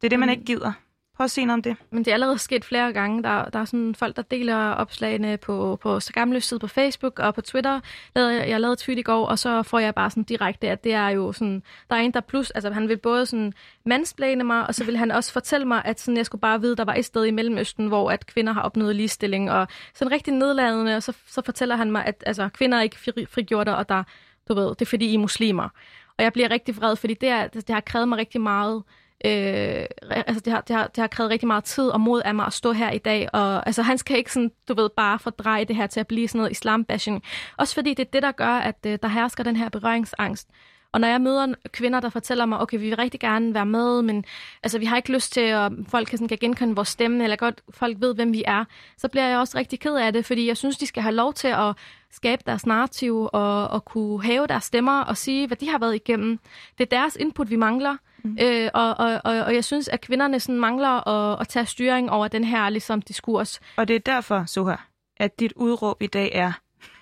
Det 0.01 0.07
er 0.07 0.09
det, 0.09 0.19
man 0.19 0.29
ikke 0.29 0.43
gider. 0.43 0.71
Prøv 1.19 1.25
at 1.25 1.31
se 1.31 1.45
noget 1.45 1.57
om 1.57 1.61
det. 1.61 1.75
Men 1.91 2.05
det 2.05 2.11
er 2.11 2.13
allerede 2.13 2.37
sket 2.37 2.65
flere 2.65 2.93
gange. 2.93 3.23
Der, 3.23 3.45
der 3.45 3.59
er 3.59 3.65
sådan 3.65 3.95
folk, 3.95 4.15
der 4.15 4.21
deler 4.21 4.55
opslagene 4.55 5.37
på, 5.37 5.77
på 5.81 5.99
Skamløs 5.99 6.43
side 6.43 6.59
på 6.59 6.67
Facebook 6.67 7.19
og 7.19 7.35
på 7.35 7.41
Twitter. 7.41 7.79
Jeg, 8.15 8.45
jeg 8.49 8.61
lavede 8.61 8.73
et 8.73 8.79
tweet 8.79 8.99
i 8.99 9.01
går, 9.01 9.25
og 9.25 9.39
så 9.39 9.63
får 9.63 9.79
jeg 9.79 9.95
bare 9.95 10.09
sådan 10.09 10.23
direkte, 10.23 10.69
at 10.69 10.83
det 10.83 10.93
er 10.93 11.09
jo 11.09 11.31
sådan... 11.31 11.63
Der 11.89 11.95
er 11.95 11.99
en, 11.99 12.11
der 12.11 12.21
plus... 12.21 12.51
Altså, 12.51 12.71
han 12.71 12.89
vil 12.89 12.97
både 12.97 13.25
sådan 13.25 13.53
mansplane 13.85 14.43
mig, 14.43 14.67
og 14.67 14.75
så 14.75 14.83
vil 14.83 14.97
han 14.97 15.11
også 15.11 15.33
fortælle 15.33 15.65
mig, 15.65 15.81
at 15.85 15.99
sådan, 15.99 16.17
jeg 16.17 16.25
skulle 16.25 16.41
bare 16.41 16.61
vide, 16.61 16.75
der 16.75 16.85
var 16.85 16.93
et 16.93 17.05
sted 17.05 17.25
i 17.25 17.31
Mellemøsten, 17.31 17.87
hvor 17.87 18.11
at 18.11 18.25
kvinder 18.25 18.53
har 18.53 18.61
opnået 18.61 18.95
ligestilling. 18.95 19.51
Og 19.51 19.67
sådan 19.93 20.11
rigtig 20.11 20.33
nedladende, 20.33 20.95
og 20.95 21.03
så, 21.03 21.13
så 21.27 21.41
fortæller 21.45 21.75
han 21.75 21.91
mig, 21.91 22.05
at 22.05 22.23
altså, 22.25 22.49
kvinder 22.53 22.77
er 22.77 22.81
ikke 22.81 22.99
fri, 22.99 23.25
frigjorte, 23.25 23.75
og 23.75 23.89
der, 23.89 24.03
du 24.47 24.53
ved, 24.53 24.69
det 24.69 24.81
er 24.81 24.85
fordi, 24.85 25.05
I 25.05 25.15
er 25.15 25.19
muslimer. 25.19 25.69
Og 26.17 26.23
jeg 26.23 26.33
bliver 26.33 26.51
rigtig 26.51 26.77
vred, 26.77 26.95
fordi 26.95 27.13
det, 27.13 27.29
er, 27.29 27.47
det 27.47 27.69
har 27.69 27.81
krævet 27.81 28.07
mig 28.07 28.17
rigtig 28.17 28.41
meget 28.41 28.83
Øh, 29.25 29.85
altså 30.09 30.41
det 30.45 30.53
har, 30.53 30.61
det, 30.61 30.75
har, 30.75 30.87
det 30.87 30.97
har 30.97 31.07
krævet 31.07 31.31
rigtig 31.31 31.47
meget 31.47 31.63
tid 31.63 31.89
og 31.89 32.01
mod 32.01 32.21
af 32.25 32.35
mig 32.35 32.45
at 32.45 32.53
stå 32.53 32.71
her 32.71 32.91
i 32.91 32.97
dag, 32.97 33.29
og 33.33 33.67
altså 33.67 33.81
han 33.81 33.97
skal 33.97 34.17
ikke 34.17 34.33
sådan, 34.33 34.51
du 34.67 34.73
ved, 34.73 34.89
bare 34.89 35.19
fordreje 35.19 35.65
det 35.65 35.75
her 35.75 35.87
til 35.87 35.99
at 35.99 36.07
blive 36.07 36.27
sådan 36.27 36.39
noget 36.39 36.51
islambashing. 36.51 37.23
Også 37.57 37.73
fordi 37.73 37.93
det 37.93 38.07
er 38.07 38.11
det, 38.13 38.23
der 38.23 38.31
gør, 38.31 38.57
at 38.57 38.75
øh, 38.85 38.99
der 39.01 39.07
hersker 39.07 39.43
den 39.43 39.55
her 39.55 39.69
berøringsangst. 39.69 40.49
Og 40.91 41.01
når 41.01 41.07
jeg 41.07 41.21
møder 41.21 41.53
kvinder, 41.71 41.99
der 41.99 42.09
fortæller 42.09 42.45
mig, 42.45 42.59
okay, 42.59 42.79
vi 42.79 42.83
vil 42.83 42.95
rigtig 42.95 43.19
gerne 43.19 43.53
være 43.53 43.65
med, 43.65 44.01
men 44.01 44.25
altså, 44.63 44.79
vi 44.79 44.85
har 44.85 44.97
ikke 44.97 45.13
lyst 45.13 45.33
til, 45.33 45.41
at 45.41 45.71
folk 45.87 46.07
kan, 46.07 46.17
sådan, 46.17 46.27
kan 46.27 46.37
genkende 46.41 46.75
vores 46.75 46.87
stemme, 46.87 47.23
eller 47.23 47.35
godt 47.35 47.61
folk 47.69 47.97
ved, 47.99 48.15
hvem 48.15 48.33
vi 48.33 48.43
er, 48.47 48.65
så 48.97 49.07
bliver 49.07 49.27
jeg 49.27 49.39
også 49.39 49.57
rigtig 49.57 49.79
ked 49.79 49.95
af 49.95 50.13
det, 50.13 50.25
fordi 50.25 50.47
jeg 50.47 50.57
synes, 50.57 50.77
de 50.77 50.85
skal 50.85 51.03
have 51.03 51.15
lov 51.15 51.33
til 51.33 51.47
at 51.47 51.75
skabe 52.11 52.43
deres 52.45 52.65
narrativ 52.65 53.29
og, 53.33 53.67
og 53.67 53.85
kunne 53.85 54.23
hæve 54.23 54.47
deres 54.47 54.63
stemmer 54.63 55.01
og 55.01 55.17
sige, 55.17 55.47
hvad 55.47 55.57
de 55.57 55.69
har 55.69 55.77
været 55.77 55.95
igennem. 55.95 56.39
Det 56.77 56.83
er 56.83 56.97
deres 56.97 57.15
input, 57.15 57.49
vi 57.49 57.55
mangler. 57.55 57.95
Mm. 58.23 58.37
Øh, 58.41 58.69
og, 58.73 58.97
og, 58.99 59.21
og, 59.23 59.39
og 59.39 59.55
jeg 59.55 59.63
synes, 59.63 59.87
at 59.87 60.01
kvinderne 60.01 60.39
sådan 60.39 60.59
mangler 60.59 61.07
at, 61.07 61.41
at 61.41 61.47
tage 61.47 61.65
styring 61.65 62.11
over 62.11 62.27
den 62.27 62.43
her 62.43 62.69
ligesom, 62.69 63.01
diskurs. 63.01 63.59
Og 63.77 63.87
det 63.87 63.95
er 63.95 63.99
derfor, 63.99 64.43
Suha, 64.47 64.75
at 65.17 65.39
dit 65.39 65.53
udråb 65.55 66.01
i 66.01 66.07
dag 66.07 66.31
er... 66.33 66.51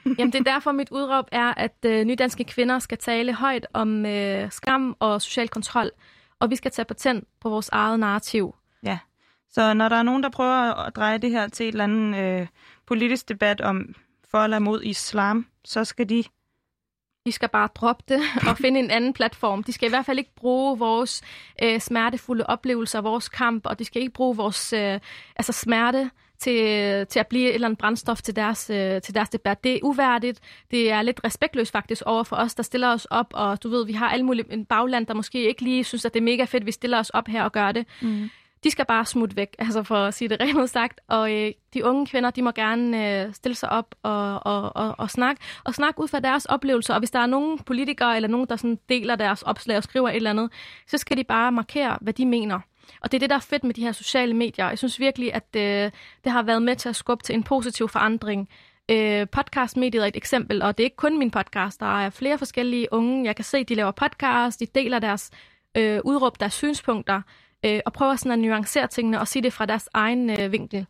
Jamen, 0.19 0.33
det 0.33 0.39
er 0.39 0.43
derfor, 0.43 0.71
mit 0.71 0.89
udråb 0.91 1.25
er, 1.31 1.53
at 1.57 1.75
øh, 1.85 2.05
nydanske 2.05 2.43
kvinder 2.43 2.79
skal 2.79 2.97
tale 2.97 3.33
højt 3.33 3.67
om 3.73 4.05
øh, 4.05 4.51
skam 4.51 4.95
og 4.99 5.21
social 5.21 5.49
kontrol, 5.49 5.91
og 6.39 6.49
vi 6.49 6.55
skal 6.55 6.71
tage 6.71 6.85
patent 6.85 7.27
på 7.41 7.49
vores 7.49 7.69
eget 7.69 7.99
narrativ. 7.99 8.55
Ja, 8.83 8.99
så 9.49 9.73
når 9.73 9.89
der 9.89 9.95
er 9.95 10.03
nogen, 10.03 10.23
der 10.23 10.29
prøver 10.29 10.73
at 10.85 10.95
dreje 10.95 11.17
det 11.17 11.31
her 11.31 11.47
til 11.47 11.63
et 11.63 11.71
eller 11.71 11.83
andet 11.83 12.41
øh, 12.41 12.47
politisk 12.85 13.29
debat 13.29 13.61
om 13.61 13.95
for 14.31 14.37
eller 14.37 14.59
mod 14.59 14.81
islam, 14.83 15.47
så 15.65 15.85
skal 15.85 16.09
de 16.09 16.23
de 17.27 17.31
skal 17.31 17.49
bare 17.49 17.69
droppe 17.75 18.03
det 18.07 18.21
og 18.49 18.57
finde 18.57 18.79
en 18.79 18.91
anden 18.91 19.13
platform. 19.13 19.63
De 19.63 19.73
skal 19.73 19.87
i 19.87 19.89
hvert 19.89 20.05
fald 20.05 20.17
ikke 20.17 20.35
bruge 20.35 20.79
vores 20.79 21.21
øh, 21.63 21.79
smertefulde 21.79 22.45
oplevelser, 22.45 23.01
vores 23.01 23.29
kamp, 23.29 23.65
og 23.65 23.79
de 23.79 23.85
skal 23.85 24.01
ikke 24.01 24.13
bruge 24.13 24.35
vores 24.35 24.73
øh, 24.73 24.99
altså 25.35 25.51
smerte 25.51 26.09
til, 26.39 27.07
til 27.07 27.19
at 27.19 27.27
blive 27.27 27.49
et 27.49 27.53
eller 27.53 27.67
andet 27.67 27.77
brændstof 27.77 28.21
til 28.21 28.35
deres, 28.35 28.69
øh, 28.69 29.01
til 29.01 29.15
deres 29.15 29.29
debat. 29.29 29.63
Det 29.63 29.75
er 29.75 29.79
uværdigt. 29.83 30.39
Det 30.71 30.91
er 30.91 31.01
lidt 31.01 31.19
respektløst 31.23 31.71
faktisk 31.71 32.01
over 32.05 32.23
for 32.23 32.35
os, 32.35 32.55
der 32.55 32.63
stiller 32.63 32.93
os 32.93 33.05
op, 33.05 33.27
og 33.33 33.63
du 33.63 33.69
ved, 33.69 33.85
vi 33.85 33.93
har 33.93 34.09
alle 34.09 34.25
mulige 34.25 34.53
en 34.53 34.65
bagland, 34.65 35.05
der 35.05 35.13
måske 35.13 35.47
ikke 35.47 35.61
lige 35.61 35.83
synes, 35.83 36.05
at 36.05 36.13
det 36.13 36.19
er 36.19 36.23
mega 36.23 36.43
fedt, 36.43 36.63
at 36.63 36.67
vi 36.67 36.71
stiller 36.71 36.99
os 36.99 37.09
op 37.09 37.27
her 37.27 37.43
og 37.43 37.51
gør 37.51 37.71
det. 37.71 37.85
Mm 38.01 38.29
de 38.67 38.71
skal 38.71 38.85
bare 38.85 39.05
smutte 39.05 39.35
væk, 39.35 39.55
altså 39.65 39.83
for 39.83 39.95
at 39.95 40.13
sige 40.13 40.29
det 40.29 40.39
rent 40.41 40.69
sagt. 40.69 41.01
Og 41.07 41.33
øh, 41.33 41.51
de 41.73 41.85
unge 41.85 42.05
kvinder, 42.05 42.29
de 42.31 42.41
må 42.41 42.51
gerne 42.51 43.21
øh, 43.25 43.33
stille 43.33 43.55
sig 43.55 43.69
op 43.69 43.95
og, 44.03 44.45
og, 44.45 44.75
og, 44.75 44.95
og 44.97 45.09
snakke. 45.09 45.41
Og 45.63 45.73
snakke 45.73 46.01
ud 46.01 46.07
fra 46.07 46.19
deres 46.19 46.45
oplevelser. 46.45 46.93
Og 46.93 46.99
hvis 46.99 47.11
der 47.11 47.19
er 47.19 47.25
nogen 47.25 47.59
politikere 47.59 48.15
eller 48.15 48.29
nogen, 48.29 48.47
der 48.47 48.55
sådan 48.55 48.79
deler 48.89 49.15
deres 49.15 49.41
opslag 49.41 49.77
og 49.77 49.83
skriver 49.83 50.09
et 50.09 50.15
eller 50.15 50.29
andet, 50.29 50.51
så 50.87 50.97
skal 50.97 51.17
de 51.17 51.23
bare 51.23 51.51
markere, 51.51 51.97
hvad 52.01 52.13
de 52.13 52.25
mener. 52.25 52.59
Og 53.01 53.11
det 53.11 53.17
er 53.17 53.19
det, 53.19 53.29
der 53.29 53.35
er 53.35 53.39
fedt 53.39 53.63
med 53.63 53.73
de 53.73 53.81
her 53.81 53.91
sociale 53.91 54.33
medier. 54.33 54.69
Jeg 54.69 54.77
synes 54.77 54.99
virkelig, 54.99 55.33
at 55.33 55.47
øh, 55.55 55.91
det 56.23 56.31
har 56.31 56.43
været 56.43 56.61
med 56.61 56.75
til 56.75 56.89
at 56.89 56.95
skubbe 56.95 57.23
til 57.23 57.35
en 57.35 57.43
positiv 57.43 57.89
forandring. 57.89 58.49
Øh, 58.91 59.27
podcastmediet 59.31 60.03
er 60.03 60.07
et 60.07 60.15
eksempel, 60.15 60.61
og 60.61 60.77
det 60.77 60.83
er 60.83 60.85
ikke 60.85 60.95
kun 60.95 61.19
min 61.19 61.31
podcast. 61.31 61.79
Der 61.79 61.99
er 61.99 62.09
flere 62.09 62.37
forskellige 62.37 62.87
unge. 62.93 63.25
Jeg 63.25 63.35
kan 63.35 63.45
se, 63.45 63.63
de 63.63 63.75
laver 63.75 63.91
podcast, 63.91 64.59
de 64.59 64.65
deler 64.65 64.99
deres 64.99 65.31
øh, 65.77 65.99
udråb, 66.03 66.39
deres 66.39 66.53
synspunkter 66.53 67.21
øh, 67.65 67.79
og 67.85 67.93
prøver 67.93 68.15
sådan 68.15 68.31
at 68.31 68.39
nuancere 68.39 68.87
tingene 68.87 69.19
og 69.19 69.27
sige 69.27 69.43
det 69.43 69.53
fra 69.53 69.65
deres 69.65 69.89
egen 69.93 70.29
øh, 70.29 70.51
vinkel. 70.51 70.85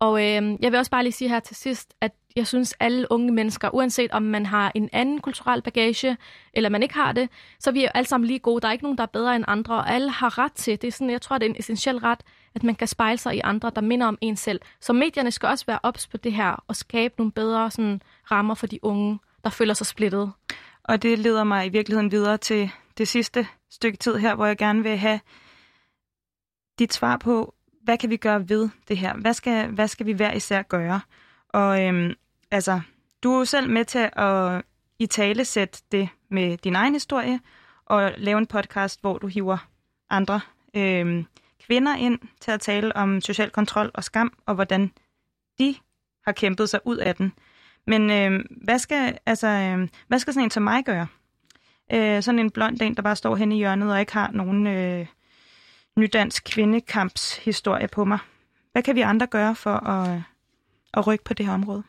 Og 0.00 0.20
øh, 0.20 0.42
jeg 0.60 0.72
vil 0.72 0.76
også 0.76 0.90
bare 0.90 1.02
lige 1.02 1.12
sige 1.12 1.28
her 1.28 1.40
til 1.40 1.56
sidst, 1.56 1.94
at 2.00 2.12
jeg 2.36 2.46
synes, 2.46 2.74
alle 2.80 3.12
unge 3.12 3.32
mennesker, 3.32 3.74
uanset 3.74 4.10
om 4.10 4.22
man 4.22 4.46
har 4.46 4.72
en 4.74 4.88
anden 4.92 5.20
kulturel 5.20 5.62
bagage, 5.62 6.16
eller 6.54 6.68
man 6.68 6.82
ikke 6.82 6.94
har 6.94 7.12
det, 7.12 7.28
så 7.58 7.70
er 7.70 7.74
vi 7.74 7.82
jo 7.82 7.88
alle 7.94 8.08
sammen 8.08 8.26
lige 8.26 8.38
gode. 8.38 8.60
Der 8.60 8.68
er 8.68 8.72
ikke 8.72 8.84
nogen, 8.84 8.98
der 8.98 9.02
er 9.02 9.08
bedre 9.12 9.36
end 9.36 9.44
andre, 9.48 9.74
og 9.74 9.90
alle 9.90 10.10
har 10.10 10.38
ret 10.38 10.52
til. 10.52 10.82
Det 10.82 10.88
er 10.88 10.92
sådan, 10.92 11.10
jeg 11.10 11.22
tror, 11.22 11.38
det 11.38 11.46
er 11.46 11.50
en 11.50 11.56
essentiel 11.58 11.98
ret, 11.98 12.20
at 12.54 12.62
man 12.62 12.74
kan 12.74 12.88
spejle 12.88 13.18
sig 13.18 13.36
i 13.36 13.40
andre, 13.44 13.72
der 13.74 13.80
minder 13.80 14.06
om 14.06 14.18
en 14.20 14.36
selv. 14.36 14.60
Så 14.80 14.92
medierne 14.92 15.30
skal 15.30 15.48
også 15.48 15.66
være 15.66 15.78
ops 15.82 16.06
på 16.06 16.16
det 16.16 16.32
her, 16.32 16.64
og 16.68 16.76
skabe 16.76 17.14
nogle 17.18 17.32
bedre 17.32 17.70
sådan, 17.70 18.02
rammer 18.30 18.54
for 18.54 18.66
de 18.66 18.84
unge, 18.84 19.18
der 19.44 19.50
føler 19.50 19.74
sig 19.74 19.86
splittet. 19.86 20.32
Og 20.84 21.02
det 21.02 21.18
leder 21.18 21.44
mig 21.44 21.66
i 21.66 21.68
virkeligheden 21.68 22.10
videre 22.10 22.36
til 22.36 22.70
det 22.98 23.08
sidste 23.08 23.46
stykke 23.70 23.98
tid 23.98 24.16
her, 24.16 24.34
hvor 24.34 24.46
jeg 24.46 24.56
gerne 24.56 24.82
vil 24.82 24.96
have 24.96 25.20
dit 26.78 26.94
svar 26.94 27.16
på, 27.16 27.54
hvad 27.82 27.98
kan 27.98 28.10
vi 28.10 28.16
gøre 28.16 28.48
ved 28.48 28.68
det 28.88 28.98
her? 28.98 29.14
Hvad 29.14 29.34
skal, 29.34 29.68
hvad 29.68 29.88
skal 29.88 30.06
vi 30.06 30.12
hver 30.12 30.32
især 30.32 30.62
gøre? 30.62 31.00
Og 31.48 31.84
øhm, 31.84 32.14
altså, 32.50 32.80
du 33.22 33.32
er 33.32 33.38
jo 33.38 33.44
selv 33.44 33.70
med 33.70 33.84
til 33.84 34.10
at 34.12 34.62
i 34.98 35.06
tale 35.06 35.44
sætte 35.44 35.78
det 35.92 36.08
med 36.28 36.56
din 36.56 36.76
egen 36.76 36.92
historie, 36.92 37.40
og 37.86 38.12
lave 38.16 38.38
en 38.38 38.46
podcast, 38.46 39.00
hvor 39.00 39.18
du 39.18 39.26
hiver 39.26 39.68
andre 40.10 40.40
øhm, 40.74 41.26
kvinder 41.66 41.96
ind 41.96 42.18
til 42.40 42.50
at 42.50 42.60
tale 42.60 42.96
om 42.96 43.20
social 43.20 43.50
kontrol 43.50 43.90
og 43.94 44.04
skam, 44.04 44.32
og 44.46 44.54
hvordan 44.54 44.92
de 45.58 45.74
har 46.24 46.32
kæmpet 46.32 46.68
sig 46.68 46.80
ud 46.84 46.96
af 46.96 47.16
den. 47.16 47.32
Men 47.86 48.10
øhm, 48.10 48.46
hvad, 48.64 48.78
skal, 48.78 49.18
altså, 49.26 49.46
øhm, 49.46 49.88
hvad 50.08 50.18
skal 50.18 50.34
sådan 50.34 50.44
en 50.44 50.50
som 50.50 50.62
mig 50.62 50.84
gøre? 50.84 51.06
Øh, 51.92 52.22
sådan 52.22 52.38
en 52.38 52.50
blond 52.50 52.82
en, 52.82 52.96
der 52.96 53.02
bare 53.02 53.16
står 53.16 53.36
hen 53.36 53.52
i 53.52 53.56
hjørnet 53.56 53.92
og 53.92 54.00
ikke 54.00 54.12
har 54.12 54.30
nogen... 54.30 54.66
Øh, 54.66 55.06
nydansk 55.98 56.44
kvindekampshistorie 56.44 57.88
på 57.88 58.04
mig. 58.04 58.18
Hvad 58.72 58.82
kan 58.82 58.94
vi 58.94 59.00
andre 59.00 59.26
gøre 59.26 59.54
for 59.54 59.74
at, 59.74 60.22
at 60.94 61.06
rykke 61.06 61.24
på 61.24 61.34
det 61.34 61.46
her 61.46 61.54
område? 61.54 61.82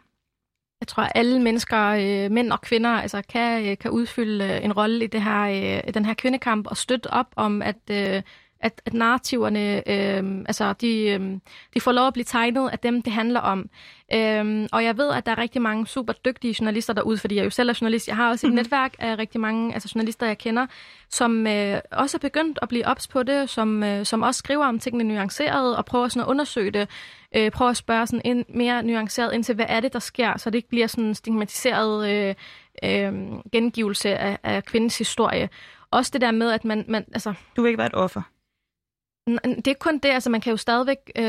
Jeg 0.81 0.87
tror, 0.87 1.03
at 1.03 1.11
alle 1.15 1.41
mennesker, 1.41 1.79
øh, 1.87 2.31
mænd 2.31 2.51
og 2.51 2.61
kvinder, 2.61 2.89
altså, 2.89 3.21
kan, 3.29 3.65
øh, 3.65 3.77
kan 3.77 3.91
udfylde 3.91 4.45
øh, 4.45 4.65
en 4.65 4.73
rolle 4.73 5.03
i 5.03 5.07
det 5.07 5.21
her, 5.21 5.41
øh, 5.87 5.93
den 5.93 6.05
her 6.05 6.13
kvindekamp 6.13 6.67
og 6.67 6.77
støtte 6.77 7.07
op 7.07 7.27
om, 7.35 7.61
at, 7.61 7.79
øh, 7.91 8.21
at, 8.63 8.81
at 8.85 8.93
narrativerne, 8.93 9.89
øh, 9.89 10.39
altså 10.47 10.73
de, 10.73 11.07
øh, 11.07 11.39
de 11.73 11.81
får 11.81 11.91
lov 11.91 12.07
at 12.07 12.13
blive 12.13 12.23
tegnet 12.23 12.69
af 12.69 12.79
dem, 12.79 13.01
det 13.01 13.13
handler 13.13 13.39
om. 13.39 13.69
Øh, 14.13 14.67
og 14.71 14.83
jeg 14.83 14.97
ved, 14.97 15.11
at 15.11 15.25
der 15.25 15.31
er 15.31 15.37
rigtig 15.37 15.61
mange 15.61 15.87
super 15.87 16.13
dygtige 16.13 16.55
journalister 16.59 16.93
derude, 16.93 17.17
fordi 17.17 17.35
jeg 17.35 17.45
jo 17.45 17.49
selv 17.49 17.69
er 17.69 17.77
journalist. 17.81 18.07
Jeg 18.07 18.15
har 18.15 18.29
også 18.29 18.47
et 18.47 18.49
mm-hmm. 18.49 18.63
netværk 18.63 18.95
af 18.99 19.17
rigtig 19.17 19.41
mange 19.41 19.73
altså 19.73 19.91
journalister, 19.95 20.27
jeg 20.27 20.37
kender, 20.37 20.67
som 21.09 21.47
øh, 21.47 21.79
også 21.91 22.17
er 22.17 22.19
begyndt 22.19 22.59
at 22.61 22.69
blive 22.69 22.87
ops 22.87 23.07
på 23.07 23.23
det, 23.23 23.49
som, 23.49 23.83
øh, 23.83 24.05
som 24.05 24.21
også 24.21 24.37
skriver 24.37 24.65
om 24.65 24.79
tingene 24.79 25.03
nuanceret 25.03 25.77
og 25.77 25.85
prøver 25.85 26.07
sådan 26.07 26.21
at 26.21 26.27
undersøge 26.27 26.71
det. 26.71 26.89
Øh, 27.35 27.51
prøver 27.51 27.71
at 27.71 27.77
spørge 27.77 28.07
sådan 28.07 28.21
ind, 28.25 28.45
mere 28.49 28.83
nuanceret 28.83 29.33
ind 29.33 29.43
til, 29.43 29.55
hvad 29.55 29.65
er 29.69 29.79
det, 29.79 29.93
der 29.93 29.99
sker, 29.99 30.37
så 30.37 30.49
det 30.49 30.55
ikke 30.55 30.69
bliver 30.69 30.87
sådan 30.87 31.03
en 31.03 31.15
stigmatiseret 31.15 32.09
øh, 32.09 32.35
øh, 32.83 33.13
gengivelse 33.51 34.17
af, 34.17 34.37
af 34.43 34.65
kvindens 34.65 34.97
historie. 34.97 35.49
Også 35.91 36.11
det 36.13 36.21
der 36.21 36.31
med, 36.31 36.51
at 36.51 36.65
man... 36.65 36.85
man 36.87 37.05
altså, 37.13 37.33
du 37.55 37.61
vil 37.61 37.69
ikke 37.69 37.77
være 37.77 37.87
et 37.87 37.95
offer? 37.95 38.21
Det 39.27 39.67
er 39.67 39.73
kun 39.79 39.97
det, 39.97 40.09
altså 40.09 40.29
man 40.29 40.41
kan 40.41 40.51
jo 40.51 40.57
stadigvæk 40.57 41.11
øh, 41.15 41.23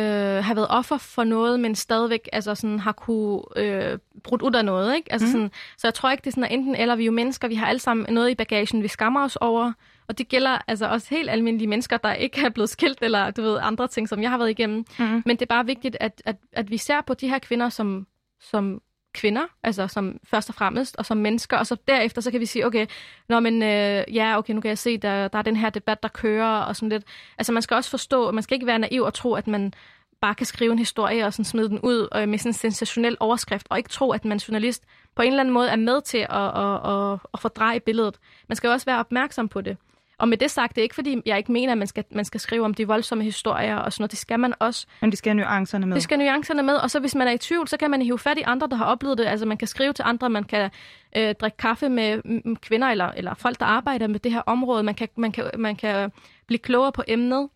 have 0.45 0.57
været 0.57 0.67
offer 0.71 0.99
for 0.99 1.25
noget, 1.25 1.61
men 1.61 1.75
stadigvæk 1.75 2.29
altså 2.33 2.55
sådan, 2.55 2.79
har 2.79 2.93
kunne 2.93 3.43
øh, 3.57 3.99
brudt 4.23 4.43
ud 4.43 4.55
af 4.55 4.65
noget. 4.65 4.97
Ikke? 4.97 5.13
Altså, 5.13 5.27
mm. 5.27 5.33
sådan, 5.33 5.51
så 5.77 5.87
jeg 5.87 5.95
tror 5.95 6.11
ikke, 6.11 6.21
det 6.21 6.27
er 6.27 6.31
sådan, 6.31 6.45
at 6.45 6.53
enten 6.53 6.75
eller 6.75 6.97
vi 6.97 7.03
er 7.03 7.07
jo 7.07 7.13
mennesker, 7.13 7.49
vi 7.49 7.55
har 7.55 7.67
alle 7.67 7.79
sammen 7.79 8.15
noget 8.15 8.31
i 8.31 8.35
bagagen, 8.35 8.83
vi 8.83 8.89
skammer 8.89 9.25
os 9.25 9.37
over, 9.37 9.73
og 10.09 10.19
det 10.19 10.29
gælder 10.29 10.59
altså 10.69 10.87
også 10.87 11.07
helt 11.11 11.31
almindelige 11.31 11.69
mennesker, 11.69 11.97
der 11.97 12.13
ikke 12.13 12.41
er 12.47 12.49
blevet 12.49 12.71
skilt, 12.71 13.03
eller 13.03 13.31
du 13.31 13.43
ved, 13.43 13.59
andre 13.63 13.89
ting, 13.89 14.09
som 14.09 14.23
jeg 14.23 14.31
har 14.31 14.39
været 14.39 14.51
igennem. 14.51 14.85
Mm. 14.99 15.23
Men 15.27 15.37
det 15.37 15.43
er 15.43 15.47
bare 15.47 15.67
vigtigt, 15.67 15.97
at, 16.01 16.23
at, 16.25 16.37
at 16.53 16.71
vi 16.71 16.77
ser 16.77 17.01
på 17.01 17.15
de 17.15 17.29
her 17.29 17.39
kvinder 17.39 17.69
som, 17.69 18.07
som 18.41 18.81
kvinder, 19.15 19.43
altså 19.63 19.89
som 19.89 20.21
først 20.25 20.49
og 20.49 20.55
fremmest, 20.55 20.97
og 20.97 21.07
som 21.07 21.17
mennesker, 21.17 21.57
og 21.57 21.67
så 21.67 21.77
derefter, 21.89 22.21
så 22.21 22.31
kan 22.31 22.41
vi 22.41 22.47
sige, 22.47 22.67
okay, 22.67 22.87
nå, 23.29 23.41
men 23.41 23.63
øh, 23.63 24.05
ja, 24.15 24.39
okay, 24.39 24.55
nu 24.55 24.61
kan 24.61 24.69
jeg 24.69 24.79
se, 24.79 24.99
der, 24.99 25.29
der 25.29 25.39
er 25.39 25.43
den 25.43 25.57
her 25.57 25.71
debat, 25.71 26.03
der 26.03 26.09
kører, 26.09 26.59
og 26.59 26.77
sådan 26.77 26.89
lidt. 26.89 27.05
Altså 27.39 27.53
man 27.53 27.63
skal 27.63 27.75
også 27.75 27.91
forstå, 27.91 28.31
man 28.31 28.43
skal 28.43 28.55
ikke 28.55 28.67
være 28.67 28.79
naiv 28.79 29.03
og 29.03 29.15
tro, 29.15 29.35
at 29.35 29.47
man 29.47 29.73
bare 30.21 30.35
kan 30.35 30.47
skrive 30.47 30.73
en 30.73 30.79
historie 30.79 31.27
og 31.27 31.33
sådan 31.33 31.45
smide 31.45 31.69
den 31.69 31.81
ud 31.81 32.09
øh, 32.15 32.29
med 32.29 32.39
sådan 32.39 32.51
en 32.51 32.55
sensationel 32.55 33.17
overskrift, 33.21 33.67
og 33.71 33.79
ikke 33.79 33.91
tro, 33.91 34.11
at 34.13 34.25
man 34.25 34.39
journalist 34.39 34.83
på 35.17 35.23
en 35.23 35.29
eller 35.29 35.41
anden 35.41 35.55
måde 35.55 35.69
er 35.69 35.77
med 35.77 36.03
til 36.03 36.19
at, 36.19 36.29
at, 36.31 36.75
at, 36.75 37.13
at, 37.13 37.19
at 37.35 37.41
fordreje 37.41 37.81
billedet. 37.81 38.19
Man 38.49 38.57
skal 38.57 38.71
også 38.71 38.87
være 38.87 38.99
opmærksom 38.99 39.49
på 39.49 39.61
det. 39.61 39.77
Og 40.19 40.29
med 40.29 40.39
det 40.39 40.51
sagt, 40.51 40.75
det 40.75 40.81
er 40.81 40.83
ikke 40.83 40.95
fordi, 40.95 41.23
jeg 41.27 41.39
ikke 41.39 41.53
mener, 41.53 41.73
at 41.73 41.79
man 41.79 41.87
skal, 41.87 42.05
man 42.11 42.25
skal 42.25 42.41
skrive 42.41 42.65
om 42.65 42.75
de 42.75 42.87
voldsomme 42.87 43.25
historier 43.25 43.77
og 43.77 43.93
sådan 43.93 44.03
noget. 44.03 44.11
Det 44.11 44.19
skal 44.19 44.41
man 44.41 44.55
også. 44.61 44.87
Men 45.01 45.13
de 45.13 45.17
skal 45.17 45.31
have 45.31 45.45
nuancerne 45.45 45.87
med. 45.87 45.95
Det 45.95 46.03
skal 46.03 46.19
nuancerne 46.19 46.63
med, 46.63 46.75
og 46.75 46.91
så 46.91 47.01
hvis 47.01 47.15
man 47.15 47.29
er 47.29 47.33
i 47.33 47.39
tvivl, 47.39 47.69
så 47.69 47.77
kan 47.77 47.91
man 47.91 48.03
hive 48.03 48.19
fat 48.19 48.39
i 48.39 48.43
andre, 48.43 48.67
der 48.67 48.77
har 48.77 48.85
oplevet 48.85 49.19
det. 49.19 49.25
Altså 49.25 49.47
man 49.47 49.57
kan 49.57 49.69
skrive 49.69 49.93
til 49.93 50.05
andre, 50.07 50.31
man 50.31 50.45
kan 50.45 50.71
øh, 51.17 51.35
drikke 51.35 51.57
kaffe 51.57 51.89
med 51.89 52.21
kvinder 52.61 52.89
eller, 52.89 53.11
eller 53.11 53.35
folk, 53.35 53.61
der 53.61 53.67
arbejder 53.67 54.07
med 54.07 54.21
det 54.21 54.33
her 54.33 54.43
område. 54.47 54.83
Man 54.83 54.95
kan, 54.95 55.09
man 55.17 55.33
kan, 55.33 55.51
man 55.59 55.77
kan 55.77 56.13
blive 56.47 56.59
klogere 56.59 56.93
på 56.93 57.03
emnet. 57.09 57.49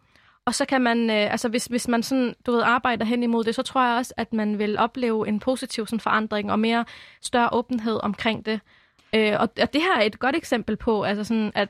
Og 0.45 0.55
så 0.55 0.65
kan 0.65 0.81
man, 0.81 1.11
øh, 1.11 1.33
altså 1.33 1.49
hvis, 1.49 1.65
hvis 1.65 1.89
man 1.89 2.03
sådan, 2.03 2.35
du 2.47 2.53
ved, 2.53 2.63
arbejder 2.63 3.05
hen 3.05 3.23
imod 3.23 3.45
det, 3.45 3.55
så 3.55 3.63
tror 3.63 3.85
jeg 3.85 3.97
også, 3.97 4.15
at 4.17 4.33
man 4.33 4.59
vil 4.59 4.79
opleve 4.79 5.29
en 5.29 5.41
positiv 5.41 5.87
sådan, 5.87 6.01
forandring 6.01 6.53
og 6.53 6.59
mere 6.59 6.85
større 7.23 7.49
åbenhed 7.53 8.01
omkring 8.03 8.47
det. 8.47 8.61
Øh, 9.15 9.33
og, 9.41 9.49
og 9.61 9.73
det 9.73 9.83
her 9.83 9.97
er 9.99 10.03
et 10.03 10.19
godt 10.19 10.37
eksempel 10.37 10.77
på, 10.77 11.03
altså 11.03 11.25
sådan, 11.25 11.53
at 11.55 11.69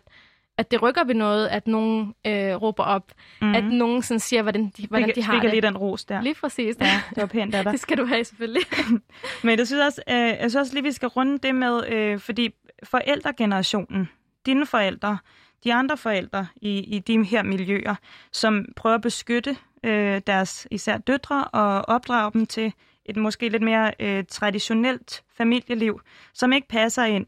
at 0.58 0.70
det 0.70 0.82
rykker 0.82 1.04
ved 1.04 1.14
noget, 1.14 1.48
at 1.48 1.66
nogen 1.66 2.14
øh, 2.26 2.54
råber 2.54 2.84
op, 2.84 3.12
mm-hmm. 3.40 3.54
at 3.54 3.64
nogen 3.64 4.02
sådan 4.02 4.20
siger, 4.20 4.42
hvordan 4.42 4.72
de, 4.76 4.86
hvordan 4.86 5.12
de 5.14 5.22
har 5.22 5.40
det. 5.40 5.50
lige 5.50 5.62
den 5.62 5.76
ros 5.76 6.04
der. 6.04 6.20
Lige 6.20 6.34
præcis. 6.34 6.76
Ja, 6.80 7.00
det 7.10 7.16
var 7.16 7.26
pænt 7.26 7.54
af 7.54 7.62
dig. 7.64 7.72
det 7.72 7.80
skal 7.80 7.98
du 7.98 8.04
have, 8.04 8.24
selvfølgelig. 8.24 8.62
Men 9.44 9.58
jeg 9.58 9.66
synes 9.66 9.84
også, 9.86 10.02
øh, 10.08 10.16
jeg 10.16 10.36
synes 10.38 10.56
også 10.56 10.74
lige, 10.74 10.82
vi 10.82 10.92
skal 10.92 11.08
runde 11.08 11.38
det 11.38 11.54
med, 11.54 11.88
øh, 11.88 12.18
fordi 12.18 12.50
forældregenerationen, 12.84 14.08
dine 14.46 14.66
forældre, 14.66 15.18
de 15.64 15.74
andre 15.74 15.96
forældre 15.96 16.46
i, 16.56 16.78
i 16.78 16.98
de 16.98 17.24
her 17.24 17.42
miljøer, 17.42 17.94
som 18.32 18.64
prøver 18.76 18.94
at 18.94 19.02
beskytte 19.02 19.56
øh, 19.84 20.20
deres 20.26 20.68
især 20.70 20.98
døtre 20.98 21.44
og 21.44 21.88
opdrage 21.88 22.32
dem 22.32 22.46
til 22.46 22.72
et 23.04 23.16
måske 23.16 23.48
lidt 23.48 23.62
mere 23.62 23.92
øh, 24.00 24.24
traditionelt 24.28 25.22
familieliv, 25.36 26.00
som 26.34 26.52
ikke 26.52 26.68
passer 26.68 27.04
ind 27.04 27.26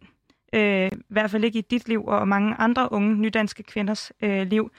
øh, 0.52 0.86
i 0.86 1.02
hvert 1.08 1.30
fald 1.30 1.44
ikke 1.44 1.58
i 1.58 1.66
dit 1.70 1.88
liv 1.88 2.04
og 2.06 2.28
mange 2.28 2.54
andre 2.58 2.92
unge 2.92 3.16
nydanske 3.16 3.62
kvinders 3.62 4.12
øh, 4.22 4.46
liv. 4.46 4.70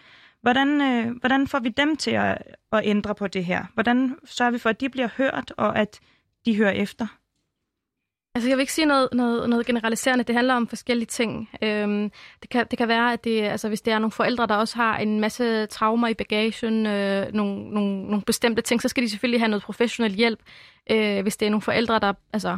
Hvordan, 0.41 0.81
øh, 0.81 1.17
hvordan 1.19 1.47
får 1.47 1.59
vi 1.59 1.69
dem 1.69 1.97
til 1.97 2.11
at, 2.11 2.37
at 2.71 2.81
ændre 2.83 3.15
på 3.15 3.27
det 3.27 3.45
her? 3.45 3.65
Hvordan 3.73 4.15
sørger 4.25 4.51
vi 4.51 4.57
for, 4.57 4.69
at 4.69 4.81
de 4.81 4.89
bliver 4.89 5.09
hørt, 5.17 5.53
og 5.57 5.79
at 5.79 5.99
de 6.45 6.57
hører 6.57 6.71
efter? 6.71 7.07
Altså, 8.35 8.49
jeg 8.49 8.57
vil 8.57 8.61
ikke 8.61 8.73
sige 8.73 8.85
noget, 8.85 9.09
noget, 9.13 9.49
noget 9.49 9.65
generaliserende. 9.65 10.23
Det 10.23 10.35
handler 10.35 10.53
om 10.53 10.67
forskellige 10.67 11.05
ting. 11.05 11.49
Øhm, 11.61 12.11
det, 12.41 12.49
kan, 12.49 12.65
det 12.71 12.77
kan 12.77 12.87
være, 12.87 13.13
at 13.13 13.23
det, 13.23 13.41
altså, 13.41 13.67
hvis 13.67 13.81
det 13.81 13.93
er 13.93 13.99
nogle 13.99 14.11
forældre, 14.11 14.47
der 14.47 14.55
også 14.55 14.75
har 14.75 14.97
en 14.97 15.19
masse 15.19 15.65
traumer 15.65 16.07
i 16.07 16.13
bagagen, 16.13 16.85
øh, 16.85 17.33
nogle, 17.33 17.69
nogle, 17.69 18.03
nogle 18.03 18.21
bestemte 18.21 18.61
ting, 18.61 18.81
så 18.81 18.87
skal 18.87 19.03
de 19.03 19.09
selvfølgelig 19.09 19.41
have 19.41 19.49
noget 19.49 19.63
professionel 19.63 20.11
hjælp. 20.11 20.39
Øh, 20.91 21.21
hvis 21.21 21.37
det 21.37 21.45
er 21.45 21.49
nogle 21.49 21.61
forældre, 21.61 21.99
der 21.99 22.13
altså, 22.33 22.57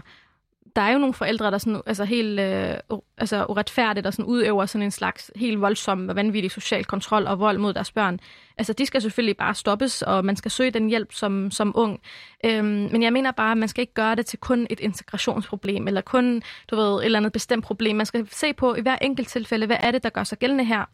der 0.75 0.81
er 0.81 0.91
jo 0.91 0.97
nogle 0.97 1.13
forældre, 1.13 1.51
der 1.51 1.57
sådan, 1.57 1.81
altså 1.85 2.03
helt 2.03 2.39
øh, 2.39 2.77
altså 3.17 3.45
uretfærdigt 3.49 4.07
og 4.07 4.13
sådan 4.13 4.25
udøver 4.25 4.65
sådan 4.65 4.83
en 4.83 4.91
slags 4.91 5.31
helt 5.35 5.61
voldsom 5.61 6.09
og 6.09 6.15
vanvittig 6.15 6.51
social 6.51 6.85
kontrol 6.85 7.27
og 7.27 7.39
vold 7.39 7.57
mod 7.57 7.73
deres 7.73 7.91
børn. 7.91 8.19
Altså, 8.57 8.73
de 8.73 8.85
skal 8.85 9.01
selvfølgelig 9.01 9.37
bare 9.37 9.55
stoppes, 9.55 10.01
og 10.01 10.25
man 10.25 10.35
skal 10.35 10.51
søge 10.51 10.71
den 10.71 10.87
hjælp 10.89 11.13
som, 11.13 11.51
som 11.51 11.71
ung. 11.75 12.01
Øhm, 12.45 12.65
men 12.91 13.03
jeg 13.03 13.13
mener 13.13 13.31
bare, 13.31 13.51
at 13.51 13.57
man 13.57 13.67
skal 13.67 13.81
ikke 13.81 13.93
gøre 13.93 14.15
det 14.15 14.25
til 14.25 14.39
kun 14.39 14.67
et 14.69 14.79
integrationsproblem, 14.79 15.87
eller 15.87 16.01
kun, 16.01 16.41
du 16.71 16.75
ved, 16.75 16.99
et 16.99 17.05
eller 17.05 17.19
andet 17.19 17.31
bestemt 17.31 17.65
problem. 17.65 17.95
Man 17.95 18.05
skal 18.05 18.27
se 18.31 18.53
på 18.53 18.75
i 18.75 18.81
hver 18.81 18.97
enkelt 19.01 19.27
tilfælde, 19.27 19.65
hvad 19.65 19.77
er 19.79 19.91
det, 19.91 20.03
der 20.03 20.09
gør 20.09 20.23
sig 20.23 20.37
gældende 20.39 20.65
her, 20.65 20.85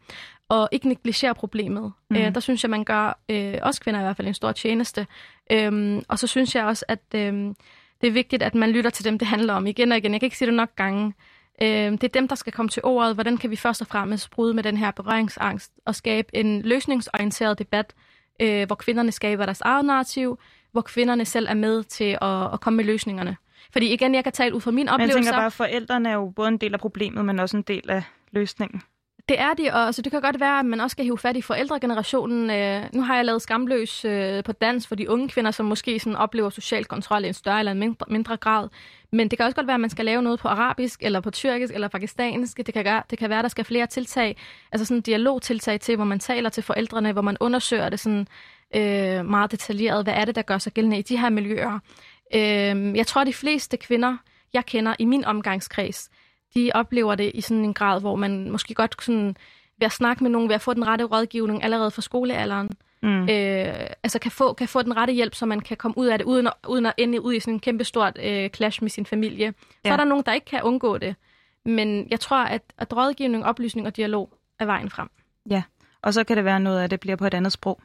og 0.50 0.70
ikke 0.72 0.88
negligere 0.88 1.36
problemet. 1.36 1.92
Mm. 2.10 2.16
Øh, 2.16 2.34
der 2.34 2.40
synes 2.40 2.64
jeg, 2.64 2.70
man 2.70 2.84
gør, 2.84 3.20
øh, 3.30 3.58
også 3.62 3.82
kvinder 3.82 4.00
i 4.00 4.04
hvert 4.04 4.18
fald, 4.18 4.28
en 4.28 4.34
stor 4.34 4.52
tjeneste. 4.52 5.08
Øhm, 5.52 6.04
og 6.08 6.20
så 6.20 6.28
synes 6.28 6.56
jeg 6.56 6.66
også, 6.66 6.86
at... 6.88 7.04
Øh, 7.16 7.54
det 8.02 8.08
er 8.08 8.12
vigtigt, 8.12 8.43
at 8.43 8.56
man 8.56 8.72
lytter 8.72 8.89
til 8.89 9.06
dem, 9.06 9.20
det 9.20 9.28
handler 9.28 9.54
om 9.54 9.68
igen 9.68 9.91
og 9.91 9.97
igen. 9.97 10.12
Jeg 10.12 10.22
kan 10.22 10.28
ikke 10.28 10.38
sige 10.38 10.45
det 10.45 10.56
nok 10.56 10.76
gange. 10.76 11.14
Øh, 11.62 11.91
det 11.91 12.04
er 12.04 12.08
dem, 12.08 12.28
der 12.28 12.36
skal 12.36 12.54
komme 12.54 12.70
til 12.70 12.82
ordet. 12.86 13.14
Hvordan 13.14 13.38
kan 13.38 13.50
vi 13.50 13.56
først 13.56 13.82
og 13.82 13.88
fremmest 13.88 14.32
bryde 14.32 14.54
med 14.54 14.64
den 14.64 14.78
her 14.78 14.91
berøringsangst 14.91 15.72
og 15.86 15.95
skabe 15.95 16.36
en 16.36 16.62
løsningsorienteret 16.62 17.60
debat, 17.60 17.93
øh, 18.39 18.68
hvor 18.68 18.76
kvinderne 18.76 19.12
skaber 19.12 19.45
deres 19.45 19.62
eget 19.62 19.86
narrativ, 19.86 20.39
hvor 20.72 20.82
kvinderne 20.82 21.26
selv 21.26 21.47
er 21.50 21.54
med 21.54 21.84
til 21.84 22.18
at, 22.22 22.54
at 22.54 22.62
komme 22.62 22.78
med 22.78 22.86
løsningerne. 22.86 23.38
Fordi 23.72 23.93
igen, 23.93 24.16
jeg 24.16 24.24
kan 24.24 24.34
tale 24.34 24.56
ud 24.56 24.62
fra 24.62 24.72
min 24.72 24.89
oplevelse. 24.89 25.18
Men 25.18 25.18
jeg 25.18 25.26
tænker 25.26 25.39
bare, 25.39 25.45
at 25.45 25.54
forældrene 25.54 26.10
er 26.10 26.14
jo 26.14 26.34
både 26.36 26.47
en 26.47 26.58
del 26.58 26.74
af 26.74 26.80
problemet, 26.80 27.26
men 27.26 27.39
også 27.39 27.58
en 27.58 27.64
del 27.64 27.89
af 27.89 28.04
løsningen. 28.32 28.82
Det 29.30 29.40
er 29.40 29.54
de, 29.54 29.70
og 29.74 29.86
altså, 29.86 30.02
det 30.02 30.12
kan 30.12 30.22
godt 30.22 30.40
være, 30.40 30.60
at 30.60 30.66
man 30.66 30.80
også 30.80 30.92
skal 30.92 31.06
hive 31.06 31.18
fat 31.18 31.38
i 31.38 31.42
forældregenerationen. 31.42 32.50
Øh, 32.50 32.84
nu 32.94 33.02
har 33.02 33.16
jeg 33.16 33.26
lavet 33.26 33.42
skamløs 33.42 34.06
øh, 34.06 34.44
på 34.44 34.52
dans 34.52 34.88
for 34.88 34.96
de 34.96 35.10
unge 35.10 35.30
kvinder, 35.30 35.52
som 35.52 35.66
måske 35.66 36.00
sådan 36.00 36.16
oplever 36.16 36.50
social 36.50 36.86
kontrol 36.86 37.26
i 37.26 37.28
en 37.28 37.34
større 37.34 37.60
eller 37.60 37.72
en 37.72 37.80
mindre, 37.80 38.06
mindre 38.10 38.38
grad. 38.38 38.70
Men 39.12 39.30
det 39.30 39.40
kan 39.40 39.46
også 39.46 39.56
godt 39.56 39.68
være, 39.68 39.74
at 39.74 39.80
man 39.80 39.90
skal 39.90 40.06
lave 40.06 40.22
noget 40.22 40.40
på 40.40 40.48
arabisk, 40.48 41.04
eller 41.04 41.20
på 41.20 41.32
tyrkisk, 41.32 41.74
eller 41.74 41.88
pakistansk. 41.88 42.58
Det 42.58 42.74
kan, 42.74 43.02
det 43.10 43.20
kan 43.20 43.30
være, 43.30 43.40
at 43.40 43.44
der 43.44 43.50
skal 43.50 43.66
flere 43.66 43.88
tiltag, 43.88 44.38
altså 44.72 44.86
sådan 44.86 45.02
dialogtiltag 45.02 45.80
til, 45.80 45.96
hvor 45.96 46.06
man 46.06 46.20
taler 46.20 46.50
til 46.50 46.64
forældrene, 46.64 47.12
hvor 47.12 47.22
man 47.22 47.38
undersøger 47.40 47.90
det 47.90 48.00
sådan 48.00 48.28
øh, 48.76 49.26
meget 49.26 49.52
detaljeret. 49.52 50.06
Hvad 50.06 50.14
er 50.14 50.26
det, 50.26 50.36
der 50.36 50.42
gør 50.42 50.58
sig 50.58 50.74
gældende 50.74 51.00
i 51.00 51.02
de 51.02 51.18
her 51.18 51.30
miljøer? 51.30 51.80
Øh, 52.36 52.98
jeg 52.98 53.08
tror, 53.08 53.24
de 53.24 53.34
fleste 53.34 53.78
kvinder, 53.78 54.18
jeg 54.54 54.66
kender 54.66 54.96
i 55.00 55.06
min 55.06 55.26
omgangskreds, 55.26 56.10
de 56.56 56.72
oplever 56.74 57.16
det 57.16 57.32
i 57.34 57.41
sådan 57.41 57.64
en 57.64 57.74
grad, 57.74 58.02
hvor 58.02 58.16
man 58.16 58.52
måske 58.52 58.74
godt 58.74 59.04
sådan, 59.04 59.36
ved 59.80 59.86
at 59.86 59.91
snakke 59.91 60.24
med 60.24 60.32
nogen, 60.32 60.50
ved 60.50 60.56
at 60.56 60.62
få 60.62 60.74
den 60.74 60.88
rette 60.88 61.06
rådgivning 61.06 61.64
allerede 61.64 61.91
fra 61.91 62.02
skolealderen, 62.02 62.70
mm. 63.04 63.22
øh, 63.22 63.89
altså 64.04 64.20
kan 64.20 64.32
få, 64.32 64.54
kan 64.54 64.68
få 64.68 64.82
den 64.82 64.97
rette 64.97 65.14
hjælp, 65.14 65.36
så 65.36 65.45
man 65.45 65.60
kan 65.60 65.78
komme 65.78 65.97
ud 65.97 66.08
af 66.08 66.18
det, 66.18 66.26
uden 66.26 66.47
at, 66.47 66.54
uden 66.68 66.86
at 66.86 66.93
ende 66.97 67.22
ud 67.22 67.34
i 67.34 67.39
sådan 67.39 67.54
en 67.54 67.60
kæmpe 67.60 67.84
stort 67.84 68.18
øh, 68.24 68.50
clash 68.50 68.84
med 68.84 68.89
sin 68.89 69.06
familie. 69.06 69.45
Ja. 69.45 69.89
Så 69.89 69.93
er 69.93 69.97
der 69.97 70.04
nogen, 70.04 70.24
der 70.26 70.34
ikke 70.34 70.45
kan 70.45 70.64
undgå 70.64 70.97
det. 70.97 71.16
Men 71.66 72.08
jeg 72.12 72.20
tror, 72.20 72.38
at, 72.38 72.62
at 72.78 72.97
rådgivning, 72.97 73.45
oplysning 73.45 73.88
og 73.88 73.95
dialog 73.95 74.34
er 74.60 74.66
vejen 74.66 74.89
frem. 74.89 75.10
Ja, 75.50 75.64
og 76.02 76.14
så 76.14 76.24
kan 76.24 76.38
det 76.38 76.45
være 76.45 76.60
noget 76.60 76.82
af 76.82 76.89
det 76.89 77.00
bliver 77.00 77.16
på 77.16 77.26
et 77.26 77.34
andet 77.34 77.52
sprog. 77.52 77.82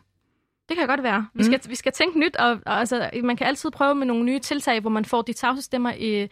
Det 0.68 0.76
kan 0.76 0.86
godt 0.86 1.02
være. 1.02 1.26
Vi, 1.34 1.38
mm. 1.38 1.44
skal, 1.44 1.70
vi 1.70 1.74
skal 1.74 1.92
tænke 1.92 2.18
nyt, 2.18 2.36
og, 2.36 2.50
og 2.66 2.78
altså, 2.78 3.10
man 3.24 3.36
kan 3.36 3.46
altid 3.46 3.70
prøve 3.70 3.94
med 3.94 4.06
nogle 4.06 4.24
nye 4.24 4.38
tiltag, 4.38 4.80
hvor 4.80 4.90
man 4.90 5.04
får 5.04 5.22
de 5.22 5.32
tavse 5.32 5.62
stemmer 5.62 5.92
i, 5.92 6.22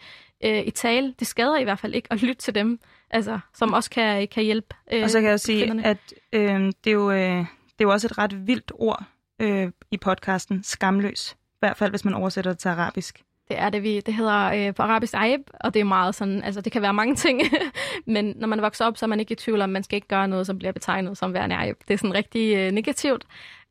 øh, 0.43 0.59
i 0.65 0.71
tale. 0.71 1.13
Det 1.19 1.27
skader 1.27 1.57
i 1.57 1.63
hvert 1.63 1.79
fald 1.79 1.95
ikke 1.95 2.07
at 2.11 2.21
lytte 2.21 2.41
til 2.41 2.55
dem, 2.55 2.79
altså, 3.09 3.39
som 3.53 3.73
også 3.73 3.89
kan, 3.89 4.27
kan 4.27 4.43
hjælpe 4.43 4.75
øh, 4.93 5.03
Og 5.03 5.09
så 5.09 5.21
kan 5.21 5.29
jeg 5.29 5.39
sige, 5.39 5.59
kvinderne. 5.59 5.85
at 5.85 6.13
øh, 6.33 6.71
det, 6.83 6.87
er 6.87 6.91
jo, 6.91 7.11
øh, 7.11 7.37
det 7.37 7.79
er 7.79 7.83
jo 7.83 7.91
også 7.91 8.07
et 8.07 8.17
ret 8.17 8.47
vildt 8.47 8.71
ord 8.75 9.03
øh, 9.39 9.71
i 9.91 9.97
podcasten, 9.97 10.63
skamløs. 10.63 11.31
I 11.33 11.55
hvert 11.59 11.77
fald, 11.77 11.89
hvis 11.89 12.05
man 12.05 12.13
oversætter 12.13 12.51
det 12.51 12.59
til 12.59 12.69
arabisk. 12.69 13.23
Det 13.47 13.59
er 13.59 13.69
det, 13.69 13.83
vi, 13.83 13.99
det 13.99 14.13
hedder 14.13 14.67
øh, 14.67 14.73
på 14.75 14.81
arabisk 14.81 15.13
aib, 15.17 15.41
og 15.59 15.73
det 15.73 15.79
er 15.79 15.83
meget 15.83 16.15
sådan, 16.15 16.43
altså 16.43 16.61
det 16.61 16.71
kan 16.71 16.81
være 16.81 16.93
mange 16.93 17.15
ting, 17.15 17.41
men 18.05 18.33
når 18.35 18.47
man 18.47 18.61
vokser 18.61 18.85
op, 18.85 18.97
så 18.97 19.05
er 19.05 19.07
man 19.07 19.19
ikke 19.19 19.31
i 19.31 19.35
tvivl 19.35 19.61
om, 19.61 19.69
man 19.69 19.83
skal 19.83 19.95
ikke 19.95 20.07
gøre 20.07 20.27
noget, 20.27 20.47
som 20.47 20.57
bliver 20.57 20.71
betegnet 20.71 21.17
som 21.17 21.33
værende 21.33 21.55
aib. 21.55 21.77
Det 21.87 21.93
er 21.93 21.97
sådan 21.97 22.13
rigtig 22.13 22.55
øh, 22.55 22.71
negativt. 22.71 23.25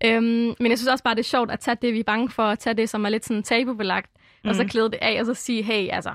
Øhm, 0.05 0.55
men 0.61 0.71
jeg 0.71 0.79
synes 0.79 0.89
også 0.89 1.05
bare, 1.05 1.15
det 1.15 1.21
er 1.21 1.25
sjovt 1.25 1.51
at 1.51 1.61
tage 1.61 1.77
det, 1.83 1.95
vi 1.95 2.01
er 2.01 2.05
bange 2.05 2.31
for, 2.31 2.43
at 2.43 2.59
tage 2.59 2.75
det, 2.75 2.89
som 2.89 3.05
er 3.05 3.09
lidt 3.09 3.25
sådan 3.25 3.43
tabubelagt, 3.43 4.11
mm. 4.45 4.49
og 4.49 4.55
så 4.55 4.63
mhm. 4.63 4.69
klæde 4.69 4.91
det 4.91 4.99
af, 5.03 5.21
og 5.21 5.27
så 5.27 5.35
sige, 5.35 5.63
hey, 5.63 5.89
altså, 5.93 6.15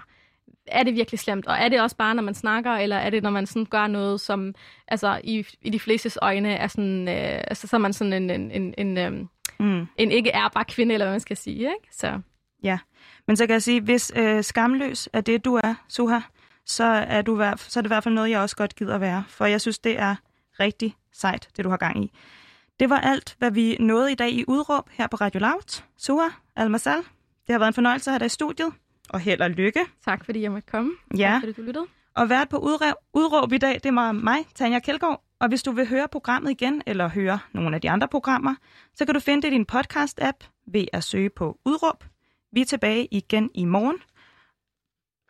er 0.68 0.84
det 0.84 0.96
virkelig 0.96 1.20
slemt? 1.20 1.48
Og 1.48 1.56
er 1.56 1.70
det 1.70 1.82
også 1.82 1.96
bare, 1.96 2.16
når 2.16 2.24
man 2.24 2.34
snakker, 2.34 2.72
eller 2.72 2.96
er 2.96 3.10
det, 3.10 3.24
når 3.24 3.30
man 3.30 3.46
sådan 3.46 3.66
gør 3.66 3.88
noget, 3.88 4.22
som 4.22 4.56
altså, 4.88 5.20
i, 5.24 5.46
i 5.62 5.70
de 5.70 5.80
flestes 5.80 6.18
øjne 6.22 6.54
er 6.54 6.68
sådan, 6.68 7.08
øh, 7.08 7.44
altså, 7.48 7.68
så 7.68 7.76
er 7.76 7.80
man 7.80 7.94
sådan 7.94 8.14
en, 8.14 8.30
en, 8.30 8.52
en, 8.52 8.74
en, 8.78 8.98
øh, 8.98 9.12
mm. 9.60 9.88
en 9.98 10.12
ikke 10.12 10.30
er 10.30 10.50
bare 10.54 10.66
kvinde, 10.66 10.94
eller 10.94 11.06
hvad 11.06 11.14
man 11.14 11.20
skal 11.20 11.38
sige, 11.38 11.60
ikke? 11.60 11.88
Så. 11.92 12.20
Ja, 12.64 12.80
men 13.28 13.38
så 13.38 13.46
kan 13.46 13.54
jeg 13.54 13.64
sige, 13.64 13.82
hvis 13.82 14.12
øh, 14.16 14.44
skamløs 14.44 15.10
er 15.14 15.22
det, 15.22 15.46
du 15.46 15.56
er, 15.64 15.74
Suha, 15.88 16.20
så 16.66 16.84
er, 16.84 17.22
du, 17.22 17.52
så 17.58 17.80
er 17.80 17.82
det 17.82 17.88
i 17.88 17.94
hvert 17.94 18.04
fald 18.04 18.16
noget, 18.16 18.30
jeg 18.30 18.40
også 18.40 18.56
godt 18.56 18.76
gider 18.76 18.98
være. 18.98 19.24
For 19.28 19.46
jeg 19.46 19.62
synes, 19.62 19.80
det 19.80 20.00
er 20.00 20.16
rigtig 20.60 20.96
sejt, 21.14 21.50
det 21.58 21.66
du 21.66 21.70
har 21.70 21.78
gang 21.78 22.04
i. 22.04 22.12
Det 22.80 22.90
var 22.90 23.00
alt, 23.00 23.36
hvad 23.40 23.52
vi 23.52 23.78
nåede 23.80 24.12
i 24.12 24.16
dag 24.16 24.32
i 24.32 24.44
udråb 24.48 24.90
her 24.92 25.08
på 25.08 25.18
Radio 25.18 25.40
Loud. 25.40 25.84
Suha, 25.98 26.28
Almasal, 26.56 26.98
det 27.48 27.54
har 27.54 27.60
været 27.60 27.68
en 27.68 27.74
fornøjelse 27.74 28.10
at 28.10 28.14
have 28.14 28.20
dig 28.20 28.26
i 28.26 28.30
studiet 28.30 28.74
og 29.10 29.20
held 29.20 29.42
og 29.42 29.50
lykke. 29.50 29.80
Tak 30.06 30.26
fordi 30.26 30.42
jeg 30.42 30.52
måtte 30.52 30.68
komme. 30.72 30.92
Ja. 31.18 31.32
Tak 31.34 31.42
fordi 31.42 31.54
du 31.54 31.62
lyttede. 31.62 31.86
Og 32.16 32.30
vært 32.30 32.50
på 32.50 32.58
udråb, 32.58 32.96
udråb 33.14 33.54
i 33.54 33.58
dag, 33.58 33.80
det 33.84 33.96
var 33.96 34.12
mig, 34.12 34.38
Tanja 34.56 34.80
Kjeldgaard, 34.80 35.24
Og 35.40 35.48
hvis 35.48 35.64
du 35.64 35.72
vil 35.72 35.88
høre 35.88 36.08
programmet 36.08 36.52
igen, 36.52 36.82
eller 36.86 37.08
høre 37.08 37.40
nogle 37.54 37.76
af 37.76 37.82
de 37.82 37.90
andre 37.90 38.08
programmer, 38.08 38.56
så 38.96 39.06
kan 39.06 39.14
du 39.14 39.20
finde 39.20 39.42
det 39.42 39.48
i 39.48 39.52
din 39.52 39.66
podcast-app 39.72 40.64
ved 40.68 40.86
at 40.94 41.04
søge 41.04 41.30
på 41.30 41.60
udråb. 41.66 42.04
Vi 42.52 42.62
er 42.62 42.66
tilbage 42.66 43.08
igen 43.12 43.50
i 43.54 43.66
morgen, 43.66 43.98